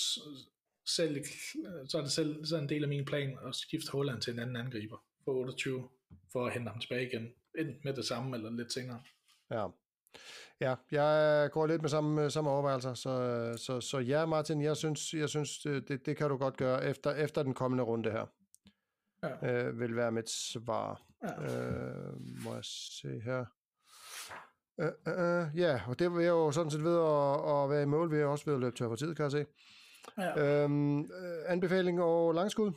selv, 0.86 1.26
så 1.88 1.98
er 1.98 2.02
det 2.02 2.12
selv 2.12 2.46
så 2.46 2.56
er 2.56 2.62
en 2.62 2.70
del 2.70 2.84
af 2.84 2.90
min 2.90 3.06
plan 3.06 3.38
at 3.48 3.56
skifte 3.56 3.92
Holland 3.92 4.22
til 4.22 4.34
en 4.34 4.40
anden 4.40 4.56
angriber 4.56 4.98
for 5.24 5.32
28, 5.32 5.90
for 6.32 6.46
at 6.46 6.54
hente 6.54 6.72
ham 6.72 6.80
tilbage 6.80 7.08
igen. 7.08 7.34
Enten 7.58 7.82
med 7.84 7.94
det 7.94 8.06
samme, 8.06 8.38
eller 8.38 8.50
lidt 8.52 8.74
senere. 8.74 9.02
Ja. 9.52 9.68
Ja, 10.62 10.76
jeg 10.92 11.50
går 11.52 11.68
lidt 11.68 11.82
med 11.82 11.90
samme, 11.90 12.30
samme 12.30 12.50
overvejelser, 12.50 12.94
så, 12.94 13.54
så, 13.58 13.82
så 13.82 14.00
ja, 14.00 14.26
Martin, 14.26 14.62
jeg 14.62 14.78
synes, 14.78 15.14
jeg 15.14 15.30
synes 15.30 15.60
det, 15.60 15.88
det, 15.88 16.06
det 16.06 16.18
kan 16.18 16.30
du 16.30 16.38
godt 16.38 16.58
gøre 16.58 16.86
efter, 16.86 17.12
efter 17.12 17.44
den 17.44 17.54
kommende 17.54 17.84
runde 17.84 18.12
her. 18.12 18.26
Ja. 19.24 19.66
Øh, 19.68 19.80
vil 19.80 19.96
være 19.96 20.12
mit 20.12 20.30
svar. 20.30 21.02
Ja. 21.24 21.44
Øh, 21.44 22.44
må 22.44 22.54
jeg 22.54 22.66
se 22.66 23.20
her. 23.20 23.46
Øh, 24.80 24.92
øh, 25.08 25.42
øh, 25.42 25.60
ja, 25.60 25.82
og 25.88 26.00
det 26.00 26.12
vil 26.14 26.24
jeg 26.24 26.30
jo 26.30 26.52
sådan 26.52 26.72
set 26.72 26.84
ved 26.84 26.96
at, 26.98 27.64
at 27.64 27.70
være 27.70 27.84
i 27.84 27.86
mål, 27.86 28.12
ved 28.12 28.24
også 28.24 28.46
ved 28.46 28.54
at 28.54 28.60
løbe 28.60 28.76
tør 28.76 28.88
for 28.88 28.96
tid, 28.96 29.16
kan 29.16 29.24
jeg 29.24 29.32
se. 29.32 29.46
Ja. 30.18 30.64
Øhm, 30.64 31.00
øh, 31.00 31.08
anbefaling 31.48 32.02
og 32.02 32.34
langskud. 32.34 32.72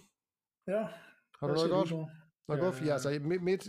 ja. 0.66 0.86
Har 1.40 1.46
du 1.46 1.55
noget 1.55 1.70
godt? 1.70 1.90
Noget 1.90 2.61
Ja, 2.61 2.64
godt? 2.64 2.82
Ja, 2.86 2.92
altså, 2.92 3.18
mit, 3.22 3.42
mit 3.42 3.68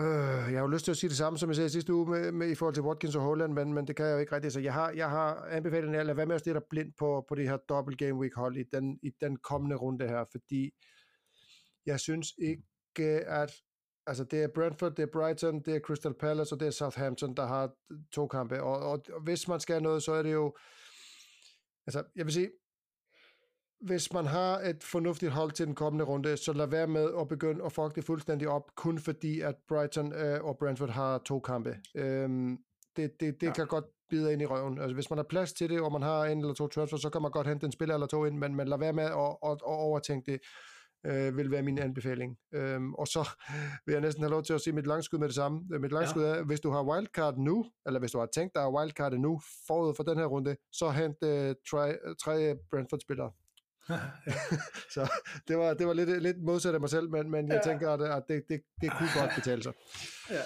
øh, 0.00 0.06
jeg 0.52 0.58
har 0.58 0.60
jo 0.60 0.66
lyst 0.66 0.84
til 0.84 0.90
at 0.90 0.96
sige 0.96 1.08
det 1.08 1.16
samme, 1.16 1.38
som 1.38 1.48
jeg 1.48 1.56
sagde 1.56 1.70
sidste 1.70 1.94
uge 1.94 2.10
med, 2.10 2.32
med, 2.32 2.50
i 2.50 2.54
forhold 2.54 2.74
til 2.74 2.82
Watkins 2.82 3.16
og 3.16 3.22
Holland, 3.22 3.52
men, 3.52 3.74
men 3.74 3.86
det 3.86 3.96
kan 3.96 4.06
jeg 4.06 4.12
jo 4.12 4.18
ikke 4.18 4.34
rigtigt. 4.34 4.52
Så 4.52 4.60
jeg 4.60 4.72
har, 4.72 4.90
jeg 4.90 5.10
har 5.10 5.34
anbefalet 5.50 5.94
at 5.96 6.06
lade 6.06 6.16
være 6.16 6.26
med 6.26 6.34
at 6.34 6.40
stirre 6.40 6.60
blind 6.70 6.92
på, 6.98 7.24
på 7.28 7.34
det 7.34 7.48
her 7.48 7.56
dobbelt 7.56 7.98
game 7.98 8.14
week 8.14 8.34
hold 8.34 8.56
i 8.56 8.64
den, 8.72 8.98
i 9.02 9.10
den 9.20 9.36
kommende 9.36 9.76
runde 9.76 10.08
her, 10.08 10.24
fordi 10.30 10.70
jeg 11.86 12.00
synes 12.00 12.28
ikke, 12.38 13.26
at 13.26 13.52
altså 14.06 14.24
det 14.24 14.42
er 14.42 14.48
Brentford, 14.48 14.94
det 14.94 15.02
er 15.02 15.06
Brighton, 15.12 15.60
det 15.60 15.74
er 15.76 15.80
Crystal 15.80 16.14
Palace 16.14 16.54
og 16.54 16.60
det 16.60 16.66
er 16.66 16.70
Southampton, 16.70 17.34
der 17.34 17.46
har 17.46 17.70
to 18.12 18.26
kampe, 18.26 18.62
og, 18.62 18.78
og, 18.78 19.02
og 19.12 19.20
hvis 19.22 19.48
man 19.48 19.60
skal 19.60 19.82
noget, 19.82 20.02
så 20.02 20.12
er 20.12 20.22
det 20.22 20.32
jo, 20.32 20.56
altså 21.86 22.02
jeg 22.16 22.24
vil 22.26 22.32
sige, 22.34 22.50
hvis 23.80 24.12
man 24.12 24.26
har 24.26 24.58
et 24.58 24.82
fornuftigt 24.84 25.32
hold 25.32 25.50
til 25.52 25.66
den 25.66 25.74
kommende 25.74 26.04
runde, 26.04 26.36
så 26.36 26.52
lad 26.52 26.66
være 26.66 26.86
med 26.86 27.10
at 27.20 27.28
begynde 27.28 27.64
at 27.64 27.72
fuck 27.72 27.94
det 27.94 28.04
fuldstændig 28.04 28.48
op, 28.48 28.74
kun 28.74 28.98
fordi 28.98 29.40
at 29.40 29.54
Brighton 29.68 30.12
øh, 30.12 30.44
og 30.44 30.58
Brentford 30.58 30.88
har 30.90 31.18
to 31.18 31.40
kampe. 31.40 31.76
Øhm, 31.94 32.58
det 32.96 33.20
det, 33.20 33.40
det 33.40 33.46
Ja. 33.46 33.52
kan 33.52 33.66
godt 33.66 33.84
bide 34.10 34.32
ind 34.32 34.42
i 34.42 34.46
røven. 34.46 34.78
Altså, 34.78 34.94
hvis 34.94 35.10
man 35.10 35.18
har 35.18 35.24
plads 35.24 35.52
til 35.52 35.70
det, 35.70 35.80
og 35.80 35.92
man 35.92 36.02
har 36.02 36.24
en 36.24 36.38
eller 36.38 36.54
to 36.54 36.68
transfer, 36.68 36.96
så 36.98 37.10
kan 37.10 37.22
man 37.22 37.30
godt 37.30 37.46
hente 37.46 37.66
en 37.66 37.72
spiller 37.72 37.94
eller 37.94 38.06
to 38.06 38.24
ind, 38.24 38.38
men, 38.38 38.54
men 38.54 38.68
lad 38.68 38.78
være 38.78 38.92
med 38.92 39.04
at, 39.04 39.10
at, 39.44 39.50
at 39.50 39.60
overtænke 39.62 40.32
det, 40.32 40.40
øh, 41.06 41.36
vil 41.36 41.50
være 41.50 41.62
min 41.62 41.78
anbefaling. 41.78 42.36
Øhm, 42.54 42.94
og 42.94 43.06
så 43.08 43.28
vil 43.86 43.92
jeg 43.92 44.00
næsten 44.00 44.22
have 44.22 44.30
lov 44.30 44.42
til 44.42 44.52
at 44.54 44.60
sige 44.60 44.74
mit 44.74 44.86
langskud 44.86 45.18
med 45.18 45.26
det 45.28 45.34
samme. 45.34 45.60
Øh, 45.74 45.80
Mit 45.80 45.92
langskud 45.92 46.22
ja. 46.24 46.28
er, 46.28 46.42
hvis 46.42 46.60
du 46.60 46.70
har 46.70 46.82
wildcard 46.82 47.38
nu, 47.38 47.66
eller 47.86 48.00
hvis 48.00 48.12
du 48.12 48.18
har 48.18 48.26
tænkt 48.34 48.54
dig 48.54 48.62
at 48.64 48.72
wildcard 48.72 49.12
nu, 49.12 49.40
forud 49.66 49.94
for 49.96 50.02
den 50.02 50.18
her 50.18 50.26
runde, 50.26 50.56
så 50.72 50.90
hent 50.90 51.16
øh, 51.24 51.54
tre, 51.70 51.96
tre 52.24 52.54
Brentford-spillere. 52.70 53.30
Så 54.94 55.10
det 55.48 55.58
var, 55.58 55.74
det 55.74 55.86
var 55.86 55.92
lidt, 55.92 56.22
lidt 56.22 56.42
modsat 56.42 56.74
af 56.74 56.80
mig 56.80 56.90
selv, 56.90 57.10
men, 57.10 57.30
men 57.30 57.48
jeg 57.48 57.60
Ja. 57.64 57.70
tænker, 57.70 57.90
at, 57.90 58.02
at 58.02 58.22
det, 58.28 58.42
det, 58.48 58.60
det 58.80 58.90
kunne 58.98 59.08
godt 59.20 59.30
betale 59.34 59.62
sig. 59.62 59.72
ja. 60.30 60.40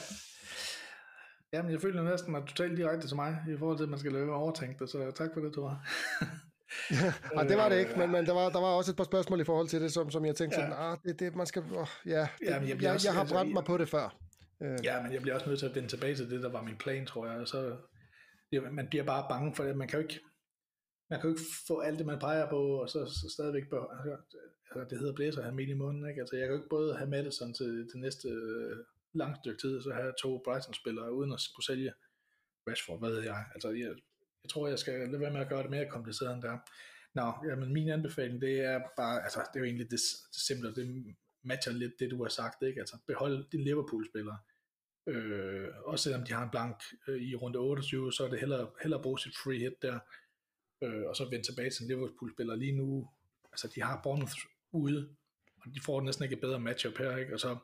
Jamen, 1.52 1.72
jeg 1.72 1.80
føler 1.80 2.02
næsten, 2.02 2.34
du 2.34 2.54
talte 2.56 2.76
direkte 2.76 3.08
til 3.08 3.16
mig, 3.16 3.44
i 3.48 3.56
forhold 3.58 3.76
til, 3.76 3.84
at 3.84 3.90
man 3.90 3.98
skal 3.98 4.12
lade 4.12 4.30
overtænke 4.30 4.78
det, 4.78 4.90
så 4.90 5.10
tak 5.10 5.30
for 5.34 5.40
det, 5.40 5.52
Thor. 5.52 5.82
Og 7.36 7.44
det 7.48 7.56
var 7.56 7.68
det 7.68 7.78
ikke, 7.78 7.94
men, 7.98 8.10
men 8.10 8.26
der, 8.26 8.32
var, 8.32 8.48
der 8.50 8.60
var 8.60 8.66
også 8.68 8.90
et 8.90 8.96
par 8.96 9.04
spørgsmål 9.04 9.40
i 9.40 9.44
forhold 9.44 9.68
til 9.68 9.80
det, 9.80 9.92
som, 9.92 10.10
som 10.10 10.24
jeg 10.24 10.36
tænkte 10.36 10.60
Ja. 10.60 10.66
sådan, 10.66 10.76
ah, 10.92 10.98
det, 11.04 11.20
det, 11.20 11.34
man 11.36 11.46
skal, 11.46 11.62
oh, 11.62 11.86
ja, 12.06 12.20
det, 12.40 12.46
Jamen, 12.46 12.68
jeg 12.68 12.82
jeg, 12.82 12.92
også- 12.92 13.08
jeg 13.08 13.14
har 13.14 13.20
altså, 13.20 13.34
brændt 13.34 13.48
jeg- 13.48 13.54
mig 13.54 13.64
på 13.64 13.76
det 13.78 13.88
før. 13.88 14.16
Øh, 14.62 14.78
Ja, 14.84 15.02
men 15.02 15.12
jeg 15.12 15.22
bliver 15.22 15.34
også 15.34 15.46
nødt 15.48 15.58
til 15.58 15.66
at 15.66 15.74
vende 15.74 15.88
tilbage 15.88 16.14
til 16.14 16.30
det, 16.30 16.42
der 16.42 16.48
var 16.48 16.62
min 16.62 16.76
plan, 16.76 17.06
tror 17.06 17.26
jeg. 17.26 17.36
Og 17.40 17.48
så, 17.48 17.76
ja, 18.52 18.60
man 18.60 18.86
bliver 18.88 19.04
bare 19.04 19.26
bange 19.30 19.54
for 19.54 19.64
det. 19.64 19.76
Man 19.76 19.88
kan 19.88 19.98
jo 19.98 20.02
ikke, 20.08 20.20
man 21.10 21.20
kan 21.20 21.30
jo 21.30 21.34
ikke 21.36 21.46
få 21.68 21.80
alt 21.80 21.98
det, 21.98 22.06
man 22.06 22.18
peger 22.18 22.48
på, 22.50 22.60
og 22.82 22.88
så, 22.90 22.98
så 23.06 23.26
stadigvæk 23.36 23.70
bør, 23.70 23.84
altså, 23.94 24.84
det 24.90 24.98
hedder 24.98 25.14
blæser 25.14 25.42
have 25.42 25.54
midt 25.54 25.70
i 25.70 25.74
munden. 25.82 26.08
Ikke? 26.08 26.20
Altså, 26.20 26.36
jeg 26.36 26.46
kan 26.46 26.54
jo 26.54 26.58
ikke 26.60 26.68
både 26.76 26.96
have 26.96 27.10
Madison 27.10 27.54
til 27.54 27.66
det 27.92 27.94
næste 28.04 28.28
øh, 28.28 28.76
langt 29.14 29.38
stykke 29.38 29.60
tid, 29.62 29.76
og 29.76 29.82
så 29.82 29.90
have 29.92 30.12
to 30.22 30.42
Brighton-spillere, 30.44 31.12
uden 31.12 31.32
at 31.32 31.40
skulle 31.40 31.66
sælge 31.66 31.92
Rashford, 32.68 32.98
hvad 33.00 33.10
ved 33.10 33.22
jeg. 33.22 33.44
Altså, 33.54 33.68
jeg, 33.70 33.90
jeg 34.44 34.50
tror, 34.50 34.68
jeg 34.68 34.78
skal 34.78 34.94
lade 35.08 35.20
være 35.20 35.32
med 35.32 35.40
at 35.40 35.48
gøre 35.48 35.62
det 35.62 35.70
mere 35.70 35.90
kompliceret 35.90 36.34
end 36.34 36.42
der. 36.42 36.58
Nå, 37.14 37.48
jamen, 37.48 37.72
min 37.72 37.88
anbefaling, 37.88 38.40
det 38.40 38.60
er 38.60 38.80
bare, 38.96 39.22
altså, 39.22 39.38
det 39.38 39.56
er 39.56 39.60
jo 39.60 39.66
egentlig 39.66 39.90
det, 39.90 40.00
det 40.34 40.40
simple, 40.40 40.74
det 40.74 41.16
matcher 41.42 41.72
lidt 41.72 41.92
det, 41.98 42.10
du 42.10 42.22
har 42.22 42.28
sagt, 42.28 42.62
ikke? 42.62 42.80
Altså, 42.80 42.96
behold 43.06 43.50
din 43.52 43.64
Liverpool-spillere. 43.64 44.38
Øh, 45.06 45.68
også 45.84 46.02
selvom 46.02 46.24
de 46.24 46.32
har 46.32 46.42
en 46.44 46.50
blank 46.50 46.76
øh, 47.08 47.22
i 47.22 47.34
runde 47.34 47.58
28, 47.58 48.12
så 48.12 48.24
er 48.24 48.28
det 48.28 48.40
hellere, 48.40 48.70
hellere 48.82 49.02
bruge 49.02 49.18
sit 49.18 49.36
free 49.44 49.58
hit 49.58 49.82
der, 49.82 49.98
øh, 50.82 51.02
og 51.06 51.16
så 51.16 51.24
vende 51.30 51.46
tilbage 51.46 51.70
til 51.70 51.82
en 51.82 51.88
Liverpool-spiller. 51.88 52.54
Lige 52.54 52.76
nu, 52.76 53.08
altså 53.52 53.68
de 53.74 53.82
har 53.82 54.00
Bournemouth 54.02 54.36
ude, 54.72 55.16
og 55.56 55.74
de 55.74 55.80
får 55.80 56.00
næsten 56.00 56.24
ikke 56.24 56.34
et 56.34 56.40
bedre 56.40 56.60
matchup 56.60 56.98
her, 56.98 57.16
ikke? 57.16 57.34
Og 57.34 57.40
så 57.40 57.56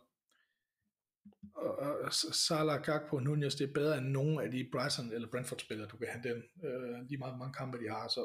og, 1.54 1.78
og 1.78 2.12
Salah, 2.12 2.82
Gakpo, 2.82 3.18
Nunez, 3.18 3.54
det 3.54 3.68
er 3.68 3.72
bedre 3.72 3.98
end 3.98 4.06
nogen 4.06 4.40
af 4.40 4.50
de 4.50 4.68
Brighton 4.72 5.12
eller 5.12 5.28
Brentford-spillere, 5.30 5.88
du 5.88 5.96
kan 5.96 6.08
hente 6.12 6.28
ind. 6.28 6.42
Øh, 6.64 7.08
lige 7.08 7.18
meget 7.18 7.32
hvor 7.34 7.38
mange 7.38 7.54
kampe 7.54 7.78
de 7.78 7.88
har, 7.90 8.08
så 8.08 8.22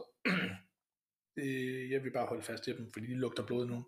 det, 1.35 1.89
jeg 1.89 2.03
vil 2.03 2.11
bare 2.11 2.27
holde 2.27 2.43
fast 2.43 2.67
i 2.67 2.71
dem, 2.77 2.91
fordi 2.93 3.05
de 3.05 3.15
lugter 3.15 3.45
blod 3.45 3.67
nu, 3.67 3.85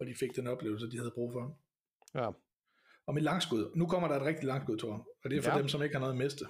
og 0.00 0.06
de 0.06 0.14
fik 0.14 0.36
den 0.36 0.46
oplevelse, 0.46 0.90
de 0.90 0.96
havde 0.98 1.12
brug 1.14 1.32
for. 1.32 1.58
ja. 2.14 2.30
Og 3.06 3.14
mit 3.14 3.22
langskud. 3.22 3.72
Nu 3.76 3.86
kommer 3.86 4.08
der 4.08 4.16
et 4.16 4.22
rigtig 4.22 4.44
langskud, 4.44 4.78
Thor. 4.78 5.08
Og 5.24 5.30
det 5.30 5.38
er 5.38 5.42
for 5.42 5.50
ja. 5.50 5.58
Dem, 5.58 5.68
som 5.68 5.82
ikke 5.82 5.94
har 5.94 6.00
noget 6.00 6.12
at 6.12 6.18
miste. 6.18 6.44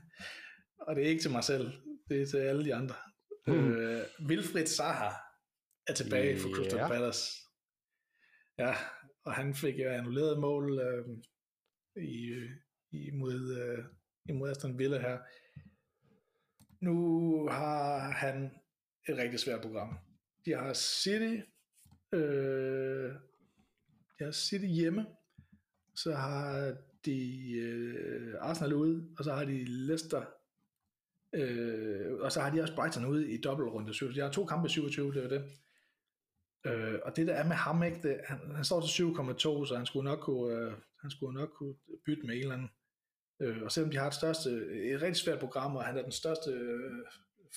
og 0.86 0.96
det 0.96 1.04
er 1.04 1.08
ikke 1.08 1.22
til 1.22 1.30
mig 1.30 1.44
selv. 1.44 1.72
Det 2.08 2.22
er 2.22 2.26
til 2.26 2.36
alle 2.36 2.64
de 2.64 2.74
andre. 2.74 2.94
Mm. 3.46 3.72
Øh, 3.72 4.02
Wilfried 4.28 4.66
Zaha 4.66 5.10
er 5.86 5.94
tilbage 5.94 6.38
for 6.38 6.48
Crystal. 6.56 6.78
Palace. 6.78 7.22
Ja, 8.58 8.74
og 9.24 9.32
han 9.34 9.54
fik 9.54 9.78
jo 9.78 9.88
annulleret 9.90 10.38
mål 10.38 10.78
øh, 10.78 11.06
i, 12.90 13.10
mod 13.12 13.56
øh, 13.56 13.84
imod 14.28 14.50
Aston 14.50 14.78
Villa 14.78 14.98
her. 14.98 15.18
Nu 16.80 16.96
har 17.48 18.10
han 18.10 18.44
et 19.08 19.16
rigtig 19.16 19.40
svært 19.40 19.60
program. 19.60 19.98
De 20.44 20.52
har 20.52 20.72
City, 20.72 21.40
øh, 22.12 23.12
de 24.18 24.24
har 24.24 24.32
City 24.32 24.66
hjemme, 24.66 25.06
så 25.94 26.14
har 26.14 26.76
de 27.04 27.52
øh, 27.52 28.34
Arsenal 28.40 28.74
ude, 28.74 29.08
og 29.18 29.24
så 29.24 29.32
har 29.32 29.44
de 29.44 29.64
Leicester, 29.64 30.24
øh, 31.32 32.12
og 32.20 32.32
så 32.32 32.40
har 32.40 32.50
de 32.50 32.62
også 32.62 32.74
Brighton 32.74 33.06
ude 33.06 33.32
i 33.32 33.40
dobbeltrunde 33.40 33.94
27. 33.94 34.20
De 34.20 34.26
har 34.26 34.32
to 34.32 34.44
kampe 34.44 34.66
i 34.66 34.70
27, 34.70 35.12
det 35.12 35.24
er 35.24 35.28
det. 35.28 35.50
Øh, 36.66 36.98
og 37.02 37.16
det 37.16 37.26
der 37.26 37.34
er 37.34 37.48
med 37.48 37.56
ham, 37.56 37.82
ikke, 37.82 38.02
det, 38.02 38.20
han, 38.24 38.38
han 38.54 38.64
står 38.64 38.80
til 38.80 39.02
7,2, 39.02 39.66
så 39.66 39.74
han 39.76 39.86
skulle 39.86 40.04
nok 40.04 40.20
kunne, 40.20 40.56
øh, 40.56 40.72
han 41.00 41.10
skulle 41.10 41.40
nok 41.40 41.50
kunne 41.58 41.74
bytte 42.06 42.26
med 42.26 42.34
en 42.34 42.40
eller 42.40 42.54
anden. 42.54 42.70
Øh, 43.42 43.62
og 43.62 43.72
selvom 43.72 43.90
de 43.90 43.98
har 43.98 44.06
et, 44.06 44.14
største, 44.14 44.50
et 44.92 45.02
rigtig 45.02 45.16
svært 45.16 45.38
program, 45.38 45.76
og 45.76 45.84
han 45.84 45.98
er 45.98 46.02
den 46.02 46.12
største 46.12 46.50
øh, 46.50 47.06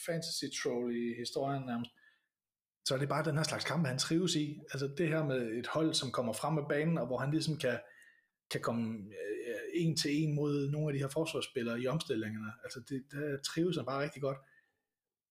fantasy 0.05 0.45
troll 0.63 0.95
i 0.95 1.13
historien 1.19 1.63
nærmest, 1.65 1.91
så 2.85 2.93
er 2.93 2.97
det 2.97 3.09
bare 3.09 3.25
den 3.25 3.37
her 3.37 3.43
slags 3.43 3.65
kamp, 3.65 3.87
han 3.87 3.97
trives 3.97 4.35
i. 4.35 4.59
Altså 4.71 4.87
det 4.97 5.07
her 5.07 5.23
med 5.23 5.41
et 5.51 5.67
hold, 5.67 5.93
som 5.93 6.11
kommer 6.11 6.33
frem 6.33 6.57
af 6.57 6.67
banen, 6.69 6.97
og 6.97 7.07
hvor 7.07 7.17
han 7.17 7.31
ligesom 7.31 7.57
kan, 7.57 7.79
kan 8.51 8.61
komme 8.61 8.97
øh, 9.47 9.55
en 9.73 9.97
til 9.97 10.23
en 10.23 10.35
mod 10.35 10.69
nogle 10.69 10.87
af 10.87 10.93
de 10.93 10.99
her 10.99 11.07
forsvarsspillere 11.07 11.81
i 11.81 11.87
omstillingerne. 11.87 12.51
Altså 12.63 12.79
det, 12.89 13.03
der 13.11 13.37
trives 13.37 13.75
han 13.75 13.85
bare 13.85 14.03
rigtig 14.03 14.21
godt. 14.21 14.37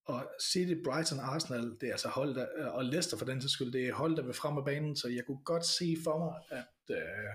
Og 0.07 0.31
City, 0.53 0.75
Brighton, 0.85 1.19
Arsenal, 1.19 1.77
det 1.81 1.89
er 1.89 1.93
altså 1.93 2.09
hold, 2.09 2.35
der, 2.35 2.69
og 2.71 2.85
Leicester 2.85 3.17
for 3.17 3.25
den 3.25 3.41
sags 3.41 3.53
skyld, 3.53 3.73
det 3.73 3.89
er 3.89 3.95
hold, 3.95 4.17
der 4.17 4.23
vil 4.23 4.35
frem 4.35 4.55
med 4.55 4.63
banen, 4.65 4.97
så 4.97 5.09
jeg 5.09 5.25
kunne 5.27 5.45
godt 5.45 5.67
se 5.67 5.97
for 6.05 6.19
mig, 6.19 6.35
at, 6.61 6.97
øh, 6.97 7.35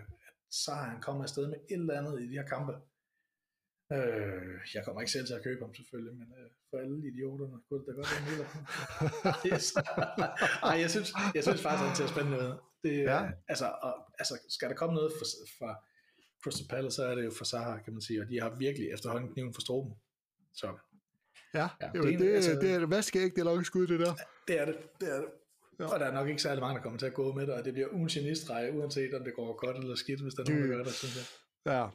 at 0.68 0.90
han 0.90 1.02
kommet 1.02 1.24
afsted 1.24 1.48
med 1.48 1.58
et 1.70 1.80
eller 1.80 1.98
andet 2.00 2.22
i 2.22 2.28
de 2.28 2.34
her 2.34 2.48
kampe. 2.48 2.74
Øh, 3.94 4.54
jeg 4.74 4.86
kommer 4.86 5.02
ikke 5.02 5.12
selv 5.12 5.28
til 5.28 5.34
at 5.34 5.44
købe 5.44 5.62
ham 5.66 5.76
selvfølgelig, 5.76 6.16
men 6.22 6.28
øh, 6.40 6.50
for 6.70 6.78
alle 6.78 7.08
idioterne 7.08 7.58
kunne 7.70 7.80
det 7.80 7.88
da 7.88 7.92
godt 7.92 8.10
være 8.14 8.26
muligt. 8.30 8.50
yes. 9.50 9.66
Ej, 10.70 10.76
jeg 10.84 10.90
synes, 10.90 11.10
jeg 11.36 11.44
synes 11.44 11.62
faktisk, 11.62 11.86
at 11.90 11.98
det 11.98 12.04
er 12.04 12.14
spændende 12.16 12.40
ud. 12.40 12.54
Det, 12.84 13.04
ja. 13.04 13.32
altså, 13.48 13.68
og, 13.82 13.94
altså, 14.20 14.34
skal 14.50 14.70
der 14.70 14.76
komme 14.76 14.96
noget 14.96 15.12
fra, 15.18 15.26
fra 15.58 15.72
Crystal 16.44 16.68
Palace, 16.68 16.96
så 16.96 17.04
er 17.04 17.16
det 17.16 17.26
jo 17.26 17.32
for 17.38 17.46
Sahar, 17.46 17.80
kan 17.86 17.94
man 17.94 18.02
sige, 18.02 18.22
og 18.22 18.28
de 18.30 18.42
har 18.42 18.50
virkelig 18.50 18.88
efterhånden 18.92 19.34
kniven 19.34 19.54
for 19.54 19.62
stroben. 19.62 19.94
Så 20.54 20.68
Ja, 21.54 21.68
ja 21.82 21.88
det, 21.94 22.04
det, 22.04 22.20
det, 22.20 22.34
altså, 22.36 22.52
det 22.52 22.72
er 22.72 22.86
hvad 22.86 23.02
skal 23.02 23.22
ikke 23.22 23.36
det 23.36 23.46
lange 23.46 23.66
skud, 23.66 23.88
det 23.88 24.00
der. 24.00 24.14
Det 24.48 24.62
er 24.62 24.66
det, 24.66 24.76
det 25.00 25.16
er 25.16 25.18
det. 25.18 25.28
Ja. 25.80 25.86
Og 25.94 26.00
der 26.00 26.06
er 26.06 26.14
nok 26.14 26.28
ikke 26.28 26.42
særlig 26.42 26.62
mange, 26.62 26.76
der 26.76 26.84
kommer 26.84 27.00
til 27.00 27.06
at 27.06 27.14
gå 27.14 27.34
med 27.34 27.48
det, 27.48 27.54
og 27.54 27.66
det 27.66 27.74
bliver 27.74 27.88
ugen 27.92 28.08
genistreje, 28.08 28.74
uanset 28.74 29.14
om 29.14 29.24
det 29.24 29.34
går 29.36 29.66
godt 29.66 29.78
eller 29.78 29.96
skidt, 29.96 30.22
hvis 30.22 30.34
der 30.34 30.44
er 30.44 30.50
nogen, 30.50 30.70
der 30.70 30.76
gør 30.78 30.84
det, 30.84 30.94
synes 30.94 31.16
jeg. 31.16 31.26
Ja, 31.74 31.88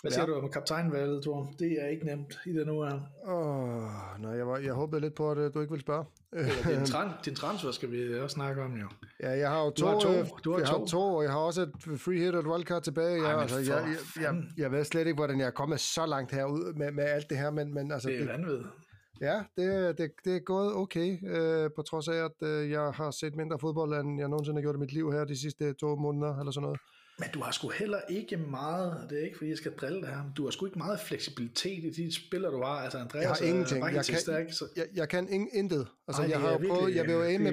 hvad 0.00 0.10
siger 0.10 0.22
ja. 0.22 0.26
du 0.26 0.34
om 0.34 0.50
kaptajnvalget, 0.50 1.22
Thor? 1.22 1.54
Det 1.58 1.72
er 1.82 1.86
ikke 1.86 2.06
nemt 2.06 2.38
i 2.46 2.52
den 2.52 2.70
uge 2.70 2.88
her. 2.88 3.00
Åh, 3.26 4.22
nej, 4.22 4.32
jeg, 4.32 4.46
var, 4.46 4.58
jeg 4.58 4.72
håbede 4.72 5.00
lidt 5.00 5.14
på, 5.14 5.30
at 5.30 5.38
øh, 5.38 5.54
du 5.54 5.60
ikke 5.60 5.70
ville 5.70 5.82
spørge. 5.82 6.04
din, 6.76 6.86
tran, 6.92 7.08
din 7.24 7.34
transfer 7.34 7.70
skal 7.70 7.90
vi 7.90 8.18
også 8.20 8.34
snakke 8.34 8.62
om, 8.62 8.72
jo. 8.74 8.88
Ja, 9.22 9.30
jeg 9.30 9.50
har 9.50 9.64
jo 9.64 9.70
to. 9.70 9.86
Du 9.86 9.92
har 9.92 10.00
to, 10.00 10.10
øh, 10.10 10.26
du 10.44 10.52
har 10.52 10.58
jeg 10.58 10.68
to. 10.68 10.78
har 10.78 10.86
to, 10.86 11.00
og 11.00 11.22
jeg 11.22 11.32
har 11.32 11.38
også 11.38 11.62
et 11.62 12.00
free 12.00 12.18
hit 12.18 12.34
og 12.34 12.40
et 12.40 12.46
wildcard 12.46 12.82
tilbage. 12.82 13.18
Ej, 13.18 13.28
jeg, 13.28 13.40
altså, 13.40 13.58
jeg, 13.58 13.66
jeg, 13.66 14.22
jeg, 14.22 14.42
jeg, 14.56 14.72
ved 14.72 14.84
slet 14.84 15.06
ikke, 15.06 15.16
hvordan 15.16 15.38
jeg 15.40 15.46
er 15.46 15.50
kommet 15.50 15.80
så 15.80 16.06
langt 16.06 16.32
herud 16.32 16.74
med, 16.74 16.92
med 16.92 17.04
alt 17.04 17.30
det 17.30 17.38
her, 17.38 17.50
men, 17.50 17.74
men 17.74 17.92
altså... 17.92 18.08
Det 18.08 18.20
er 18.20 18.26
vanvittigt. 18.26 18.68
Ja, 19.20 19.42
det, 19.56 19.98
det, 19.98 20.10
det 20.24 20.36
er 20.36 20.40
gået 20.40 20.74
okay, 20.74 21.18
øh, 21.28 21.70
på 21.76 21.82
trods 21.82 22.08
af, 22.08 22.24
at 22.24 22.48
øh, 22.48 22.70
jeg 22.70 22.92
har 22.94 23.10
set 23.10 23.36
mindre 23.36 23.58
fodbold, 23.58 23.92
end 23.92 24.20
jeg 24.20 24.28
nogensinde 24.28 24.58
har 24.58 24.62
gjort 24.62 24.76
i 24.76 24.78
mit 24.78 24.92
liv 24.92 25.12
her 25.12 25.24
de 25.24 25.40
sidste 25.40 25.72
to 25.72 25.96
måneder, 25.96 26.38
eller 26.38 26.52
sådan 26.52 26.62
noget. 26.62 26.80
Men 27.18 27.28
du 27.34 27.40
har 27.40 27.52
sgu 27.52 27.68
heller 27.68 28.00
ikke 28.08 28.36
meget, 28.36 29.06
det 29.10 29.20
er 29.20 29.24
ikke 29.24 29.36
fordi 29.36 29.50
jeg 29.50 29.58
skal 29.58 29.72
drille 29.72 30.00
det 30.00 30.08
her, 30.08 30.22
men 30.22 30.32
du 30.36 30.44
har 30.44 30.50
sgu 30.50 30.66
ikke 30.66 30.78
meget 30.78 31.00
fleksibilitet 31.00 31.84
i 31.84 31.90
de 31.90 32.14
spiller, 32.14 32.50
du 32.50 32.62
har. 32.62 32.80
Altså 32.80 32.98
Andreas 32.98 33.22
jeg 33.22 33.30
har 33.30 33.42
ingenting. 33.42 33.84
Jeg 33.84 34.04
kan, 34.04 34.18
stærk, 34.18 34.52
så... 34.52 34.64
jeg, 34.76 34.86
jeg 34.94 35.08
kan 35.08 35.28
ingen, 35.28 35.48
intet. 35.52 35.88
Altså 36.08 36.22
Ej, 36.22 36.30
jeg 36.30 36.40
har 36.40 36.58
prøvet, 36.68 36.94
jeg 36.94 37.04
vil 37.04 37.12
jo 37.12 37.22
af 37.22 37.40
med, 37.40 37.52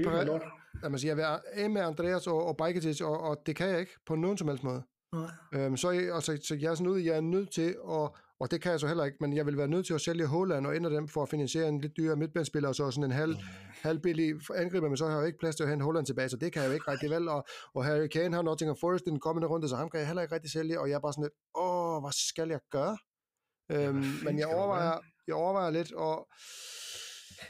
jeg, 0.84 1.00
sige, 1.00 1.10
jeg 1.10 1.18
vil 1.18 1.26
af 1.54 1.70
med 1.70 1.82
Andreas 1.82 2.28
og, 2.28 2.46
og 2.46 2.58
Bajketic, 2.58 3.02
og, 3.02 3.20
og 3.22 3.42
det 3.46 3.56
kan 3.56 3.70
jeg 3.70 3.80
ikke 3.80 3.98
på 4.06 4.16
nogen 4.16 4.38
som 4.38 4.48
helst 4.48 4.64
måde. 4.64 4.84
Nej. 5.14 5.30
Øhm, 5.54 5.78
så, 5.78 5.90
altså, 5.90 6.38
så 6.44 6.56
jeg 6.56 6.72
er 6.72 6.76
sådan 6.76 6.88
ude, 6.88 7.06
jeg 7.06 7.18
er 7.18 7.22
nødt 7.22 7.52
til 7.52 7.76
at 7.90 8.10
og 8.40 8.52
det 8.52 8.62
kan 8.62 8.72
jeg 8.72 8.80
så 8.80 8.88
heller 8.88 9.04
ikke, 9.04 9.18
men 9.22 9.36
jeg 9.36 9.46
vil 9.46 9.58
være 9.58 9.68
nødt 9.68 9.86
til 9.86 9.94
at 9.94 10.02
sælge 10.02 10.26
Holland 10.26 10.68
og 10.68 10.76
ændre 10.76 10.90
dem 10.90 11.08
for 11.08 11.24
at 11.24 11.30
finansiere 11.30 11.70
en 11.70 11.82
lidt 11.82 11.98
dyrere 11.98 12.16
midtbanespiller, 12.16 12.70
og 12.70 12.76
så 12.76 12.92
sådan 12.92 13.04
en 13.04 13.12
halv, 13.12 13.32
mm. 13.32 13.44
halv 13.82 14.00
billig 14.00 14.34
angriber, 14.56 14.88
men 14.88 14.98
så 14.98 15.06
har 15.06 15.12
jeg 15.12 15.22
jo 15.22 15.26
ikke 15.26 15.40
plads 15.40 15.56
til 15.56 15.64
at 15.64 15.70
hente 15.70 15.84
Holland 15.86 16.06
tilbage, 16.06 16.30
så 16.30 16.38
det 16.38 16.54
kan 16.54 16.62
jeg 16.62 16.70
jo 16.70 16.74
ikke 16.74 16.92
rigtig 16.92 17.10
vel. 17.10 17.28
Og, 17.28 17.46
og 17.76 17.86
Harry 17.86 18.08
Kane 18.08 18.36
har 18.36 18.42
Nottingham 18.42 18.78
Forest 18.82 19.08
i 19.08 19.10
den 19.10 19.20
kommende 19.20 19.48
runde, 19.48 19.70
så 19.70 19.76
ham 19.76 19.90
kan 19.90 20.00
jeg 20.00 20.08
heller 20.08 20.22
ikke 20.22 20.36
rigtig 20.36 20.52
sælge, 20.52 20.80
og 20.80 20.90
jeg 20.90 20.96
er 20.96 21.00
bare 21.00 21.14
sådan 21.14 21.24
lidt, 21.24 21.34
åh, 21.56 22.02
hvad 22.04 22.12
skal 22.30 22.50
jeg 22.50 22.60
gøre? 22.72 22.98
Øhm, 23.72 24.06
men 24.24 24.40
jeg 24.40 24.48
overvejer, 24.48 25.00
jeg 25.28 25.36
overvejer 25.36 25.72
lidt, 25.72 25.94
og... 25.94 26.28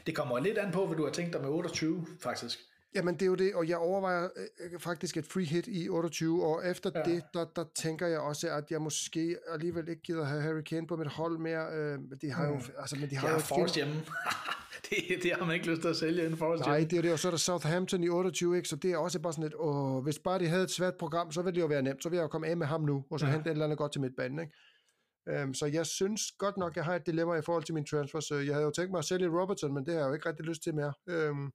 Det 0.06 0.16
kommer 0.16 0.38
lidt 0.38 0.58
an 0.58 0.72
på, 0.72 0.86
hvad 0.86 0.96
du 0.96 1.04
har 1.04 1.12
tænkt 1.12 1.32
dig 1.32 1.40
med 1.40 1.50
28, 1.50 2.06
faktisk. 2.22 2.58
Jamen 2.94 3.14
det 3.14 3.22
er 3.22 3.26
jo 3.26 3.34
det, 3.34 3.54
og 3.54 3.68
jeg 3.68 3.76
overvejer 3.76 4.28
øh, 4.60 4.80
faktisk 4.80 5.16
et 5.16 5.26
free 5.26 5.44
hit 5.44 5.66
i 5.68 5.88
28, 5.88 6.44
og 6.46 6.70
efter 6.70 6.90
ja. 6.94 7.02
det, 7.02 7.24
der, 7.34 7.44
der 7.56 7.64
tænker 7.74 8.06
jeg 8.06 8.20
også, 8.20 8.50
at 8.50 8.70
jeg 8.70 8.82
måske 8.82 9.36
alligevel 9.52 9.88
ikke 9.88 10.02
gider 10.02 10.24
have 10.24 10.42
Harry 10.42 10.62
Kane 10.62 10.86
på 10.86 10.96
mit 10.96 11.06
hold 11.06 11.38
mere. 11.38 11.66
Øh, 11.72 11.98
de 12.20 12.30
har 12.30 12.48
mm. 12.48 12.54
jo, 12.54 12.60
altså, 12.78 12.96
men 13.00 13.10
de 13.10 13.16
har 13.16 13.28
jeg 13.28 13.34
jo 13.34 13.40
Forrest 13.40 13.76
hjemme. 13.76 13.94
det, 14.90 15.22
det 15.22 15.32
har 15.32 15.44
man 15.44 15.54
ikke 15.54 15.70
lyst 15.70 15.82
til 15.82 15.88
at 15.88 15.96
sælge 15.96 16.24
inden 16.24 16.36
Forrest 16.36 16.64
Nej, 16.66 16.86
det 16.90 16.98
er 16.98 17.02
det, 17.02 17.12
og 17.12 17.18
så 17.18 17.28
er 17.28 17.32
der 17.32 17.38
Southampton 17.38 18.04
i 18.04 18.08
28, 18.08 18.56
ikke? 18.56 18.68
så 18.68 18.76
det 18.76 18.92
er 18.92 18.96
også 18.96 19.18
bare 19.18 19.32
sådan 19.32 19.42
lidt, 19.42 19.54
åh, 19.58 20.02
hvis 20.02 20.18
bare 20.18 20.38
de 20.38 20.48
havde 20.48 20.62
et 20.62 20.70
svært 20.70 20.94
program, 20.94 21.32
så 21.32 21.42
ville 21.42 21.54
det 21.54 21.60
jo 21.60 21.66
være 21.66 21.82
nemt, 21.82 22.02
så 22.02 22.08
vil 22.08 22.16
jeg 22.16 22.22
jo 22.22 22.28
komme 22.28 22.46
af 22.46 22.56
med 22.56 22.66
ham 22.66 22.82
nu, 22.82 23.04
og 23.10 23.20
så 23.20 23.26
ja. 23.26 23.32
hente 23.32 23.50
et 23.50 23.52
eller 23.52 23.64
andet 23.64 23.78
godt 23.78 23.92
til 23.92 24.00
midtbanen, 24.00 24.38
ikke? 24.38 24.52
Um, 25.26 25.54
så 25.54 25.66
jeg 25.66 25.86
synes 25.86 26.32
godt 26.38 26.56
nok, 26.56 26.76
jeg 26.76 26.84
har 26.84 26.94
et 26.94 27.06
dilemma 27.06 27.34
i 27.34 27.42
forhold 27.42 27.64
til 27.64 27.74
min 27.74 27.84
transfers. 27.84 28.30
Jeg 28.30 28.54
havde 28.54 28.62
jo 28.64 28.70
tænkt 28.70 28.90
mig 28.90 28.98
at 28.98 29.04
sælge 29.04 29.28
Robertson, 29.28 29.74
men 29.74 29.86
det 29.86 29.94
har 29.94 30.00
jeg 30.00 30.08
jo 30.08 30.14
ikke 30.14 30.28
rigtig 30.28 30.44
lyst 30.44 30.62
til 30.62 30.74
mere. 30.74 30.92
Um, 31.30 31.52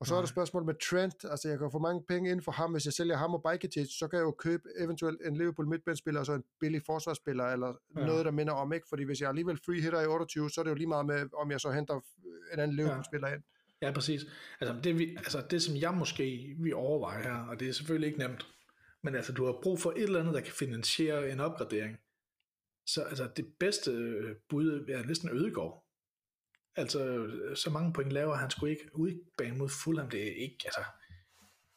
og 0.00 0.06
så 0.06 0.12
Nej. 0.12 0.18
er 0.18 0.22
der 0.22 0.26
spørgsmål 0.26 0.64
med 0.64 0.74
Trent, 0.90 1.24
altså 1.24 1.48
jeg 1.48 1.58
kan 1.58 1.70
få 1.72 1.78
mange 1.78 2.02
penge 2.08 2.30
ind 2.30 2.42
for 2.42 2.52
ham, 2.52 2.72
hvis 2.72 2.84
jeg 2.84 2.92
sælger 2.92 3.16
ham 3.16 3.34
og 3.34 3.42
Bajketic, 3.42 3.88
så 3.98 4.08
kan 4.08 4.16
jeg 4.16 4.24
jo 4.24 4.30
købe 4.30 4.62
eventuelt 4.78 5.20
en 5.26 5.36
Liverpool 5.36 5.68
midtbandspiller, 5.68 6.20
og 6.20 6.26
så 6.26 6.32
en 6.32 6.44
billig 6.60 6.82
forsvarsspiller, 6.86 7.44
eller 7.44 7.74
ja. 7.96 8.06
noget, 8.06 8.24
der 8.24 8.30
minder 8.30 8.52
om, 8.52 8.72
ikke? 8.72 8.86
Fordi 8.88 9.02
hvis 9.02 9.20
jeg 9.20 9.28
alligevel 9.28 9.58
free 9.66 9.80
hitter 9.80 10.00
i 10.00 10.06
28, 10.06 10.50
så 10.50 10.60
er 10.60 10.62
det 10.62 10.70
jo 10.70 10.74
lige 10.74 10.86
meget 10.86 11.06
med, 11.06 11.28
om 11.34 11.50
jeg 11.50 11.60
så 11.60 11.70
henter 11.70 12.00
en 12.52 12.58
anden 12.60 12.76
Liverpool-spiller 12.76 13.28
ja. 13.28 13.34
ind. 13.34 13.42
Ja, 13.82 13.92
præcis. 13.92 14.26
Altså 14.60 14.80
det, 14.84 14.98
vi, 14.98 15.16
altså 15.16 15.46
det, 15.50 15.62
som 15.62 15.76
jeg 15.76 15.94
måske 15.94 16.56
vi 16.58 16.72
overvejer 16.72 17.22
her, 17.22 17.46
og 17.48 17.60
det 17.60 17.68
er 17.68 17.72
selvfølgelig 17.72 18.06
ikke 18.06 18.18
nemt, 18.18 18.46
men 19.02 19.14
altså 19.14 19.32
du 19.32 19.44
har 19.44 19.58
brug 19.62 19.80
for 19.80 19.90
et 19.90 20.02
eller 20.02 20.20
andet, 20.20 20.34
der 20.34 20.40
kan 20.40 20.52
finansiere 20.52 21.30
en 21.30 21.40
opgradering. 21.40 21.98
Så 22.86 23.02
altså 23.02 23.28
det 23.36 23.46
bedste 23.60 23.90
bud 24.48 24.86
er 24.88 25.06
næsten 25.06 25.28
Ødegård. 25.32 25.85
Altså, 26.76 27.30
så 27.54 27.70
mange 27.70 27.92
point 27.92 28.12
laver 28.12 28.34
han 28.34 28.50
skulle 28.50 28.72
ikke 28.72 28.90
udbane 28.92 29.58
mod 29.58 29.68
Fulham. 29.68 30.10
Det 30.10 30.22
er 30.22 30.32
ikke, 30.34 30.58
altså, 30.64 30.80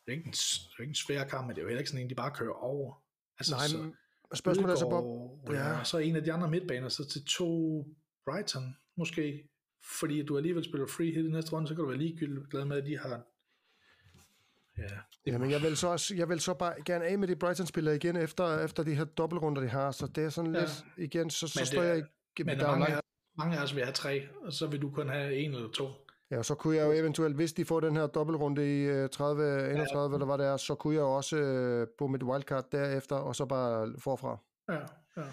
det 0.05 0.11
er 0.11 0.17
ikke 0.17 0.27
en, 0.27 0.31
det 0.31 0.75
er 0.77 0.81
ikke 0.81 0.91
en 0.91 0.95
svær 0.95 1.23
kamp, 1.23 1.47
men 1.47 1.55
det 1.55 1.61
er 1.61 1.63
jo 1.63 1.67
heller 1.67 1.79
ikke 1.79 1.89
sådan 1.89 2.03
en, 2.03 2.09
de 2.09 2.15
bare 2.15 2.31
kører 2.31 2.53
over. 2.53 3.03
Altså, 3.39 3.55
Nej, 3.55 3.81
men 3.81 3.95
spørgsmålet 4.35 4.73
er 4.73 4.77
så 4.77 4.89
bare... 4.89 5.55
Ja. 5.55 5.77
ja. 5.77 5.83
så 5.83 5.97
en 5.97 6.15
af 6.15 6.23
de 6.23 6.33
andre 6.33 6.49
midtbaner, 6.49 6.89
så 6.89 7.07
til 7.09 7.25
to 7.25 7.83
Brighton, 8.25 8.75
måske, 8.95 9.49
fordi 9.99 10.23
du 10.23 10.37
alligevel 10.37 10.63
spiller 10.63 10.87
free 10.87 11.11
hit 11.11 11.25
i 11.25 11.29
næste 11.29 11.51
runde, 11.51 11.67
så 11.67 11.75
kan 11.75 11.81
du 11.81 11.89
være 11.89 11.97
ligegyldigt 11.97 12.49
glad 12.49 12.65
med, 12.65 12.77
at 12.77 12.85
de 12.85 12.97
har 12.97 13.21
Ja, 14.77 15.31
ja, 15.31 15.37
men 15.37 15.51
jeg 15.51 15.61
vil 15.61 15.77
så, 15.77 15.87
også, 15.87 16.15
jeg 16.15 16.29
vil 16.29 16.39
så 16.39 16.53
bare 16.53 16.73
gerne 16.85 17.05
af 17.05 17.17
med 17.17 17.27
de 17.27 17.35
Brighton-spillere 17.35 17.95
igen, 17.95 18.15
efter, 18.15 18.59
efter 18.59 18.83
de 18.83 18.95
her 18.95 19.03
dobbeltrunder, 19.03 19.61
de 19.61 19.67
har, 19.67 19.91
så 19.91 20.07
det 20.07 20.23
er 20.23 20.29
sådan 20.29 20.55
ja. 20.55 20.59
lidt, 20.59 20.85
igen, 20.97 21.29
så, 21.29 21.47
så 21.47 21.65
står 21.65 21.83
jeg 21.83 21.97
ikke... 21.97 22.09
Men 22.45 22.59
der 22.59 22.67
er 22.67 22.79
mange, 22.79 23.01
mange 23.39 23.57
af 23.57 23.63
os 23.63 23.75
vil 23.75 23.83
have 23.83 23.93
tre, 23.93 24.27
og 24.45 24.53
så 24.53 24.67
vil 24.67 24.81
du 24.81 24.89
kun 24.89 25.09
have 25.09 25.35
en 25.35 25.53
eller 25.53 25.69
to. 25.69 25.87
Ja, 26.31 26.43
så 26.43 26.55
kunne 26.55 26.75
jeg 26.75 26.85
jo 26.87 26.91
eventuelt, 26.91 27.35
hvis 27.35 27.53
de 27.53 27.65
får 27.65 27.79
den 27.79 27.95
her 27.95 28.07
dobbeltrunde 28.07 28.63
i 29.05 29.07
30, 29.07 29.43
øh, 29.43 29.75
31, 29.75 30.09
ja. 30.09 30.15
eller 30.15 30.25
hvad 30.25 30.37
det 30.37 30.45
er, 30.45 30.57
så 30.57 30.75
kunne 30.75 30.95
jeg 30.95 31.03
også 31.03 31.37
øh, 31.37 31.87
på 31.97 32.07
mit 32.07 32.23
wildcard 32.23 32.71
derefter, 32.71 33.15
og 33.15 33.35
så 33.35 33.45
bare 33.45 33.93
forfra. 33.99 34.37
Ja, 34.69 34.79
ja. 35.17 35.27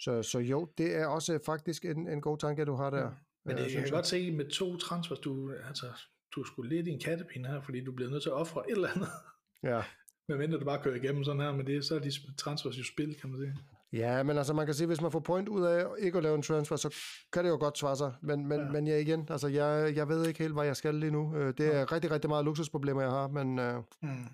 Så, 0.00 0.22
så 0.22 0.38
jo, 0.38 0.68
det 0.78 0.96
er 0.96 1.06
også 1.06 1.38
faktisk 1.46 1.84
en, 1.84 2.08
en 2.08 2.20
god 2.20 2.38
tanke, 2.38 2.64
du 2.64 2.74
har 2.74 2.90
der. 2.90 3.02
Ja. 3.02 3.08
Men 3.44 3.56
det, 3.56 3.74
jeg 3.74 3.82
kan 3.82 3.92
godt 3.92 4.06
se 4.06 4.30
med 4.30 4.50
to 4.50 4.76
transfers, 4.76 5.18
du, 5.18 5.52
altså, 5.68 5.86
du 6.34 6.44
skulle 6.44 6.76
lidt 6.76 6.86
i 6.86 6.90
en 6.90 7.00
kattepine 7.00 7.48
her, 7.48 7.60
fordi 7.60 7.84
du 7.84 7.92
bliver 7.92 8.10
nødt 8.10 8.22
til 8.22 8.30
at 8.30 8.34
ofre 8.34 8.70
et 8.70 8.72
eller 8.72 8.88
andet. 8.94 9.08
Ja. 9.62 9.82
Men 10.28 10.38
mindre 10.38 10.58
du 10.58 10.64
bare 10.64 10.82
kører 10.82 10.94
igennem 10.94 11.24
sådan 11.24 11.40
her, 11.40 11.52
men 11.52 11.66
det, 11.66 11.84
så 11.84 11.94
er 11.94 11.98
de 11.98 12.10
transfers 12.36 12.78
jo 12.78 12.84
spil, 12.84 13.14
kan 13.20 13.30
man 13.30 13.40
sige. 13.40 13.56
Ja, 13.92 14.22
men 14.22 14.38
altså 14.38 14.52
man 14.52 14.66
kan 14.66 14.74
sige, 14.74 14.86
hvis 14.86 15.00
man 15.00 15.12
får 15.12 15.20
point 15.20 15.48
ud 15.48 15.64
af 15.64 15.84
ikke 15.98 16.18
at 16.18 16.22
lave 16.24 16.34
en 16.34 16.42
transfer, 16.42 16.76
så 16.76 16.94
kan 17.32 17.44
det 17.44 17.50
jo 17.50 17.56
godt 17.56 17.78
svare 17.78 17.96
sig. 17.96 18.12
Men, 18.22 18.46
men, 18.48 18.60
ja. 18.60 18.66
men 18.66 18.86
ja, 18.86 18.96
igen, 18.96 19.26
altså 19.30 19.48
jeg, 19.48 19.96
jeg 19.96 20.08
ved 20.08 20.26
ikke 20.26 20.38
helt, 20.38 20.54
hvad 20.54 20.64
jeg 20.64 20.76
skal 20.76 20.94
lige 20.94 21.10
nu. 21.10 21.36
Øh, 21.36 21.54
det 21.58 21.74
er 21.74 21.78
ja. 21.78 21.84
rigtig, 21.84 22.10
rigtig 22.10 22.30
meget 22.30 22.44
luksusproblemer, 22.44 23.02
jeg 23.02 23.10
har, 23.10 23.28
men... 23.28 23.58
Uh, 23.58 23.82
mm. 24.00 24.26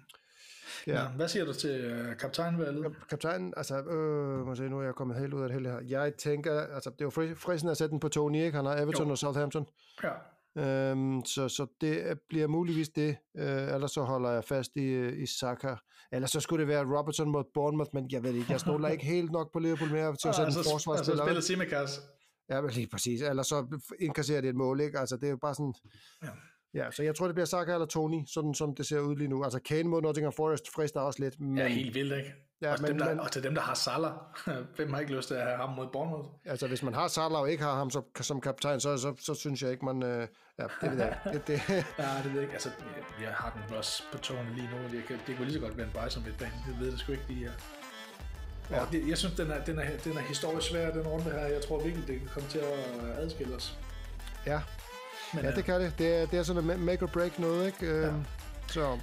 Ja. 0.86 1.02
ja. 1.02 1.08
Hvad 1.08 1.28
siger 1.28 1.44
du 1.44 1.52
til 1.52 1.92
uh, 1.92 2.16
kaptajnvalget? 2.16 2.94
Kaptajnen, 3.10 3.54
altså, 3.56 3.78
øh, 3.78 4.46
må 4.46 4.54
se, 4.54 4.62
nu 4.62 4.78
er 4.78 4.84
jeg 4.84 4.94
kommet 4.94 5.16
helt 5.16 5.34
ud 5.34 5.42
af 5.42 5.48
det 5.48 5.54
hele 5.54 5.70
her. 5.70 5.80
Jeg 5.88 6.14
tænker, 6.14 6.60
altså, 6.60 6.90
det 6.90 7.00
er 7.00 7.04
jo 7.04 7.34
fristen 7.36 7.68
at 7.68 7.76
sætte 7.76 7.90
den 7.90 8.00
på 8.00 8.08
Tony, 8.08 8.36
ikke? 8.36 8.56
Han 8.56 8.64
har 8.64 8.76
Everton 8.76 9.06
jo. 9.06 9.10
og 9.10 9.18
Southampton. 9.18 9.66
Ja. 10.02 10.10
Øhm, 10.58 11.24
så, 11.24 11.48
så 11.48 11.66
det 11.80 12.18
bliver 12.28 12.46
muligvis 12.46 12.88
det. 12.88 13.16
Øh, 13.36 13.74
ellers 13.74 13.90
så 13.90 14.02
holder 14.02 14.30
jeg 14.30 14.44
fast 14.44 14.70
i, 14.76 15.08
i 15.08 15.26
Saka. 15.26 15.74
Ellers 16.12 16.30
så 16.30 16.40
skulle 16.40 16.60
det 16.60 16.68
være 16.68 16.98
Robertson 16.98 17.30
mod 17.30 17.44
Bournemouth, 17.54 17.90
men 17.94 18.08
jeg 18.10 18.22
ved 18.22 18.34
ikke, 18.34 18.52
jeg 18.52 18.60
stoler 18.60 18.88
ikke 18.88 19.04
helt 19.04 19.32
nok 19.32 19.52
på 19.52 19.58
Liverpool 19.58 19.90
mere 19.90 20.16
til 20.16 20.28
at 20.28 20.34
sætte 20.34 20.46
altså, 20.46 20.60
en 20.60 20.64
forsvarsspiller. 20.72 21.22
Altså 21.22 21.42
spiller 21.44 21.66
Simikas. 21.66 22.00
Ja, 22.50 22.60
men 22.60 22.70
lige 22.70 22.88
præcis. 22.92 23.22
Eller 23.22 23.42
så 23.42 23.80
indkasserer 24.00 24.40
det 24.40 24.48
et 24.48 24.56
mål, 24.56 24.80
ikke? 24.80 24.98
Altså 24.98 25.16
det 25.16 25.26
er 25.26 25.30
jo 25.30 25.36
bare 25.36 25.54
sådan... 25.54 25.74
Ja. 26.22 26.28
Ja, 26.74 26.90
så 26.90 27.02
jeg 27.02 27.14
tror, 27.14 27.26
det 27.26 27.34
bliver 27.34 27.46
Saka 27.46 27.72
eller 27.72 27.86
Tony, 27.86 28.22
sådan 28.26 28.54
som 28.54 28.74
det 28.74 28.86
ser 28.86 29.00
ud 29.00 29.16
lige 29.16 29.28
nu. 29.28 29.44
Altså 29.44 29.60
Kane 29.60 29.88
mod 29.88 30.02
Nottingham 30.02 30.32
Forest 30.32 30.74
frister 30.74 31.00
også 31.00 31.22
lidt, 31.22 31.40
men 31.40 31.58
Ja, 31.58 31.66
helt 31.66 31.94
vildt, 31.94 32.12
ikke? 32.16 32.32
Ja, 32.62 32.70
og, 32.72 32.76
til 32.76 32.82
men- 32.82 32.90
dem, 32.92 32.98
der, 32.98 33.08
men- 33.08 33.20
og 33.20 33.32
til 33.32 33.42
dem, 33.42 33.54
der 33.54 33.62
har 33.62 33.74
Salah, 33.74 34.12
hvem 34.76 34.92
har 34.92 35.00
ikke 35.00 35.16
lyst 35.16 35.28
til 35.28 35.34
at 35.34 35.42
have 35.42 35.56
ham 35.56 35.68
mod 35.70 35.86
Bournemouth? 35.92 36.28
altså, 36.44 36.66
hvis 36.68 36.82
man 36.82 36.94
har 36.94 37.08
Salah 37.08 37.40
og 37.40 37.50
ikke 37.50 37.62
har 37.64 37.74
ham 37.76 37.90
som, 37.90 38.04
som 38.20 38.40
kaptajn, 38.40 38.80
så, 38.80 38.96
så, 38.96 39.14
så 39.20 39.34
synes 39.34 39.62
jeg 39.62 39.70
ikke, 39.70 39.84
man... 39.84 40.02
Øh, 40.02 40.26
ja, 40.58 40.64
det 40.82 40.90
ved 40.90 40.98
jeg 40.98 41.18
ikke. 41.26 41.38
Det, 41.38 41.46
det, 41.46 41.60
Ja, 41.98 42.08
det 42.22 42.24
ved 42.24 42.32
jeg 42.32 42.42
ikke. 42.42 42.52
Altså, 42.52 42.68
jeg, 42.96 43.24
jeg 43.26 43.34
har 43.34 43.50
den 43.68 43.76
også 43.76 44.02
på 44.12 44.18
tårne 44.18 44.54
lige 44.54 44.68
nu. 44.72 44.96
Det, 44.98 45.04
kan, 45.06 45.18
det 45.26 45.36
kunne 45.36 45.44
lige 45.46 45.54
så 45.54 45.60
godt 45.60 45.76
være 45.76 45.86
en 45.86 45.92
Bryson 45.92 46.22
midtbane. 46.24 46.52
Det 46.68 46.80
ved 46.80 46.90
det 46.92 46.98
sgu 47.00 47.12
ikke 47.12 47.24
lige 47.28 47.40
her. 47.44 47.52
Ja. 48.70 48.76
Ja. 48.80 48.84
Det, 48.92 49.08
jeg 49.08 49.18
synes, 49.18 49.34
den 49.34 49.50
er, 49.50 49.64
den, 49.64 49.78
er, 49.78 49.84
den 50.04 50.16
er 50.16 50.20
historisk 50.20 50.68
svær, 50.70 50.90
den 50.90 51.06
runde 51.06 51.24
her. 51.24 51.38
Jeg 51.46 51.62
tror 51.68 51.82
virkelig, 51.82 52.08
det 52.08 52.18
kan 52.18 52.28
komme 52.34 52.48
til 52.48 52.58
at 52.58 53.00
adskille 53.18 53.54
os. 53.56 53.78
ja, 54.46 54.60
Men 55.34 55.44
ja, 55.44 55.50
det 55.50 55.64
kan 55.64 55.80
det. 55.80 55.92
Det 55.98 56.16
er, 56.16 56.26
det 56.26 56.38
er 56.38 56.42
sådan 56.42 56.64
noget 56.64 56.80
make 56.80 57.02
or 57.02 57.06
break 57.06 57.38
noget, 57.38 57.66
ikke? 57.66 57.86
Øh, 57.86 58.02
Ja. 58.02 58.12
Så 58.68 58.98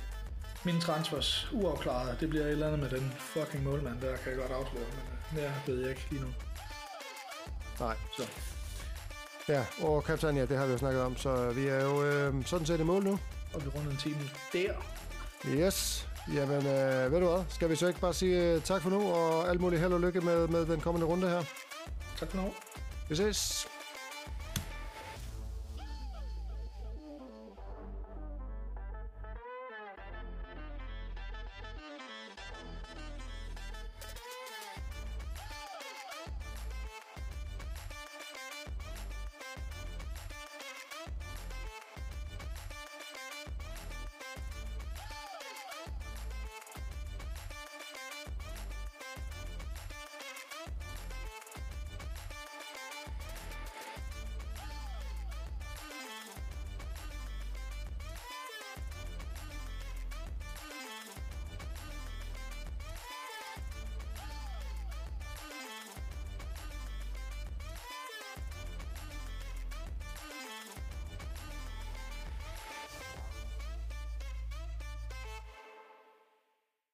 Mine 0.64 0.82
transfers 0.82 1.48
uafklarede, 1.52 2.18
det 2.20 2.30
bliver 2.30 2.46
et 2.46 2.52
eller 2.52 2.68
andet 2.68 2.80
med 2.80 2.90
den 3.00 3.14
fucking 3.20 3.64
målmand 3.64 4.02
der, 4.02 4.18
kan 4.18 4.32
jeg 4.32 4.40
godt 4.40 4.52
afsløre. 4.52 4.86
Men 5.34 5.40
øh, 5.40 5.42
mere 5.42 5.52
ved 5.68 5.82
jeg 5.82 5.90
ikke 5.90 6.08
lige 6.12 6.22
nu. 6.22 6.28
nej. 7.80 7.96
Så 8.18 8.24
Ja, 9.50 9.66
og 9.82 10.04
kaptajn, 10.04 10.38
ja, 10.38 10.46
det 10.46 10.58
har 10.58 10.66
vi 10.66 10.72
jo 10.72 10.78
snakket 10.78 11.02
om, 11.02 11.18
så 11.18 11.50
vi 11.50 11.68
er 11.68 11.84
jo 11.84 12.04
øh, 12.04 12.46
sådan 12.46 12.66
set 12.66 12.80
i 12.80 12.84
mål 12.84 13.04
nu. 13.04 13.20
og 13.54 13.66
vi 13.66 13.70
runder 13.70 13.92
en 13.92 13.98
time 13.98 14.16
der. 14.54 14.74
Yes. 15.48 16.08
Jamen, 16.34 16.58
øh, 16.68 17.12
ved 17.12 17.20
du 17.20 17.28
hvad? 17.30 17.44
Skal 17.50 17.70
vi 17.70 17.76
så 17.76 17.88
ikke 17.88 18.00
bare 18.00 18.14
sige 18.14 18.44
øh, 18.44 18.62
tak 18.62 18.82
for 18.82 18.90
nu, 18.90 19.12
og 19.14 19.50
alt 19.50 19.62
muligt 19.62 19.82
held 19.82 19.94
og 19.94 20.02
lykke 20.02 20.22
med, 20.22 20.48
med 20.48 20.66
den 20.66 20.82
kommende 20.82 21.08
runde 21.08 21.30
her? 21.30 21.44
Tak 22.20 22.30
for 22.32 22.38
nu. 22.38 22.54
Vi 23.10 23.16
ses. 23.16 23.68